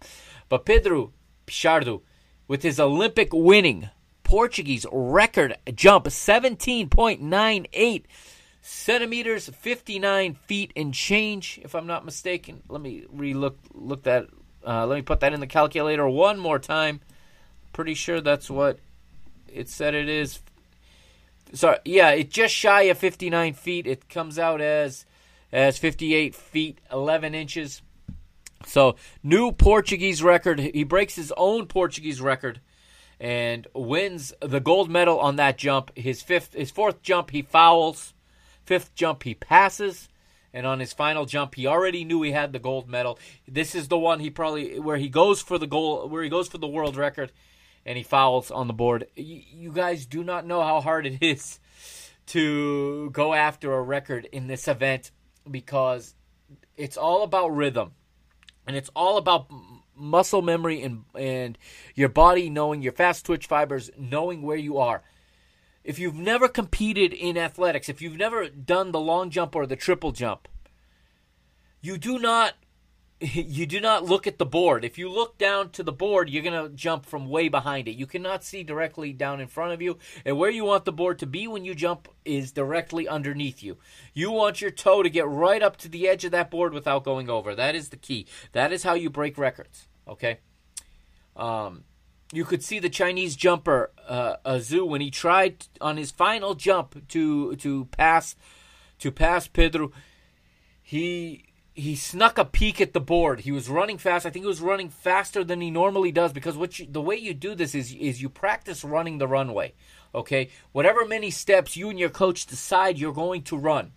But 0.47 0.65
Pedro 0.65 1.11
Pichardo, 1.47 2.01
with 2.47 2.61
his 2.61 2.79
Olympic 2.79 3.33
winning 3.33 3.89
Portuguese 4.23 4.85
record 4.91 5.57
jump, 5.73 6.05
17.98 6.05 8.03
centimeters, 8.61 9.49
59 9.49 10.33
feet 10.35 10.71
and 10.75 10.93
change, 10.93 11.59
if 11.63 11.73
I'm 11.73 11.87
not 11.87 12.05
mistaken. 12.05 12.61
Let 12.69 12.81
me 12.81 13.05
relook 13.11 13.55
look 13.73 14.03
that. 14.03 14.27
Uh, 14.65 14.85
let 14.85 14.95
me 14.95 15.01
put 15.01 15.19
that 15.19 15.33
in 15.33 15.39
the 15.39 15.47
calculator 15.47 16.07
one 16.07 16.39
more 16.39 16.59
time. 16.59 17.01
Pretty 17.73 17.93
sure 17.93 18.21
that's 18.21 18.49
what 18.49 18.79
it 19.47 19.69
said 19.69 19.93
it 19.93 20.09
is. 20.09 20.39
So 21.53 21.77
yeah, 21.85 22.11
it's 22.11 22.33
just 22.33 22.53
shy 22.53 22.83
of 22.83 22.97
59 22.97 23.53
feet. 23.53 23.87
It 23.87 24.09
comes 24.09 24.39
out 24.39 24.61
as 24.61 25.05
as 25.51 25.77
58 25.77 26.33
feet 26.33 26.79
11 26.91 27.35
inches. 27.35 27.81
So 28.65 28.95
new 29.21 29.51
Portuguese 29.51 30.23
record. 30.23 30.59
He 30.59 30.83
breaks 30.83 31.15
his 31.15 31.31
own 31.37 31.67
Portuguese 31.67 32.21
record 32.21 32.59
and 33.19 33.67
wins 33.73 34.33
the 34.41 34.59
gold 34.59 34.89
medal 34.89 35.19
on 35.19 35.35
that 35.35 35.57
jump. 35.57 35.95
His 35.95 36.21
fifth, 36.21 36.53
his 36.53 36.71
fourth 36.71 37.01
jump, 37.01 37.31
he 37.31 37.41
fouls. 37.41 38.13
Fifth 38.65 38.95
jump, 38.95 39.23
he 39.23 39.35
passes. 39.35 40.09
And 40.53 40.67
on 40.67 40.79
his 40.79 40.93
final 40.93 41.25
jump, 41.25 41.55
he 41.55 41.65
already 41.65 42.05
knew 42.05 42.21
he 42.21 42.31
had 42.31 42.53
the 42.53 42.59
gold 42.59 42.87
medal. 42.87 43.17
This 43.47 43.73
is 43.73 43.87
the 43.87 43.97
one 43.97 44.19
he 44.19 44.29
probably 44.29 44.79
where 44.79 44.97
he 44.97 45.09
goes 45.09 45.41
for 45.41 45.57
the 45.57 45.65
goal, 45.65 46.07
where 46.07 46.23
he 46.23 46.29
goes 46.29 46.47
for 46.47 46.59
the 46.59 46.67
world 46.67 46.95
record, 46.95 47.31
and 47.85 47.97
he 47.97 48.03
fouls 48.03 48.51
on 48.51 48.67
the 48.67 48.73
board. 48.73 49.07
You 49.15 49.71
guys 49.71 50.05
do 50.05 50.23
not 50.23 50.45
know 50.45 50.61
how 50.61 50.79
hard 50.79 51.07
it 51.07 51.17
is 51.21 51.59
to 52.27 53.09
go 53.09 53.33
after 53.33 53.73
a 53.73 53.81
record 53.81 54.29
in 54.31 54.47
this 54.47 54.67
event 54.67 55.11
because 55.49 56.15
it's 56.77 56.97
all 56.97 57.23
about 57.23 57.55
rhythm, 57.55 57.93
and 58.67 58.77
it's 58.77 58.91
all 58.95 59.17
about 59.17 59.47
muscle 59.95 60.41
memory 60.41 60.81
and 60.81 61.03
and 61.17 61.57
your 61.95 62.09
body 62.09 62.49
knowing 62.49 62.83
your 62.83 62.93
fast 62.93 63.25
twitch 63.25 63.47
fibers, 63.47 63.89
knowing 63.97 64.43
where 64.43 64.57
you 64.57 64.77
are 64.77 65.01
if 65.83 65.99
you've 65.99 66.15
never 66.15 66.47
competed 66.47 67.13
in 67.13 67.37
athletics, 67.37 67.89
if 67.89 68.01
you've 68.01 68.17
never 68.17 68.49
done 68.49 68.91
the 68.91 68.99
long 68.99 69.29
jump 69.29 69.55
or 69.55 69.65
the 69.65 69.75
triple 69.75 70.11
jump, 70.11 70.47
you 71.81 71.97
do 71.97 72.17
not 72.17 72.55
you 73.23 73.65
do 73.65 73.79
not 73.79 74.03
look 74.03 74.27
at 74.27 74.37
the 74.37 74.45
board. 74.45 74.83
If 74.83 74.97
you 74.97 75.09
look 75.09 75.37
down 75.37 75.69
to 75.71 75.83
the 75.83 75.91
board, 75.91 76.29
you're 76.29 76.43
going 76.43 76.69
to 76.69 76.75
jump 76.75 77.05
from 77.05 77.29
way 77.29 77.47
behind 77.47 77.87
it. 77.87 77.95
You 77.95 78.05
cannot 78.05 78.43
see 78.43 78.63
directly 78.63 79.13
down 79.13 79.39
in 79.39 79.47
front 79.47 79.73
of 79.73 79.81
you. 79.81 79.97
And 80.25 80.37
where 80.37 80.49
you 80.49 80.65
want 80.65 80.85
the 80.85 80.91
board 80.91 81.19
to 81.19 81.25
be 81.25 81.47
when 81.47 81.63
you 81.63 81.73
jump 81.73 82.09
is 82.25 82.51
directly 82.51 83.07
underneath 83.07 83.63
you. 83.63 83.77
You 84.13 84.31
want 84.31 84.61
your 84.61 84.71
toe 84.71 85.03
to 85.03 85.09
get 85.09 85.27
right 85.27 85.61
up 85.61 85.77
to 85.77 85.89
the 85.89 86.07
edge 86.07 86.25
of 86.25 86.31
that 86.31 86.51
board 86.51 86.73
without 86.73 87.03
going 87.03 87.29
over. 87.29 87.55
That 87.55 87.75
is 87.75 87.89
the 87.89 87.97
key. 87.97 88.27
That 88.51 88.73
is 88.73 88.83
how 88.83 88.93
you 88.93 89.09
break 89.09 89.37
records. 89.37 89.87
Okay? 90.07 90.39
Um, 91.35 91.83
you 92.33 92.45
could 92.45 92.63
see 92.63 92.79
the 92.79 92.89
Chinese 92.89 93.35
jumper 93.35 93.91
uh, 94.07 94.37
Azu 94.45 94.87
when 94.87 95.01
he 95.01 95.11
tried 95.11 95.67
on 95.79 95.97
his 95.97 96.11
final 96.11 96.55
jump 96.55 97.07
to 97.09 97.55
to 97.57 97.85
pass 97.85 98.35
to 98.99 99.11
pass 99.11 99.47
Pedro. 99.47 99.91
He 100.81 101.45
he 101.75 101.95
snuck 101.95 102.37
a 102.37 102.45
peek 102.45 102.81
at 102.81 102.93
the 102.93 102.99
board. 102.99 103.41
He 103.41 103.51
was 103.51 103.69
running 103.69 103.97
fast. 103.97 104.25
I 104.25 104.31
think 104.31 104.43
he 104.43 104.47
was 104.47 104.61
running 104.61 104.89
faster 104.89 105.43
than 105.43 105.61
he 105.61 105.71
normally 105.71 106.11
does 106.11 106.33
because 106.33 106.57
what 106.57 106.79
you, 106.79 106.87
the 106.89 107.01
way 107.01 107.15
you 107.15 107.33
do 107.33 107.53
this 107.53 107.75
is 107.75 107.93
is 107.93 108.21
you 108.21 108.29
practice 108.29 108.83
running 108.83 109.19
the 109.19 109.27
runway. 109.27 109.73
Okay, 110.15 110.49
whatever 110.71 111.05
many 111.05 111.29
steps 111.29 111.77
you 111.77 111.89
and 111.89 111.99
your 111.99 112.09
coach 112.09 112.45
decide 112.47 112.97
you're 112.97 113.13
going 113.13 113.43
to 113.43 113.57
run. 113.57 113.93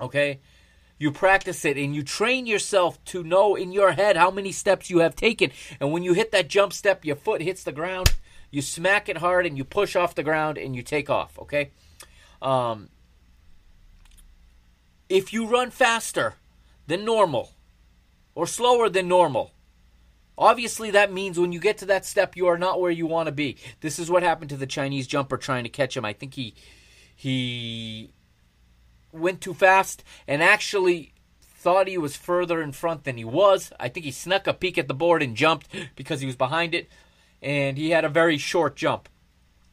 Okay, 0.00 0.40
you 0.98 1.10
practice 1.12 1.64
it 1.64 1.76
and 1.76 1.94
you 1.94 2.02
train 2.02 2.46
yourself 2.46 3.02
to 3.06 3.22
know 3.22 3.54
in 3.54 3.72
your 3.72 3.92
head 3.92 4.16
how 4.16 4.30
many 4.30 4.52
steps 4.52 4.88
you 4.90 4.98
have 5.00 5.14
taken. 5.14 5.50
And 5.80 5.92
when 5.92 6.02
you 6.02 6.14
hit 6.14 6.32
that 6.32 6.48
jump 6.48 6.72
step, 6.72 7.04
your 7.04 7.16
foot 7.16 7.42
hits 7.42 7.64
the 7.64 7.72
ground, 7.72 8.14
you 8.50 8.62
smack 8.62 9.08
it 9.08 9.18
hard 9.18 9.46
and 9.46 9.58
you 9.58 9.64
push 9.64 9.94
off 9.94 10.14
the 10.14 10.22
ground 10.22 10.56
and 10.56 10.74
you 10.74 10.82
take 10.82 11.10
off, 11.10 11.38
okay? 11.38 11.70
Um, 12.40 12.88
if 15.08 15.32
you 15.32 15.46
run 15.46 15.70
faster 15.70 16.34
than 16.86 17.04
normal 17.04 17.52
or 18.34 18.46
slower 18.46 18.88
than 18.88 19.08
normal. 19.08 19.52
Obviously, 20.38 20.90
that 20.90 21.12
means 21.12 21.38
when 21.38 21.52
you 21.52 21.58
get 21.58 21.78
to 21.78 21.86
that 21.86 22.04
step, 22.04 22.36
you 22.36 22.46
are 22.46 22.58
not 22.58 22.80
where 22.80 22.90
you 22.90 23.06
want 23.06 23.26
to 23.26 23.32
be. 23.32 23.56
This 23.80 23.98
is 23.98 24.10
what 24.10 24.22
happened 24.22 24.50
to 24.50 24.56
the 24.56 24.66
Chinese 24.66 25.06
jumper 25.06 25.38
trying 25.38 25.64
to 25.64 25.70
catch 25.70 25.96
him. 25.96 26.04
I 26.04 26.12
think 26.12 26.34
he 26.34 26.54
he 27.14 28.10
went 29.12 29.40
too 29.40 29.54
fast 29.54 30.04
and 30.26 30.42
actually 30.42 31.12
thought 31.40 31.88
he 31.88 31.98
was 31.98 32.16
further 32.16 32.62
in 32.62 32.72
front 32.72 33.04
than 33.04 33.16
he 33.16 33.24
was. 33.24 33.72
I 33.80 33.88
think 33.88 34.04
he 34.04 34.12
snuck 34.12 34.46
a 34.46 34.54
peek 34.54 34.78
at 34.78 34.88
the 34.88 34.94
board 34.94 35.22
and 35.22 35.36
jumped 35.36 35.68
because 35.96 36.20
he 36.20 36.26
was 36.26 36.36
behind 36.36 36.74
it, 36.74 36.88
and 37.42 37.76
he 37.76 37.90
had 37.90 38.04
a 38.04 38.08
very 38.08 38.38
short 38.38 38.76
jump. 38.76 39.08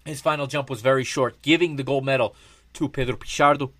His 0.05 0.22
final 0.22 0.47
jump 0.47 0.69
was 0.69 0.81
very 0.81 1.03
short, 1.03 1.41
giving 1.41 1.76
the 1.76 1.84
gold 1.84 2.05
medal 2.05 2.35
to 2.73 2.89
Pedro 2.89 3.15
Pichardo. 3.15 3.72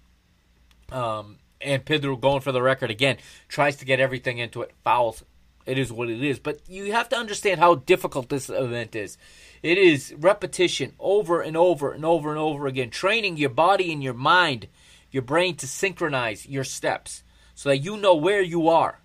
Um, 0.91 1.38
and 1.59 1.85
Pedro 1.85 2.15
going 2.15 2.41
for 2.41 2.51
the 2.51 2.61
record 2.61 2.91
again 2.91 3.17
tries 3.47 3.77
to 3.77 3.85
get 3.85 3.99
everything 3.99 4.38
into 4.38 4.61
it, 4.61 4.71
fouls. 4.84 5.23
It 5.65 5.77
is 5.77 5.91
what 5.91 6.09
it 6.09 6.21
is. 6.21 6.39
But 6.39 6.59
you 6.67 6.91
have 6.91 7.09
to 7.09 7.17
understand 7.17 7.59
how 7.59 7.75
difficult 7.75 8.30
this 8.30 8.49
event 8.49 8.95
is. 8.95 9.17
It 9.61 9.77
is 9.77 10.13
repetition 10.17 10.93
over 10.99 11.41
and 11.41 11.55
over 11.55 11.93
and 11.93 12.03
over 12.03 12.30
and 12.30 12.38
over 12.38 12.67
again, 12.67 12.89
training 12.89 13.38
your 13.38 13.49
body 13.49 13.91
and 13.93 14.03
your 14.03 14.13
mind, 14.13 14.67
your 15.14 15.22
brain 15.22 15.56
to 15.56 15.68
synchronize 15.68 16.45
your 16.45 16.65
steps 16.65 17.23
so 17.56 17.69
that 17.69 17.77
you 17.77 17.95
know 17.95 18.15
where 18.15 18.41
you 18.41 18.68
are. 18.68 18.99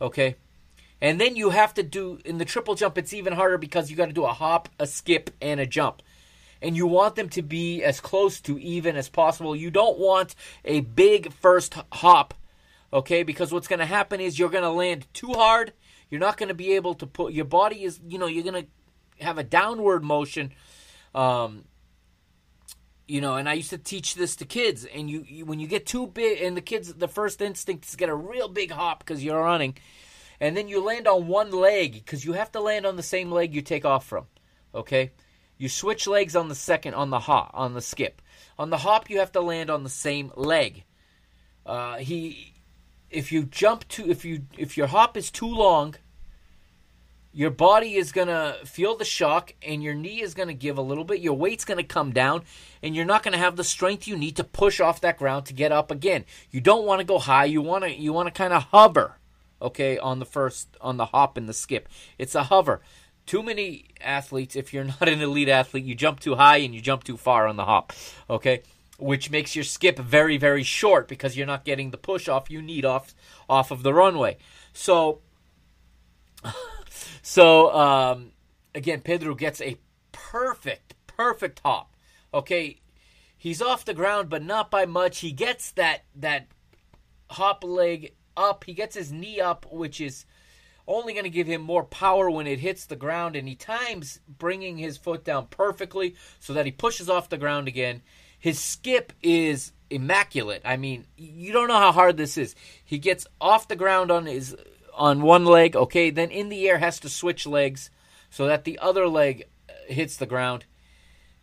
Okay? 0.00 0.36
And 1.00 1.20
then 1.20 1.36
you 1.36 1.50
have 1.50 1.74
to 1.74 1.82
do, 1.82 2.18
in 2.24 2.38
the 2.38 2.46
triple 2.46 2.74
jump, 2.74 2.96
it's 2.96 3.12
even 3.12 3.34
harder 3.34 3.58
because 3.58 3.90
you 3.90 3.96
got 3.96 4.06
to 4.06 4.12
do 4.12 4.24
a 4.24 4.32
hop, 4.32 4.70
a 4.80 4.86
skip, 4.86 5.30
and 5.42 5.60
a 5.60 5.66
jump. 5.66 6.02
And 6.62 6.74
you 6.74 6.86
want 6.86 7.14
them 7.14 7.28
to 7.30 7.42
be 7.42 7.84
as 7.84 8.00
close 8.00 8.40
to 8.40 8.58
even 8.58 8.96
as 8.96 9.10
possible. 9.10 9.54
You 9.54 9.70
don't 9.70 9.98
want 9.98 10.34
a 10.64 10.80
big 10.80 11.30
first 11.30 11.74
hop, 11.92 12.32
okay? 12.90 13.22
Because 13.22 13.52
what's 13.52 13.68
going 13.68 13.80
to 13.80 13.86
happen 13.86 14.18
is 14.18 14.38
you're 14.38 14.48
going 14.48 14.64
to 14.64 14.70
land 14.70 15.06
too 15.12 15.34
hard. 15.34 15.74
You're 16.08 16.20
not 16.20 16.38
going 16.38 16.48
to 16.48 16.54
be 16.54 16.72
able 16.72 16.94
to 16.94 17.06
put, 17.06 17.34
your 17.34 17.44
body 17.44 17.84
is, 17.84 18.00
you 18.08 18.18
know, 18.18 18.26
you're 18.26 18.50
going 18.50 18.64
to 18.64 19.24
have 19.24 19.36
a 19.36 19.44
downward 19.44 20.02
motion. 20.02 20.52
Um, 21.14 21.64
you 23.06 23.20
know, 23.20 23.36
and 23.36 23.48
I 23.48 23.54
used 23.54 23.70
to 23.70 23.78
teach 23.78 24.14
this 24.14 24.36
to 24.36 24.44
kids. 24.44 24.84
And 24.84 25.10
you, 25.10 25.24
you, 25.28 25.44
when 25.44 25.60
you 25.60 25.66
get 25.66 25.86
too 25.86 26.06
big, 26.06 26.42
and 26.42 26.56
the 26.56 26.62
kids, 26.62 26.92
the 26.94 27.08
first 27.08 27.42
instinct 27.42 27.86
is 27.86 27.96
get 27.96 28.08
a 28.08 28.14
real 28.14 28.48
big 28.48 28.70
hop 28.70 29.00
because 29.00 29.22
you're 29.22 29.42
running, 29.42 29.76
and 30.40 30.56
then 30.56 30.68
you 30.68 30.82
land 30.82 31.06
on 31.06 31.26
one 31.26 31.50
leg 31.50 31.94
because 31.94 32.24
you 32.24 32.32
have 32.32 32.52
to 32.52 32.60
land 32.60 32.86
on 32.86 32.96
the 32.96 33.02
same 33.02 33.30
leg 33.30 33.54
you 33.54 33.62
take 33.62 33.84
off 33.84 34.06
from. 34.06 34.26
Okay, 34.74 35.12
you 35.58 35.68
switch 35.68 36.06
legs 36.06 36.34
on 36.34 36.48
the 36.48 36.54
second 36.54 36.94
on 36.94 37.10
the 37.10 37.20
hop 37.20 37.50
on 37.54 37.74
the 37.74 37.80
skip. 37.80 38.20
On 38.58 38.70
the 38.70 38.78
hop, 38.78 39.10
you 39.10 39.18
have 39.18 39.32
to 39.32 39.40
land 39.40 39.70
on 39.70 39.82
the 39.82 39.90
same 39.90 40.32
leg. 40.36 40.84
Uh, 41.66 41.96
he, 41.96 42.54
if 43.10 43.32
you 43.32 43.44
jump 43.44 43.86
to 43.88 44.08
if 44.10 44.24
you 44.24 44.42
if 44.58 44.76
your 44.76 44.86
hop 44.88 45.16
is 45.16 45.30
too 45.30 45.48
long, 45.48 45.94
your 47.34 47.50
body 47.50 47.96
is 47.96 48.12
going 48.12 48.28
to 48.28 48.56
feel 48.64 48.96
the 48.96 49.04
shock 49.04 49.54
and 49.60 49.82
your 49.82 49.92
knee 49.92 50.22
is 50.22 50.34
going 50.34 50.46
to 50.46 50.54
give 50.54 50.78
a 50.78 50.82
little 50.82 51.02
bit. 51.02 51.20
Your 51.20 51.34
weight's 51.34 51.64
going 51.64 51.78
to 51.78 51.84
come 51.84 52.12
down 52.12 52.44
and 52.80 52.94
you're 52.94 53.04
not 53.04 53.24
going 53.24 53.32
to 53.32 53.38
have 53.38 53.56
the 53.56 53.64
strength 53.64 54.06
you 54.06 54.16
need 54.16 54.36
to 54.36 54.44
push 54.44 54.78
off 54.80 55.00
that 55.00 55.18
ground 55.18 55.46
to 55.46 55.52
get 55.52 55.72
up 55.72 55.90
again. 55.90 56.24
You 56.52 56.60
don't 56.60 56.86
want 56.86 57.00
to 57.00 57.04
go 57.04 57.18
high. 57.18 57.46
You 57.46 57.60
want 57.60 57.82
to 57.82 57.92
you 57.92 58.12
want 58.12 58.28
to 58.28 58.32
kind 58.32 58.52
of 58.52 58.62
hover, 58.64 59.16
okay, 59.60 59.98
on 59.98 60.20
the 60.20 60.24
first 60.24 60.68
on 60.80 60.96
the 60.96 61.06
hop 61.06 61.36
and 61.36 61.48
the 61.48 61.52
skip. 61.52 61.88
It's 62.18 62.36
a 62.36 62.44
hover. 62.44 62.80
Too 63.26 63.42
many 63.42 63.86
athletes 64.00 64.54
if 64.54 64.72
you're 64.72 64.84
not 65.00 65.08
an 65.08 65.20
elite 65.20 65.48
athlete, 65.48 65.84
you 65.84 65.96
jump 65.96 66.20
too 66.20 66.36
high 66.36 66.58
and 66.58 66.72
you 66.72 66.80
jump 66.80 67.02
too 67.02 67.16
far 67.16 67.48
on 67.48 67.56
the 67.56 67.64
hop, 67.64 67.92
okay? 68.30 68.62
Which 68.96 69.28
makes 69.28 69.56
your 69.56 69.64
skip 69.64 69.98
very 69.98 70.36
very 70.36 70.62
short 70.62 71.08
because 71.08 71.36
you're 71.36 71.48
not 71.48 71.64
getting 71.64 71.90
the 71.90 71.98
push 71.98 72.28
off 72.28 72.48
you 72.48 72.62
need 72.62 72.84
off 72.84 73.12
off 73.48 73.72
of 73.72 73.82
the 73.82 73.92
runway. 73.92 74.36
So 74.72 75.18
so 77.22 77.74
um, 77.74 78.32
again, 78.74 79.00
Pedro 79.00 79.34
gets 79.34 79.60
a 79.60 79.76
perfect, 80.12 80.94
perfect 81.06 81.60
hop. 81.64 81.94
Okay, 82.32 82.80
he's 83.36 83.62
off 83.62 83.84
the 83.84 83.94
ground, 83.94 84.28
but 84.28 84.42
not 84.42 84.70
by 84.70 84.86
much. 84.86 85.20
He 85.20 85.32
gets 85.32 85.70
that 85.72 86.04
that 86.16 86.48
hop 87.30 87.64
leg 87.64 88.14
up. 88.36 88.64
He 88.64 88.74
gets 88.74 88.96
his 88.96 89.12
knee 89.12 89.40
up, 89.40 89.66
which 89.70 90.00
is 90.00 90.26
only 90.86 91.12
going 91.12 91.24
to 91.24 91.30
give 91.30 91.46
him 91.46 91.62
more 91.62 91.84
power 91.84 92.30
when 92.30 92.46
it 92.46 92.58
hits 92.58 92.86
the 92.86 92.96
ground, 92.96 93.36
and 93.36 93.48
he 93.48 93.54
times 93.54 94.20
bringing 94.28 94.76
his 94.76 94.96
foot 94.96 95.24
down 95.24 95.46
perfectly 95.46 96.14
so 96.40 96.52
that 96.52 96.66
he 96.66 96.72
pushes 96.72 97.08
off 97.08 97.28
the 97.28 97.38
ground 97.38 97.68
again. 97.68 98.02
His 98.38 98.60
skip 98.60 99.12
is 99.22 99.72
immaculate. 99.88 100.62
I 100.64 100.76
mean, 100.76 101.06
you 101.16 101.52
don't 101.52 101.68
know 101.68 101.78
how 101.78 101.92
hard 101.92 102.16
this 102.16 102.36
is. 102.36 102.54
He 102.84 102.98
gets 102.98 103.26
off 103.40 103.68
the 103.68 103.76
ground 103.76 104.10
on 104.10 104.26
his 104.26 104.54
on 104.96 105.22
one 105.22 105.44
leg, 105.44 105.76
okay, 105.76 106.10
then 106.10 106.30
in 106.30 106.48
the 106.48 106.68
air 106.68 106.78
has 106.78 107.00
to 107.00 107.08
switch 107.08 107.46
legs 107.46 107.90
so 108.30 108.46
that 108.46 108.64
the 108.64 108.78
other 108.78 109.08
leg 109.08 109.44
hits 109.86 110.16
the 110.16 110.26
ground. 110.26 110.66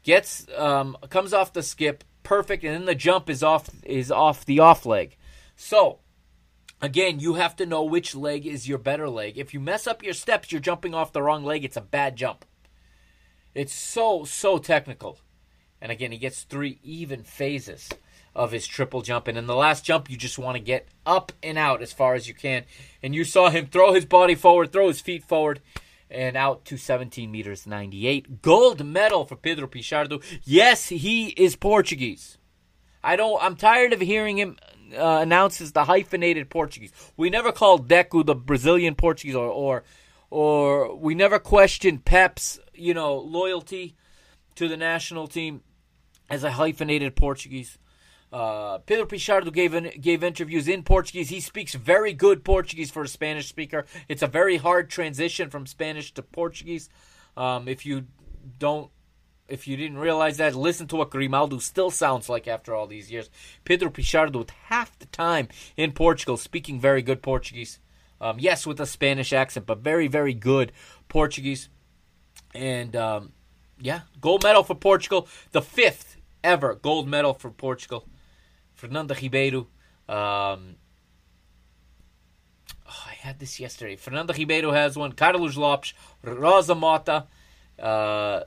Gets 0.03 0.47
um, 0.57 0.97
comes 1.09 1.31
off 1.33 1.53
the 1.53 1.61
skip, 1.61 2.03
perfect, 2.23 2.63
and 2.63 2.73
then 2.73 2.85
the 2.85 2.95
jump 2.95 3.29
is 3.29 3.43
off 3.43 3.69
is 3.83 4.11
off 4.11 4.45
the 4.45 4.59
off 4.59 4.85
leg. 4.85 5.15
So 5.55 5.99
again, 6.81 7.19
you 7.19 7.35
have 7.35 7.55
to 7.57 7.65
know 7.65 7.83
which 7.83 8.15
leg 8.15 8.47
is 8.47 8.67
your 8.67 8.79
better 8.79 9.07
leg. 9.07 9.37
If 9.37 9.53
you 9.53 9.59
mess 9.59 9.85
up 9.85 10.01
your 10.01 10.13
steps, 10.13 10.51
you're 10.51 10.59
jumping 10.59 10.95
off 10.95 11.13
the 11.13 11.21
wrong 11.21 11.43
leg. 11.43 11.63
It's 11.63 11.77
a 11.77 11.81
bad 11.81 12.15
jump. 12.15 12.45
It's 13.53 13.73
so 13.73 14.23
so 14.23 14.57
technical. 14.57 15.19
And 15.79 15.91
again, 15.91 16.11
he 16.11 16.17
gets 16.17 16.43
three 16.43 16.79
even 16.83 17.23
phases 17.23 17.89
of 18.35 18.51
his 18.51 18.67
triple 18.67 19.01
jump. 19.01 19.27
And 19.27 19.37
in 19.37 19.45
the 19.45 19.55
last 19.55 19.83
jump, 19.83 20.09
you 20.09 20.17
just 20.17 20.39
want 20.39 20.55
to 20.55 20.63
get 20.63 20.87
up 21.05 21.31
and 21.43 21.57
out 21.57 21.81
as 21.81 21.91
far 21.91 22.15
as 22.15 22.27
you 22.27 22.33
can. 22.33 22.63
And 23.03 23.13
you 23.13 23.23
saw 23.23 23.49
him 23.49 23.67
throw 23.67 23.93
his 23.93 24.05
body 24.05 24.35
forward, 24.35 24.71
throw 24.71 24.87
his 24.87 25.01
feet 25.01 25.23
forward, 25.23 25.61
and 26.09 26.35
out 26.35 26.65
to 26.65 26.77
17 26.77 27.31
meters 27.31 27.65
98. 27.65 28.41
Gold 28.41 28.85
medal 28.85 29.25
for 29.25 29.35
Pedro 29.35 29.67
Pichardo. 29.67 30.23
Yes, 30.43 30.89
he 30.89 31.29
is 31.29 31.55
Portuguese. 31.55 32.37
I 33.03 33.15
don't. 33.15 33.41
I'm 33.41 33.55
tired 33.55 33.93
of 33.93 34.01
hearing 34.01 34.37
him 34.37 34.57
uh, 34.95 35.19
announce 35.21 35.61
as 35.61 35.71
the 35.71 35.85
hyphenated 35.85 36.49
Portuguese. 36.49 36.91
We 37.17 37.29
never 37.29 37.51
called 37.51 37.87
Deco 37.87 38.25
the 38.25 38.35
Brazilian 38.35 38.95
Portuguese, 38.95 39.35
or 39.35 39.47
or 39.47 39.83
or 40.29 40.95
we 40.95 41.15
never 41.15 41.39
questioned 41.39 42.05
Pepe's 42.05 42.59
you 42.73 42.93
know 42.93 43.17
loyalty 43.17 43.95
to 44.55 44.67
the 44.67 44.77
national 44.77 45.27
team 45.27 45.61
as 46.29 46.43
a 46.43 46.51
hyphenated 46.51 47.15
Portuguese. 47.15 47.77
Uh, 48.31 48.77
Pedro 48.79 49.05
Pichardo 49.05 49.51
gave 49.51 49.73
in, 49.73 49.91
gave 49.99 50.23
interviews 50.23 50.67
in 50.67 50.83
Portuguese. 50.83 51.29
He 51.29 51.41
speaks 51.41 51.75
very 51.75 52.13
good 52.13 52.45
Portuguese 52.45 52.89
for 52.89 53.03
a 53.03 53.07
Spanish 53.07 53.47
speaker. 53.47 53.85
It's 54.07 54.21
a 54.21 54.27
very 54.27 54.57
hard 54.57 54.89
transition 54.89 55.49
from 55.49 55.65
Spanish 55.65 56.13
to 56.13 56.21
Portuguese. 56.21 56.89
Um, 57.35 57.67
if 57.67 57.85
you 57.85 58.05
don't, 58.57 58.89
if 59.49 59.67
you 59.67 59.75
didn't 59.75 59.97
realize 59.97 60.37
that, 60.37 60.55
listen 60.55 60.87
to 60.87 60.95
what 60.95 61.09
Grimaldo 61.09 61.57
still 61.57 61.91
sounds 61.91 62.29
like 62.29 62.47
after 62.47 62.73
all 62.73 62.87
these 62.87 63.11
years. 63.11 63.29
Pedro 63.65 63.89
Pichardo 63.89 64.37
with 64.37 64.49
half 64.49 64.97
the 64.97 65.07
time 65.07 65.49
in 65.75 65.91
Portugal, 65.91 66.37
speaking 66.37 66.79
very 66.79 67.01
good 67.01 67.21
Portuguese. 67.21 67.79
Um, 68.21 68.37
yes, 68.39 68.65
with 68.65 68.79
a 68.79 68.85
Spanish 68.85 69.33
accent, 69.33 69.65
but 69.65 69.79
very 69.79 70.07
very 70.07 70.33
good 70.33 70.71
Portuguese. 71.09 71.67
And 72.53 72.95
um, 72.95 73.33
yeah, 73.77 74.01
gold 74.21 74.43
medal 74.43 74.63
for 74.63 74.75
Portugal, 74.75 75.27
the 75.51 75.61
fifth 75.61 76.15
ever 76.43 76.75
gold 76.75 77.09
medal 77.09 77.33
for 77.33 77.49
Portugal. 77.49 78.07
Fernando 78.81 79.13
Ribeiro. 79.13 79.67
Um, 80.09 80.75
oh, 82.89 83.05
I 83.07 83.13
had 83.19 83.37
this 83.37 83.59
yesterday. 83.59 83.95
Fernando 83.95 84.33
Ribeiro 84.33 84.71
has 84.71 84.97
one. 84.97 85.11
Carlos 85.11 85.55
Lopes, 85.55 85.93
Rosa 86.23 86.73
Mota, 86.73 87.27
uh, 87.77 88.41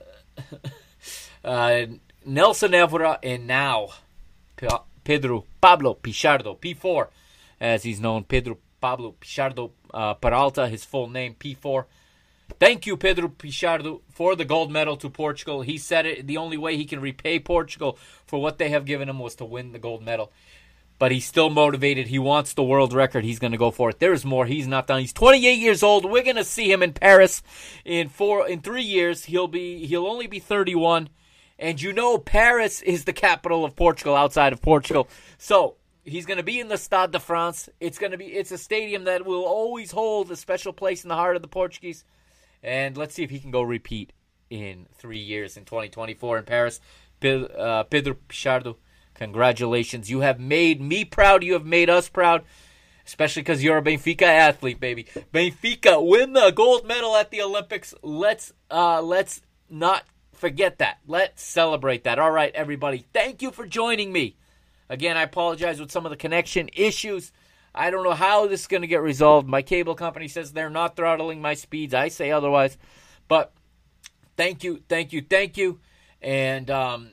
uh, 1.45 1.85
Nelson 2.25 2.71
Évora, 2.73 3.17
and 3.23 3.47
now 3.47 3.91
Pedro 5.05 5.45
Pablo 5.61 5.93
Pichardo, 6.03 6.59
P4, 6.59 7.07
as 7.61 7.83
he's 7.83 8.01
known. 8.01 8.25
Pedro 8.25 8.57
Pablo 8.81 9.15
Pichardo 9.21 9.71
uh, 9.93 10.15
Peralta, 10.15 10.67
his 10.67 10.83
full 10.83 11.07
name, 11.07 11.35
P4. 11.39 11.85
Thank 12.59 12.85
you, 12.85 12.95
Pedro 12.95 13.27
Pichardo, 13.27 14.01
for 14.09 14.35
the 14.35 14.45
gold 14.45 14.71
medal 14.71 14.95
to 14.97 15.09
Portugal. 15.09 15.61
He 15.61 15.77
said 15.77 16.05
it. 16.05 16.27
The 16.27 16.37
only 16.37 16.57
way 16.57 16.77
he 16.77 16.85
can 16.85 17.01
repay 17.01 17.39
Portugal 17.39 17.97
for 18.25 18.41
what 18.41 18.57
they 18.57 18.69
have 18.69 18.85
given 18.85 19.09
him 19.09 19.19
was 19.19 19.35
to 19.35 19.45
win 19.45 19.71
the 19.71 19.79
gold 19.79 20.03
medal. 20.03 20.31
But 20.97 21.11
he's 21.11 21.25
still 21.25 21.49
motivated. 21.49 22.07
He 22.07 22.19
wants 22.19 22.53
the 22.53 22.63
world 22.63 22.93
record. 22.93 23.25
He's 23.25 23.39
going 23.39 23.51
to 23.51 23.57
go 23.57 23.71
for 23.71 23.89
it. 23.89 23.99
There's 23.99 24.23
more. 24.23 24.45
He's 24.45 24.67
not 24.67 24.87
done. 24.87 25.01
He's 25.01 25.11
28 25.11 25.53
years 25.53 25.83
old. 25.83 26.05
We're 26.05 26.23
going 26.23 26.37
to 26.37 26.45
see 26.45 26.71
him 26.71 26.81
in 26.81 26.93
Paris 26.93 27.43
in 27.83 28.07
four 28.07 28.47
in 28.47 28.61
three 28.61 28.83
years. 28.83 29.25
He'll 29.25 29.49
be 29.49 29.85
he'll 29.85 30.07
only 30.07 30.27
be 30.27 30.39
31. 30.39 31.09
And 31.59 31.81
you 31.81 31.91
know 31.91 32.17
Paris 32.17 32.81
is 32.81 33.03
the 33.03 33.13
capital 33.13 33.65
of 33.65 33.75
Portugal 33.75 34.15
outside 34.15 34.53
of 34.53 34.61
Portugal. 34.61 35.09
So 35.37 35.75
he's 36.05 36.25
going 36.25 36.37
to 36.37 36.43
be 36.43 36.61
in 36.61 36.69
the 36.69 36.77
Stade 36.77 37.11
de 37.11 37.19
France. 37.19 37.67
It's 37.81 37.97
going 37.97 38.11
to 38.11 38.17
be 38.17 38.27
it's 38.27 38.51
a 38.51 38.57
stadium 38.57 39.03
that 39.05 39.25
will 39.25 39.43
always 39.43 39.91
hold 39.91 40.31
a 40.31 40.37
special 40.37 40.71
place 40.71 41.03
in 41.03 41.09
the 41.09 41.15
heart 41.15 41.35
of 41.35 41.41
the 41.41 41.49
Portuguese. 41.49 42.05
And 42.65 42.97
let's 42.97 43.13
see 43.13 43.23
if 43.23 43.29
he 43.29 43.39
can 43.39 43.51
go 43.51 43.61
repeat 43.61 44.11
in 44.49 44.87
three 44.97 45.19
years 45.19 45.55
in 45.55 45.65
2024 45.65 46.39
in 46.39 46.43
Paris. 46.45 46.81
Uh, 47.23 47.83
Pedro 47.83 48.17
Pichardo, 48.27 48.77
congratulations. 49.13 50.09
You 50.09 50.21
have 50.21 50.39
made 50.39 50.81
me 50.81 51.05
proud. 51.05 51.43
You 51.43 51.53
have 51.53 51.65
made 51.65 51.89
us 51.89 52.09
proud. 52.09 52.43
especially 53.05 53.43
because 53.43 53.63
you're 53.63 53.77
a 53.77 53.83
Benfica 53.83 54.23
athlete, 54.23 54.79
baby. 54.79 55.05
Benfica 55.33 56.03
win 56.05 56.33
the 56.33 56.51
gold 56.51 56.87
medal 56.87 57.15
at 57.15 57.29
the 57.31 57.41
Olympics. 57.41 57.93
Let's 58.01 58.51
uh, 58.71 59.01
let's 59.01 59.41
not 59.69 60.03
forget 60.33 60.79
that. 60.79 60.97
Let's 61.07 61.43
celebrate 61.43 62.03
that. 62.05 62.19
All 62.19 62.31
right, 62.31 62.53
everybody. 62.55 63.05
Thank 63.13 63.41
you 63.41 63.51
for 63.51 63.65
joining 63.65 64.11
me. 64.11 64.37
Again, 64.89 65.17
I 65.17 65.23
apologize 65.23 65.79
with 65.79 65.91
some 65.91 66.05
of 66.05 66.09
the 66.09 66.17
connection 66.17 66.69
issues. 66.73 67.31
I 67.75 67.91
don't 67.91 68.03
know 68.03 68.13
how 68.13 68.47
this 68.47 68.61
is 68.61 68.67
going 68.67 68.81
to 68.81 68.87
get 68.87 69.01
resolved. 69.01 69.47
My 69.47 69.61
cable 69.61 69.95
company 69.95 70.27
says 70.27 70.51
they're 70.51 70.69
not 70.69 70.95
throttling 70.95 71.41
my 71.41 71.53
speeds. 71.53 71.93
I 71.93 72.07
say 72.07 72.31
otherwise. 72.31 72.77
But 73.27 73.53
thank 74.37 74.63
you, 74.63 74.81
thank 74.87 75.11
you, 75.13 75.21
thank 75.21 75.57
you. 75.57 75.79
And 76.21 76.71
um, 76.71 77.11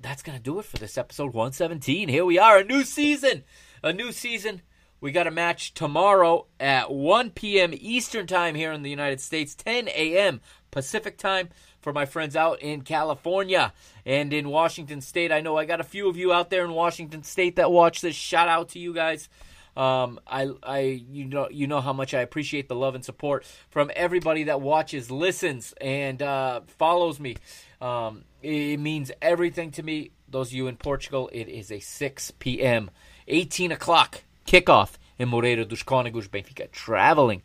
that's 0.00 0.22
going 0.22 0.36
to 0.36 0.42
do 0.42 0.58
it 0.58 0.66
for 0.66 0.76
this 0.76 0.98
episode 0.98 1.32
117. 1.32 2.08
Here 2.08 2.24
we 2.24 2.38
are, 2.38 2.58
a 2.58 2.64
new 2.64 2.84
season. 2.84 3.44
A 3.82 3.92
new 3.92 4.12
season. 4.12 4.62
We 5.00 5.10
got 5.10 5.26
a 5.26 5.32
match 5.32 5.74
tomorrow 5.74 6.46
at 6.60 6.92
1 6.92 7.30
p.m. 7.30 7.72
Eastern 7.74 8.26
Time 8.28 8.54
here 8.54 8.70
in 8.70 8.82
the 8.82 8.90
United 8.90 9.20
States, 9.20 9.54
10 9.56 9.88
a.m. 9.88 10.40
Pacific 10.70 11.18
Time 11.18 11.48
for 11.80 11.92
my 11.92 12.06
friends 12.06 12.36
out 12.36 12.60
in 12.60 12.82
California 12.82 13.72
and 14.06 14.32
in 14.32 14.48
Washington 14.48 15.00
State. 15.00 15.32
I 15.32 15.40
know 15.40 15.56
I 15.56 15.64
got 15.64 15.80
a 15.80 15.84
few 15.84 16.08
of 16.08 16.16
you 16.16 16.32
out 16.32 16.50
there 16.50 16.64
in 16.64 16.70
Washington 16.70 17.24
State 17.24 17.56
that 17.56 17.72
watch 17.72 18.00
this. 18.00 18.14
Shout 18.14 18.48
out 18.48 18.68
to 18.70 18.78
you 18.78 18.94
guys. 18.94 19.28
Um, 19.76 20.20
I, 20.26 20.50
I, 20.62 20.80
you 20.80 21.24
know, 21.24 21.48
you 21.50 21.66
know 21.66 21.80
how 21.80 21.92
much 21.92 22.12
I 22.12 22.20
appreciate 22.20 22.68
the 22.68 22.74
love 22.74 22.94
and 22.94 23.04
support 23.04 23.46
from 23.70 23.90
everybody 23.96 24.44
that 24.44 24.60
watches, 24.60 25.10
listens, 25.10 25.72
and 25.80 26.20
uh, 26.20 26.60
follows 26.78 27.18
me. 27.18 27.36
Um, 27.80 28.24
it 28.42 28.78
means 28.78 29.10
everything 29.22 29.70
to 29.72 29.82
me. 29.82 30.10
Those 30.28 30.48
of 30.48 30.54
you 30.54 30.66
in 30.66 30.76
Portugal, 30.76 31.30
it 31.32 31.48
is 31.48 31.72
a 31.72 31.80
6 31.80 32.30
p.m., 32.38 32.90
18 33.28 33.72
o'clock 33.72 34.22
kickoff 34.46 34.92
in 35.18 35.28
Moreira 35.28 35.64
dos 35.64 35.82
Cónegos. 35.82 36.28
Benfica 36.28 36.70
traveling 36.70 37.42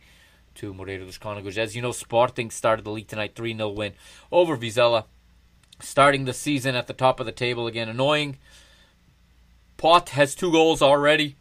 to 0.55 0.73
Moreira 0.73 1.05
dos 1.05 1.17
Cónegos. 1.17 1.57
As 1.57 1.75
you 1.75 1.81
know, 1.81 1.91
Sporting 1.91 2.51
started 2.51 2.83
the 2.83 2.91
league 2.91 3.07
tonight, 3.07 3.35
3 3.35 3.55
0 3.55 3.69
win 3.69 3.93
over 4.31 4.57
Vizela. 4.57 5.05
Starting 5.79 6.25
the 6.25 6.33
season 6.33 6.75
at 6.75 6.87
the 6.87 6.93
top 6.93 7.19
of 7.19 7.27
the 7.27 7.31
table 7.31 7.67
again. 7.67 7.87
Annoying. 7.87 8.37
Pote 9.77 10.09
has 10.09 10.33
two 10.33 10.51
goals 10.51 10.81
already. 10.81 11.35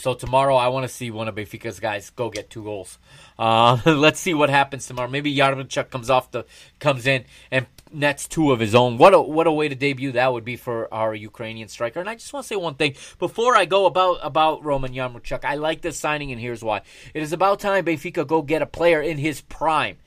So 0.00 0.14
tomorrow, 0.14 0.56
I 0.56 0.68
want 0.68 0.84
to 0.84 0.88
see 0.88 1.10
one 1.10 1.28
of 1.28 1.34
Benfica's 1.34 1.78
guys 1.78 2.08
go 2.08 2.30
get 2.30 2.48
two 2.48 2.64
goals. 2.64 2.98
Uh, 3.38 3.78
let's 3.86 4.18
see 4.18 4.32
what 4.32 4.48
happens 4.48 4.86
tomorrow. 4.86 5.10
Maybe 5.10 5.34
Yaremchuk 5.36 5.90
comes 5.90 6.08
off 6.08 6.30
the 6.30 6.46
comes 6.78 7.06
in 7.06 7.26
and 7.50 7.66
nets 7.92 8.26
two 8.26 8.50
of 8.50 8.60
his 8.60 8.74
own. 8.74 8.96
What 8.96 9.12
a 9.12 9.20
what 9.20 9.46
a 9.46 9.52
way 9.52 9.68
to 9.68 9.74
debut 9.74 10.12
that 10.12 10.32
would 10.32 10.44
be 10.44 10.56
for 10.56 10.92
our 10.92 11.14
Ukrainian 11.14 11.68
striker. 11.68 12.00
And 12.00 12.08
I 12.08 12.14
just 12.14 12.32
want 12.32 12.44
to 12.44 12.48
say 12.48 12.56
one 12.56 12.76
thing 12.76 12.94
before 13.18 13.54
I 13.54 13.66
go 13.66 13.84
about 13.84 14.20
about 14.22 14.64
Roman 14.64 14.94
Yaremchuk. 14.94 15.44
I 15.44 15.56
like 15.56 15.82
this 15.82 15.98
signing, 15.98 16.32
and 16.32 16.40
here's 16.40 16.64
why. 16.64 16.80
It 17.12 17.22
is 17.22 17.34
about 17.34 17.60
time 17.60 17.84
Benfica 17.84 18.26
go 18.26 18.40
get 18.40 18.62
a 18.62 18.66
player 18.66 19.02
in 19.02 19.18
his 19.18 19.42
prime. 19.42 19.98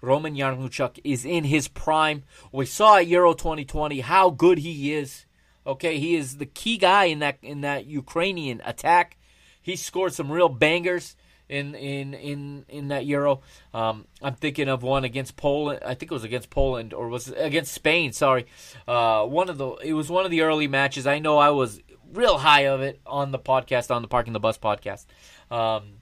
Roman 0.00 0.34
Yaremchuk 0.34 0.98
is 1.04 1.26
in 1.26 1.44
his 1.44 1.68
prime. 1.68 2.22
We 2.52 2.64
saw 2.64 2.96
at 2.96 3.06
Euro 3.08 3.34
2020 3.34 4.00
how 4.00 4.30
good 4.30 4.56
he 4.56 4.94
is. 4.94 5.26
Okay, 5.66 5.98
he 5.98 6.16
is 6.16 6.38
the 6.38 6.46
key 6.46 6.78
guy 6.78 7.04
in 7.04 7.18
that 7.18 7.36
in 7.42 7.60
that 7.60 7.84
Ukrainian 7.84 8.62
attack. 8.64 9.18
He 9.66 9.74
scored 9.74 10.14
some 10.14 10.30
real 10.30 10.48
bangers 10.48 11.16
in 11.48 11.74
in 11.74 12.14
in 12.14 12.64
in 12.68 12.86
that 12.86 13.04
Euro. 13.06 13.40
Um, 13.74 14.06
I'm 14.22 14.36
thinking 14.36 14.68
of 14.68 14.84
one 14.84 15.02
against 15.02 15.36
Poland. 15.36 15.80
I 15.84 15.94
think 15.94 16.12
it 16.12 16.14
was 16.14 16.22
against 16.22 16.50
Poland 16.50 16.94
or 16.94 17.08
was 17.08 17.32
against 17.32 17.72
Spain. 17.74 18.12
Sorry, 18.12 18.46
uh, 18.86 19.26
one 19.26 19.48
of 19.50 19.58
the 19.58 19.70
it 19.82 19.92
was 19.92 20.08
one 20.08 20.24
of 20.24 20.30
the 20.30 20.42
early 20.42 20.68
matches. 20.68 21.04
I 21.04 21.18
know 21.18 21.38
I 21.38 21.50
was 21.50 21.80
real 22.12 22.38
high 22.38 22.68
of 22.68 22.80
it 22.80 23.00
on 23.04 23.32
the 23.32 23.40
podcast 23.40 23.92
on 23.92 24.02
the 24.02 24.08
Parking 24.08 24.34
the 24.34 24.38
Bus 24.38 24.56
podcast. 24.56 25.06
Um, 25.50 25.94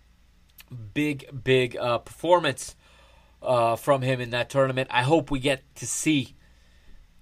big 0.93 1.25
big 1.43 1.75
uh, 1.79 1.97
performance 2.01 2.77
uh, 3.43 3.77
from 3.77 4.03
him 4.03 4.21
in 4.21 4.29
that 4.29 4.51
tournament. 4.51 4.91
I 4.93 5.05
hope 5.05 5.31
we 5.31 5.39
get 5.39 5.63
to 5.77 5.87
see 5.87 6.37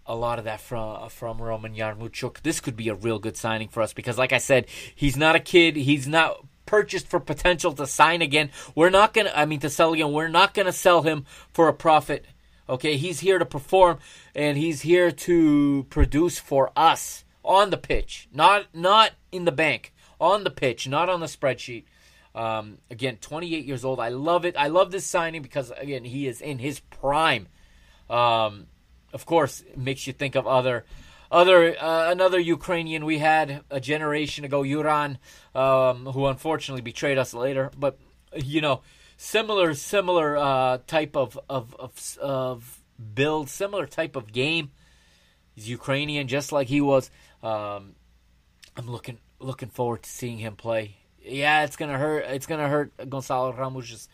a 0.07 0.15
lot 0.15 0.39
of 0.39 0.45
that 0.47 0.61
from 0.61 1.09
from 1.11 1.41
Roman 1.41 1.75
Yaremchuk. 1.75 2.43
This 2.43 2.61
could 2.61 2.77
be 2.77 2.89
a 2.89 2.95
real 2.95 3.19
good 3.19 3.37
signing 3.37 3.69
for 3.69 3.83
us 3.83 3.93
because, 3.93 4.19
like 4.19 4.33
I 4.33 4.39
said, 4.39 4.67
he's 4.95 5.17
not 5.17 5.37
a 5.37 5.41
kid. 5.41 5.77
He's 5.77 6.09
not 6.09 6.45
purchased 6.67 7.09
for 7.09 7.21
potential 7.21 7.73
to 7.73 7.87
sign 7.87 8.23
again. 8.23 8.51
We're 8.75 8.91
not 8.91 9.15
gonna. 9.15 9.33
I 9.35 9.47
mean, 9.47 9.61
to 9.61 9.71
sell 9.71 9.93
again. 9.93 10.13
We're 10.13 10.29
not 10.29 10.55
gonna 10.55 10.73
sell 10.73 11.03
him 11.03 11.25
for 11.53 11.69
a 11.69 11.75
profit. 11.75 12.27
Okay, 12.69 12.97
he's 12.97 13.21
here 13.21 13.39
to 13.39 13.45
perform 13.45 13.99
and 14.35 14.57
he's 14.57 14.83
here 14.83 15.11
to 15.11 15.85
produce 15.91 16.39
for 16.39 16.71
us 16.77 17.25
on 17.45 17.71
the 17.71 17.77
pitch, 17.77 18.29
not 18.33 18.67
not 18.75 19.13
in 19.31 19.45
the 19.45 19.53
bank, 19.53 19.93
on 20.21 20.45
the 20.45 20.51
pitch, 20.51 20.89
not 20.89 21.09
on 21.09 21.21
the 21.21 21.27
spreadsheet. 21.27 21.85
Um, 22.35 22.79
again, 22.91 23.19
28 23.21 23.67
years 23.67 23.85
old. 23.85 24.01
I 24.01 24.09
love 24.09 24.45
it. 24.47 24.57
I 24.57 24.69
love 24.69 24.91
this 24.91 25.05
signing 25.05 25.43
because 25.43 25.71
again, 25.77 26.05
he 26.05 26.27
is 26.27 26.41
in 26.41 26.59
his 26.59 26.81
prime. 26.81 27.49
Um, 28.09 28.69
of 29.13 29.27
course, 29.27 29.65
makes 29.77 30.07
you 30.07 30.13
think 30.13 30.35
of 30.35 30.47
other, 30.47 30.85
other 31.31 31.77
uh, 31.81 32.11
another 32.11 32.39
Ukrainian 32.39 33.05
we 33.05 33.19
had 33.19 33.63
a 33.71 33.81
generation 33.81 34.45
ago, 34.45 34.63
Yuran, 34.63 35.19
um, 35.55 36.07
who 36.07 36.27
unfortunately 36.27 36.83
betrayed 36.83 37.19
us 37.19 37.35
later. 37.35 37.71
But 37.79 37.99
you 38.35 38.61
know, 38.61 38.83
similar 39.17 39.75
similar 39.75 40.37
uh, 40.37 40.79
type 40.87 41.17
of, 41.17 41.39
of 41.49 41.75
of 41.79 42.19
of 42.21 42.81
build, 43.15 43.49
similar 43.49 43.87
type 43.87 44.17
of 44.17 44.33
game. 44.33 44.71
He's 45.55 45.69
Ukrainian, 45.69 46.29
just 46.29 46.53
like 46.53 46.69
he 46.69 46.81
was. 46.81 47.11
Um, 47.43 47.95
I'm 48.77 48.89
looking 48.89 49.19
looking 49.39 49.69
forward 49.69 50.03
to 50.03 50.11
seeing 50.11 50.39
him 50.39 50.57
play. 50.57 50.97
Yeah, 51.23 51.65
it's 51.65 51.77
gonna 51.77 51.99
hurt. 51.99 52.25
It's 52.29 52.47
gonna 52.47 52.69
hurt 52.69 52.93
Gonzalo 53.09 53.53
Ramos' 53.53 54.09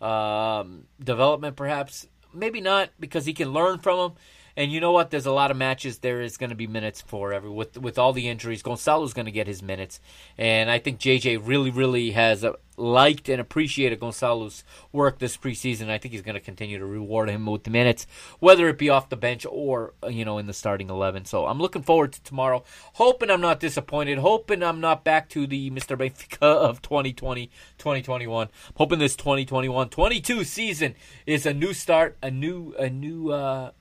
um, 0.00 0.86
development, 1.02 1.56
perhaps. 1.56 2.06
Maybe 2.34 2.60
not 2.60 2.90
because 2.98 3.26
he 3.26 3.32
can 3.32 3.52
learn 3.52 3.78
from 3.78 3.98
him. 3.98 4.16
And 4.56 4.70
you 4.70 4.80
know 4.80 4.92
what? 4.92 5.10
There's 5.10 5.26
a 5.26 5.32
lot 5.32 5.50
of 5.50 5.56
matches. 5.56 5.98
There 5.98 6.22
is 6.22 6.36
going 6.36 6.50
to 6.50 6.56
be 6.56 6.68
minutes 6.68 7.00
for 7.00 7.32
every 7.32 7.50
with 7.50 7.76
with 7.76 7.98
all 7.98 8.12
the 8.12 8.28
injuries. 8.28 8.62
Gonzalo's 8.62 9.12
going 9.12 9.26
to 9.26 9.32
get 9.32 9.48
his 9.48 9.62
minutes, 9.62 10.00
and 10.38 10.70
I 10.70 10.78
think 10.78 11.00
JJ 11.00 11.40
really, 11.44 11.70
really 11.70 12.12
has 12.12 12.44
uh, 12.44 12.52
liked 12.76 13.28
and 13.28 13.40
appreciated 13.40 13.98
Gonzalo's 13.98 14.62
work 14.92 15.18
this 15.18 15.36
preseason. 15.36 15.90
I 15.90 15.98
think 15.98 16.12
he's 16.12 16.22
going 16.22 16.36
to 16.36 16.40
continue 16.40 16.78
to 16.78 16.86
reward 16.86 17.30
him 17.30 17.46
with 17.46 17.64
the 17.64 17.70
minutes, 17.70 18.06
whether 18.38 18.68
it 18.68 18.78
be 18.78 18.88
off 18.90 19.08
the 19.08 19.16
bench 19.16 19.44
or 19.50 19.94
uh, 20.04 20.06
you 20.06 20.24
know 20.24 20.38
in 20.38 20.46
the 20.46 20.52
starting 20.52 20.88
eleven. 20.88 21.24
So 21.24 21.46
I'm 21.46 21.58
looking 21.58 21.82
forward 21.82 22.12
to 22.12 22.22
tomorrow. 22.22 22.62
Hoping 22.94 23.30
I'm 23.30 23.40
not 23.40 23.58
disappointed. 23.58 24.18
Hoping 24.18 24.62
I'm 24.62 24.80
not 24.80 25.02
back 25.02 25.28
to 25.30 25.48
the 25.48 25.68
Mr. 25.72 25.98
Benfica 25.98 26.38
of 26.42 26.80
2020, 26.80 27.46
2021. 27.78 28.46
I'm 28.46 28.52
Hoping 28.76 29.00
this 29.00 29.16
2021, 29.16 29.88
22 29.88 30.44
season 30.44 30.94
is 31.26 31.44
a 31.44 31.52
new 31.52 31.72
start, 31.72 32.16
a 32.22 32.30
new, 32.30 32.72
a 32.78 32.88
new. 32.88 33.32
uh 33.32 33.72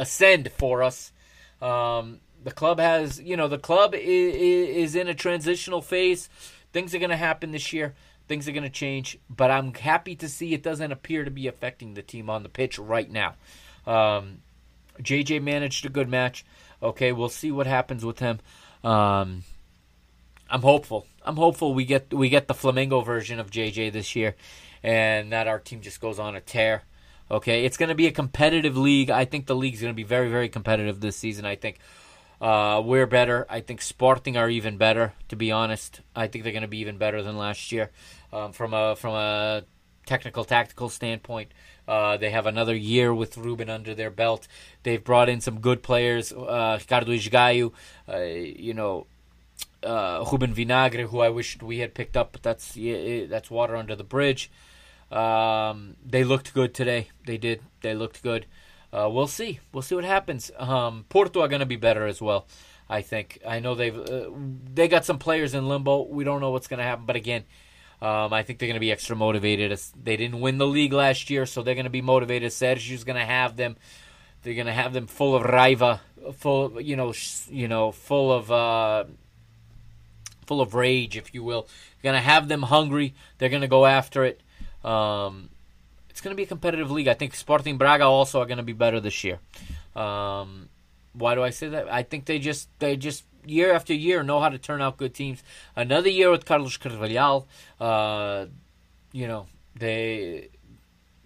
ascend 0.00 0.50
for 0.50 0.82
us. 0.82 1.12
Um, 1.60 2.20
the 2.42 2.50
club 2.50 2.80
has, 2.80 3.20
you 3.20 3.36
know, 3.36 3.48
the 3.48 3.58
club 3.58 3.94
is, 3.94 4.34
is 4.34 4.94
in 4.96 5.08
a 5.08 5.14
transitional 5.14 5.82
phase. 5.82 6.28
Things 6.72 6.94
are 6.94 6.98
going 6.98 7.10
to 7.10 7.16
happen 7.16 7.52
this 7.52 7.72
year. 7.72 7.94
Things 8.26 8.48
are 8.48 8.52
going 8.52 8.64
to 8.64 8.70
change, 8.70 9.18
but 9.28 9.50
I'm 9.50 9.74
happy 9.74 10.14
to 10.16 10.28
see 10.28 10.54
it 10.54 10.62
doesn't 10.62 10.92
appear 10.92 11.24
to 11.24 11.30
be 11.30 11.48
affecting 11.48 11.94
the 11.94 12.02
team 12.02 12.30
on 12.30 12.44
the 12.44 12.48
pitch 12.48 12.78
right 12.78 13.10
now. 13.10 13.34
Um, 13.86 14.38
JJ 15.02 15.42
managed 15.42 15.84
a 15.84 15.88
good 15.88 16.08
match. 16.08 16.44
Okay, 16.82 17.12
we'll 17.12 17.28
see 17.28 17.50
what 17.50 17.66
happens 17.66 18.04
with 18.04 18.20
him. 18.20 18.38
Um, 18.84 19.42
I'm 20.48 20.62
hopeful. 20.62 21.06
I'm 21.24 21.36
hopeful 21.36 21.74
we 21.74 21.84
get 21.84 22.14
we 22.14 22.28
get 22.28 22.48
the 22.48 22.54
Flamengo 22.54 23.04
version 23.04 23.38
of 23.40 23.50
JJ 23.50 23.92
this 23.92 24.16
year, 24.16 24.36
and 24.82 25.32
that 25.32 25.48
our 25.48 25.58
team 25.58 25.80
just 25.80 26.00
goes 26.00 26.18
on 26.18 26.36
a 26.36 26.40
tear. 26.40 26.84
Okay, 27.30 27.64
it's 27.64 27.76
going 27.76 27.90
to 27.90 27.94
be 27.94 28.08
a 28.08 28.12
competitive 28.12 28.76
league. 28.76 29.08
I 29.08 29.24
think 29.24 29.46
the 29.46 29.54
league's 29.54 29.80
going 29.80 29.92
to 29.92 29.96
be 29.96 30.02
very, 30.02 30.28
very 30.28 30.48
competitive 30.48 31.00
this 31.00 31.16
season. 31.16 31.44
I 31.44 31.54
think 31.54 31.78
uh, 32.40 32.82
we're 32.84 33.06
better. 33.06 33.46
I 33.48 33.60
think 33.60 33.82
Sporting 33.82 34.36
are 34.36 34.50
even 34.50 34.76
better. 34.76 35.12
To 35.28 35.36
be 35.36 35.52
honest, 35.52 36.00
I 36.16 36.26
think 36.26 36.42
they're 36.42 36.52
going 36.52 36.62
to 36.62 36.68
be 36.68 36.78
even 36.78 36.98
better 36.98 37.22
than 37.22 37.36
last 37.36 37.70
year 37.70 37.90
um, 38.32 38.52
from 38.52 38.74
a 38.74 38.96
from 38.96 39.14
a 39.14 39.62
technical, 40.06 40.44
tactical 40.44 40.88
standpoint. 40.88 41.52
Uh, 41.86 42.16
they 42.16 42.30
have 42.30 42.46
another 42.46 42.74
year 42.74 43.14
with 43.14 43.36
Ruben 43.36 43.70
under 43.70 43.94
their 43.94 44.10
belt. 44.10 44.48
They've 44.82 45.02
brought 45.02 45.28
in 45.28 45.40
some 45.40 45.60
good 45.60 45.82
players. 45.84 46.32
Uh, 46.32 46.78
Ricardo 46.80 47.12
Esgaio, 47.12 47.72
uh, 48.08 48.18
you 48.18 48.74
know, 48.74 49.06
uh, 49.84 50.24
Ruben 50.30 50.52
Vinagre, 50.52 51.08
who 51.08 51.20
I 51.20 51.28
wished 51.28 51.62
we 51.62 51.78
had 51.78 51.94
picked 51.94 52.16
up, 52.16 52.32
but 52.32 52.42
that's 52.42 52.74
that's 52.74 53.50
water 53.50 53.76
under 53.76 53.94
the 53.94 54.04
bridge. 54.04 54.50
Um, 55.10 55.96
they 56.04 56.24
looked 56.24 56.54
good 56.54 56.74
today. 56.74 57.08
They 57.26 57.36
did. 57.36 57.62
They 57.82 57.94
looked 57.94 58.22
good. 58.22 58.46
Uh, 58.92 59.08
we'll 59.10 59.26
see. 59.26 59.60
We'll 59.72 59.82
see 59.82 59.94
what 59.94 60.04
happens. 60.04 60.50
Um, 60.58 61.04
Porto 61.08 61.40
are 61.40 61.48
going 61.48 61.60
to 61.60 61.66
be 61.66 61.76
better 61.76 62.06
as 62.06 62.20
well. 62.20 62.46
I 62.88 63.02
think. 63.02 63.38
I 63.46 63.60
know 63.60 63.76
they've 63.76 63.96
uh, 63.96 64.30
they 64.74 64.88
got 64.88 65.04
some 65.04 65.18
players 65.18 65.54
in 65.54 65.68
limbo. 65.68 66.02
We 66.02 66.24
don't 66.24 66.40
know 66.40 66.50
what's 66.50 66.66
going 66.66 66.78
to 66.78 66.84
happen, 66.84 67.06
but 67.06 67.14
again, 67.14 67.44
um, 68.02 68.32
I 68.32 68.42
think 68.42 68.58
they're 68.58 68.66
going 68.66 68.74
to 68.74 68.80
be 68.80 68.90
extra 68.90 69.14
motivated. 69.14 69.78
They 70.02 70.16
didn't 70.16 70.40
win 70.40 70.58
the 70.58 70.66
league 70.66 70.92
last 70.92 71.30
year, 71.30 71.46
so 71.46 71.62
they're 71.62 71.76
going 71.76 71.84
to 71.84 71.90
be 71.90 72.02
motivated. 72.02 72.50
Sergio's 72.50 73.04
going 73.04 73.18
to 73.18 73.24
have 73.24 73.56
them. 73.56 73.76
They're 74.42 74.54
going 74.54 74.66
to 74.66 74.72
have 74.72 74.92
them 74.92 75.06
full 75.06 75.36
of 75.36 75.42
raiva, 75.44 76.00
full 76.34 76.64
of, 76.64 76.82
you 76.82 76.96
know, 76.96 77.12
you 77.48 77.68
know, 77.68 77.92
full 77.92 78.32
of 78.32 78.50
uh, 78.50 79.04
full 80.46 80.60
of 80.60 80.74
rage, 80.74 81.16
if 81.16 81.32
you 81.32 81.44
will. 81.44 81.68
You're 82.02 82.12
going 82.12 82.20
to 82.20 82.28
have 82.28 82.48
them 82.48 82.62
hungry. 82.62 83.14
They're 83.38 83.50
going 83.50 83.60
to 83.62 83.68
go 83.68 83.86
after 83.86 84.24
it. 84.24 84.40
Um, 84.84 85.50
it's 86.08 86.20
going 86.20 86.32
to 86.32 86.36
be 86.36 86.42
a 86.42 86.46
competitive 86.46 86.90
league. 86.90 87.08
I 87.08 87.14
think 87.14 87.34
Sporting 87.34 87.78
Braga 87.78 88.04
also 88.04 88.40
are 88.40 88.46
going 88.46 88.58
to 88.58 88.64
be 88.64 88.72
better 88.72 89.00
this 89.00 89.24
year. 89.24 89.38
Um, 89.94 90.68
why 91.12 91.34
do 91.34 91.42
I 91.42 91.50
say 91.50 91.68
that? 91.68 91.92
I 91.92 92.02
think 92.02 92.26
they 92.26 92.38
just 92.38 92.68
they 92.78 92.96
just 92.96 93.24
year 93.46 93.72
after 93.72 93.94
year 93.94 94.22
know 94.22 94.40
how 94.40 94.48
to 94.48 94.58
turn 94.58 94.82
out 94.82 94.96
good 94.96 95.14
teams. 95.14 95.42
Another 95.74 96.08
year 96.08 96.30
with 96.30 96.44
Carlos 96.44 96.76
Carvalhal, 96.76 97.46
uh, 97.80 98.46
you 99.12 99.26
know 99.26 99.46
they 99.74 100.48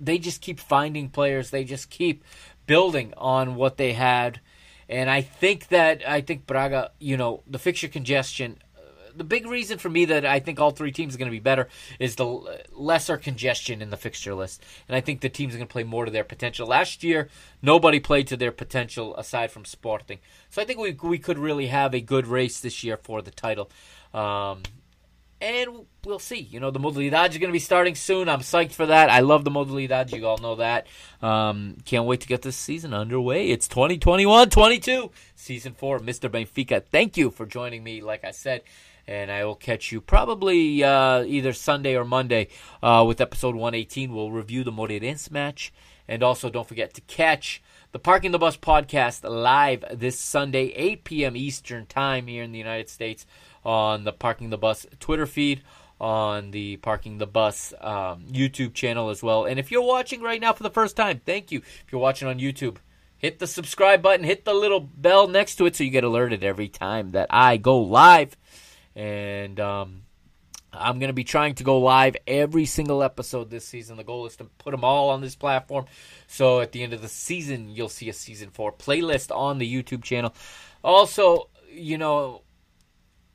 they 0.00 0.18
just 0.18 0.40
keep 0.40 0.60
finding 0.60 1.08
players. 1.08 1.50
They 1.50 1.64
just 1.64 1.90
keep 1.90 2.24
building 2.66 3.12
on 3.16 3.56
what 3.56 3.76
they 3.76 3.92
had, 3.92 4.40
and 4.88 5.10
I 5.10 5.20
think 5.20 5.68
that 5.68 6.06
I 6.08 6.20
think 6.20 6.46
Braga, 6.46 6.92
you 6.98 7.16
know, 7.16 7.42
the 7.46 7.58
fixture 7.58 7.88
congestion 7.88 8.58
the 9.16 9.24
big 9.24 9.46
reason 9.46 9.78
for 9.78 9.88
me 9.88 10.04
that 10.06 10.24
I 10.24 10.40
think 10.40 10.60
all 10.60 10.70
three 10.70 10.92
teams 10.92 11.14
are 11.14 11.18
going 11.18 11.30
to 11.30 11.36
be 11.36 11.40
better 11.40 11.68
is 11.98 12.16
the 12.16 12.26
lesser 12.72 13.16
congestion 13.16 13.82
in 13.82 13.90
the 13.90 13.96
fixture 13.96 14.34
list, 14.34 14.62
and 14.88 14.96
I 14.96 15.00
think 15.00 15.20
the 15.20 15.28
teams 15.28 15.54
are 15.54 15.58
going 15.58 15.68
to 15.68 15.72
play 15.72 15.84
more 15.84 16.04
to 16.04 16.10
their 16.10 16.24
potential. 16.24 16.66
Last 16.66 17.02
year, 17.02 17.28
nobody 17.62 18.00
played 18.00 18.26
to 18.28 18.36
their 18.36 18.52
potential 18.52 19.16
aside 19.16 19.50
from 19.50 19.64
Sporting, 19.64 20.18
so 20.50 20.60
I 20.60 20.64
think 20.64 20.78
we 20.78 20.92
we 21.02 21.18
could 21.18 21.38
really 21.38 21.66
have 21.66 21.94
a 21.94 22.00
good 22.00 22.26
race 22.26 22.60
this 22.60 22.82
year 22.84 22.96
for 22.96 23.22
the 23.22 23.30
title. 23.30 23.70
Um, 24.12 24.62
and 25.40 25.84
we'll 26.06 26.18
see. 26.20 26.38
You 26.38 26.58
know, 26.58 26.70
the 26.70 26.78
Modalidad 26.80 27.30
is 27.30 27.38
going 27.38 27.50
to 27.50 27.52
be 27.52 27.58
starting 27.58 27.94
soon. 27.94 28.30
I'm 28.30 28.40
psyched 28.40 28.72
for 28.72 28.86
that. 28.86 29.10
I 29.10 29.20
love 29.20 29.44
the 29.44 29.50
Modalidad. 29.50 30.10
You 30.12 30.26
all 30.26 30.38
know 30.38 30.54
that. 30.56 30.86
Um, 31.20 31.76
can't 31.84 32.06
wait 32.06 32.20
to 32.22 32.28
get 32.28 32.40
this 32.40 32.56
season 32.56 32.94
underway. 32.94 33.50
It's 33.50 33.68
2021 33.68 34.48
22, 34.48 35.10
season 35.34 35.74
four, 35.74 35.98
Mr. 35.98 36.30
Benfica. 36.30 36.82
Thank 36.82 37.18
you 37.18 37.30
for 37.30 37.44
joining 37.44 37.84
me, 37.84 38.00
like 38.00 38.24
I 38.24 38.30
said 38.30 38.62
and 39.06 39.30
I 39.30 39.44
will 39.44 39.54
catch 39.54 39.92
you 39.92 40.00
probably 40.00 40.82
uh, 40.82 41.24
either 41.24 41.52
Sunday 41.52 41.96
or 41.96 42.04
Monday 42.04 42.48
uh, 42.82 43.04
with 43.06 43.20
episode 43.20 43.54
118. 43.54 44.14
We'll 44.14 44.30
review 44.30 44.64
the 44.64 44.72
Moreirense 44.72 45.30
match, 45.30 45.72
and 46.08 46.22
also 46.22 46.50
don't 46.50 46.66
forget 46.66 46.94
to 46.94 47.00
catch 47.02 47.62
the 47.92 47.98
Parking 47.98 48.32
the 48.32 48.38
Bus 48.38 48.56
podcast 48.56 49.28
live 49.28 49.84
this 49.92 50.18
Sunday, 50.18 50.72
8 50.74 51.04
p.m. 51.04 51.36
Eastern 51.36 51.86
Time 51.86 52.26
here 52.26 52.42
in 52.42 52.52
the 52.52 52.58
United 52.58 52.88
States 52.88 53.26
on 53.64 54.04
the 54.04 54.12
Parking 54.12 54.50
the 54.50 54.58
Bus 54.58 54.86
Twitter 55.00 55.26
feed. 55.26 55.62
On 56.00 56.50
the 56.50 56.76
Parking 56.78 57.18
the 57.18 57.26
Bus 57.26 57.72
um, 57.80 58.24
YouTube 58.30 58.74
channel 58.74 59.10
as 59.10 59.22
well. 59.22 59.44
And 59.44 59.60
if 59.60 59.70
you're 59.70 59.80
watching 59.80 60.20
right 60.22 60.40
now 60.40 60.52
for 60.52 60.64
the 60.64 60.68
first 60.68 60.96
time, 60.96 61.20
thank 61.24 61.52
you. 61.52 61.60
If 61.60 61.84
you're 61.92 62.00
watching 62.00 62.26
on 62.26 62.40
YouTube, 62.40 62.76
hit 63.16 63.38
the 63.38 63.46
subscribe 63.46 64.02
button, 64.02 64.26
hit 64.26 64.44
the 64.44 64.52
little 64.52 64.80
bell 64.80 65.28
next 65.28 65.54
to 65.56 65.66
it 65.66 65.76
so 65.76 65.84
you 65.84 65.90
get 65.90 66.02
alerted 66.02 66.42
every 66.42 66.68
time 66.68 67.12
that 67.12 67.28
I 67.30 67.56
go 67.58 67.78
live 67.78 68.36
and 68.96 69.58
um, 69.60 70.02
I'm 70.72 70.98
going 70.98 71.08
to 71.08 71.14
be 71.14 71.24
trying 71.24 71.54
to 71.56 71.64
go 71.64 71.78
live 71.78 72.16
every 72.26 72.66
single 72.66 73.02
episode 73.02 73.50
this 73.50 73.64
season. 73.64 73.96
The 73.96 74.04
goal 74.04 74.26
is 74.26 74.36
to 74.36 74.44
put 74.44 74.72
them 74.72 74.84
all 74.84 75.10
on 75.10 75.20
this 75.20 75.36
platform. 75.36 75.86
So 76.26 76.60
at 76.60 76.72
the 76.72 76.82
end 76.82 76.92
of 76.92 77.02
the 77.02 77.08
season, 77.08 77.68
you'll 77.68 77.88
see 77.88 78.08
a 78.08 78.12
season 78.12 78.50
four 78.50 78.72
playlist 78.72 79.34
on 79.34 79.58
the 79.58 79.72
YouTube 79.72 80.02
channel. 80.02 80.34
Also, 80.82 81.48
you 81.70 81.98
know, 81.98 82.42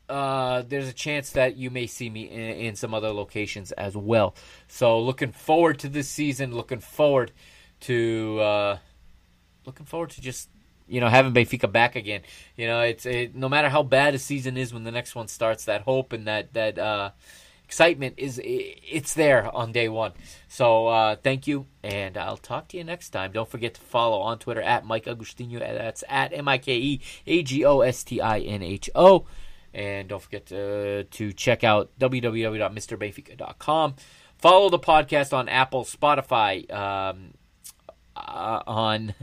uh, 0.09 0.63
there's 0.67 0.87
a 0.87 0.93
chance 0.93 1.31
that 1.31 1.55
you 1.55 1.69
may 1.69 1.85
see 1.85 2.09
me 2.09 2.23
in, 2.23 2.39
in, 2.39 2.75
some 2.75 2.95
other 2.95 3.11
locations 3.11 3.71
as 3.73 3.95
well. 3.95 4.35
So 4.67 4.99
looking 4.99 5.31
forward 5.31 5.77
to 5.79 5.89
this 5.89 6.09
season. 6.09 6.55
Looking 6.55 6.79
forward 6.79 7.31
to 7.81 8.39
uh, 8.39 8.77
looking 9.65 9.85
forward 9.85 10.09
to 10.11 10.21
just 10.21 10.49
you 10.89 10.99
know, 10.99 11.07
having 11.07 11.33
Benfica 11.33 11.71
back 11.71 11.95
again. 11.95 12.21
You 12.55 12.67
know, 12.67 12.81
it's 12.81 13.05
it, 13.05 13.35
no 13.35 13.47
matter 13.47 13.69
how 13.69 13.83
bad 13.83 14.15
a 14.15 14.19
season 14.19 14.57
is 14.57 14.73
when 14.73 14.83
the 14.83 14.91
next 14.91 15.15
one 15.15 15.27
starts, 15.27 15.65
that 15.65 15.81
hope 15.81 16.13
and 16.13 16.27
that 16.27 16.53
that 16.53 16.77
uh, 16.77 17.11
excitement 17.63 18.15
is 18.17 18.41
it's 18.43 19.13
there 19.13 19.55
on 19.55 19.71
day 19.71 19.87
one. 19.87 20.13
So 20.47 20.87
uh, 20.87 21.15
thank 21.15 21.45
you, 21.45 21.67
and 21.83 22.17
I'll 22.17 22.37
talk 22.37 22.67
to 22.69 22.77
you 22.77 22.83
next 22.83 23.11
time. 23.11 23.31
Don't 23.31 23.49
forget 23.49 23.75
to 23.75 23.81
follow 23.81 24.19
on 24.21 24.39
Twitter 24.39 24.61
at 24.61 24.85
Mike 24.85 25.05
Agostinho. 25.05 25.59
That's 25.59 26.03
at 26.09 26.33
M 26.33 26.47
I 26.47 26.57
K 26.57 26.75
E 26.75 27.01
A 27.27 27.43
G 27.43 27.63
O 27.65 27.81
S 27.81 28.03
T 28.03 28.19
I 28.19 28.39
N 28.39 28.63
H 28.63 28.89
O. 28.95 29.27
And 29.73 30.09
don't 30.09 30.21
forget 30.21 30.47
to, 30.47 31.03
to 31.03 31.31
check 31.33 31.63
out 31.63 31.91
www.mrbenfica.com. 31.99 33.95
Follow 34.39 34.69
the 34.69 34.79
podcast 34.79 35.31
on 35.31 35.47
Apple, 35.47 35.83
Spotify, 35.83 36.71
um, 36.73 37.35
uh, 38.15 38.63
on 38.65 39.13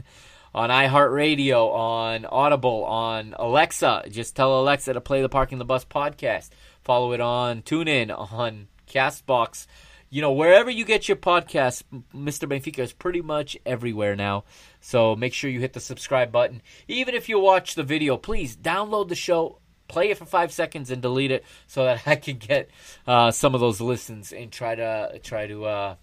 on 0.53 0.69
iHeartRadio, 0.69 1.73
on 1.73 2.25
Audible, 2.25 2.83
on 2.85 3.35
Alexa. 3.37 4.05
Just 4.09 4.35
tell 4.35 4.59
Alexa 4.59 4.93
to 4.93 5.01
play 5.01 5.21
the 5.21 5.29
Parking 5.29 5.57
the 5.57 5.65
Bus 5.65 5.85
podcast. 5.85 6.49
Follow 6.83 7.13
it 7.13 7.21
on 7.21 7.61
TuneIn, 7.61 8.11
on 8.17 8.67
Castbox. 8.87 9.67
You 10.09 10.21
know, 10.21 10.31
wherever 10.31 10.69
you 10.69 10.85
get 10.85 11.09
your 11.09 11.17
podcast, 11.17 11.83
Mr. 12.15 12.47
Benfica 12.47 12.79
is 12.79 12.93
pretty 12.93 13.21
much 13.21 13.57
everywhere 13.65 14.15
now. 14.15 14.45
So 14.79 15.15
make 15.15 15.33
sure 15.33 15.49
you 15.49 15.59
hit 15.59 15.73
the 15.73 15.81
subscribe 15.81 16.31
button. 16.31 16.61
Even 16.87 17.13
if 17.13 17.27
you 17.27 17.39
watch 17.39 17.75
the 17.75 17.83
video, 17.83 18.15
please 18.15 18.55
download 18.55 19.09
the 19.09 19.15
show, 19.15 19.59
play 19.89 20.09
it 20.09 20.17
for 20.17 20.25
five 20.25 20.53
seconds, 20.53 20.91
and 20.91 21.01
delete 21.01 21.31
it 21.31 21.43
so 21.67 21.83
that 21.83 22.03
I 22.07 22.15
can 22.15 22.37
get 22.37 22.69
uh, 23.05 23.31
some 23.31 23.53
of 23.53 23.59
those 23.59 23.81
listens 23.81 24.31
and 24.31 24.49
try 24.49 24.75
to 24.75 25.19
try 25.23 25.45
to 25.47 25.65
uh, 25.65 25.95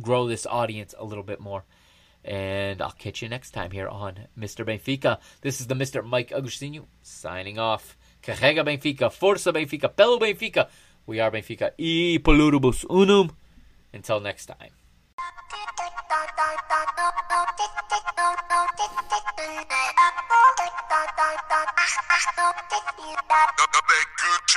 grow 0.00 0.26
this 0.26 0.44
audience 0.44 0.92
a 0.98 1.04
little 1.04 1.24
bit 1.24 1.40
more. 1.40 1.64
And 2.24 2.80
I'll 2.80 2.92
catch 2.92 3.20
you 3.22 3.28
next 3.28 3.50
time 3.50 3.70
here 3.70 3.88
on 3.88 4.26
Mr. 4.38 4.64
Benfica. 4.64 5.18
This 5.42 5.60
is 5.60 5.66
the 5.66 5.74
Mr. 5.74 6.02
Mike 6.02 6.30
Agostinho 6.30 6.86
signing 7.02 7.58
off. 7.58 7.96
Carrega 8.22 8.64
Benfica, 8.64 9.10
Força 9.10 9.52
Benfica, 9.52 9.94
Pelo 9.94 10.18
Benfica. 10.18 10.68
We 11.06 11.20
are 11.20 11.30
Benfica 11.30 11.72
e 11.76 12.18
Pluribus 12.18 12.84
Unum. 12.88 13.30
Until 13.92 14.20
next 14.20 14.46
time. 14.46 14.83
Spit, 17.04 17.44
you 22.98 24.54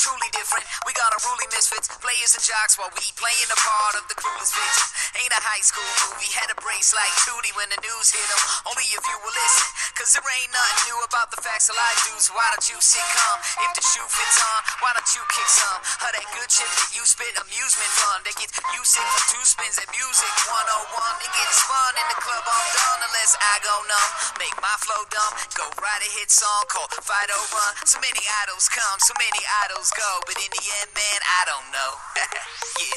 truly 0.00 0.30
different. 0.32 0.64
We 0.86 0.92
got 0.96 1.12
unruly 1.12 1.46
misfits, 1.52 1.92
players 2.00 2.32
and 2.34 2.42
jocks 2.42 2.78
while 2.80 2.90
we 2.96 3.04
playing 3.20 3.48
the 3.52 3.58
part 3.60 3.94
of 4.00 4.08
the 4.08 4.16
coolest 4.16 4.56
victim. 4.56 4.99
Ain't 5.18 5.34
a 5.34 5.42
high 5.42 5.58
school 5.58 5.90
movie, 6.06 6.30
had 6.38 6.46
a 6.54 6.58
brace 6.62 6.94
like 6.94 7.10
Tootie 7.26 7.50
when 7.58 7.66
the 7.66 7.80
news 7.82 8.14
hit 8.14 8.22
them. 8.30 8.42
Only 8.70 8.86
if 8.94 9.02
you 9.02 9.16
will 9.18 9.34
listen, 9.34 9.66
cause 9.98 10.14
there 10.14 10.22
ain't 10.22 10.54
nothing 10.54 10.78
new 10.86 10.98
about 11.02 11.34
the 11.34 11.42
facts 11.42 11.66
of 11.66 11.74
life, 11.74 11.98
dudes. 12.06 12.30
Why 12.30 12.46
don't 12.54 12.62
you 12.70 12.78
sit 12.78 13.02
calm? 13.18 13.38
If 13.66 13.74
the 13.74 13.82
shoe 13.82 14.06
fits 14.06 14.38
on, 14.38 14.60
why 14.78 14.94
don't 14.94 15.10
you 15.10 15.22
kick 15.34 15.50
some? 15.50 15.82
Of 16.06 16.14
that 16.14 16.26
good 16.30 16.46
shit 16.46 16.70
that 16.70 16.94
you 16.94 17.02
spit, 17.02 17.34
amusement 17.42 17.90
fun. 17.98 18.22
They 18.22 18.34
get 18.38 18.54
you 18.54 18.82
sick 18.86 19.02
from 19.02 19.24
two 19.34 19.42
spins 19.42 19.82
at 19.82 19.90
music 19.90 20.32
101. 20.46 21.26
It 21.26 21.32
gets 21.34 21.58
fun 21.66 21.92
in 21.98 22.06
the 22.06 22.18
club, 22.22 22.46
I'm 22.46 22.68
done 22.70 23.00
unless 23.10 23.34
I 23.34 23.58
go 23.66 23.74
numb. 23.90 24.10
Make 24.38 24.54
my 24.62 24.76
flow 24.78 25.02
dumb, 25.10 25.34
go 25.58 25.66
write 25.82 26.06
a 26.06 26.10
hit 26.22 26.30
song 26.30 26.70
called 26.70 26.94
Fight 27.02 27.34
Run. 27.34 27.72
So 27.82 27.98
many 27.98 28.22
idols 28.46 28.70
come, 28.70 28.98
so 29.02 29.10
many 29.18 29.42
idols 29.66 29.90
go, 29.90 30.22
but 30.22 30.38
in 30.38 30.50
the 30.54 30.64
end, 30.86 30.90
man, 30.94 31.20
I 31.26 31.40
don't 31.50 31.68
know. 31.74 31.90
yeah. 32.78 32.94